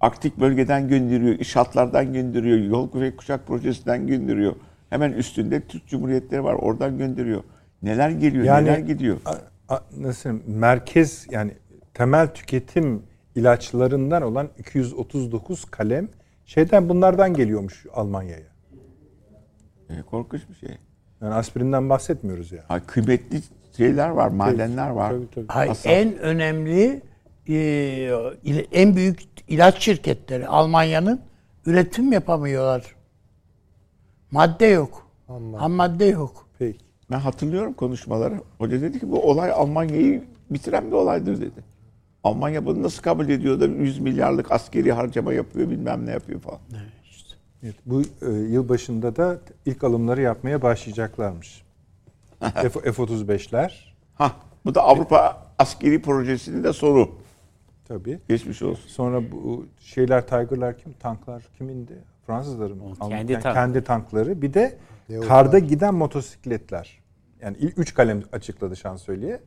Arktik 0.00 0.40
bölgeden 0.40 0.88
gönderiyor, 0.88 1.38
iş 1.38 1.56
hatlardan 1.56 2.12
gönderiyor, 2.12 2.58
yol 2.58 2.90
kuvvet 2.90 3.16
kuşak 3.16 3.46
projesinden 3.46 4.06
gönderiyor. 4.06 4.56
Hemen 4.90 5.12
üstünde 5.12 5.60
Türk 5.60 5.86
Cumhuriyetleri 5.86 6.44
var, 6.44 6.54
oradan 6.54 6.98
gönderiyor. 6.98 7.42
Neler 7.82 8.10
geliyor, 8.10 8.44
Yani- 8.44 8.66
neler 8.68 8.78
gidiyor? 8.78 9.16
A- 9.24 9.74
a- 9.74 9.84
nasıl 9.98 10.30
merkez 10.46 11.26
yani 11.30 11.52
temel 11.94 12.34
tüketim 12.34 13.02
ilaçlarından 13.34 14.22
olan 14.22 14.48
239 14.58 15.64
kalem 15.64 16.08
şeyden 16.46 16.88
bunlardan 16.88 17.34
geliyormuş 17.34 17.86
Almanya'ya. 17.94 18.46
E, 19.90 20.02
korkunç 20.02 20.40
bir 20.50 20.54
şey. 20.54 20.76
Yani 21.20 21.34
aspirinden 21.34 21.90
bahsetmiyoruz 21.90 22.52
yani. 22.52 22.64
Ha, 22.68 22.80
kıymetli 22.86 23.40
şeyler 23.76 24.08
var, 24.08 24.28
madenler 24.28 24.90
var. 24.90 25.10
Tabii, 25.10 25.30
tabii. 25.34 25.46
Hayır, 25.48 25.76
en 25.84 26.18
önemli 26.18 27.02
e, 27.48 27.54
il- 28.44 28.66
en 28.72 28.96
büyük 28.96 29.20
ilaç 29.48 29.78
şirketleri 29.82 30.46
Almanya'nın 30.48 31.20
üretim 31.66 32.12
yapamıyorlar. 32.12 32.96
Madde 34.30 34.66
yok. 34.66 35.06
Ham 35.56 35.72
madde 35.72 36.04
yok. 36.04 36.48
Ben 37.12 37.18
hatırlıyorum 37.18 37.72
konuşmaları. 37.72 38.40
Hoca 38.58 38.80
dedi 38.80 39.00
ki 39.00 39.10
bu 39.10 39.30
olay 39.30 39.50
Almanya'yı 39.50 40.24
bitiren 40.50 40.86
bir 40.86 40.92
olaydır 40.92 41.40
dedi. 41.40 41.64
Almanya 42.24 42.66
bunu 42.66 42.82
nasıl 42.82 43.02
kabul 43.02 43.28
ediyor 43.28 43.60
da 43.60 43.66
100 43.66 43.98
milyarlık 43.98 44.52
askeri 44.52 44.92
harcama 44.92 45.32
yapıyor 45.32 45.70
bilmem 45.70 46.06
ne 46.06 46.10
yapıyor 46.10 46.40
falan. 46.40 46.58
Evet, 47.62 47.74
bu 47.86 48.02
e, 48.02 48.30
yıl 48.30 48.68
başında 48.68 49.16
da 49.16 49.38
ilk 49.66 49.84
alımları 49.84 50.20
yapmaya 50.20 50.62
başlayacaklarmış. 50.62 51.62
F- 52.40 52.92
F-35'ler 52.92 53.70
Ha, 54.14 54.32
bu 54.64 54.74
da 54.74 54.82
Avrupa 54.82 55.46
askeri 55.58 56.02
projesinin 56.02 56.64
de 56.64 56.72
sonu. 56.72 57.10
tabii. 57.88 58.18
Geçmiş 58.28 58.62
olsun. 58.62 58.88
Sonra 58.88 59.32
bu 59.32 59.66
şeyler 59.80 60.26
Tiger'lar 60.26 60.78
kim? 60.78 60.92
Tanklar 60.92 61.42
kimindi? 61.58 61.98
Fransızların 62.26 62.78
mı? 62.78 62.84
Kendi 63.08 63.38
tank. 63.40 63.54
kendi 63.54 63.84
tankları. 63.84 64.42
Bir 64.42 64.54
de 64.54 64.78
Leopard. 65.10 65.28
karda 65.28 65.58
giden 65.58 65.94
motosikletler. 65.94 67.01
Yani 67.42 67.56
ilk 67.60 67.78
üç 67.78 67.94
kalem 67.94 68.22
açıkladı 68.32 68.76
şansölye. 68.76 69.40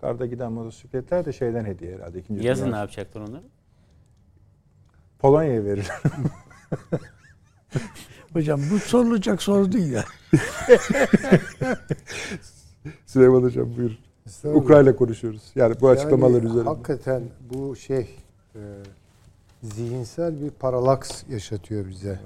Karda 0.00 0.26
giden 0.26 0.52
motosikletler 0.52 1.24
de 1.24 1.32
şeyden 1.32 1.64
hediye 1.64 1.94
herhalde. 1.94 2.18
İkinci 2.18 2.46
Yazın 2.46 2.72
ne 2.72 2.76
yapacaklar 2.76 3.20
onları? 3.20 3.42
Polonya'ya 5.18 5.64
verir. 5.64 5.88
Hocam 8.32 8.60
bu 8.70 8.78
sorulacak 8.78 9.42
soru 9.42 9.72
değil 9.72 9.92
ya. 9.92 10.04
Süleyman 13.06 13.42
Hocam 13.42 13.76
buyur. 13.76 13.98
Ukrayna 14.44 14.96
konuşuyoruz. 14.96 15.42
Yani 15.54 15.74
bu 15.80 15.88
açıklamalar 15.88 16.42
Yani 16.42 16.46
üzerine. 16.46 16.68
Hakikaten 16.68 17.22
bu 17.50 17.76
şey 17.76 18.16
e, 18.54 18.60
zihinsel 19.62 20.42
bir 20.42 20.50
paralaks 20.50 21.22
yaşatıyor 21.30 21.88
bize. 21.88 22.20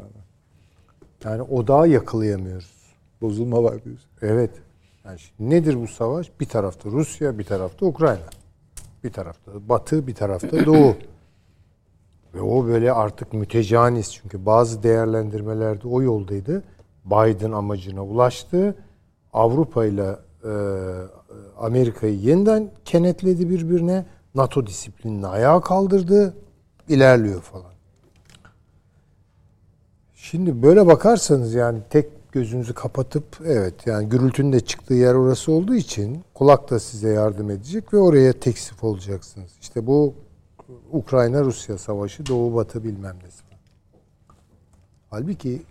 Yani 1.25 1.43
odağı 1.43 1.89
yakalayamıyoruz. 1.89 2.81
Bozulma 3.21 3.63
var 3.63 3.85
diyorsun. 3.85 4.11
Evet. 4.23 4.51
Yani 5.05 5.19
nedir 5.41 5.81
bu 5.81 5.89
savaş? 5.89 6.31
Bir 6.41 6.47
tarafta 6.47 6.91
Rusya, 6.91 7.39
bir 7.39 7.45
tarafta 7.45 7.87
Ukrayna. 7.87 8.27
Bir 9.05 9.13
tarafta 9.13 9.53
Batı, 9.69 10.07
bir 10.07 10.15
tarafta 10.15 10.67
Doğu. 10.67 10.97
Ve 12.35 12.41
o 12.41 12.67
böyle 12.67 12.93
artık 12.93 13.33
mütecanis 13.33 14.11
çünkü 14.11 14.47
bazı 14.47 14.83
değerlendirmelerde 14.83 15.89
o 15.89 16.03
yoldaydı. 16.03 16.63
Biden 17.05 17.53
amacına 17.53 18.05
ulaştı. 18.05 18.75
Avrupa 19.33 19.85
ile 19.85 20.17
e, 20.45 20.53
Amerika'yı 21.59 22.19
yeniden 22.19 22.71
kenetledi 22.85 23.51
birbirine. 23.51 24.07
NATO 24.35 24.67
disiplinini 24.67 25.27
ayağa 25.27 25.61
kaldırdı. 25.61 26.35
ilerliyor 26.89 27.41
falan. 27.41 27.73
Şimdi 30.15 30.63
böyle 30.63 30.87
bakarsanız 30.87 31.55
yani 31.55 31.79
tek 31.91 32.20
gözünüzü 32.33 32.75
kapatıp 32.75 33.25
evet 33.45 33.87
yani 33.87 34.09
gürültünün 34.09 34.53
de 34.53 34.61
çıktığı 34.61 34.95
yer 34.95 35.15
orası 35.15 35.53
olduğu 35.53 35.75
için 35.75 36.25
kulak 36.35 36.71
da 36.71 36.81
size 36.81 37.09
yardım 37.09 37.51
edecek 37.51 37.95
ve 37.95 37.99
oraya 37.99 38.33
teksif 38.33 38.85
olacaksınız. 38.85 39.51
İşte 39.61 39.87
bu 39.87 40.15
Ukrayna-Rusya 40.93 41.79
savaşı, 41.79 42.27
Doğu-Batı 42.27 42.85
bilmem 42.85 43.17
nesi. 43.25 43.43
Halbuki 45.11 45.63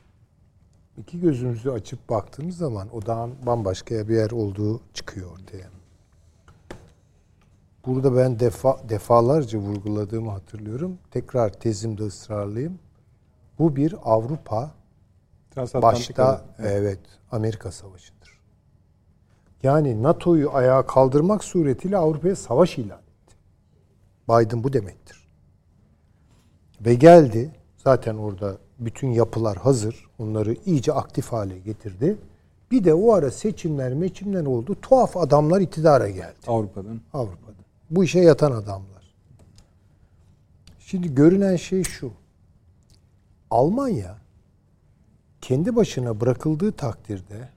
iki 0.97 1.19
gözümüzü 1.19 1.69
açıp 1.69 2.09
baktığımız 2.09 2.57
zaman 2.57 2.95
odağın 2.95 3.31
bambaşka 3.45 4.09
bir 4.09 4.15
yer 4.15 4.31
olduğu 4.31 4.81
çıkıyor 4.93 5.31
ortaya. 5.31 5.69
Burada 7.85 8.15
ben 8.15 8.39
defa, 8.39 8.89
defalarca 8.89 9.59
vurguladığımı 9.59 10.31
hatırlıyorum. 10.31 10.97
Tekrar 11.11 11.53
tezimde 11.53 12.03
ısrarlıyım. 12.03 12.79
Bu 13.59 13.75
bir 13.75 13.95
Avrupa 14.03 14.71
Transatlantik 15.59 16.09
başta 16.09 16.25
alan. 16.25 16.41
evet 16.59 16.99
Amerika 17.31 17.71
savaşıdır. 17.71 18.39
Yani 19.63 20.03
NATO'yu 20.03 20.53
ayağa 20.53 20.85
kaldırmak 20.85 21.43
suretiyle 21.43 21.97
Avrupa'ya 21.97 22.35
savaş 22.35 22.77
ilan 22.77 22.99
etti. 22.99 23.35
Biden 24.29 24.63
bu 24.63 24.73
demektir. 24.73 25.27
Ve 26.81 26.93
geldi 26.93 27.51
zaten 27.77 28.15
orada 28.15 28.57
bütün 28.79 29.07
yapılar 29.07 29.57
hazır. 29.57 30.09
Onları 30.19 30.55
iyice 30.65 30.93
aktif 30.93 31.31
hale 31.31 31.59
getirdi. 31.59 32.17
Bir 32.71 32.83
de 32.83 32.93
o 32.93 33.13
ara 33.13 33.31
seçimler 33.31 33.93
meçimler 33.93 34.45
oldu. 34.45 34.75
Tuhaf 34.81 35.17
adamlar 35.17 35.61
iktidara 35.61 36.09
geldi. 36.09 36.37
Avrupa'dan. 36.47 37.01
Avrupa'da. 37.13 37.55
Bu 37.89 38.03
işe 38.03 38.19
yatan 38.19 38.51
adamlar. 38.51 39.13
Şimdi 40.79 41.15
görünen 41.15 41.55
şey 41.55 41.83
şu. 41.83 42.11
Almanya 43.51 44.17
kendi 45.41 45.75
başına 45.75 46.21
bırakıldığı 46.21 46.71
takdirde 46.71 47.49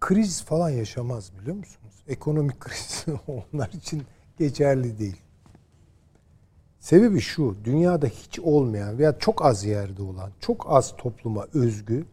kriz 0.00 0.42
falan 0.42 0.70
yaşamaz 0.70 1.32
biliyor 1.38 1.56
musunuz? 1.56 1.94
Ekonomik 2.08 2.60
kriz 2.60 3.04
onlar 3.26 3.68
için 3.68 4.02
geçerli 4.38 4.98
değil. 4.98 5.20
Sebebi 6.78 7.20
şu, 7.20 7.56
dünyada 7.64 8.06
hiç 8.06 8.40
olmayan 8.40 8.98
veya 8.98 9.18
çok 9.18 9.44
az 9.44 9.64
yerde 9.64 10.02
olan, 10.02 10.30
çok 10.40 10.72
az 10.72 10.96
topluma 10.96 11.46
özgü 11.54 12.06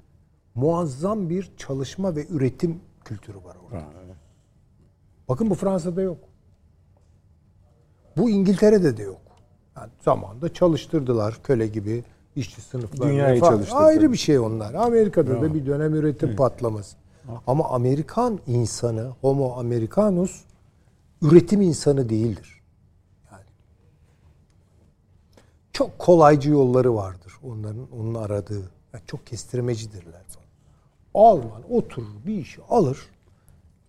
muazzam 0.55 1.30
bir 1.30 1.51
çalışma 1.57 2.15
ve 2.15 2.27
üretim 2.27 2.81
kültürü 3.05 3.38
var 3.38 3.57
orada. 3.65 3.85
Bakın 5.30 5.49
bu 5.49 5.55
Fransa'da 5.55 6.01
yok. 6.01 6.18
Bu 8.18 8.30
İngiltere'de 8.30 8.97
de 8.97 9.03
yok. 9.03 9.22
Yani 9.76 9.91
zamanında 10.05 10.53
çalıştırdılar 10.53 11.39
köle 11.43 11.68
gibi 11.68 12.03
işçi 12.35 12.61
sınıfları. 12.61 13.09
Dünyayı 13.09 13.39
çalıştırdı. 13.39 13.79
Ayrı 13.79 14.11
bir 14.11 14.17
şey 14.17 14.39
onlar. 14.39 14.73
Amerika'da 14.73 15.41
da 15.41 15.53
bir 15.53 15.65
dönem 15.65 15.95
üretim 15.95 16.35
patlaması. 16.35 16.97
Ama 17.47 17.69
Amerikan 17.69 18.39
insanı, 18.47 19.11
Homo 19.21 19.53
Americanus 19.53 20.41
üretim 21.21 21.61
insanı 21.61 22.09
değildir. 22.09 22.61
Yani 23.31 23.43
çok 25.73 25.99
kolaycı 25.99 26.49
yolları 26.49 26.95
vardır 26.95 27.33
onların 27.43 27.91
onun 27.99 28.15
aradığı. 28.15 28.71
Yani 28.93 29.03
çok 29.07 29.27
kestirmecidirler 29.27 30.23
falan. 30.23 30.47
Alman 31.13 31.63
oturur 31.71 32.25
bir 32.25 32.37
işi 32.37 32.61
alır, 32.69 32.99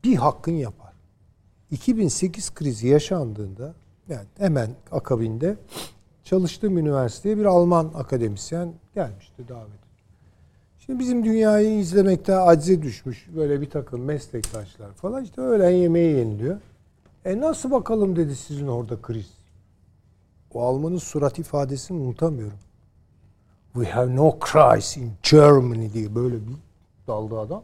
bir 0.05 0.17
hakkın 0.17 0.53
yapar. 0.53 0.93
2008 1.71 2.55
krizi 2.55 2.89
yaşandığında 2.89 3.75
yani 4.09 4.27
hemen 4.39 4.71
akabinde 4.91 5.57
çalıştığım 6.25 6.79
üniversiteye 6.79 7.39
bir 7.39 7.45
Alman 7.45 7.91
akademisyen 7.95 8.73
gelmişti 8.95 9.49
davet. 9.49 9.83
Şimdi 10.79 10.99
bizim 10.99 11.25
dünyayı 11.25 11.79
izlemekte 11.79 12.37
acize 12.37 12.83
düşmüş 12.83 13.27
böyle 13.37 13.61
bir 13.61 13.71
takım 13.71 14.05
meslektaşlar 14.05 14.93
falan 14.93 15.25
işte 15.25 15.41
öğlen 15.41 15.71
yemeği 15.71 16.17
yeniliyor. 16.17 16.61
E 17.25 17.41
nasıl 17.41 17.71
bakalım 17.71 18.17
dedi 18.17 18.37
sizin 18.37 18.67
orada 18.67 19.03
kriz. 19.03 19.31
O 20.55 20.63
Almanın 20.63 20.99
surat 20.99 21.39
ifadesini 21.39 21.99
unutamıyorum. 21.99 22.59
We 23.75 23.91
have 23.91 24.17
no 24.17 24.39
crisis 24.53 24.97
in 24.97 25.13
Germany 25.31 25.93
diye 25.93 26.15
böyle 26.15 26.35
bir 26.35 26.55
daldı 27.07 27.39
adam. 27.39 27.63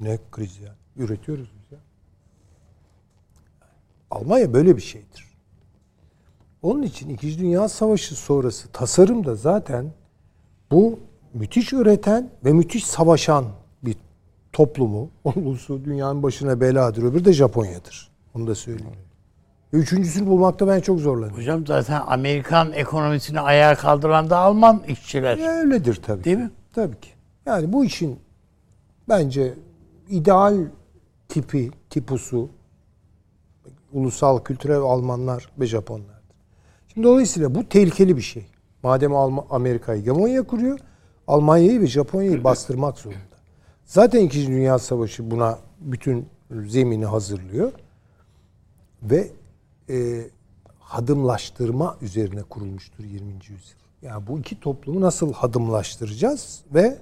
Ne 0.00 0.18
kriz 0.32 0.58
ya? 0.58 0.74
Üretiyoruz 0.96 1.50
biz 1.54 1.72
ya. 1.72 1.78
Almanya 4.10 4.52
böyle 4.52 4.76
bir 4.76 4.82
şeydir. 4.82 5.27
Onun 6.62 6.82
için 6.82 7.08
İkinci 7.08 7.38
Dünya 7.38 7.68
Savaşı 7.68 8.14
sonrası 8.14 8.68
tasarım 8.72 9.26
da 9.26 9.34
zaten 9.34 9.92
bu 10.70 10.98
müthiş 11.34 11.72
üreten 11.72 12.30
ve 12.44 12.52
müthiş 12.52 12.86
savaşan 12.86 13.44
bir 13.82 13.96
toplumu, 14.52 15.10
ulusu 15.24 15.84
dünyanın 15.84 16.22
başına 16.22 16.60
beladır. 16.60 17.02
Öbürü 17.02 17.24
de 17.24 17.32
Japonya'dır. 17.32 18.10
Onu 18.34 18.46
da 18.46 18.54
söyleyeyim. 18.54 18.96
Üçüncüsünü 19.72 20.26
bulmakta 20.26 20.68
ben 20.68 20.80
çok 20.80 20.98
zorlanıyorum. 21.00 21.36
Hocam 21.38 21.66
zaten 21.66 22.02
Amerikan 22.06 22.72
ekonomisini 22.72 23.40
ayağa 23.40 23.74
kaldıran 23.74 24.30
da 24.30 24.38
Alman 24.38 24.82
işçiler. 24.88 25.36
Ya 25.36 25.50
öyledir 25.50 25.94
tabii. 26.06 26.24
Değil 26.24 26.36
ki. 26.36 26.42
mi? 26.42 26.50
Tabii 26.74 27.00
ki. 27.00 27.08
Yani 27.46 27.72
bu 27.72 27.84
işin 27.84 28.18
bence 29.08 29.54
ideal 30.08 30.56
tipi, 31.28 31.70
tipusu 31.90 32.48
ulusal 33.92 34.38
kültürel 34.38 34.78
Almanlar 34.80 35.50
ve 35.60 35.66
Japonlardır. 35.66 36.17
Şimdi 36.94 37.06
dolayısıyla 37.06 37.54
bu 37.54 37.68
tehlikeli 37.68 38.16
bir 38.16 38.22
şey. 38.22 38.46
Madem 38.82 39.14
Alman, 39.14 39.44
Amerika 39.50 39.94
hegemonya 39.94 40.42
kuruyor, 40.42 40.78
Almanya'yı 41.26 41.80
ve 41.80 41.86
Japonya'yı 41.86 42.44
bastırmak 42.44 42.98
zorunda. 42.98 43.20
Zaten 43.84 44.20
İkinci 44.20 44.46
Dünya 44.46 44.78
Savaşı 44.78 45.30
buna 45.30 45.58
bütün 45.80 46.28
zemini 46.50 47.06
hazırlıyor. 47.06 47.72
Ve 49.02 49.30
e, 49.90 50.26
hadımlaştırma 50.80 51.96
üzerine 52.02 52.42
kurulmuştur 52.42 53.04
20. 53.04 53.32
yüzyıl. 53.32 53.78
Yani 54.02 54.26
bu 54.26 54.38
iki 54.38 54.60
toplumu 54.60 55.00
nasıl 55.00 55.32
hadımlaştıracağız 55.32 56.60
ve 56.74 56.98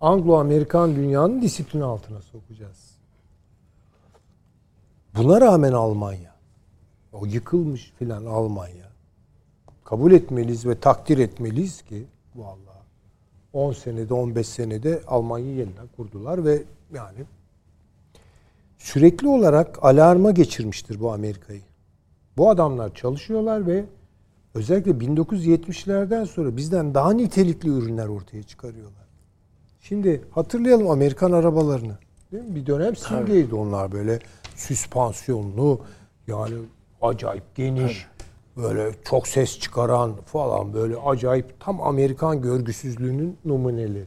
Anglo-Amerikan 0.00 0.96
dünyanın 0.96 1.42
disiplini 1.42 1.84
altına 1.84 2.22
sokacağız. 2.22 2.90
Buna 5.16 5.40
rağmen 5.40 5.72
Almanya, 5.72 6.34
o 7.12 7.26
yıkılmış 7.26 7.92
filan 7.98 8.24
Almanya, 8.24 8.87
kabul 9.88 10.12
etmeliyiz 10.12 10.66
ve 10.66 10.80
takdir 10.80 11.18
etmeliyiz 11.18 11.82
ki 11.82 12.04
vallahi 12.36 12.78
10 13.52 13.72
senede 13.72 14.14
15 14.14 14.48
senede 14.48 15.00
Almanya'yı 15.06 15.56
yeniden 15.56 15.86
kurdular 15.96 16.44
ve 16.44 16.62
yani 16.94 17.18
sürekli 18.78 19.28
olarak 19.28 19.84
alarma 19.84 20.30
geçirmiştir 20.30 21.00
bu 21.00 21.12
Amerika'yı. 21.12 21.60
Bu 22.36 22.50
adamlar 22.50 22.94
çalışıyorlar 22.94 23.66
ve 23.66 23.84
özellikle 24.54 24.90
1970'lerden 24.90 26.24
sonra 26.24 26.56
bizden 26.56 26.94
daha 26.94 27.12
nitelikli 27.12 27.68
ürünler 27.68 28.06
ortaya 28.06 28.42
çıkarıyorlar. 28.42 29.06
Şimdi 29.80 30.22
hatırlayalım 30.30 30.90
Amerikan 30.90 31.32
arabalarını. 31.32 31.98
Değil 32.32 32.44
mi? 32.44 32.54
Bir 32.54 32.66
dönem 32.66 32.96
simgeydi 32.96 33.54
onlar 33.54 33.92
böyle 33.92 34.18
süspansiyonlu 34.56 35.80
yani 36.26 36.54
acayip 37.02 37.54
geniş 37.54 38.06
böyle 38.58 38.90
çok 39.04 39.28
ses 39.28 39.58
çıkaran 39.58 40.12
falan 40.26 40.74
böyle 40.74 40.96
acayip 40.96 41.60
tam 41.60 41.80
Amerikan 41.82 42.42
görgüsüzlüğünün 42.42 43.36
numuneleri. 43.44 44.06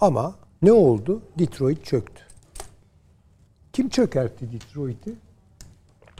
Ama 0.00 0.34
ne 0.62 0.72
oldu? 0.72 1.20
Detroit 1.38 1.84
çöktü. 1.84 2.22
Kim 3.72 3.88
çökertti 3.88 4.52
Detroit'i? 4.52 5.12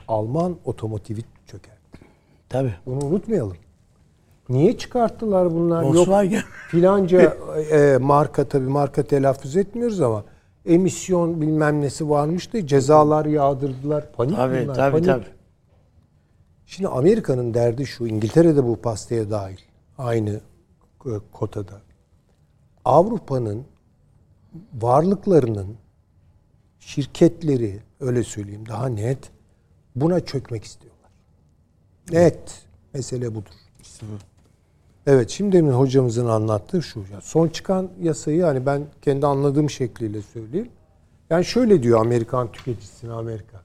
Alman 0.07 0.55
otomotivi 0.65 1.21
çökertti. 1.47 1.99
Tabii. 2.49 2.73
Bunu 2.85 3.05
unutmayalım. 3.05 3.57
Niye 4.49 4.77
çıkarttılar 4.77 5.51
bunlar? 5.51 5.83
Yok 5.83 5.95
Volkswagen. 5.95 6.41
filanca 6.67 7.37
e, 7.71 7.97
marka 7.97 8.43
tabii 8.47 8.67
marka 8.67 9.03
telaffuz 9.03 9.57
etmiyoruz 9.57 10.01
ama 10.01 10.23
emisyon 10.65 11.41
bilmem 11.41 11.81
nesi 11.81 12.09
varmış 12.09 12.53
da 12.53 12.67
cezalar 12.67 13.25
yağdırdılar. 13.25 14.11
Panik 14.11 14.35
Tabii 14.35 14.63
bunlar. 14.63 14.75
tabii 14.75 14.91
panik. 14.91 15.05
tabii. 15.05 15.40
Şimdi 16.71 16.87
Amerika'nın 16.89 17.53
derdi 17.53 17.85
şu. 17.85 18.07
İngiltere'de 18.07 18.63
bu 18.63 18.81
pastaya 18.81 19.29
dahil. 19.29 19.57
Aynı 19.97 20.41
e, 21.05 21.11
kotada. 21.31 21.81
Avrupa'nın 22.85 23.65
varlıklarının 24.73 25.77
şirketleri 26.79 27.79
öyle 27.99 28.23
söyleyeyim 28.23 28.65
daha 28.69 28.87
net 28.87 29.31
buna 29.95 30.19
çökmek 30.19 30.63
istiyorlar. 30.63 31.09
Net. 32.11 32.65
Mesele 32.93 33.35
budur. 33.35 33.53
Evet 35.07 35.29
şimdi 35.29 35.57
demin 35.57 35.71
hocamızın 35.71 36.25
anlattığı 36.25 36.81
şu. 36.83 36.99
Ya 36.99 37.21
son 37.21 37.47
çıkan 37.47 37.89
yasayı 38.01 38.43
hani 38.43 38.65
ben 38.65 38.85
kendi 39.01 39.25
anladığım 39.25 39.69
şekliyle 39.69 40.21
söyleyeyim. 40.21 40.69
Yani 41.29 41.45
şöyle 41.45 41.83
diyor 41.83 41.99
Amerikan 41.99 42.51
tüketicisine 42.51 43.11
Amerika. 43.11 43.60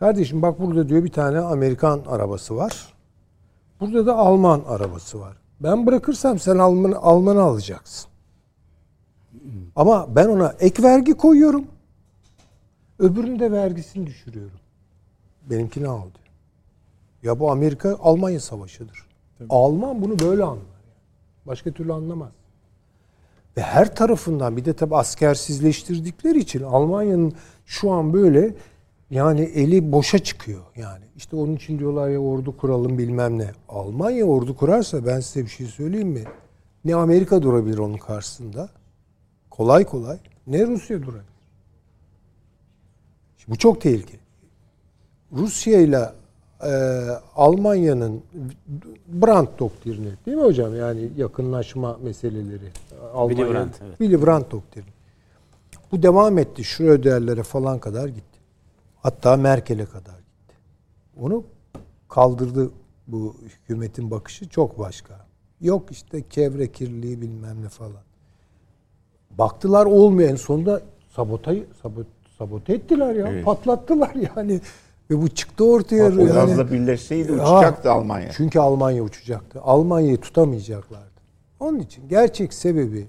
Kardeşim 0.00 0.42
bak 0.42 0.60
burada 0.60 0.88
diyor 0.88 1.04
bir 1.04 1.12
tane 1.12 1.38
Amerikan 1.38 2.02
arabası 2.06 2.56
var. 2.56 2.94
Burada 3.80 4.06
da 4.06 4.16
Alman 4.16 4.62
arabası 4.68 5.20
var. 5.20 5.36
Ben 5.60 5.86
bırakırsam 5.86 6.38
sen 6.38 6.58
Alman, 6.58 6.92
Alman'ı 6.92 7.42
alacaksın. 7.42 8.10
Ama 9.76 10.16
ben 10.16 10.28
ona 10.28 10.54
ek 10.60 10.82
vergi 10.82 11.14
koyuyorum. 11.14 11.64
Öbürünün 12.98 13.38
de 13.38 13.52
vergisini 13.52 14.06
düşürüyorum. 14.06 14.58
Benimkini 15.50 15.88
al 15.88 16.02
diyor. 16.02 16.12
Ya 17.22 17.40
bu 17.40 17.50
Amerika 17.50 17.96
Almanya 18.02 18.40
savaşıdır. 18.40 19.06
Alman 19.50 20.02
bunu 20.02 20.18
böyle 20.18 20.44
anlar. 20.44 20.62
Başka 21.46 21.72
türlü 21.72 21.92
anlamaz. 21.92 22.32
Ve 23.56 23.62
her 23.62 23.94
tarafından 23.94 24.56
bir 24.56 24.64
de 24.64 24.72
tabi 24.72 24.96
askersizleştirdikleri 24.96 26.38
için 26.38 26.62
Almanya'nın 26.62 27.32
şu 27.66 27.90
an 27.90 28.12
böyle 28.12 28.54
yani 29.10 29.40
eli 29.40 29.92
boşa 29.92 30.18
çıkıyor 30.18 30.62
yani. 30.76 31.04
İşte 31.16 31.36
onun 31.36 31.56
için 31.56 31.78
diyorlar 31.78 32.08
ya 32.08 32.18
ordu 32.18 32.56
kuralım 32.56 32.98
bilmem 32.98 33.38
ne. 33.38 33.50
Almanya 33.68 34.24
ordu 34.24 34.56
kurarsa 34.56 35.06
ben 35.06 35.20
size 35.20 35.44
bir 35.44 35.50
şey 35.50 35.66
söyleyeyim 35.66 36.08
mi? 36.08 36.24
Ne 36.84 36.94
Amerika 36.94 37.42
durabilir 37.42 37.78
onun 37.78 37.96
karşısında. 37.96 38.68
Kolay 39.50 39.84
kolay. 39.84 40.18
Ne 40.46 40.66
Rusya 40.66 41.02
durabilir. 41.02 41.24
Şimdi 43.38 43.54
bu 43.54 43.58
çok 43.58 43.80
tehlikeli. 43.80 44.20
Rusya 45.32 45.80
ile 45.80 46.10
e, 46.62 46.70
Almanya'nın 47.36 48.22
Brandt 49.08 49.58
doktrini 49.58 50.10
değil 50.26 50.36
mi 50.36 50.42
hocam? 50.42 50.76
Yani 50.76 51.08
yakınlaşma 51.16 51.98
meseleleri. 52.02 52.68
Almanya, 53.14 53.36
Willy 53.36 53.54
Brandt, 53.54 53.74
evet. 53.82 53.98
Willy 53.98 54.26
Brandt 54.26 54.50
doktrini. 54.50 54.84
Bu 55.92 56.02
devam 56.02 56.38
etti. 56.38 56.64
Schröder'lere 56.64 57.42
falan 57.42 57.78
kadar 57.78 58.08
gitti. 58.08 58.27
Hatta 59.02 59.36
Merkel'e 59.36 59.84
kadar 59.84 60.18
gitti. 60.18 60.54
Onu 61.20 61.44
kaldırdı 62.08 62.70
bu 63.06 63.36
hükümetin 63.42 64.10
bakışı 64.10 64.48
çok 64.48 64.78
başka. 64.78 65.26
Yok 65.60 65.90
işte 65.90 66.22
çevre 66.30 66.72
kirliliği 66.72 67.20
bilmem 67.20 67.64
ne 67.64 67.68
falan. 67.68 68.02
Baktılar 69.30 69.86
olmuyor. 69.86 70.30
En 70.30 70.36
sonunda 70.36 70.80
sabotayı 71.16 71.66
sabot, 71.82 72.06
sabote 72.38 72.72
ettiler 72.72 73.14
ya. 73.14 73.28
Evet. 73.28 73.44
Patlattılar 73.44 74.14
yani. 74.36 74.60
Ve 75.10 75.22
bu 75.22 75.28
çıktı 75.28 75.64
ortaya. 75.64 76.04
O 76.04 76.10
yani. 76.10 76.32
gazla 76.32 76.72
birleşseydi 76.72 77.32
uçacaktı 77.32 77.92
Almanya. 77.92 78.30
Çünkü 78.32 78.58
Almanya 78.58 79.02
uçacaktı. 79.02 79.60
Almanya'yı 79.60 80.16
tutamayacaklardı. 80.20 81.08
Onun 81.60 81.78
için 81.78 82.08
gerçek 82.08 82.54
sebebi 82.54 83.06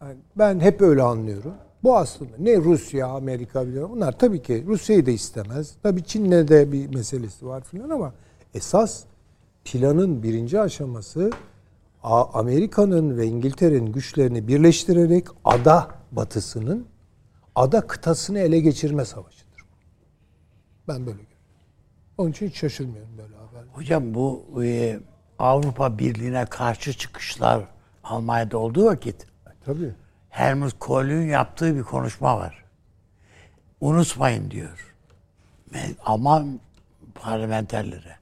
yani 0.00 0.16
ben 0.36 0.60
hep 0.60 0.82
öyle 0.82 1.02
anlıyorum. 1.02 1.54
Bu 1.82 1.96
aslında 1.96 2.32
ne 2.38 2.56
Rusya, 2.56 3.06
Amerika 3.06 3.66
biliyorum. 3.66 3.90
Bunlar 3.92 4.18
tabii 4.18 4.42
ki 4.42 4.64
Rusya'yı 4.66 5.06
da 5.06 5.10
istemez. 5.10 5.74
Tabii 5.82 6.04
Çin'le 6.04 6.48
de 6.48 6.72
bir 6.72 6.94
meselesi 6.94 7.46
var 7.46 7.62
filan 7.64 7.90
ama 7.90 8.12
esas 8.54 9.04
planın 9.64 10.22
birinci 10.22 10.60
aşaması 10.60 11.30
Amerika'nın 12.02 13.16
ve 13.16 13.26
İngiltere'nin 13.26 13.92
güçlerini 13.92 14.48
birleştirerek 14.48 15.26
ada 15.44 15.88
batısının 16.12 16.86
ada 17.54 17.80
kıtasını 17.80 18.38
ele 18.38 18.60
geçirme 18.60 19.04
savaşıdır. 19.04 19.64
Ben 20.88 20.98
böyle 20.98 21.10
görüyorum. 21.10 21.36
Onun 22.18 22.30
için 22.30 22.46
hiç 22.46 22.56
şaşırmıyorum 22.56 23.18
böyle 23.18 23.34
haber. 23.36 23.64
Hocam 23.72 24.14
bu 24.14 24.44
e, 24.64 24.98
Avrupa 25.38 25.98
Birliği'ne 25.98 26.46
karşı 26.46 26.92
çıkışlar 26.92 27.68
Almanya'da 28.04 28.58
olduğu 28.58 28.84
vakit 28.84 29.26
Tabii. 29.64 29.94
Helmut 30.36 30.78
Kohl'ün 30.78 31.26
yaptığı 31.26 31.76
bir 31.76 31.82
konuşma 31.82 32.36
var. 32.36 32.64
Unutmayın 33.80 34.50
diyor. 34.50 34.94
Alman 36.04 36.60
parlamenterlere. 37.14 38.16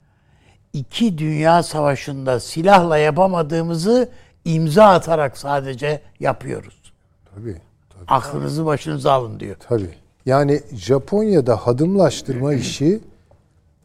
İki 0.73 1.19
dünya 1.19 1.63
savaşında 1.63 2.41
silahla 2.41 2.99
yapamadığımızı 2.99 4.09
imza 4.45 4.85
atarak 4.85 5.39
sadece 5.39 6.03
yapıyoruz. 6.21 6.93
Tabii. 7.35 7.61
Tabii. 7.91 8.05
Aklınızı 8.09 8.67
başınıza 8.67 9.13
alın 9.13 9.41
diyor. 9.41 9.57
Tabii. 9.69 9.95
Yani 10.27 10.63
Japonya'da 10.73 11.57
hadımlaştırma 11.57 12.55
işi 12.55 13.01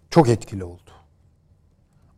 çok 0.09 0.29
etkili 0.29 0.63
oldu. 0.63 0.91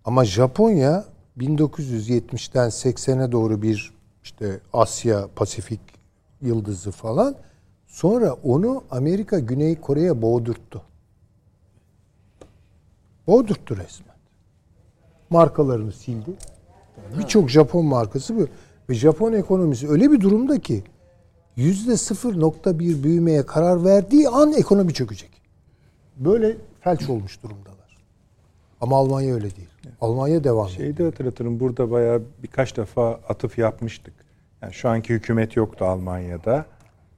Ama 0.06 0.26
Japonya 0.26 1.06
1970'ten 1.38 2.70
80'e 2.70 3.32
doğru 3.32 3.62
bir 3.62 3.94
işte 4.24 4.60
Asya 4.74 5.28
Pasifik 5.36 5.91
yıldızı 6.42 6.92
falan 6.92 7.36
sonra 7.88 8.34
onu 8.34 8.84
Amerika 8.92 9.40
Güney 9.40 9.82
Kore'ye 9.82 10.22
boğdurttu. 10.22 10.82
Boğdurttu 13.28 13.78
resmen. 13.78 14.16
Markalarını 15.30 15.92
sildi. 15.92 16.32
Birçok 17.20 17.50
Japon 17.50 17.86
markası 17.86 18.38
bu. 18.38 18.48
Ve 18.90 18.94
Japon 18.94 19.34
ekonomisi 19.34 19.90
öyle 19.90 20.12
bir 20.12 20.22
durumda 20.22 20.60
ki 20.60 20.84
yüzde 21.56 21.92
0.1 21.92 23.04
büyümeye 23.04 23.46
karar 23.46 23.86
verdiği 23.86 24.30
an 24.30 24.54
ekonomi 24.54 24.94
çökecek. 24.94 25.30
Böyle 26.18 26.58
felç 26.82 27.10
olmuş 27.10 27.44
durumdalar. 27.44 27.98
Ama 28.82 28.98
Almanya 28.98 29.34
öyle 29.34 29.56
değil. 29.56 29.70
Almanya 30.02 30.44
devam 30.44 30.68
ediyor. 30.68 30.78
Şeyi 30.78 30.98
de 30.98 31.04
hatırlatırım 31.04 31.60
burada 31.60 31.92
bayağı 31.92 32.22
birkaç 32.44 32.78
defa 32.78 33.12
atıf 33.12 33.58
yapmıştık. 33.58 34.14
Yani 34.62 34.74
şu 34.74 34.90
anki 34.90 35.14
hükümet 35.14 35.56
yoktu 35.56 35.86
Almanya'da 35.86 36.66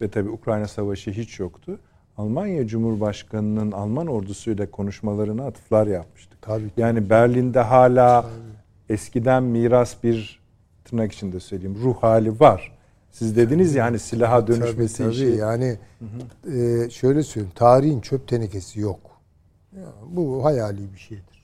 ve 0.02 0.12
tabii 0.12 0.30
Ukrayna 0.30 0.68
Savaşı 0.68 1.12
hiç 1.12 1.40
yoktu. 1.40 1.80
Almanya 2.18 2.68
Cumhurbaşkanı'nın 2.68 3.72
Alman 3.72 4.08
ordusuyla 4.08 4.72
konuşmalarına 4.72 5.46
atıflar 5.46 5.88
yapmıştık. 5.88 6.42
Tabii. 6.42 6.70
Yani 6.78 7.10
Berlin'de 7.10 7.60
hala 7.60 8.26
eskiden 8.90 9.44
miras 9.44 10.04
bir 10.04 10.40
tırnak 10.86 11.12
içinde 11.12 11.40
söyleyeyim 11.40 11.78
ruh 11.84 11.96
hali 11.96 12.40
var. 12.40 12.78
Siz 13.12 13.36
dediniz 13.36 13.76
ya 13.76 13.86
hani 13.86 14.00
silaha 14.00 14.48
dönüşmesi 14.48 14.98
Tabii, 14.98 15.08
tabii. 15.08 15.16
işi. 15.16 15.38
Yani 15.40 15.78
e, 16.54 16.90
şöyle 16.90 17.24
söyleyeyim. 17.24 17.54
Tarihin 17.56 18.02
çöp 18.02 18.28
tenekesi 18.28 18.80
yok. 18.80 19.00
Ya, 19.76 19.86
bu 20.10 20.46
hayali 20.46 20.94
bir 20.94 20.98
şeydir. 20.98 21.44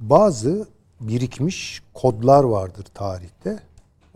Bazı 0.00 0.66
birikmiş 1.00 1.82
kodlar 1.94 2.44
vardır 2.44 2.84
tarihte. 2.94 3.58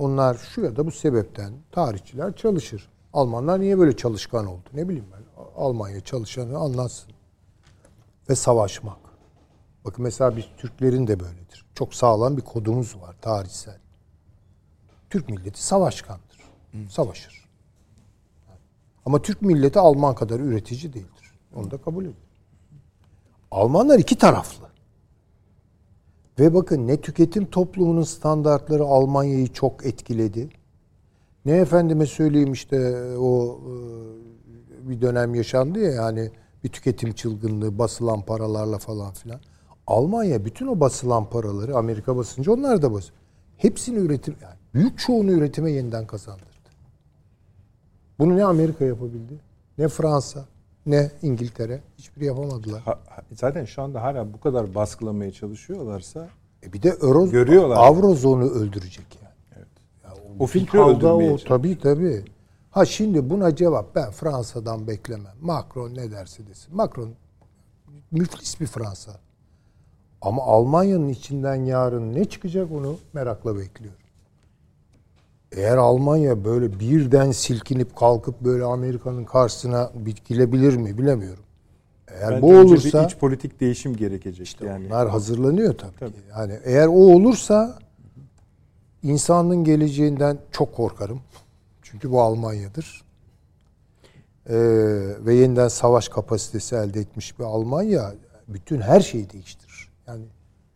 Onlar 0.02 0.34
şu 0.34 0.60
ya 0.60 0.76
da 0.76 0.86
bu 0.86 0.90
sebepten 0.90 1.52
tarihçiler 1.72 2.36
çalışır. 2.36 2.90
Almanlar 3.12 3.60
niye 3.60 3.78
böyle 3.78 3.96
çalışkan 3.96 4.46
oldu? 4.46 4.68
Ne 4.72 4.88
bileyim 4.88 5.06
ben. 5.12 5.22
Almanya 5.56 6.00
çalışanı 6.00 6.58
anlatsın. 6.58 7.12
Ve 8.30 8.34
savaşmak. 8.34 8.98
Bakın 9.84 10.04
mesela 10.04 10.36
biz 10.36 10.44
Türklerin 10.58 11.06
de 11.06 11.20
böyledir. 11.20 11.66
Çok 11.74 11.94
sağlam 11.94 12.36
bir 12.36 12.42
kodumuz 12.42 12.96
var 13.00 13.16
tarihsel. 13.20 13.78
Türk 15.10 15.28
milleti 15.28 15.62
savaşkandır. 15.62 16.40
Savaşır. 16.88 17.48
Ama 19.06 19.22
Türk 19.22 19.42
milleti 19.42 19.78
Alman 19.78 20.14
kadar 20.14 20.40
üretici 20.40 20.92
değildir. 20.92 21.32
Onu 21.54 21.70
da 21.70 21.76
kabul 21.76 22.04
edin. 22.04 22.16
Almanlar 23.50 23.98
iki 23.98 24.18
taraflı. 24.18 24.71
Ve 26.38 26.54
bakın 26.54 26.86
ne 26.86 27.00
tüketim 27.00 27.46
toplumunun 27.46 28.02
standartları 28.02 28.84
Almanya'yı 28.84 29.52
çok 29.52 29.86
etkiledi. 29.86 30.48
Ne 31.44 31.52
efendime 31.52 32.06
söyleyeyim 32.06 32.52
işte 32.52 33.06
o 33.16 33.60
e, 33.60 34.88
bir 34.88 35.00
dönem 35.00 35.34
yaşandı 35.34 35.78
ya 35.78 35.90
yani 35.90 36.30
bir 36.64 36.68
tüketim 36.68 37.12
çılgınlığı 37.12 37.78
basılan 37.78 38.22
paralarla 38.22 38.78
falan 38.78 39.12
filan. 39.12 39.40
Almanya 39.86 40.44
bütün 40.44 40.66
o 40.66 40.80
basılan 40.80 41.30
paraları 41.30 41.76
Amerika 41.76 42.16
basınca 42.16 42.52
onlar 42.52 42.82
da 42.82 42.92
bas. 42.92 43.04
Hepsini 43.56 43.98
üretim 43.98 44.36
yani 44.42 44.56
büyük 44.74 44.98
çoğunu 44.98 45.30
üretime 45.30 45.70
yeniden 45.70 46.06
kazandırdı. 46.06 46.46
Bunu 48.18 48.36
ne 48.36 48.44
Amerika 48.44 48.84
yapabildi 48.84 49.40
ne 49.78 49.88
Fransa 49.88 50.44
Ne 50.86 51.10
İngiltere? 51.22 51.80
Hiçbiri 51.98 52.24
yapamadılar. 52.24 52.80
Ha- 52.82 53.00
zaten 53.32 53.64
şu 53.64 53.82
anda 53.82 54.02
hala 54.02 54.32
bu 54.34 54.40
kadar 54.40 54.74
baskılamaya 54.74 55.32
çalışıyorlarsa 55.32 56.28
E 56.66 56.72
bir 56.72 56.82
de 56.82 56.88
Euro, 56.88 57.30
Görüyorlar. 57.30 57.76
Avrozonu 57.76 58.44
öldürecek 58.50 59.06
yani. 59.22 59.64
o 60.38 60.46
fikri 60.46 60.78
Kavga 60.78 60.90
öldürmeye 60.96 61.32
o 61.32 61.36
tabii 61.36 61.78
tabii. 61.78 62.24
Ha 62.70 62.84
şimdi 62.84 63.30
buna 63.30 63.56
cevap 63.56 63.94
ben 63.94 64.10
Fransa'dan 64.10 64.86
beklemem. 64.86 65.32
Macron 65.40 65.94
ne 65.94 66.10
derse 66.10 66.46
desin. 66.46 66.76
Macron 66.76 67.10
müflis 68.10 68.60
bir 68.60 68.66
Fransa. 68.66 69.12
Ama 70.22 70.42
Almanya'nın 70.42 71.08
içinden 71.08 71.64
yarın 71.64 72.14
ne 72.14 72.24
çıkacak 72.24 72.72
onu 72.72 72.96
merakla 73.12 73.56
bekliyorum. 73.58 73.98
Eğer 75.56 75.76
Almanya 75.76 76.44
böyle 76.44 76.80
birden 76.80 77.30
silkinip 77.30 77.96
kalkıp 77.96 78.40
böyle 78.40 78.64
Amerika'nın 78.64 79.24
karşısına 79.24 79.92
dikilebilir 80.06 80.76
mi 80.76 80.98
bilemiyorum. 80.98 81.44
Eğer 82.08 82.30
Bence 82.30 82.42
bu 82.42 82.56
olursa 82.56 83.02
bir 83.02 83.08
iç 83.08 83.16
politik 83.16 83.60
değişim 83.60 83.96
gerekecek 83.96 84.56
yani. 84.60 84.84
Bunlar 84.84 85.08
hazırlanıyor 85.08 85.74
tabii, 85.78 85.98
Tabii. 85.98 86.12
ki. 86.12 86.18
Yani 86.38 86.58
eğer 86.64 86.86
o 86.86 86.92
olursa 86.92 87.78
insanlığın 89.02 89.64
geleceğinden 89.64 90.38
çok 90.50 90.74
korkarım. 90.74 91.20
Çünkü 91.82 92.10
bu 92.10 92.22
Almanya'dır. 92.22 93.02
Ee, 94.48 94.54
ve 95.18 95.34
yeniden 95.34 95.68
savaş 95.68 96.08
kapasitesi 96.08 96.76
elde 96.76 97.00
etmiş 97.00 97.38
bir 97.38 97.44
Almanya 97.44 98.14
bütün 98.48 98.80
her 98.80 99.00
şeyi 99.00 99.30
değiştirir. 99.30 99.90
Yani 100.06 100.24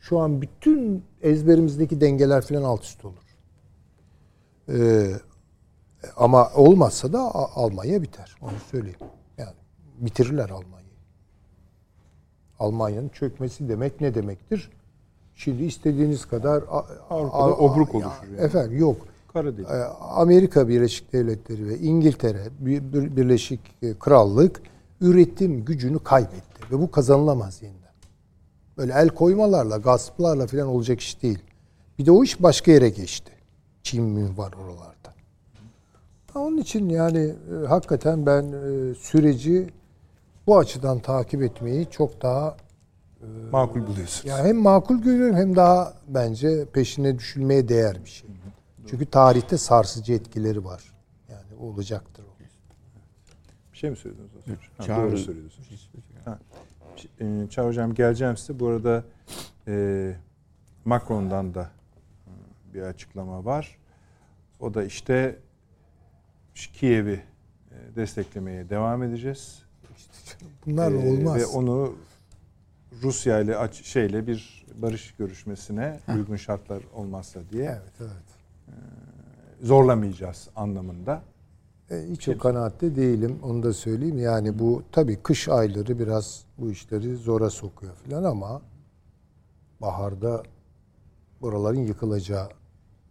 şu 0.01 0.19
an 0.19 0.43
bütün 0.43 1.05
ezberimizdeki 1.23 2.01
dengeler 2.01 2.43
falan 2.43 2.63
alt 2.63 2.85
üst 2.85 3.05
olur. 3.05 3.26
Ee, 4.69 5.11
ama 6.17 6.51
olmazsa 6.55 7.13
da 7.13 7.21
A- 7.21 7.65
Almanya 7.65 8.03
biter. 8.03 8.37
Onu 8.43 8.51
söyleyeyim. 8.71 8.99
Yani 9.39 9.53
bitirirler 9.99 10.51
Almanya'yı. 10.51 10.87
Almanya'nın 12.59 13.09
çökmesi 13.09 13.69
demek 13.69 14.01
ne 14.01 14.15
demektir? 14.15 14.71
Şimdi 15.35 15.65
istediğiniz 15.65 16.27
kadar 16.27 16.63
A- 16.63 16.85
Avrupa'da 17.11 17.43
A- 17.43 17.57
obruk 17.57 17.95
ya, 17.95 18.07
oluşur 18.07 18.27
yani. 18.33 18.41
Efendim 18.41 18.79
yok. 18.79 18.97
Kara 19.33 19.57
delik. 19.57 19.71
Ee, 19.71 19.85
Amerika 20.01 20.69
Birleşik 20.69 21.13
Devletleri 21.13 21.69
ve 21.69 21.79
İngiltere 21.79 22.43
Bir- 22.61 22.93
Bir- 22.93 23.17
Birleşik 23.17 23.61
e, 23.83 23.95
Krallık 23.95 24.63
üretim 25.01 25.65
gücünü 25.65 25.99
kaybetti 25.99 26.63
ve 26.73 26.79
bu 26.81 26.91
kazanılamaz 26.91 27.63
yeniden. 27.63 27.87
Böyle 28.77 28.93
el 28.93 29.09
koymalarla, 29.09 29.77
gasplarla 29.77 30.47
falan 30.47 30.67
olacak 30.67 31.01
iş 31.01 31.23
değil. 31.23 31.39
Bir 31.99 32.07
de 32.07 32.11
o 32.11 32.25
iş 32.25 32.43
başka 32.43 32.71
yere 32.73 32.89
geçti. 32.89 33.33
Çin 33.87 34.05
mi 34.05 34.39
var 34.39 34.53
oralarda. 34.53 35.15
Ha, 36.33 36.41
Onun 36.41 36.57
için 36.57 36.89
yani 36.89 37.35
e, 37.65 37.67
hakikaten 37.67 38.27
ben 38.27 38.43
e, 38.53 38.95
süreci 38.95 39.71
bu 40.47 40.59
açıdan 40.59 40.99
takip 40.99 41.43
etmeyi 41.43 41.91
çok 41.91 42.23
daha 42.23 42.57
Makul 43.53 43.87
buluyorsunuz. 43.87 44.25
ya 44.25 44.45
hem 44.45 44.57
makul 44.57 45.03
görüyorum 45.03 45.37
hem 45.37 45.57
daha 45.57 45.95
bence 46.09 46.65
peşine 46.73 47.19
düşülmeye 47.19 47.69
değer 47.69 48.05
bir 48.05 48.11
şey. 48.11 48.31
Çünkü 48.87 49.07
tarihte 49.07 49.59
sarsıcı 49.59 50.13
etkileri 50.13 50.65
var. 50.65 50.95
Yani 51.31 51.61
olacaktır 51.71 52.25
o. 52.25 52.43
Bir 53.73 53.79
şey 53.79 53.91
mi 53.91 53.97
söylediniz? 53.97 54.31
az 54.39 54.49
önce? 54.49 54.61
Ha, 54.79 54.85
Çağrı- 54.85 55.11
doğru 55.11 55.19
söylüyorsunuz. 55.19 55.91
Ha. 56.25 56.39
E, 57.21 57.47
Çağrı 57.51 57.67
Hocam 57.69 57.95
geleceğim 57.95 58.37
size. 58.37 58.61
Bu 58.61 58.69
arada 58.69 59.05
e, 59.69 60.15
Macron'dan 60.85 61.55
da 61.55 61.61
e, 61.63 61.76
bir 62.77 62.83
açıklama 62.83 63.45
var. 63.45 63.79
O 64.61 64.75
da 64.75 64.85
işte 64.85 65.39
Kiev'i 66.55 67.13
e, 67.71 67.97
desteklemeye 67.97 68.71
devam 68.71 69.03
edeceğiz. 69.03 69.63
Bunlarla 70.67 71.01
E, 71.03 71.11
olmaz. 71.11 71.37
Ve 71.37 71.47
onu 71.47 71.95
Rusya 73.03 73.41
ile 73.41 73.57
aç- 73.57 73.85
şeyle 73.85 74.27
bir 74.27 74.67
barış 74.83 75.15
görüşmesine 75.19 76.01
uygun 76.17 76.37
şartlar 76.37 76.83
olmazsa 76.95 77.41
diye 77.53 77.65
Evet, 77.65 77.93
evet. 78.01 78.79
zorlamayacağız 79.63 80.49
anlamında. 80.57 81.23
E, 81.91 82.03
hiç 82.11 82.29
o 82.29 82.39
kanaatte 82.39 82.97
değilim. 82.97 83.39
Onu 83.43 83.63
da 83.63 83.73
söyleyeyim. 83.73 84.19
Yani 84.19 84.59
bu 84.59 84.83
tabii 84.93 85.17
kış 85.23 85.49
ayları 85.49 85.99
biraz 85.99 86.45
bu 86.59 86.71
işleri 86.71 87.17
zora 87.17 87.51
sokuyor 87.51 87.95
falan 87.95 88.25
ama 88.25 88.63
baharda 89.81 90.43
buraların 91.41 91.81
yıkılacağı 91.81 92.49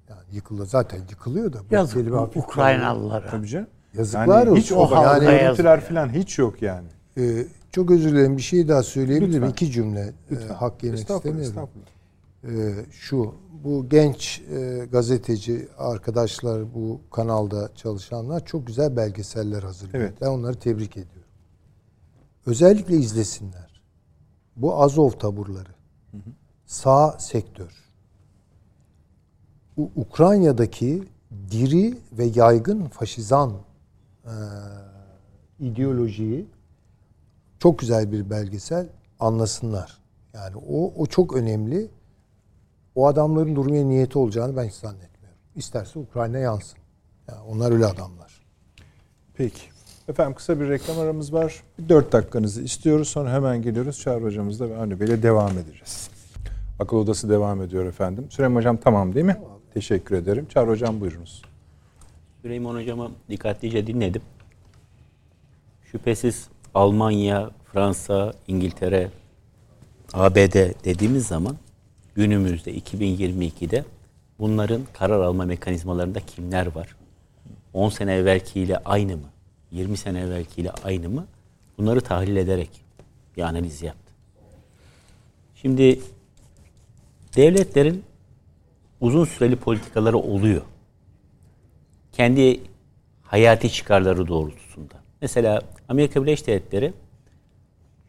yani 0.10 0.22
yıkılı 0.32 0.65
zaten 0.65 0.99
yıkılıyor 1.10 1.53
da 1.53 1.60
bu 1.69 1.76
Yazık 1.76 2.11
bu 2.11 2.40
Ukraynalılara. 2.40 3.30
Tabii 3.30 3.48
canım. 3.48 3.68
Yazıklar 3.94 4.48
yani 4.48 4.60
hiç 4.60 4.72
olsun. 4.72 4.95
o 4.95 4.99
O 4.99 5.03
yani 5.03 5.26
görüntüler 5.26 5.82
falan 5.82 6.10
hiç 6.10 6.40
yok 6.40 6.61
yani. 6.61 6.88
Ee, 7.18 7.45
çok 7.72 7.91
özür 7.91 8.11
dilerim 8.11 8.38
bir 8.38 8.41
şey 8.41 8.68
daha 8.68 8.84
söyleyebilirim. 8.84 9.34
Lütfen. 9.34 9.49
İki 9.49 9.72
cümle. 9.72 10.14
Ee, 10.32 10.53
hak 10.53 10.84
yemek 10.84 10.99
Estağfurullah, 10.99 11.41
istemiyorum. 11.41 11.69
estağfurullah. 12.44 12.80
Ee, 12.80 12.86
şu 12.91 13.36
bu 13.64 13.90
genç 13.90 14.41
e, 14.52 14.86
gazeteci 14.91 15.68
arkadaşlar 15.77 16.73
bu 16.73 17.02
kanalda 17.11 17.69
çalışanlar 17.76 18.45
çok 18.45 18.68
güzel 18.68 18.95
belgeseller 18.95 19.64
hazırlıyor. 19.64 20.03
Evet. 20.03 20.14
Ben 20.22 20.27
onları 20.27 20.56
tebrik 20.60 20.91
ediyorum. 20.91 21.30
Özellikle 22.45 22.95
izlesinler. 22.95 23.82
Bu 24.56 24.82
Azov 24.82 25.10
taburları. 25.10 25.69
Sağ 26.65 27.11
sektör. 27.19 27.85
U- 29.77 29.91
Ukrayna'daki 29.95 31.03
diri 31.52 31.97
ve 32.11 32.26
yaygın 32.35 32.85
faşizan 32.85 33.53
e, 34.26 34.34
ideolojiyi 35.60 36.45
çok 37.60 37.80
güzel 37.80 38.11
bir 38.11 38.30
belgesel 38.30 38.88
anlasınlar. 39.19 39.97
Yani 40.34 40.56
o 40.69 40.93
o 40.97 41.06
çok 41.06 41.34
önemli. 41.35 41.88
O 42.95 43.07
adamların 43.07 43.56
durmaya 43.56 43.85
niyeti 43.85 44.19
olacağını 44.19 44.57
ben 44.57 44.64
hiç 44.65 44.73
zannetmiyorum. 44.73 45.39
İsterse 45.56 45.99
Ukrayna 45.99 46.38
yansın. 46.38 46.80
Yani 47.30 47.41
onlar 47.41 47.72
öyle 47.72 47.85
adamlar. 47.85 48.45
Peki. 49.34 49.61
Efendim 50.07 50.35
kısa 50.35 50.60
bir 50.60 50.69
reklam 50.69 50.99
aramız 50.99 51.34
var. 51.34 51.64
Bir 51.80 51.89
dört 51.89 52.11
dakikanızı 52.11 52.61
istiyoruz. 52.61 53.07
Sonra 53.07 53.31
hemen 53.34 53.61
geliyoruz. 53.61 53.99
Çağrı 53.99 54.23
hocamızla 54.23 54.69
ve 54.69 54.77
Avni 54.77 55.23
devam 55.23 55.57
edeceğiz. 55.57 56.10
Akıl 56.80 56.97
odası 56.97 57.30
devam 57.30 57.61
ediyor 57.61 57.85
efendim. 57.85 58.26
Süleyman 58.30 58.60
Hocam 58.60 58.77
tamam 58.77 59.15
değil 59.15 59.26
mi? 59.26 59.38
Teşekkür 59.76 60.15
ederim. 60.15 60.47
Çağrı 60.53 60.69
Hocam 60.69 61.02
buyurunuz. 61.02 61.41
Süleyman 62.41 62.76
Hocam'ı 62.76 63.11
dikkatlice 63.30 63.88
dinledim. 63.88 64.22
Şüphesiz 65.91 66.47
Almanya, 66.73 67.52
Fransa, 67.73 68.34
İngiltere, 68.47 69.10
ABD 70.14 70.85
dediğimiz 70.85 71.27
zaman 71.27 71.57
günümüzde 72.15 72.77
2022'de 72.77 73.85
bunların 74.39 74.81
karar 74.93 75.19
alma 75.19 75.45
mekanizmalarında 75.45 76.19
kimler 76.19 76.76
var? 76.76 76.95
10 77.73 77.89
sene 77.89 78.14
evvelkiyle 78.14 78.77
aynı 78.77 79.18
mı? 79.18 79.30
20 79.72 79.97
sene 79.97 80.19
evvelkiyle 80.19 80.72
aynı 80.72 81.10
mı? 81.10 81.27
Bunları 81.77 82.02
tahlil 82.02 82.35
ederek 82.35 82.69
bir 83.38 83.41
analiz 83.41 83.81
yaptı. 83.81 84.14
Şimdi 85.56 85.99
devletlerin 87.35 88.03
uzun 89.01 89.26
süreli 89.26 89.55
politikaları 89.55 90.17
oluyor 90.17 90.61
kendi 92.15 92.61
hayati 93.23 93.72
çıkarları 93.72 94.27
doğrultusunda. 94.27 94.93
Mesela 95.22 95.61
Amerika 95.89 96.23
Birleşik 96.23 96.47
Devletleri 96.47 96.93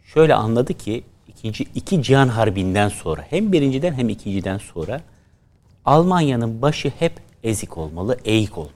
şöyle 0.04 0.34
anladı 0.34 0.74
ki 0.74 1.04
ikinci 1.28 1.64
iki 1.74 2.02
cihan 2.02 2.28
harbinden 2.28 2.88
sonra 2.88 3.24
hem 3.30 3.52
birinciden 3.52 3.92
hem 3.92 4.08
ikinciden 4.08 4.58
sonra 4.58 5.00
Almanya'nın 5.84 6.62
başı 6.62 6.92
hep 6.98 7.12
ezik 7.42 7.78
olmalı, 7.78 8.18
eğik 8.24 8.58
olmalı. 8.58 8.72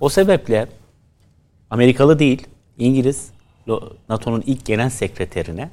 O 0.00 0.08
sebeple 0.08 0.66
Amerikalı 1.70 2.18
değil, 2.18 2.46
İngiliz 2.78 3.30
NATO'nun 4.08 4.42
ilk 4.46 4.64
genel 4.64 4.90
sekreterine 4.90 5.70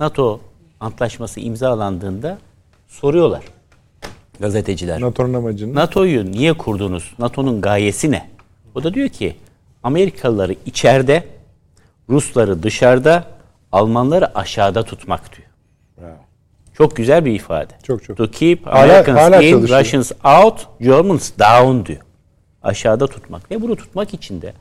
NATO 0.00 0.40
antlaşması 0.80 1.40
imzalandığında 1.40 2.38
soruyorlar 2.88 3.44
gazeteciler. 4.40 5.00
NATO'nun 5.00 5.34
amacını. 5.34 5.74
NATO'yu 5.74 6.32
niye 6.32 6.52
kurdunuz? 6.52 7.14
NATO'nun 7.18 7.60
gayesi 7.60 8.10
ne? 8.10 8.28
O 8.74 8.84
da 8.84 8.94
diyor 8.94 9.08
ki 9.08 9.36
Amerikalıları 9.82 10.54
içeride, 10.66 11.24
Rusları 12.10 12.62
dışarıda, 12.62 13.24
Almanları 13.72 14.38
aşağıda 14.38 14.82
tutmak 14.82 15.36
diyor. 15.36 15.48
Çok 16.74 16.96
güzel 16.96 17.24
bir 17.24 17.32
ifade. 17.32 17.72
Çok, 17.82 18.04
çok. 18.04 18.16
To 18.16 18.30
keep 18.30 18.66
Hala- 18.66 18.82
Americans 18.82 19.18
hala 19.18 19.42
in, 19.42 19.50
çalışıyor. 19.52 19.80
Russians 19.80 20.12
out, 20.24 20.66
Germans 20.80 21.30
down 21.38 21.86
diyor. 21.86 22.00
Aşağıda 22.62 23.06
tutmak. 23.06 23.50
Ve 23.50 23.62
bunu 23.62 23.76
tutmak 23.76 24.14
için 24.14 24.42
de 24.42 24.52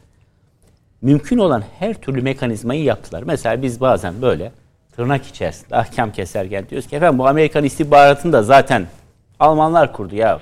mümkün 1.01 1.37
olan 1.37 1.63
her 1.79 1.93
türlü 1.93 2.21
mekanizmayı 2.21 2.83
yaptılar. 2.83 3.23
Mesela 3.25 3.61
biz 3.61 3.81
bazen 3.81 4.21
böyle 4.21 4.51
tırnak 4.95 5.25
içerisinde 5.25 5.75
ahkam 5.75 6.11
keserken 6.11 6.69
diyoruz 6.69 6.87
ki 6.89 6.95
efendim 6.95 7.19
bu 7.19 7.27
Amerikan 7.27 7.63
istihbaratını 7.63 8.33
da 8.33 8.43
zaten 8.43 8.87
Almanlar 9.39 9.93
kurdu 9.93 10.15
ya. 10.15 10.39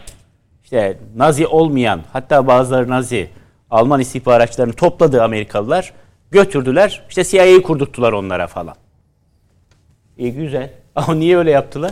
İşte 0.63 0.97
Nazi 1.15 1.47
olmayan 1.47 2.01
hatta 2.13 2.47
bazıları 2.47 2.89
Nazi 2.89 3.29
Alman 3.71 3.99
istihbaratçılarını 3.99 4.73
topladı 4.73 5.23
Amerikalılar 5.23 5.93
Götürdüler. 6.31 7.03
işte 7.09 7.23
CIA'yı 7.23 7.61
kurdurttular 7.63 8.13
onlara 8.13 8.47
falan. 8.47 8.75
İyi 10.17 10.33
güzel. 10.33 10.69
Ama 10.95 11.15
niye 11.15 11.37
öyle 11.37 11.51
yaptılar? 11.51 11.91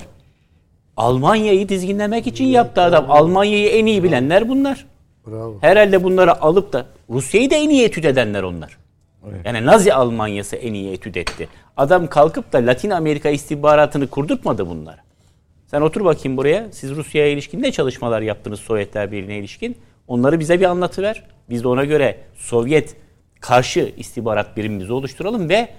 Almanya'yı 0.97 1.69
dizginlemek 1.69 2.27
için 2.27 2.45
yaptı 2.45 2.81
adam. 2.81 3.11
Almanya'yı 3.11 3.69
en 3.69 3.85
iyi 3.85 4.03
bilenler 4.03 4.49
bunlar. 4.49 4.85
Bravo. 5.27 5.57
Herhalde 5.61 6.03
bunları 6.03 6.41
alıp 6.41 6.73
da 6.73 6.85
Rusya'yı 7.09 7.51
da 7.51 7.55
en 7.55 7.69
iyi 7.69 7.83
etüt 7.85 8.05
edenler 8.05 8.43
onlar. 8.43 8.77
Yani 9.45 9.65
Nazi 9.65 9.93
Almanyası 9.93 10.55
en 10.55 10.73
iyi 10.73 10.91
etüt 10.93 11.17
etti. 11.17 11.47
Adam 11.77 12.07
kalkıp 12.07 12.53
da 12.53 12.57
Latin 12.57 12.89
Amerika 12.89 13.29
istihbaratını 13.29 14.07
kurdurtmadı 14.07 14.69
bunlar. 14.69 14.95
Sen 15.71 15.81
otur 15.81 16.05
bakayım 16.05 16.37
buraya. 16.37 16.71
Siz 16.71 16.95
Rusya'ya 16.95 17.31
ilişkin 17.31 17.61
ne 17.61 17.71
çalışmalar 17.71 18.21
yaptınız 18.21 18.59
Sovyetler 18.59 19.11
Birliği'ne 19.11 19.37
ilişkin? 19.37 19.77
Onları 20.07 20.39
bize 20.39 20.59
bir 20.59 20.65
anlatıver. 20.65 21.23
Biz 21.49 21.63
de 21.63 21.67
ona 21.67 21.85
göre 21.85 22.17
Sovyet 22.35 22.95
karşı 23.39 23.93
istihbarat 23.97 24.57
birimimizi 24.57 24.93
oluşturalım 24.93 25.49
ve 25.49 25.69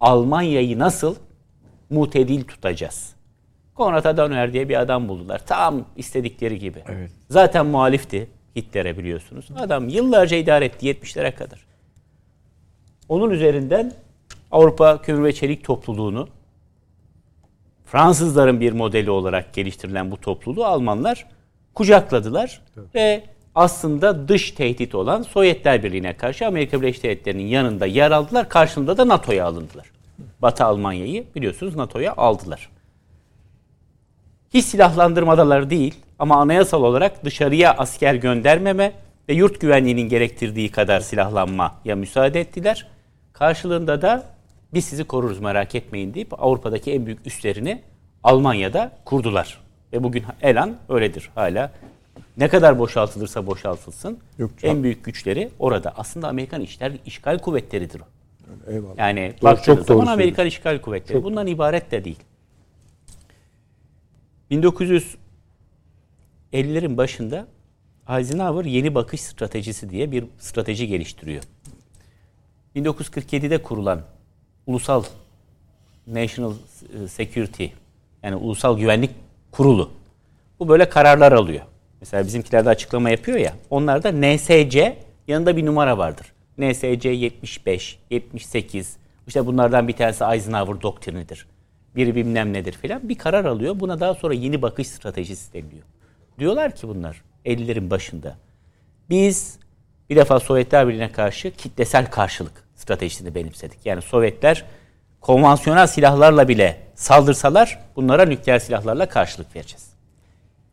Almanya'yı 0.00 0.78
nasıl 0.78 1.16
mutedil 1.90 2.44
tutacağız? 2.44 3.14
Konrad 3.74 4.04
Adenauer 4.04 4.52
diye 4.52 4.68
bir 4.68 4.80
adam 4.80 5.08
buldular. 5.08 5.46
Tam 5.46 5.84
istedikleri 5.96 6.58
gibi. 6.58 6.82
Evet. 6.88 7.10
Zaten 7.28 7.66
muhalifti 7.66 8.28
Hitler'e 8.56 8.98
biliyorsunuz. 8.98 9.48
Adam 9.56 9.88
yıllarca 9.88 10.36
idare 10.36 10.64
etti 10.64 10.90
70'lere 10.90 11.34
kadar. 11.34 11.66
Onun 13.08 13.30
üzerinden 13.30 13.92
Avrupa 14.50 15.02
Kömür 15.02 15.24
ve 15.24 15.32
Çelik 15.32 15.64
Topluluğunu 15.64 16.28
Fransızların 17.92 18.60
bir 18.60 18.72
modeli 18.72 19.10
olarak 19.10 19.54
geliştirilen 19.54 20.10
bu 20.10 20.20
topluluğu 20.20 20.64
Almanlar 20.64 21.26
kucakladılar 21.74 22.60
ve 22.94 23.24
aslında 23.54 24.28
dış 24.28 24.50
tehdit 24.50 24.94
olan 24.94 25.22
Sovyetler 25.22 25.82
Birliği'ne 25.82 26.16
karşı 26.16 26.46
Amerika 26.46 26.80
Birleşik 26.82 27.02
Devletleri'nin 27.02 27.46
yanında 27.46 27.86
yer 27.86 28.10
aldılar. 28.10 28.48
Karşılığında 28.48 28.96
da 28.96 29.08
NATO'ya 29.08 29.46
alındılar. 29.46 29.86
Batı 30.42 30.64
Almanya'yı 30.64 31.24
biliyorsunuz 31.34 31.76
NATO'ya 31.76 32.12
aldılar. 32.16 32.68
Hiç 34.54 34.64
silahlandırmadalar 34.64 35.70
değil 35.70 35.94
ama 36.18 36.36
anayasal 36.36 36.82
olarak 36.82 37.24
dışarıya 37.24 37.74
asker 37.74 38.14
göndermeme 38.14 38.92
ve 39.28 39.34
yurt 39.34 39.60
güvenliğinin 39.60 40.08
gerektirdiği 40.08 40.70
kadar 40.70 41.00
silahlanmaya 41.00 41.96
müsaade 41.96 42.40
ettiler. 42.40 42.86
Karşılığında 43.32 44.02
da 44.02 44.24
biz 44.74 44.84
sizi 44.84 45.04
koruruz 45.04 45.38
merak 45.38 45.74
etmeyin 45.74 46.14
deyip 46.14 46.42
Avrupa'daki 46.42 46.92
en 46.92 47.06
büyük 47.06 47.26
üslerini 47.26 47.82
Almanya'da 48.22 48.98
kurdular. 49.04 49.60
Ve 49.92 50.02
bugün 50.02 50.24
elan 50.42 50.76
öyledir 50.88 51.30
hala. 51.34 51.72
Ne 52.36 52.48
kadar 52.48 52.78
boşaltılırsa 52.78 53.46
boşaltılsın 53.46 54.18
Yok, 54.38 54.50
en 54.62 54.82
büyük 54.82 55.04
güçleri 55.04 55.50
orada. 55.58 55.92
Aslında 55.96 56.28
Amerikan 56.28 56.60
işler 56.60 56.92
işgal 57.06 57.38
kuvvetleridir 57.38 58.00
o. 58.00 58.04
Eyvallah. 58.70 58.98
Yani 58.98 59.32
Doğru, 59.42 59.50
baktığınız 59.50 59.78
çok 59.78 59.86
zaman. 59.86 60.06
Amerikan 60.06 60.46
işgal 60.46 60.80
kuvvetleri. 60.80 61.24
Bundan 61.24 61.46
ibaret 61.46 61.90
de 61.90 62.04
değil. 62.04 62.18
1950'lerin 64.50 66.96
başında 66.96 67.46
Eisenhower 68.08 68.64
yeni 68.64 68.94
bakış 68.94 69.20
stratejisi 69.20 69.90
diye 69.90 70.12
bir 70.12 70.24
strateji 70.38 70.88
geliştiriyor. 70.88 71.42
1947'de 72.76 73.62
kurulan 73.62 74.02
Ulusal 74.66 75.04
National 76.06 76.52
Security 77.08 77.66
yani 78.22 78.36
Ulusal 78.36 78.78
Güvenlik 78.78 79.10
Kurulu 79.52 79.90
bu 80.60 80.68
böyle 80.68 80.88
kararlar 80.88 81.32
alıyor. 81.32 81.62
Mesela 82.00 82.24
bizimkilerde 82.26 82.68
açıklama 82.68 83.10
yapıyor 83.10 83.38
ya. 83.38 83.54
Onlarda 83.70 84.12
NSC 84.12 84.98
yanında 85.28 85.56
bir 85.56 85.66
numara 85.66 85.98
vardır. 85.98 86.32
NSC 86.58 87.08
75, 87.08 87.98
78. 88.10 88.96
İşte 89.26 89.46
bunlardan 89.46 89.88
bir 89.88 89.92
tanesi 89.92 90.24
Eisenhower 90.24 90.82
doktrinidir. 90.82 91.46
Biri 91.96 92.14
bilmem 92.14 92.52
nedir 92.52 92.72
filan. 92.72 93.08
Bir 93.08 93.18
karar 93.18 93.44
alıyor. 93.44 93.80
Buna 93.80 94.00
daha 94.00 94.14
sonra 94.14 94.34
yeni 94.34 94.62
bakış 94.62 94.88
stratejisi 94.88 95.52
deniliyor. 95.52 95.82
Diyorlar 96.38 96.74
ki 96.74 96.88
bunlar 96.88 97.22
50'lerin 97.46 97.90
başında. 97.90 98.36
Biz 99.10 99.58
bir 100.10 100.16
defa 100.16 100.40
Sovyetler 100.40 100.88
Birliği'ne 100.88 101.12
karşı 101.12 101.50
kitlesel 101.50 102.10
karşılık 102.10 102.64
stratejisini 102.82 103.34
benimsedik. 103.34 103.78
Yani 103.84 104.02
Sovyetler 104.02 104.64
konvansiyonel 105.20 105.86
silahlarla 105.86 106.48
bile 106.48 106.80
saldırsalar 106.94 107.78
bunlara 107.96 108.24
nükleer 108.24 108.58
silahlarla 108.58 109.08
karşılık 109.08 109.56
vereceğiz. 109.56 109.92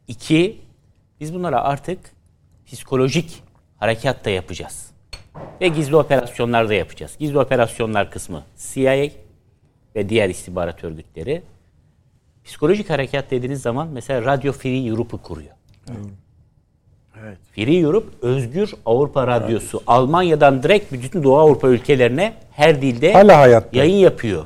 İki, 0.07 0.61
biz 1.19 1.34
bunlara 1.34 1.64
artık 1.64 1.99
psikolojik 2.65 3.44
harekat 3.77 4.26
da 4.26 4.30
yapacağız. 4.30 4.90
Ve 5.61 5.68
gizli 5.68 5.95
operasyonlar 5.95 6.69
da 6.69 6.73
yapacağız. 6.73 7.15
Gizli 7.19 7.40
operasyonlar 7.40 8.11
kısmı 8.11 8.44
CIA 8.57 9.10
ve 9.95 10.10
diğer 10.10 10.30
istihbarat 10.30 10.84
örgütleri. 10.84 11.41
Psikolojik 12.45 12.90
harekat 12.90 13.31
dediğiniz 13.31 13.61
zaman 13.61 13.88
mesela 13.88 14.26
Radio 14.26 14.53
Free 14.53 14.88
Europe'u 14.88 15.22
kuruyor. 15.22 15.56
Evet. 15.90 16.28
Free 17.56 17.78
Europe 17.80 18.08
özgür 18.22 18.74
Avrupa 18.86 19.28
Radyosu. 19.28 19.82
Almanya'dan 19.88 20.64
direkt 20.64 20.91
bütün 20.91 21.24
Doğu 21.24 21.38
Avrupa 21.38 21.68
ülkelerine 21.68 22.34
her 22.52 22.82
dilde 22.82 23.14
Hala 23.14 23.38
hayatta. 23.40 23.78
yayın 23.78 23.98
yapıyor. 23.98 24.46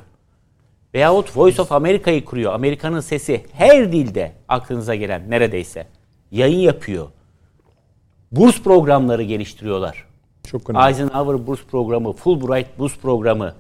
Veyahut 0.94 1.38
Voice 1.38 1.62
of 1.62 1.72
America'yı 1.72 2.26
kuruyor. 2.26 2.54
Amerika'nın 2.54 3.00
sesi 3.00 3.46
her 3.54 3.92
dilde 3.92 4.32
aklınıza 4.48 4.96
gelen 4.96 5.30
neredeyse 5.30 5.88
yayın 6.32 6.60
yapıyor. 6.60 7.08
Burs 8.32 8.62
programları 8.62 9.24
geliştiriyorlar. 9.24 10.06
Çok 10.48 10.70
önemli. 10.70 10.88
Eisenhower 10.90 11.48
burs 11.48 11.64
programı, 11.72 12.14
Fulbright 12.14 12.80
burs 12.80 12.98
programı. 12.98 13.56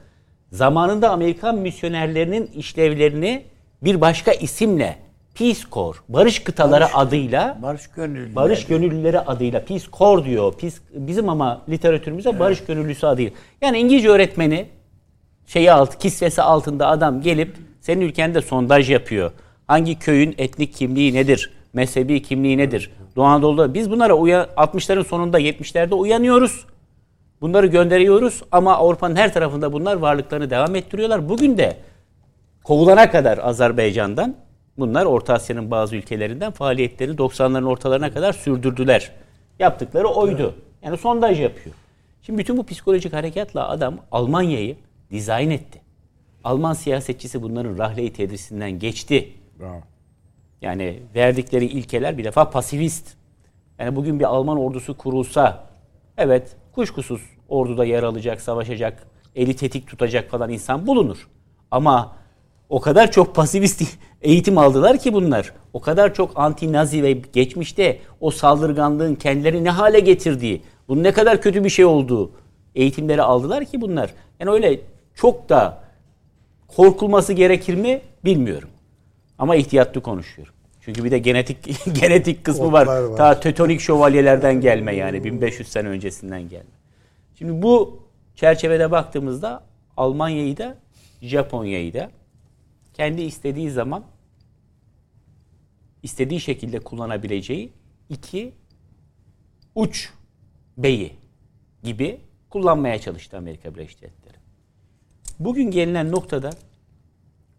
Zamanında 0.51 1.09
Amerikan 1.09 1.57
misyonerlerinin 1.57 2.47
işlevlerini 2.55 3.43
bir 3.83 4.01
başka 4.01 4.31
isimle 4.31 4.97
Peace 5.35 5.59
Corps, 5.71 5.97
Barış 6.09 6.39
Kıtaları 6.39 6.95
adıyla 6.95 7.57
Barış 7.61 7.87
Gönüllüleri. 7.87 8.35
Barış 8.35 8.65
Gönüllüleri 8.65 9.19
adıyla 9.19 9.65
Peace 9.65 9.85
Corps 9.93 10.25
diyor. 10.25 10.53
Peace, 10.53 10.75
bizim 10.93 11.29
ama 11.29 11.61
literatürümüzde 11.69 12.39
Barış 12.39 12.63
Gönüllüsü 12.63 13.07
adıyla. 13.07 13.31
Yani 13.61 13.79
İngilizce 13.79 14.09
öğretmeni 14.09 14.65
şeyi 15.47 15.71
alt, 15.71 15.99
kisvesi 15.99 16.41
altında 16.41 16.87
adam 16.87 17.21
gelip 17.21 17.55
senin 17.81 18.01
ülkende 18.01 18.41
sondaj 18.41 18.91
yapıyor. 18.91 19.31
Hangi 19.67 19.99
köyün 19.99 20.35
etnik 20.37 20.73
kimliği 20.73 21.13
nedir? 21.13 21.51
Mezhebi 21.73 22.21
kimliği 22.21 22.57
nedir? 22.57 22.91
Doğu 23.15 23.25
Anadolu'da 23.25 23.73
biz 23.73 23.91
bunlara 23.91 24.13
uya, 24.13 24.43
60'ların 24.57 25.03
sonunda 25.03 25.39
70'lerde 25.39 25.93
uyanıyoruz. 25.93 26.65
Bunları 27.41 27.67
gönderiyoruz 27.67 28.43
ama 28.51 28.75
Avrupa'nın 28.77 29.15
her 29.15 29.33
tarafında 29.33 29.73
bunlar 29.73 29.95
varlıklarını 29.95 30.49
devam 30.49 30.75
ettiriyorlar. 30.75 31.29
Bugün 31.29 31.57
de 31.57 31.77
kovulana 32.63 33.11
kadar 33.11 33.37
Azerbaycan'dan 33.37 34.35
bunlar 34.77 35.05
Orta 35.05 35.33
Asya'nın 35.33 35.71
bazı 35.71 35.95
ülkelerinden 35.95 36.51
faaliyetlerini 36.51 37.15
90'ların 37.15 37.65
ortalarına 37.65 38.13
kadar 38.13 38.33
sürdürdüler. 38.33 39.11
Yaptıkları 39.59 40.07
oydu. 40.07 40.55
Yani 40.83 40.97
sondaj 40.97 41.41
yapıyor. 41.41 41.75
Şimdi 42.21 42.39
bütün 42.39 42.57
bu 42.57 42.65
psikolojik 42.65 43.13
harekatla 43.13 43.69
adam 43.69 43.97
Almanya'yı 44.11 44.75
dizayn 45.11 45.49
etti. 45.49 45.81
Alman 46.43 46.73
siyasetçisi 46.73 47.41
bunların 47.41 47.77
rahle-i 47.77 48.13
tedrisinden 48.13 48.79
geçti. 48.79 49.29
Bravo. 49.59 49.81
Yani 50.61 50.99
verdikleri 51.15 51.65
ilkeler 51.65 52.17
bir 52.17 52.23
defa 52.23 52.49
pasifist. 52.49 53.13
Yani 53.79 53.95
bugün 53.95 54.19
bir 54.19 54.25
Alman 54.25 54.59
ordusu 54.59 54.97
kurulsa 54.97 55.67
evet 56.17 56.55
kuşkusuz 56.71 57.21
orduda 57.49 57.85
yer 57.85 58.03
alacak, 58.03 58.41
savaşacak, 58.41 59.07
eli 59.35 59.55
tetik 59.55 59.87
tutacak 59.87 60.29
falan 60.29 60.49
insan 60.49 60.87
bulunur. 60.87 61.27
Ama 61.71 62.15
o 62.73 62.79
kadar 62.79 63.11
çok 63.11 63.35
pasifist 63.35 63.81
eğitim 64.21 64.57
aldılar 64.57 64.97
ki 64.97 65.13
bunlar. 65.13 65.53
O 65.73 65.81
kadar 65.81 66.13
çok 66.13 66.31
anti-nazi 66.35 67.03
ve 67.03 67.11
geçmişte 67.11 67.99
o 68.21 68.31
saldırganlığın 68.31 69.15
kendileri 69.15 69.63
ne 69.63 69.69
hale 69.69 69.99
getirdiği, 69.99 70.61
bunun 70.87 71.03
ne 71.03 71.11
kadar 71.11 71.41
kötü 71.41 71.63
bir 71.63 71.69
şey 71.69 71.85
olduğu 71.85 72.31
eğitimleri 72.75 73.21
aldılar 73.21 73.65
ki 73.65 73.81
bunlar. 73.81 74.13
Yani 74.39 74.51
öyle 74.51 74.79
çok 75.15 75.49
da 75.49 75.83
korkulması 76.67 77.33
gerekir 77.33 77.75
mi 77.75 78.01
bilmiyorum. 78.25 78.69
Ama 79.39 79.55
ihtiyatlı 79.55 80.01
konuşuyorum. 80.01 80.53
Çünkü 80.81 81.03
bir 81.03 81.11
de 81.11 81.17
genetik 81.17 81.57
genetik 82.01 82.43
kısmı 82.43 82.71
var. 82.71 82.87
Var. 82.87 83.17
Ta 83.17 83.39
tetonik 83.39 83.81
şövalyelerden 83.81 84.61
gelme 84.61 84.95
yani 84.95 85.23
1500 85.23 85.67
sene 85.67 85.87
öncesinden 85.87 86.49
gelme. 86.49 86.73
Şimdi 87.37 87.61
bu 87.61 87.99
çerçevede 88.35 88.91
baktığımızda 88.91 89.63
Almanya'yı 89.97 90.57
da 90.57 90.75
Japonya'yı 91.21 91.93
da 91.93 92.09
kendi 92.93 93.21
istediği 93.21 93.71
zaman 93.71 94.03
istediği 96.03 96.39
şekilde 96.39 96.79
kullanabileceği 96.79 97.73
iki 98.09 98.53
uç 99.75 100.09
beyi 100.77 101.13
gibi 101.83 102.21
kullanmaya 102.49 102.99
çalıştı 102.99 103.37
Amerika 103.37 103.75
Birleşik 103.75 104.01
Devletleri. 104.01 104.37
Bugün 105.39 105.71
gelinen 105.71 106.11
noktada 106.11 106.49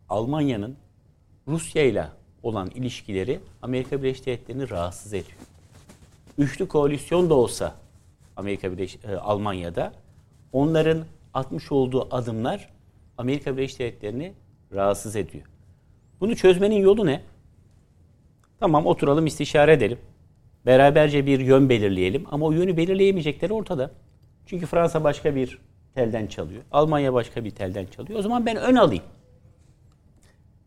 Almanya'nın 0.08 0.76
Rusya 1.48 1.82
ile 1.82 2.08
olan 2.42 2.70
ilişkileri 2.70 3.40
Amerika 3.62 4.02
Birleşik 4.02 4.26
Devletleri'ni 4.26 4.70
rahatsız 4.70 5.14
ediyor. 5.14 5.38
Üçlü 6.38 6.68
koalisyon 6.68 7.30
da 7.30 7.34
olsa 7.34 7.74
Amerika 8.36 8.72
Birleşik 8.72 9.04
e, 9.04 9.16
Almanya'da 9.16 9.92
onların 10.52 11.04
atmış 11.34 11.72
olduğu 11.72 12.14
adımlar 12.14 12.70
Amerika 13.18 13.56
Birleşik 13.56 13.78
Devletleri'ni 13.78 14.34
rahatsız 14.72 15.16
ediyor. 15.16 15.44
Bunu 16.20 16.36
çözmenin 16.36 16.76
yolu 16.76 17.06
ne? 17.06 17.20
Tamam 18.60 18.86
oturalım 18.86 19.26
istişare 19.26 19.72
edelim. 19.72 19.98
Beraberce 20.66 21.26
bir 21.26 21.40
yön 21.40 21.68
belirleyelim 21.68 22.24
ama 22.30 22.46
o 22.46 22.52
yönü 22.52 22.76
belirleyemeyecekleri 22.76 23.52
ortada. 23.52 23.90
Çünkü 24.46 24.66
Fransa 24.66 25.04
başka 25.04 25.36
bir 25.36 25.58
telden 25.94 26.26
çalıyor. 26.26 26.62
Almanya 26.72 27.14
başka 27.14 27.44
bir 27.44 27.50
telden 27.50 27.86
çalıyor. 27.86 28.18
O 28.18 28.22
zaman 28.22 28.46
ben 28.46 28.56
ön 28.56 28.76
alayım. 28.76 29.04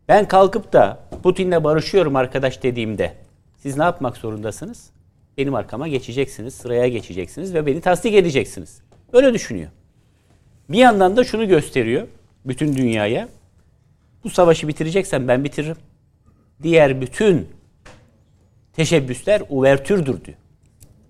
Ben 0.07 0.27
kalkıp 0.27 0.73
da 0.73 0.99
Putin'le 1.23 1.63
barışıyorum 1.63 2.15
arkadaş 2.15 2.63
dediğimde 2.63 3.13
siz 3.57 3.77
ne 3.77 3.83
yapmak 3.83 4.17
zorundasınız? 4.17 4.89
Benim 5.37 5.55
arkama 5.55 5.87
geçeceksiniz, 5.87 6.53
sıraya 6.53 6.87
geçeceksiniz 6.87 7.53
ve 7.53 7.65
beni 7.65 7.81
tasdik 7.81 8.13
edeceksiniz. 8.13 8.81
Öyle 9.13 9.33
düşünüyor. 9.33 9.69
Bir 10.69 10.77
yandan 10.77 11.17
da 11.17 11.23
şunu 11.23 11.47
gösteriyor 11.47 12.07
bütün 12.45 12.75
dünyaya. 12.75 13.29
Bu 14.27 14.31
savaşı 14.31 14.67
bitireceksen 14.67 15.27
ben 15.27 15.43
bitiririm. 15.43 15.75
Diğer 16.63 17.01
bütün 17.01 17.47
teşebbüsler 18.73 19.41
uvertürdür 19.49 20.25
diyor. 20.25 20.37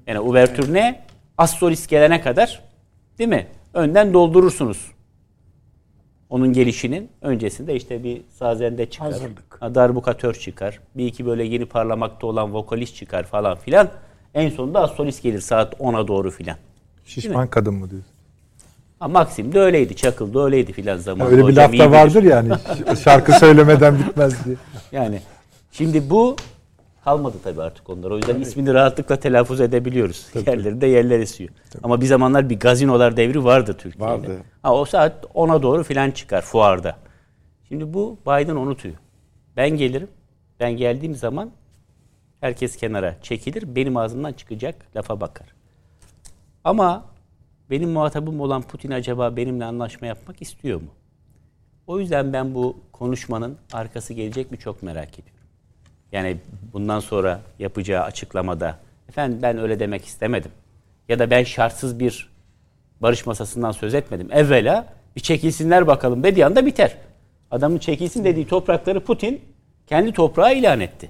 Yani 0.07 0.19
uvertür 0.19 0.73
ne? 0.73 1.05
Assolis 1.37 1.87
gelene 1.87 2.21
kadar 2.21 2.63
değil 3.17 3.29
mi? 3.29 3.47
Önden 3.73 4.13
doldurursunuz. 4.13 4.91
Onun 6.29 6.53
gelişinin 6.53 7.09
öncesinde 7.21 7.75
işte 7.75 8.03
bir 8.03 8.21
sazende 8.29 8.89
çıkar. 8.89 9.11
Hazırlık. 9.11 9.61
ha, 9.61 9.75
Darbukatör 9.75 10.33
çıkar. 10.33 10.79
Bir 10.95 11.05
iki 11.05 11.25
böyle 11.25 11.43
yeni 11.43 11.65
parlamakta 11.65 12.27
olan 12.27 12.53
vokalist 12.53 12.95
çıkar 12.95 13.23
falan 13.23 13.57
filan. 13.57 13.89
En 14.33 14.49
sonunda 14.49 14.81
Assolis 14.81 15.21
gelir 15.21 15.41
saat 15.41 15.73
10'a 15.73 16.07
doğru 16.07 16.31
filan. 16.31 16.57
Şişman 17.05 17.47
kadın 17.47 17.73
mı 17.73 17.89
diyorsun? 17.89 18.11
Ha, 18.99 19.07
Maxim 19.07 19.53
de 19.53 19.59
öyleydi, 19.59 19.95
Çakıl 19.95 20.33
da 20.33 20.45
öyleydi 20.45 20.73
filan 20.73 20.97
zamanında. 20.97 21.35
Öyle 21.35 21.41
bir 21.47 21.51
Hocam 21.51 21.63
laf 21.63 21.69
da 21.69 21.73
bilir. 21.73 21.85
vardır 21.85 22.23
yani. 22.23 22.49
Şarkı 23.03 23.31
söylemeden 23.31 23.99
bitmez 23.99 24.45
diye. 24.45 24.55
Yani 24.91 25.21
şimdi 25.71 26.09
bu 26.09 26.35
kalmadı 27.03 27.37
tabii 27.43 27.61
artık 27.61 27.89
onlar. 27.89 28.11
O 28.11 28.15
yüzden 28.17 28.39
ismini 28.41 28.73
rahatlıkla 28.73 29.15
telaffuz 29.19 29.61
edebiliyoruz. 29.61 30.27
Yerlerinde 30.47 30.87
yerler 30.87 31.19
esiyor. 31.19 31.49
Ama 31.83 32.01
bir 32.01 32.05
zamanlar 32.05 32.49
bir 32.49 32.59
gazinolar 32.59 33.17
devri 33.17 33.43
vardı 33.43 33.75
Türkiye'de. 33.79 34.11
Vardı. 34.11 34.37
Ha, 34.63 34.75
o 34.75 34.85
saat 34.85 35.25
10'a 35.25 35.61
doğru 35.63 35.83
filan 35.83 36.11
çıkar 36.11 36.41
fuarda. 36.41 36.95
Şimdi 37.67 37.93
bu 37.93 38.17
Biden 38.27 38.55
unutuyor. 38.55 38.95
Ben 39.57 39.69
gelirim. 39.69 40.07
Ben 40.59 40.71
geldiğim 40.77 41.15
zaman 41.15 41.51
herkes 42.41 42.75
kenara 42.77 43.15
çekilir. 43.21 43.75
Benim 43.75 43.97
ağzımdan 43.97 44.33
çıkacak 44.33 44.75
lafa 44.95 45.21
bakar. 45.21 45.47
Ama 46.63 47.05
benim 47.69 47.89
muhatabım 47.89 48.41
olan 48.41 48.61
Putin 48.61 48.91
acaba 48.91 49.35
benimle 49.35 49.65
anlaşma 49.65 50.07
yapmak 50.07 50.41
istiyor 50.41 50.81
mu? 50.81 50.87
O 51.87 51.99
yüzden 51.99 52.33
ben 52.33 52.55
bu 52.55 52.77
konuşmanın 52.91 53.57
arkası 53.73 54.13
gelecek 54.13 54.51
mi 54.51 54.57
çok 54.57 54.83
merak 54.83 55.09
ediyorum. 55.13 55.37
Yani 56.11 56.37
bundan 56.73 56.99
sonra 56.99 57.41
yapacağı 57.59 58.03
açıklamada 58.03 58.77
efendim 59.09 59.39
ben 59.41 59.57
öyle 59.57 59.79
demek 59.79 60.05
istemedim. 60.05 60.51
Ya 61.09 61.19
da 61.19 61.29
ben 61.29 61.43
şartsız 61.43 61.99
bir 61.99 62.29
barış 63.01 63.25
masasından 63.25 63.71
söz 63.71 63.93
etmedim. 63.93 64.27
Evvela 64.31 64.93
bir 65.15 65.21
çekilsinler 65.21 65.87
bakalım 65.87 66.23
dediği 66.23 66.45
anda 66.45 66.65
biter. 66.65 66.97
Adamın 67.51 67.77
çekilsin 67.77 68.23
dediği 68.23 68.47
toprakları 68.47 68.99
Putin 68.99 69.41
kendi 69.87 70.11
toprağı 70.11 70.55
ilan 70.55 70.79
etti. 70.79 71.09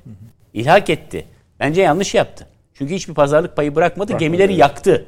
İlhak 0.53 0.89
etti. 0.89 1.25
Bence 1.59 1.81
yanlış 1.81 2.15
yaptı. 2.15 2.47
Çünkü 2.73 2.95
hiçbir 2.95 3.13
pazarlık 3.13 3.55
payı 3.55 3.75
bırakmadı. 3.75 4.17
gemileri 4.17 4.55
yaktı. 4.55 5.05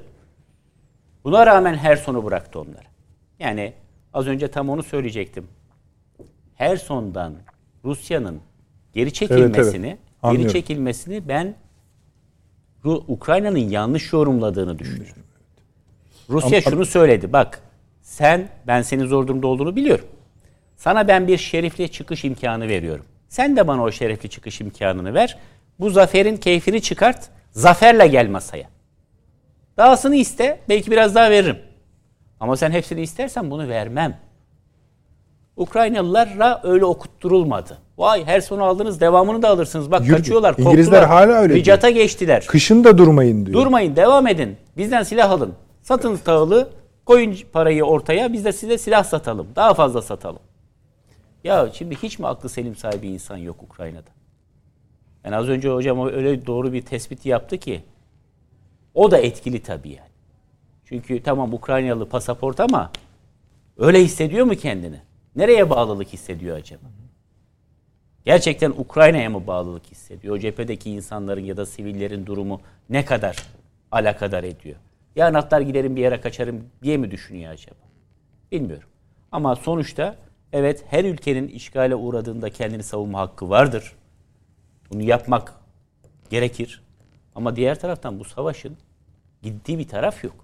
Buna 1.24 1.46
rağmen 1.46 1.76
her 1.76 1.96
sonu 1.96 2.26
bıraktı 2.26 2.60
onlara. 2.60 2.88
Yani 3.40 3.74
az 4.14 4.28
önce 4.28 4.48
tam 4.48 4.70
onu 4.70 4.84
söyleyecektim. 4.84 5.48
Herson'dan 6.56 7.34
Rusya'nın 7.86 8.42
geri 8.94 9.14
çekilmesini, 9.14 9.88
evet. 9.88 9.98
Anlıyorum. 10.24 10.44
geri 10.44 10.54
çekilmesini 10.54 11.28
ben 11.28 11.56
Ukrayna'nın 12.84 13.58
yanlış 13.58 14.14
yorumladığını 14.14 14.80
düşünüyorum. 14.80 15.24
Rusya 16.30 16.62
şunu 16.62 16.86
söyledi. 16.86 17.34
Bak 17.34 17.62
sen 18.02 18.50
ben 18.68 18.82
senin 18.82 19.06
zor 19.06 19.28
durumda 19.28 19.48
olduğunu 19.48 19.76
biliyorum. 19.76 20.06
Sana 20.78 21.08
ben 21.08 21.28
bir 21.28 21.38
şerifli 21.38 21.92
çıkış 21.92 22.26
imkanı 22.26 22.68
veriyorum. 22.68 23.06
Sen 23.30 23.58
de 23.58 23.68
bana 23.68 23.84
o 23.84 23.92
şerefli 23.92 24.30
çıkış 24.30 24.62
imkanını 24.62 25.14
ver. 25.14 25.38
Bu 25.80 25.90
zaferin 25.90 26.38
keyfini 26.38 26.82
çıkart. 26.82 27.30
Zaferle 27.52 28.08
gel 28.08 28.30
masaya. 28.30 28.70
Dahasını 29.80 30.16
iste. 30.16 30.60
Belki 30.70 30.92
biraz 30.92 31.16
daha 31.16 31.30
veririm. 31.30 31.58
Ama 32.40 32.58
sen 32.58 32.72
hepsini 32.72 33.02
istersen 33.02 33.52
bunu 33.52 33.68
vermem. 33.68 34.20
Ukraynalılara 35.58 36.62
öyle 36.64 36.86
okutturulmadı. 36.86 37.78
Vay 37.98 38.26
her 38.26 38.42
sonu 38.42 38.64
aldınız 38.64 39.02
devamını 39.02 39.42
da 39.42 39.50
alırsınız. 39.50 39.92
Bak 39.92 40.06
Yürü. 40.06 40.16
kaçıyorlar. 40.16 40.56
İngilizler 40.58 41.02
korktular. 41.02 41.28
hala 41.28 41.40
öyle 41.40 41.54
diyor. 41.54 41.60
Ricata 41.60 41.90
geçtiler. 41.90 42.46
Kışın 42.48 42.84
da 42.84 42.98
durmayın 42.98 43.46
diyor. 43.46 43.62
Durmayın 43.62 43.96
devam 43.96 44.28
edin. 44.28 44.58
Bizden 44.78 45.04
silah 45.04 45.32
alın. 45.32 45.54
Satın 45.82 46.18
tahılı. 46.18 46.70
Koyun 47.06 47.38
parayı 47.54 47.84
ortaya. 47.84 48.34
Biz 48.34 48.46
de 48.46 48.52
size 48.54 48.78
silah 48.78 49.04
satalım. 49.04 49.48
Daha 49.56 49.74
fazla 49.74 50.02
satalım. 50.02 50.42
Ya 51.44 51.70
şimdi 51.74 51.96
hiç 51.96 52.20
mi 52.20 52.28
aklı 52.28 52.50
selim 52.50 52.76
sahibi 52.76 53.08
insan 53.08 53.38
yok 53.38 53.64
Ukrayna'da? 53.64 54.10
Yani 55.26 55.36
az 55.36 55.50
önce 55.50 55.70
hocam 55.70 56.08
öyle 56.08 56.46
doğru 56.46 56.74
bir 56.74 56.82
tespiti 56.82 57.30
yaptı 57.30 57.58
ki 57.58 57.84
o 58.94 59.12
da 59.12 59.18
etkili 59.18 59.64
tabii 59.64 59.90
yani. 59.90 60.10
Çünkü 60.86 61.24
tamam 61.24 61.54
Ukraynalı 61.54 62.10
pasaport 62.10 62.60
ama 62.60 62.92
öyle 63.78 64.04
hissediyor 64.04 64.46
mu 64.46 64.56
kendini? 64.56 65.02
Nereye 65.36 65.70
bağlılık 65.70 66.08
hissediyor 66.08 66.58
acaba? 66.58 66.84
Gerçekten 68.26 68.70
Ukrayna'ya 68.72 69.30
mı 69.30 69.48
bağlılık 69.48 69.86
hissediyor? 69.92 70.36
O 70.36 70.40
cephedeki 70.40 70.92
insanların 70.92 71.42
ya 71.42 71.58
da 71.58 71.66
sivillerin 71.66 72.26
durumu 72.26 72.62
ne 72.90 73.06
kadar 73.06 73.38
alakadar 73.92 74.44
ediyor? 74.44 74.76
Yarın 75.16 75.34
atlar 75.34 75.62
giderim 75.62 75.96
bir 75.96 76.02
yere 76.02 76.22
kaçarım 76.22 76.64
diye 76.84 76.98
mi 76.98 77.12
düşünüyor 77.12 77.52
acaba? 77.54 77.80
Bilmiyorum. 78.52 78.90
Ama 79.32 79.56
sonuçta 79.56 80.16
evet 80.54 80.86
her 80.88 81.06
ülkenin 81.06 81.48
işgale 81.48 81.96
uğradığında 81.96 82.50
kendini 82.50 82.84
savunma 82.84 83.20
hakkı 83.20 83.50
vardır. 83.50 83.94
Bunu 84.92 85.02
yapmak 85.02 85.54
gerekir. 86.30 86.82
Ama 87.40 87.56
diğer 87.56 87.80
taraftan 87.80 88.20
bu 88.20 88.24
savaşın 88.24 88.78
gittiği 89.42 89.80
bir 89.80 89.88
taraf 89.88 90.24
yok. 90.24 90.36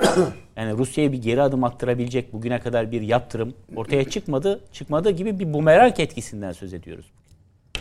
Yani 0.56 0.78
Rusya'ya 0.78 1.12
bir 1.12 1.22
geri 1.22 1.42
adım 1.42 1.64
attırabilecek 1.64 2.32
bugüne 2.32 2.60
kadar 2.60 2.92
bir 2.92 3.02
yaptırım 3.02 3.54
ortaya 3.76 4.04
çıkmadı. 4.04 4.60
Çıkmadığı 4.72 5.10
gibi 5.10 5.38
bir 5.38 5.52
bumerang 5.52 6.00
etkisinden 6.00 6.52
söz 6.52 6.74
ediyoruz. 6.74 7.06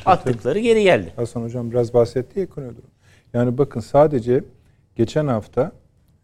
Attıkları 0.06 0.60
geri 0.60 0.84
geldi. 0.84 1.14
Hasan 1.16 1.42
Hocam 1.42 1.72
biraz 1.72 1.94
bahsetti 1.94 2.40
ya 2.40 2.46
ekonomi 2.46 2.72
durumu. 2.72 2.92
Yani 3.34 3.58
bakın 3.58 3.80
sadece 3.80 4.44
geçen 4.96 5.28
hafta 5.28 5.72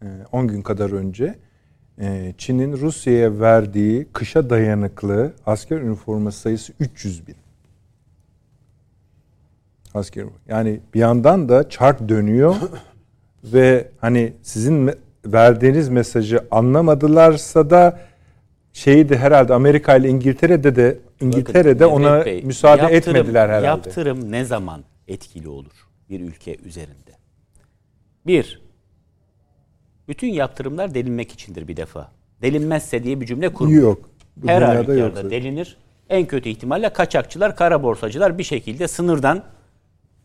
e, 0.02 0.06
10 0.32 0.48
gün 0.48 0.62
kadar 0.62 0.90
önce 0.90 1.34
e, 2.00 2.34
Çin'in 2.38 2.72
Rusya'ya 2.72 3.40
verdiği 3.40 4.06
kışa 4.12 4.50
dayanıklı 4.50 5.32
asker 5.46 5.76
üniforması 5.76 6.40
sayısı 6.40 6.72
300 6.80 7.26
bin. 7.26 7.36
Asker 9.94 10.24
yani 10.48 10.80
bir 10.94 11.00
yandan 11.00 11.48
da 11.48 11.68
çark 11.68 12.08
dönüyor 12.08 12.56
ve 13.44 13.88
hani 14.00 14.32
sizin 14.42 14.90
verdiğiniz 15.26 15.88
mesajı 15.88 16.46
anlamadılarsa 16.50 17.70
da 17.70 18.00
şeyi 18.72 19.08
de 19.08 19.18
herhalde 19.18 19.54
Amerika 19.54 19.96
ile 19.96 20.08
İngiltere'de 20.08 20.76
de 20.76 20.98
İngiltere'de 21.20 21.84
Bakın, 21.84 21.94
ona 21.94 22.24
Bey, 22.26 22.42
müsaade 22.42 22.82
yaptırım- 22.82 23.16
etmediler 23.16 23.48
herhalde. 23.48 23.66
Yaptırım 23.66 24.32
ne 24.32 24.44
zaman 24.44 24.84
etkili 25.08 25.48
olur 25.48 25.88
bir 26.10 26.20
ülke 26.20 26.56
üzerinde? 26.64 27.12
Bir, 28.26 28.62
bütün 30.08 30.28
yaptırımlar 30.28 30.94
delinmek 30.94 31.32
içindir 31.32 31.68
bir 31.68 31.76
defa. 31.76 32.10
Delinmezse 32.42 33.04
diye 33.04 33.20
bir 33.20 33.26
cümle 33.26 33.48
kurmuyor. 33.52 33.82
Yok. 33.82 34.10
Her 34.46 34.62
halükarda 34.62 35.30
delinir. 35.30 35.76
En 36.08 36.26
kötü 36.26 36.48
ihtimalle 36.48 36.92
kaçakçılar, 36.92 37.56
kara 37.56 37.82
borsacılar 37.82 38.38
bir 38.38 38.42
şekilde 38.44 38.88
sınırdan 38.88 39.42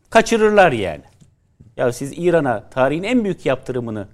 kaçırırlar 0.10 0.72
yani. 0.72 1.04
Ya 1.78 1.92
siz 1.92 2.14
İran'a 2.18 2.70
tarihin 2.70 3.04
en 3.04 3.24
büyük 3.24 3.46
yaptırımını 3.46 4.08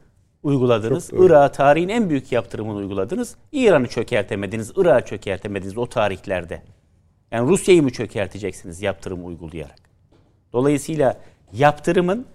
uyguladınız. 0.43 1.09
Irak'a 1.13 1.51
tarihin 1.51 1.89
en 1.89 2.09
büyük 2.09 2.31
yaptırımını 2.31 2.75
uyguladınız. 2.75 3.35
İran'ı 3.51 3.87
çökertemediniz, 3.87 4.71
Irak'ı 4.75 5.05
çökertemediniz 5.05 5.77
o 5.77 5.85
tarihlerde. 5.85 6.61
Yani 7.31 7.49
Rusya'yı 7.49 7.83
mı 7.83 7.91
çökerteceksiniz 7.91 8.81
yaptırım 8.81 9.25
uygulayarak? 9.25 9.79
Dolayısıyla 10.53 11.17
yaptırımın 11.53 12.25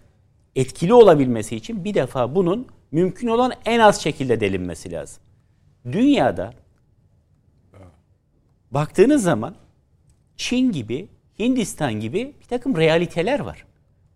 etkili 0.57 0.95
olabilmesi 0.95 1.57
için 1.57 1.85
bir 1.85 1.95
defa 1.95 2.35
bunun 2.35 2.67
mümkün 2.93 3.29
olan 3.29 3.53
en 3.65 3.81
az 3.81 4.03
şekilde 4.03 4.41
delinmesi 4.41 4.93
lazım. 4.93 5.23
Dünyada 5.93 6.53
baktığınız 8.71 9.23
zaman 9.23 9.55
Çin 10.37 10.73
gibi, 10.73 11.09
Hindistan 11.39 11.93
gibi 11.93 12.35
bir 12.41 12.45
takım 12.45 12.77
realiteler 12.77 13.41
var. 13.41 13.65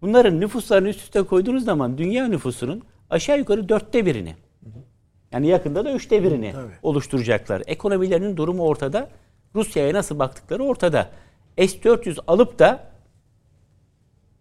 Bunların 0.02 0.40
nüfuslarını 0.40 0.88
üst 0.88 1.00
üste 1.00 1.22
koyduğunuz 1.22 1.64
zaman 1.64 1.98
dünya 1.98 2.28
nüfusunun 2.28 2.82
aşağı 3.10 3.38
yukarı 3.38 3.68
dörtte 3.68 4.06
birini 4.06 4.34
Yani 5.32 5.46
yakında 5.46 5.84
da 5.84 5.92
üçte 5.92 6.22
birini 6.22 6.54
oluşturacaklar. 6.82 7.62
Ekonomilerinin 7.66 8.36
durumu 8.36 8.62
ortada. 8.62 9.08
Rusya'ya 9.54 9.94
nasıl 9.94 10.18
baktıkları 10.18 10.64
ortada. 10.64 11.10
S-400 11.58 12.18
alıp 12.26 12.58
da 12.58 12.90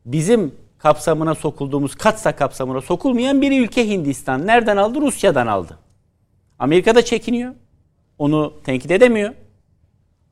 bizim 0.05 0.55
kapsamına 0.77 1.35
sokulduğumuz 1.35 1.95
katsa 1.95 2.35
kapsamına 2.35 2.81
sokulmayan 2.81 3.41
bir 3.41 3.61
ülke 3.61 3.89
Hindistan. 3.89 4.47
Nereden 4.47 4.77
aldı? 4.77 5.01
Rusya'dan 5.01 5.47
aldı. 5.47 5.79
Amerika 6.59 6.95
da 6.95 7.05
çekiniyor. 7.05 7.53
Onu 8.17 8.53
tenkit 8.63 8.91
edemiyor. 8.91 9.33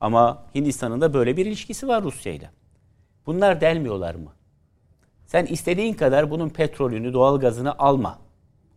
Ama 0.00 0.42
Hindistan'ın 0.54 1.00
da 1.00 1.14
böyle 1.14 1.36
bir 1.36 1.46
ilişkisi 1.46 1.88
var 1.88 2.02
Rusya'yla. 2.02 2.50
Bunlar 3.26 3.60
delmiyorlar 3.60 4.14
mı? 4.14 4.32
Sen 5.26 5.46
istediğin 5.46 5.94
kadar 5.94 6.30
bunun 6.30 6.48
petrolünü, 6.48 7.12
doğalgazını 7.12 7.78
alma. 7.78 8.18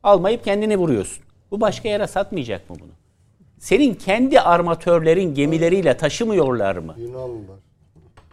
Almayıp 0.03 0.43
kendini 0.43 0.77
vuruyorsun. 0.77 1.23
Bu 1.51 1.61
başka 1.61 1.89
yere 1.89 2.07
satmayacak 2.07 2.69
mı 2.69 2.75
bunu? 2.79 2.89
Senin 3.57 3.93
kendi 3.93 4.39
armatörlerin 4.41 5.33
gemileriyle 5.35 5.97
taşımıyorlar 5.97 6.75
mı? 6.77 6.95
Yunanlılar. 6.97 7.55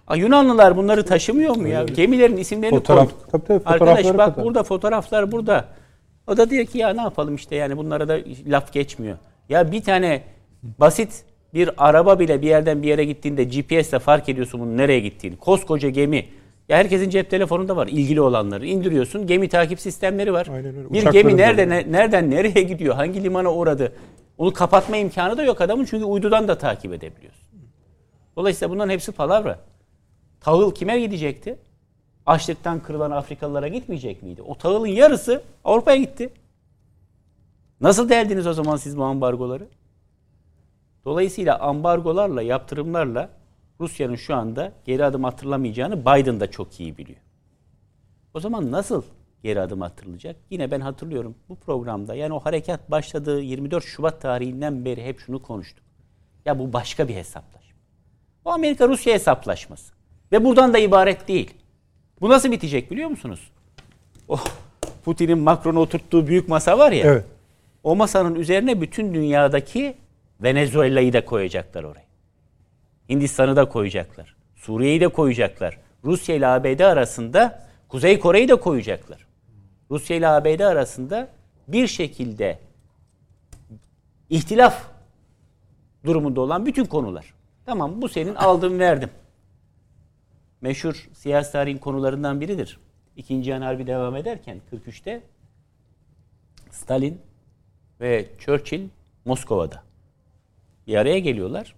Aa, 0.08 0.16
Yunanlılar 0.16 0.76
bunları 0.76 1.04
taşımıyor 1.04 1.56
mu 1.56 1.68
ya? 1.68 1.84
Gemilerin 1.84 2.36
isimlerini 2.36 2.76
Fotoğraf- 2.78 2.96
koyduk. 3.08 3.30
tabii 3.32 3.44
tabii, 3.46 3.62
Arkadaş 3.64 4.04
bak 4.04 4.34
kadar. 4.34 4.44
burada 4.44 4.62
fotoğraflar 4.62 5.32
burada. 5.32 5.64
O 6.26 6.36
da 6.36 6.50
diyor 6.50 6.66
ki 6.66 6.78
ya 6.78 6.88
ne 6.94 7.00
yapalım 7.02 7.34
işte 7.34 7.56
yani 7.56 7.76
bunlara 7.76 8.08
da 8.08 8.18
laf 8.46 8.72
geçmiyor. 8.72 9.18
Ya 9.48 9.72
bir 9.72 9.82
tane 9.82 10.22
basit 10.62 11.24
bir 11.54 11.70
araba 11.88 12.18
bile 12.18 12.42
bir 12.42 12.46
yerden 12.48 12.82
bir 12.82 12.88
yere 12.88 13.04
gittiğinde 13.04 13.44
GPS'le 13.44 13.98
fark 13.98 14.28
ediyorsun 14.28 14.60
bunun 14.60 14.76
nereye 14.76 15.00
gittiğini. 15.00 15.36
Koskoca 15.36 15.88
gemi. 15.88 16.26
Ya 16.68 16.76
herkesin 16.76 17.10
cep 17.10 17.30
telefonunda 17.30 17.76
var 17.76 17.86
ilgili 17.86 18.20
olanları. 18.20 18.66
indiriyorsun. 18.66 19.26
Gemi 19.26 19.48
takip 19.48 19.80
sistemleri 19.80 20.32
var. 20.32 20.46
Aynen 20.52 20.76
öyle. 20.76 20.90
Bir 20.90 21.04
gemi 21.10 21.36
nerede 21.36 21.68
ne- 21.68 21.92
nereden 21.92 22.30
nereye 22.30 22.62
gidiyor? 22.62 22.94
Hangi 22.94 23.22
limana 23.22 23.52
uğradı? 23.54 23.92
Onu 24.38 24.52
kapatma 24.52 24.96
imkanı 24.96 25.36
da 25.36 25.42
yok 25.42 25.60
adamın 25.60 25.84
çünkü 25.84 26.04
uydudan 26.04 26.48
da 26.48 26.58
takip 26.58 26.92
edebiliyorsun. 26.92 27.48
Dolayısıyla 28.36 28.74
bunların 28.74 28.90
hepsi 28.90 29.12
palavra. 29.12 29.58
Tahıl 30.40 30.74
kime 30.74 31.00
gidecekti? 31.00 31.58
Açlıktan 32.26 32.80
kırılan 32.82 33.10
Afrikalılara 33.10 33.68
gitmeyecek 33.68 34.22
miydi? 34.22 34.42
O 34.42 34.54
tahılın 34.54 34.86
yarısı 34.86 35.42
Avrupa'ya 35.64 35.96
gitti. 35.96 36.30
Nasıl 37.80 38.08
deldiniz 38.08 38.46
o 38.46 38.52
zaman 38.52 38.76
siz 38.76 38.96
bu 38.98 39.04
ambargoları? 39.04 39.66
Dolayısıyla 41.04 41.58
ambargolarla, 41.58 42.42
yaptırımlarla 42.42 43.30
Rusya'nın 43.80 44.16
şu 44.16 44.34
anda 44.34 44.72
geri 44.84 45.04
adım 45.04 45.24
attırılamayacağını 45.24 46.00
Biden 46.00 46.40
da 46.40 46.50
çok 46.50 46.80
iyi 46.80 46.98
biliyor. 46.98 47.20
O 48.34 48.40
zaman 48.40 48.72
nasıl 48.72 49.02
geri 49.42 49.60
adım 49.60 49.82
attırılacak? 49.82 50.36
Yine 50.50 50.70
ben 50.70 50.80
hatırlıyorum 50.80 51.34
bu 51.48 51.56
programda 51.56 52.14
yani 52.14 52.34
o 52.34 52.40
harekat 52.40 52.90
başladığı 52.90 53.40
24 53.40 53.84
Şubat 53.84 54.20
tarihinden 54.20 54.84
beri 54.84 55.04
hep 55.04 55.20
şunu 55.20 55.42
konuştuk. 55.42 55.84
Ya 56.44 56.58
bu 56.58 56.72
başka 56.72 57.08
bir 57.08 57.14
hesaplaşma. 57.14 57.76
Bu 58.44 58.50
Amerika-Rusya 58.52 59.14
hesaplaşması. 59.14 59.92
Ve 60.32 60.44
buradan 60.44 60.74
da 60.74 60.78
ibaret 60.78 61.28
değil. 61.28 61.54
Bu 62.20 62.28
nasıl 62.28 62.50
bitecek 62.50 62.90
biliyor 62.90 63.10
musunuz? 63.10 63.50
O 64.28 64.38
Putin'in 65.04 65.38
Macron'u 65.38 65.80
oturttuğu 65.80 66.26
büyük 66.26 66.48
masa 66.48 66.78
var 66.78 66.92
ya. 66.92 67.06
Evet. 67.06 67.24
O 67.82 67.96
masanın 67.96 68.34
üzerine 68.34 68.80
bütün 68.80 69.14
dünyadaki 69.14 69.96
Venezuela'yı 70.42 71.12
da 71.12 71.24
koyacaklar 71.24 71.84
oraya. 71.84 72.06
Hindistan'ı 73.08 73.56
da 73.56 73.68
koyacaklar. 73.68 74.36
Suriye'yi 74.54 75.00
de 75.00 75.08
koyacaklar. 75.08 75.78
Rusya 76.04 76.34
ile 76.34 76.46
ABD 76.46 76.80
arasında 76.80 77.68
Kuzey 77.88 78.20
Kore'yi 78.20 78.48
de 78.48 78.54
koyacaklar. 78.54 79.26
Rusya 79.90 80.16
ile 80.16 80.28
ABD 80.28 80.60
arasında 80.60 81.28
bir 81.68 81.86
şekilde 81.86 82.58
ihtilaf 84.30 84.86
durumunda 86.04 86.40
olan 86.40 86.66
bütün 86.66 86.84
konular. 86.84 87.34
Tamam 87.66 88.02
bu 88.02 88.08
senin 88.08 88.34
aldım 88.34 88.78
verdim. 88.78 89.10
Meşhur 90.60 91.08
siyasi 91.14 91.52
tarihin 91.52 91.78
konularından 91.78 92.40
biridir. 92.40 92.80
İkinci 93.16 93.44
Cihan 93.44 93.62
Harbi 93.62 93.86
devam 93.86 94.16
ederken 94.16 94.60
43'te 94.72 95.22
Stalin 96.70 97.20
ve 98.00 98.26
Churchill 98.38 98.88
Moskova'da 99.24 99.89
bir 100.86 100.96
araya 100.96 101.18
geliyorlar. 101.18 101.74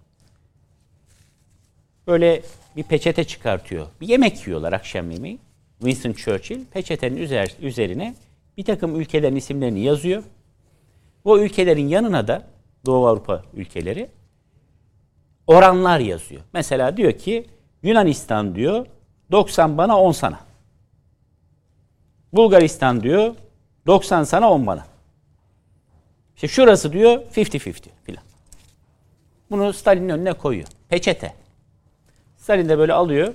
Böyle 2.07 2.41
bir 2.75 2.83
peçete 2.83 3.23
çıkartıyor. 3.23 3.87
Bir 4.01 4.07
yemek 4.07 4.47
yiyorlar 4.47 4.73
akşam 4.73 5.11
yemeği. 5.11 5.39
Winston 5.79 6.13
Churchill 6.13 6.65
peçetenin 6.65 7.17
üzer, 7.17 7.55
üzerine 7.61 8.15
bir 8.57 8.63
takım 8.63 8.99
ülkelerin 8.99 9.35
isimlerini 9.35 9.79
yazıyor. 9.79 10.23
Bu 11.25 11.39
ülkelerin 11.39 11.87
yanına 11.87 12.27
da 12.27 12.43
Doğu 12.85 13.07
Avrupa 13.07 13.43
ülkeleri 13.53 14.09
oranlar 15.47 15.99
yazıyor. 15.99 16.41
Mesela 16.53 16.97
diyor 16.97 17.11
ki 17.11 17.45
Yunanistan 17.83 18.55
diyor 18.55 18.85
90 19.31 19.77
bana 19.77 19.99
10 19.99 20.11
sana. 20.11 20.39
Bulgaristan 22.33 23.03
diyor 23.03 23.35
90 23.87 24.23
sana 24.23 24.51
10 24.51 24.67
bana. 24.67 24.85
İşte 26.35 26.47
şurası 26.47 26.93
diyor 26.93 27.21
50-50 27.21 27.59
filan. 28.03 28.23
Bunu 29.53 29.73
Stalin'in 29.73 30.09
önüne 30.09 30.33
koyuyor. 30.33 30.67
Peçete. 30.89 31.33
Stalin 32.37 32.69
de 32.69 32.77
böyle 32.77 32.93
alıyor. 32.93 33.33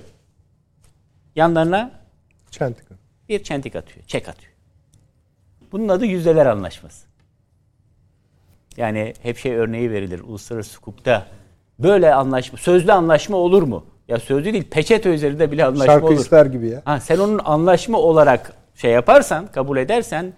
Yanlarına 1.35 1.91
Çentika. 2.51 2.95
bir 3.29 3.43
çentik 3.43 3.75
atıyor. 3.75 4.05
Çek 4.05 4.29
atıyor. 4.29 4.53
Bunun 5.71 5.89
adı 5.89 6.05
yüzdeler 6.05 6.45
anlaşması. 6.45 7.07
Yani 8.77 9.13
hep 9.23 9.37
şey 9.37 9.55
örneği 9.55 9.91
verilir 9.91 10.19
uluslararası 10.19 10.77
hukukta. 10.77 11.25
Böyle 11.79 12.13
anlaşma, 12.13 12.57
sözlü 12.57 12.91
anlaşma 12.91 13.37
olur 13.37 13.63
mu? 13.63 13.85
Ya 14.07 14.19
sözlü 14.19 14.53
değil, 14.53 14.69
peçete 14.71 15.09
üzerinde 15.09 15.51
bile 15.51 15.65
anlaşma 15.65 15.85
Şarkı 15.93 16.05
olur. 16.05 16.19
ister 16.19 16.45
gibi 16.45 16.69
ya. 16.69 16.81
Ha, 16.85 16.99
sen 16.99 17.17
onun 17.17 17.39
anlaşma 17.45 17.97
olarak 17.97 18.53
şey 18.75 18.91
yaparsan, 18.91 19.47
kabul 19.47 19.77
edersen 19.77 20.33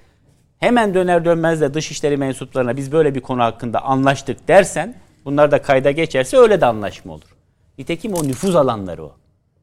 hemen 0.60 0.94
döner 0.94 1.26
dönmez 1.26 1.62
de 1.62 1.74
dışişleri 1.74 2.18
mensuplarına 2.18 2.78
biz 2.78 2.92
böyle 2.92 3.16
bir 3.16 3.22
konu 3.22 3.42
hakkında 3.44 3.82
anlaştık 3.82 4.48
dersen 4.48 4.96
bunlar 5.26 5.52
da 5.52 5.62
kayda 5.62 5.92
geçerse 5.92 6.38
öyle 6.38 6.62
de 6.62 6.66
anlaşma 6.66 7.14
olur. 7.14 7.36
Nitekim 7.78 8.14
o 8.14 8.24
nüfuz 8.24 8.56
alanları 8.56 9.04
o. 9.04 9.12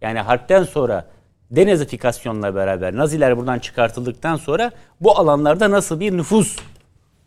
Yani 0.00 0.18
harpten 0.18 0.62
sonra 0.62 1.06
denazifikasyonla 1.50 2.54
beraber 2.54 2.96
Naziler 2.96 3.36
buradan 3.36 3.58
çıkartıldıktan 3.58 4.36
sonra 4.36 4.70
bu 5.00 5.18
alanlarda 5.18 5.70
nasıl 5.70 6.00
bir 6.00 6.16
nüfuz 6.16 6.56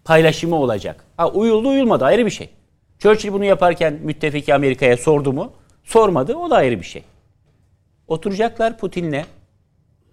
paylaşımı 0.05 0.55
olacak? 0.55 1.05
Ha 1.17 1.29
uyuldu 1.29 1.69
uyulmadı 1.69 2.05
ayrı 2.05 2.25
bir 2.25 2.31
şey. 2.31 2.49
Churchill 2.99 3.33
bunu 3.33 3.45
yaparken 3.45 3.99
müttefiki 4.03 4.55
Amerika'ya 4.55 4.97
sordu 4.97 5.33
mu? 5.33 5.53
Sormadı 5.83 6.35
o 6.35 6.49
da 6.49 6.55
ayrı 6.55 6.79
bir 6.79 6.85
şey. 6.85 7.03
Oturacaklar 8.07 8.77
Putin'le 8.77 9.23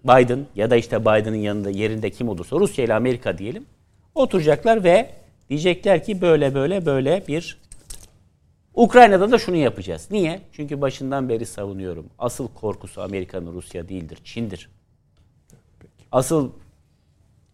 Biden 0.03 0.45
ya 0.55 0.69
da 0.69 0.75
işte 0.75 1.01
Biden'ın 1.01 1.35
yanında 1.35 1.69
yerinde 1.69 2.09
kim 2.09 2.29
olursa 2.29 2.55
Rusya 2.55 2.85
ile 2.85 2.93
Amerika 2.93 3.37
diyelim. 3.37 3.65
Oturacaklar 4.15 4.83
ve 4.83 5.09
diyecekler 5.49 6.03
ki 6.03 6.21
böyle 6.21 6.55
böyle 6.55 6.85
böyle 6.85 7.23
bir 7.27 7.57
Ukrayna'da 8.79 9.31
da 9.31 9.37
şunu 9.37 9.55
yapacağız. 9.55 10.07
Niye? 10.11 10.41
Çünkü 10.51 10.81
başından 10.81 11.29
beri 11.29 11.45
savunuyorum. 11.45 12.05
Asıl 12.19 12.47
korkusu 12.47 13.01
Amerika'nın 13.01 13.53
Rusya 13.53 13.89
değildir, 13.89 14.19
Çin'dir. 14.23 14.69
Asıl 16.11 16.51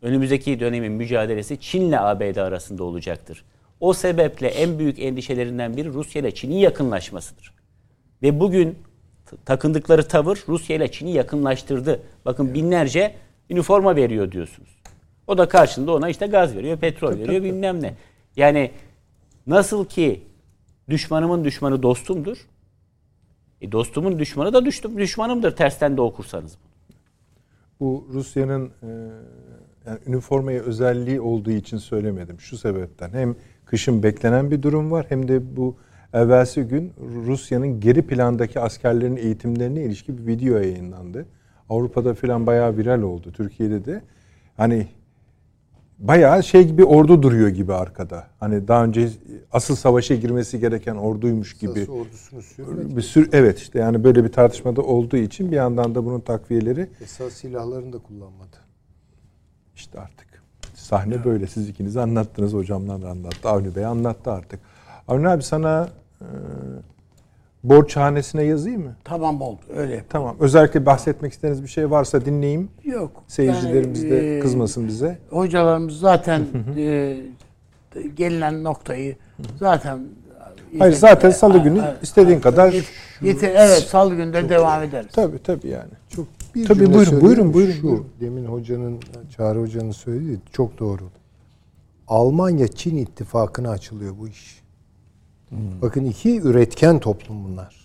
önümüzdeki 0.01 0.59
dönemin 0.59 0.91
mücadelesi 0.91 1.59
Çin'le 1.59 1.93
ABD 1.93 2.35
arasında 2.35 2.83
olacaktır. 2.83 3.45
O 3.79 3.93
sebeple 3.93 4.47
en 4.47 4.79
büyük 4.79 4.99
endişelerinden 4.99 5.77
biri 5.77 5.93
Rusya 5.93 6.21
ile 6.21 6.33
Çin'in 6.33 6.57
yakınlaşmasıdır. 6.57 7.53
Ve 8.21 8.39
bugün 8.39 8.79
takındıkları 9.45 10.07
tavır 10.07 10.43
Rusya 10.47 10.75
ile 10.75 10.91
Çin'i 10.91 11.11
yakınlaştırdı. 11.11 12.01
Bakın 12.25 12.53
binlerce 12.53 13.15
üniforma 13.49 13.95
veriyor 13.95 14.31
diyorsunuz. 14.31 14.69
O 15.27 15.37
da 15.37 15.47
karşında 15.47 15.93
ona 15.93 16.09
işte 16.09 16.27
gaz 16.27 16.55
veriyor, 16.55 16.77
petrol 16.77 17.19
veriyor 17.19 17.43
bilmem 17.43 17.81
ne. 17.81 17.93
Yani 18.35 18.71
nasıl 19.47 19.85
ki 19.85 20.21
düşmanımın 20.89 21.43
düşmanı 21.43 21.83
dostumdur. 21.83 22.37
E 23.61 23.71
dostumun 23.71 24.19
düşmanı 24.19 24.53
da 24.53 24.65
düştüm, 24.65 24.97
düşmanımdır 24.97 25.55
tersten 25.55 25.97
de 25.97 26.01
okursanız. 26.01 26.57
Bu 27.79 28.07
Rusya'nın 28.13 28.65
e, 28.83 28.87
yani 29.85 29.99
üniformaya 30.07 30.61
özelliği 30.61 31.21
olduğu 31.21 31.51
için 31.51 31.77
söylemedim. 31.77 32.39
Şu 32.39 32.57
sebepten 32.57 33.09
hem 33.09 33.35
kışın 33.65 34.03
beklenen 34.03 34.51
bir 34.51 34.61
durum 34.63 34.91
var 34.91 35.05
hem 35.09 35.27
de 35.27 35.55
bu 35.57 35.75
evvelsi 36.13 36.63
gün 36.63 36.93
Rusya'nın 37.25 37.79
geri 37.79 38.07
plandaki 38.07 38.59
askerlerin 38.59 39.17
eğitimlerine 39.17 39.83
ilişkin 39.83 40.17
bir 40.17 40.27
video 40.27 40.57
yayınlandı. 40.57 41.25
Avrupa'da 41.69 42.13
filan 42.13 42.47
bayağı 42.47 42.77
viral 42.77 43.01
oldu. 43.01 43.31
Türkiye'de 43.31 43.85
de. 43.85 44.01
Hani 44.57 44.87
bayağı 45.99 46.43
şey 46.43 46.67
gibi 46.67 46.85
ordu 46.85 47.23
duruyor 47.23 47.49
gibi 47.49 47.73
arkada. 47.73 48.27
Hani 48.39 48.67
daha 48.67 48.83
önce 48.83 49.09
asıl 49.51 49.75
savaşa 49.75 50.15
girmesi 50.15 50.59
gereken 50.59 50.95
orduymuş 50.95 51.57
gibi. 51.57 51.87
Sürmedi. 52.55 52.97
Bir 52.97 53.01
sür 53.01 53.29
evet 53.33 53.59
işte 53.59 53.79
yani 53.79 54.03
böyle 54.03 54.23
bir 54.23 54.31
tartışmada 54.31 54.81
olduğu 54.81 55.17
için 55.17 55.51
bir 55.51 55.55
yandan 55.55 55.95
da 55.95 56.05
bunun 56.05 56.19
takviyeleri 56.19 56.89
Esas 57.03 57.33
silahlarını 57.33 57.93
da 57.93 57.97
kullanmadı. 57.97 58.57
işte 59.75 59.99
artık 59.99 60.25
Sahne 60.75 61.25
böyle. 61.25 61.47
Siz 61.47 61.69
ikiniz 61.69 61.97
anlattınız. 61.97 62.53
Hocamlar 62.53 63.01
da 63.01 63.09
anlattı. 63.09 63.49
Avni 63.49 63.75
Bey 63.75 63.85
anlattı 63.85 64.31
artık. 64.31 64.59
Avni 65.07 65.29
abi 65.29 65.43
sana 65.43 65.89
e, 66.21 66.27
borçhanesine 67.69 68.43
yazayım 68.43 68.83
mı? 68.83 68.95
Tamam 69.03 69.41
oldu. 69.41 69.61
Öyle 69.75 69.95
yap. 69.95 70.05
Tamam. 70.09 70.35
Özellikle 70.39 70.85
bahsetmek 70.85 71.33
istediğiniz 71.33 71.63
bir 71.63 71.67
şey 71.67 71.91
varsa 71.91 72.25
dinleyeyim. 72.25 72.69
Yok. 72.83 73.23
Seyircilerimiz 73.27 74.03
yani, 74.03 74.11
de 74.11 74.37
e, 74.37 74.39
kızmasın 74.39 74.87
bize. 74.87 75.17
Hocalarımız 75.29 75.99
zaten 75.99 76.41
e, 76.77 77.17
gelinen 78.15 78.63
noktayı 78.63 79.15
zaten 79.59 79.99
Hayır 80.79 80.93
zaten 80.93 81.29
salı 81.29 81.57
günü 81.57 81.81
istediğin 82.01 82.39
kadar 82.39 82.75
Yeter, 83.21 83.49
evet 83.55 83.83
salı 83.89 84.15
günü 84.15 84.33
de 84.33 84.49
devam 84.49 84.83
ederiz. 84.83 85.11
tabii 85.13 85.43
tabii 85.43 85.67
yani. 85.67 85.91
Çok 86.09 86.25
bir 86.55 86.65
Tabii, 86.65 86.93
buyurun, 86.93 87.21
buyurun, 87.21 87.53
buyurun, 87.53 87.71
Şu, 87.71 87.83
buyurun. 87.83 88.07
Demin 88.21 88.45
hocanın, 88.45 88.99
Çağrı 89.37 89.61
hocanın 89.61 89.91
söylediği 89.91 90.37
çok 90.51 90.79
doğru. 90.79 91.03
Almanya 92.07 92.67
Çin 92.67 92.97
ittifakına 92.97 93.69
açılıyor 93.69 94.13
bu 94.19 94.27
iş. 94.27 94.64
Bakın 95.81 96.05
iki 96.05 96.39
üretken 96.41 96.99
toplum 96.99 97.43
bunlar. 97.45 97.75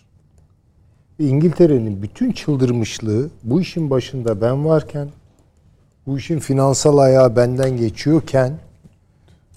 İngiltere'nin 1.19 2.03
bütün 2.03 2.33
çıldırmışlığı 2.33 3.31
bu 3.45 3.61
işin 3.61 3.91
başında 3.91 4.41
ben 4.41 4.65
varken 4.65 5.09
bu 6.07 6.19
işin 6.19 6.39
finansal 6.39 6.99
ayağı 6.99 7.37
benden 7.37 7.77
geçiyorken 7.77 8.53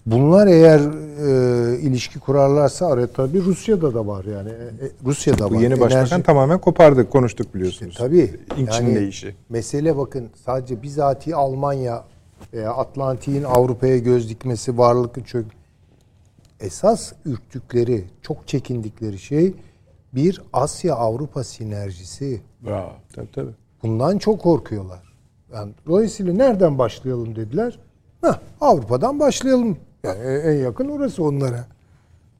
bunlar 0.06 0.48
eğer 0.48 0.80
e, 0.80 1.80
ilişki 1.80 2.20
kurarlarsa 2.20 2.88
araya 2.88 3.08
tabii 3.08 3.42
Rusya'da 3.42 3.94
da 3.94 4.08
var 4.08 4.26
yani. 4.26 4.50
E, 4.50 4.86
e, 4.86 4.90
Rusya'da 5.06 5.50
Bu 5.52 5.56
var. 5.56 5.62
yeni 5.62 5.80
başbakan 5.80 6.20
Enerji- 6.20 6.24
tamamen 6.24 6.60
kopardık, 6.60 7.12
konuştuk 7.12 7.56
biliyorsunuz. 7.56 7.96
Tabii. 7.98 8.34
İnçin 8.58 8.86
Yani 8.86 8.96
değişi. 8.96 9.36
Mesele 9.50 9.98
bakın 9.98 10.30
sadece 10.46 10.82
bizatihi 10.82 11.36
Almanya 11.36 12.04
veya 12.54 12.74
Atlantik'in 12.74 13.44
Avrupa'ya 13.44 13.98
göz 13.98 14.30
dikmesi, 14.30 14.78
varlıkı 14.78 15.24
çök. 15.24 15.46
Esas 16.64 17.14
ürktükleri, 17.26 18.06
çok 18.22 18.48
çekindikleri 18.48 19.20
şey 19.20 19.54
bir 20.16 20.42
Asya-Avrupa 20.54 21.44
sinerjisi. 21.44 22.42
Bravo. 22.66 22.92
Tabii 23.14 23.32
tabii. 23.32 23.52
Bundan 23.84 24.18
çok 24.18 24.42
korkuyorlar. 24.42 25.14
Yani 25.54 25.72
dolayısıyla 25.88 26.34
nereden 26.34 26.78
başlayalım 26.78 27.36
dediler. 27.36 27.80
Heh, 28.22 28.40
Avrupa'dan 28.62 29.20
başlayalım. 29.20 29.78
Yani 30.04 30.20
en 30.20 30.54
yakın 30.54 30.90
orası 30.90 31.24
onlara. 31.24 31.68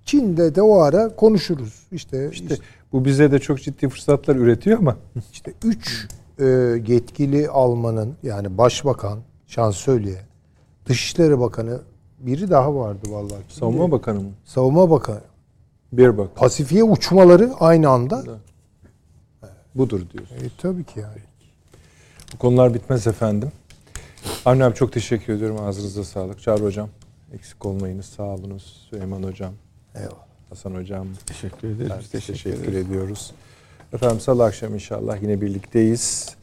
Çin'de 0.06 0.56
de 0.56 0.62
o 0.62 0.80
ara 0.80 1.16
konuşuruz. 1.16 1.88
İşte, 1.92 2.30
İşte 2.32 2.56
bu 2.92 3.06
bize 3.06 3.32
de 3.32 3.40
çok 3.40 3.62
ciddi 3.62 3.90
fırsatlar 3.90 4.36
üretiyor 4.36 4.80
ama 4.80 4.98
İşte 5.32 5.54
üç 5.64 6.08
e, 6.40 6.46
yetkili 6.88 7.50
Alman'ın 7.50 8.16
yani 8.24 8.58
başbakan, 8.58 9.20
şansölye, 9.48 10.18
Dışişleri 10.86 11.40
Bakanı 11.40 11.80
biri 12.26 12.50
daha 12.50 12.76
vardı 12.76 13.00
vallahi. 13.10 13.42
Savunma 13.50 13.92
Bakanı 13.92 14.20
mı? 14.20 14.30
Savunma 14.46 14.90
Bakanı. 14.90 15.22
Bir 15.94 16.18
bak. 16.18 16.36
Pasifiye 16.36 16.84
uçmaları 16.84 17.52
aynı 17.60 17.90
anda. 17.90 18.24
Budur 19.76 20.02
diyorsun. 20.14 20.36
E, 20.36 20.50
tabii 20.58 20.84
ki 20.84 21.00
yani. 21.00 21.22
Bu 22.34 22.38
konular 22.38 22.74
bitmez 22.74 23.08
efendim. 23.08 23.52
Avni 24.46 24.64
abi 24.64 24.76
çok 24.76 24.94
teşekkür 24.94 25.34
ediyorum. 25.34 25.58
Ağzınıza 25.62 26.04
sağlık. 26.04 26.42
Çağrı 26.42 26.64
hocam 26.64 26.90
eksik 27.34 27.66
olmayınız. 27.66 28.06
Sağ 28.06 28.24
olunuz. 28.24 28.88
Süleyman 28.90 29.24
hocam, 29.24 29.54
Eyvallah. 29.96 30.26
Hasan 30.50 30.76
hocam. 30.76 31.08
Teşekkür 31.26 31.68
ederiz. 31.68 31.92
Biz 32.00 32.10
teşekkür, 32.10 32.44
teşekkür 32.44 32.72
ederiz. 32.72 32.88
ediyoruz. 32.88 33.32
Efendim 33.94 34.20
salı 34.20 34.44
akşam 34.44 34.74
inşallah 34.74 35.22
yine 35.22 35.42
birlikteyiz. 35.42 36.36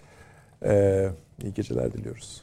Ee, 0.64 1.10
iyi 1.42 1.54
geceler 1.54 1.92
diliyoruz. 1.92 2.42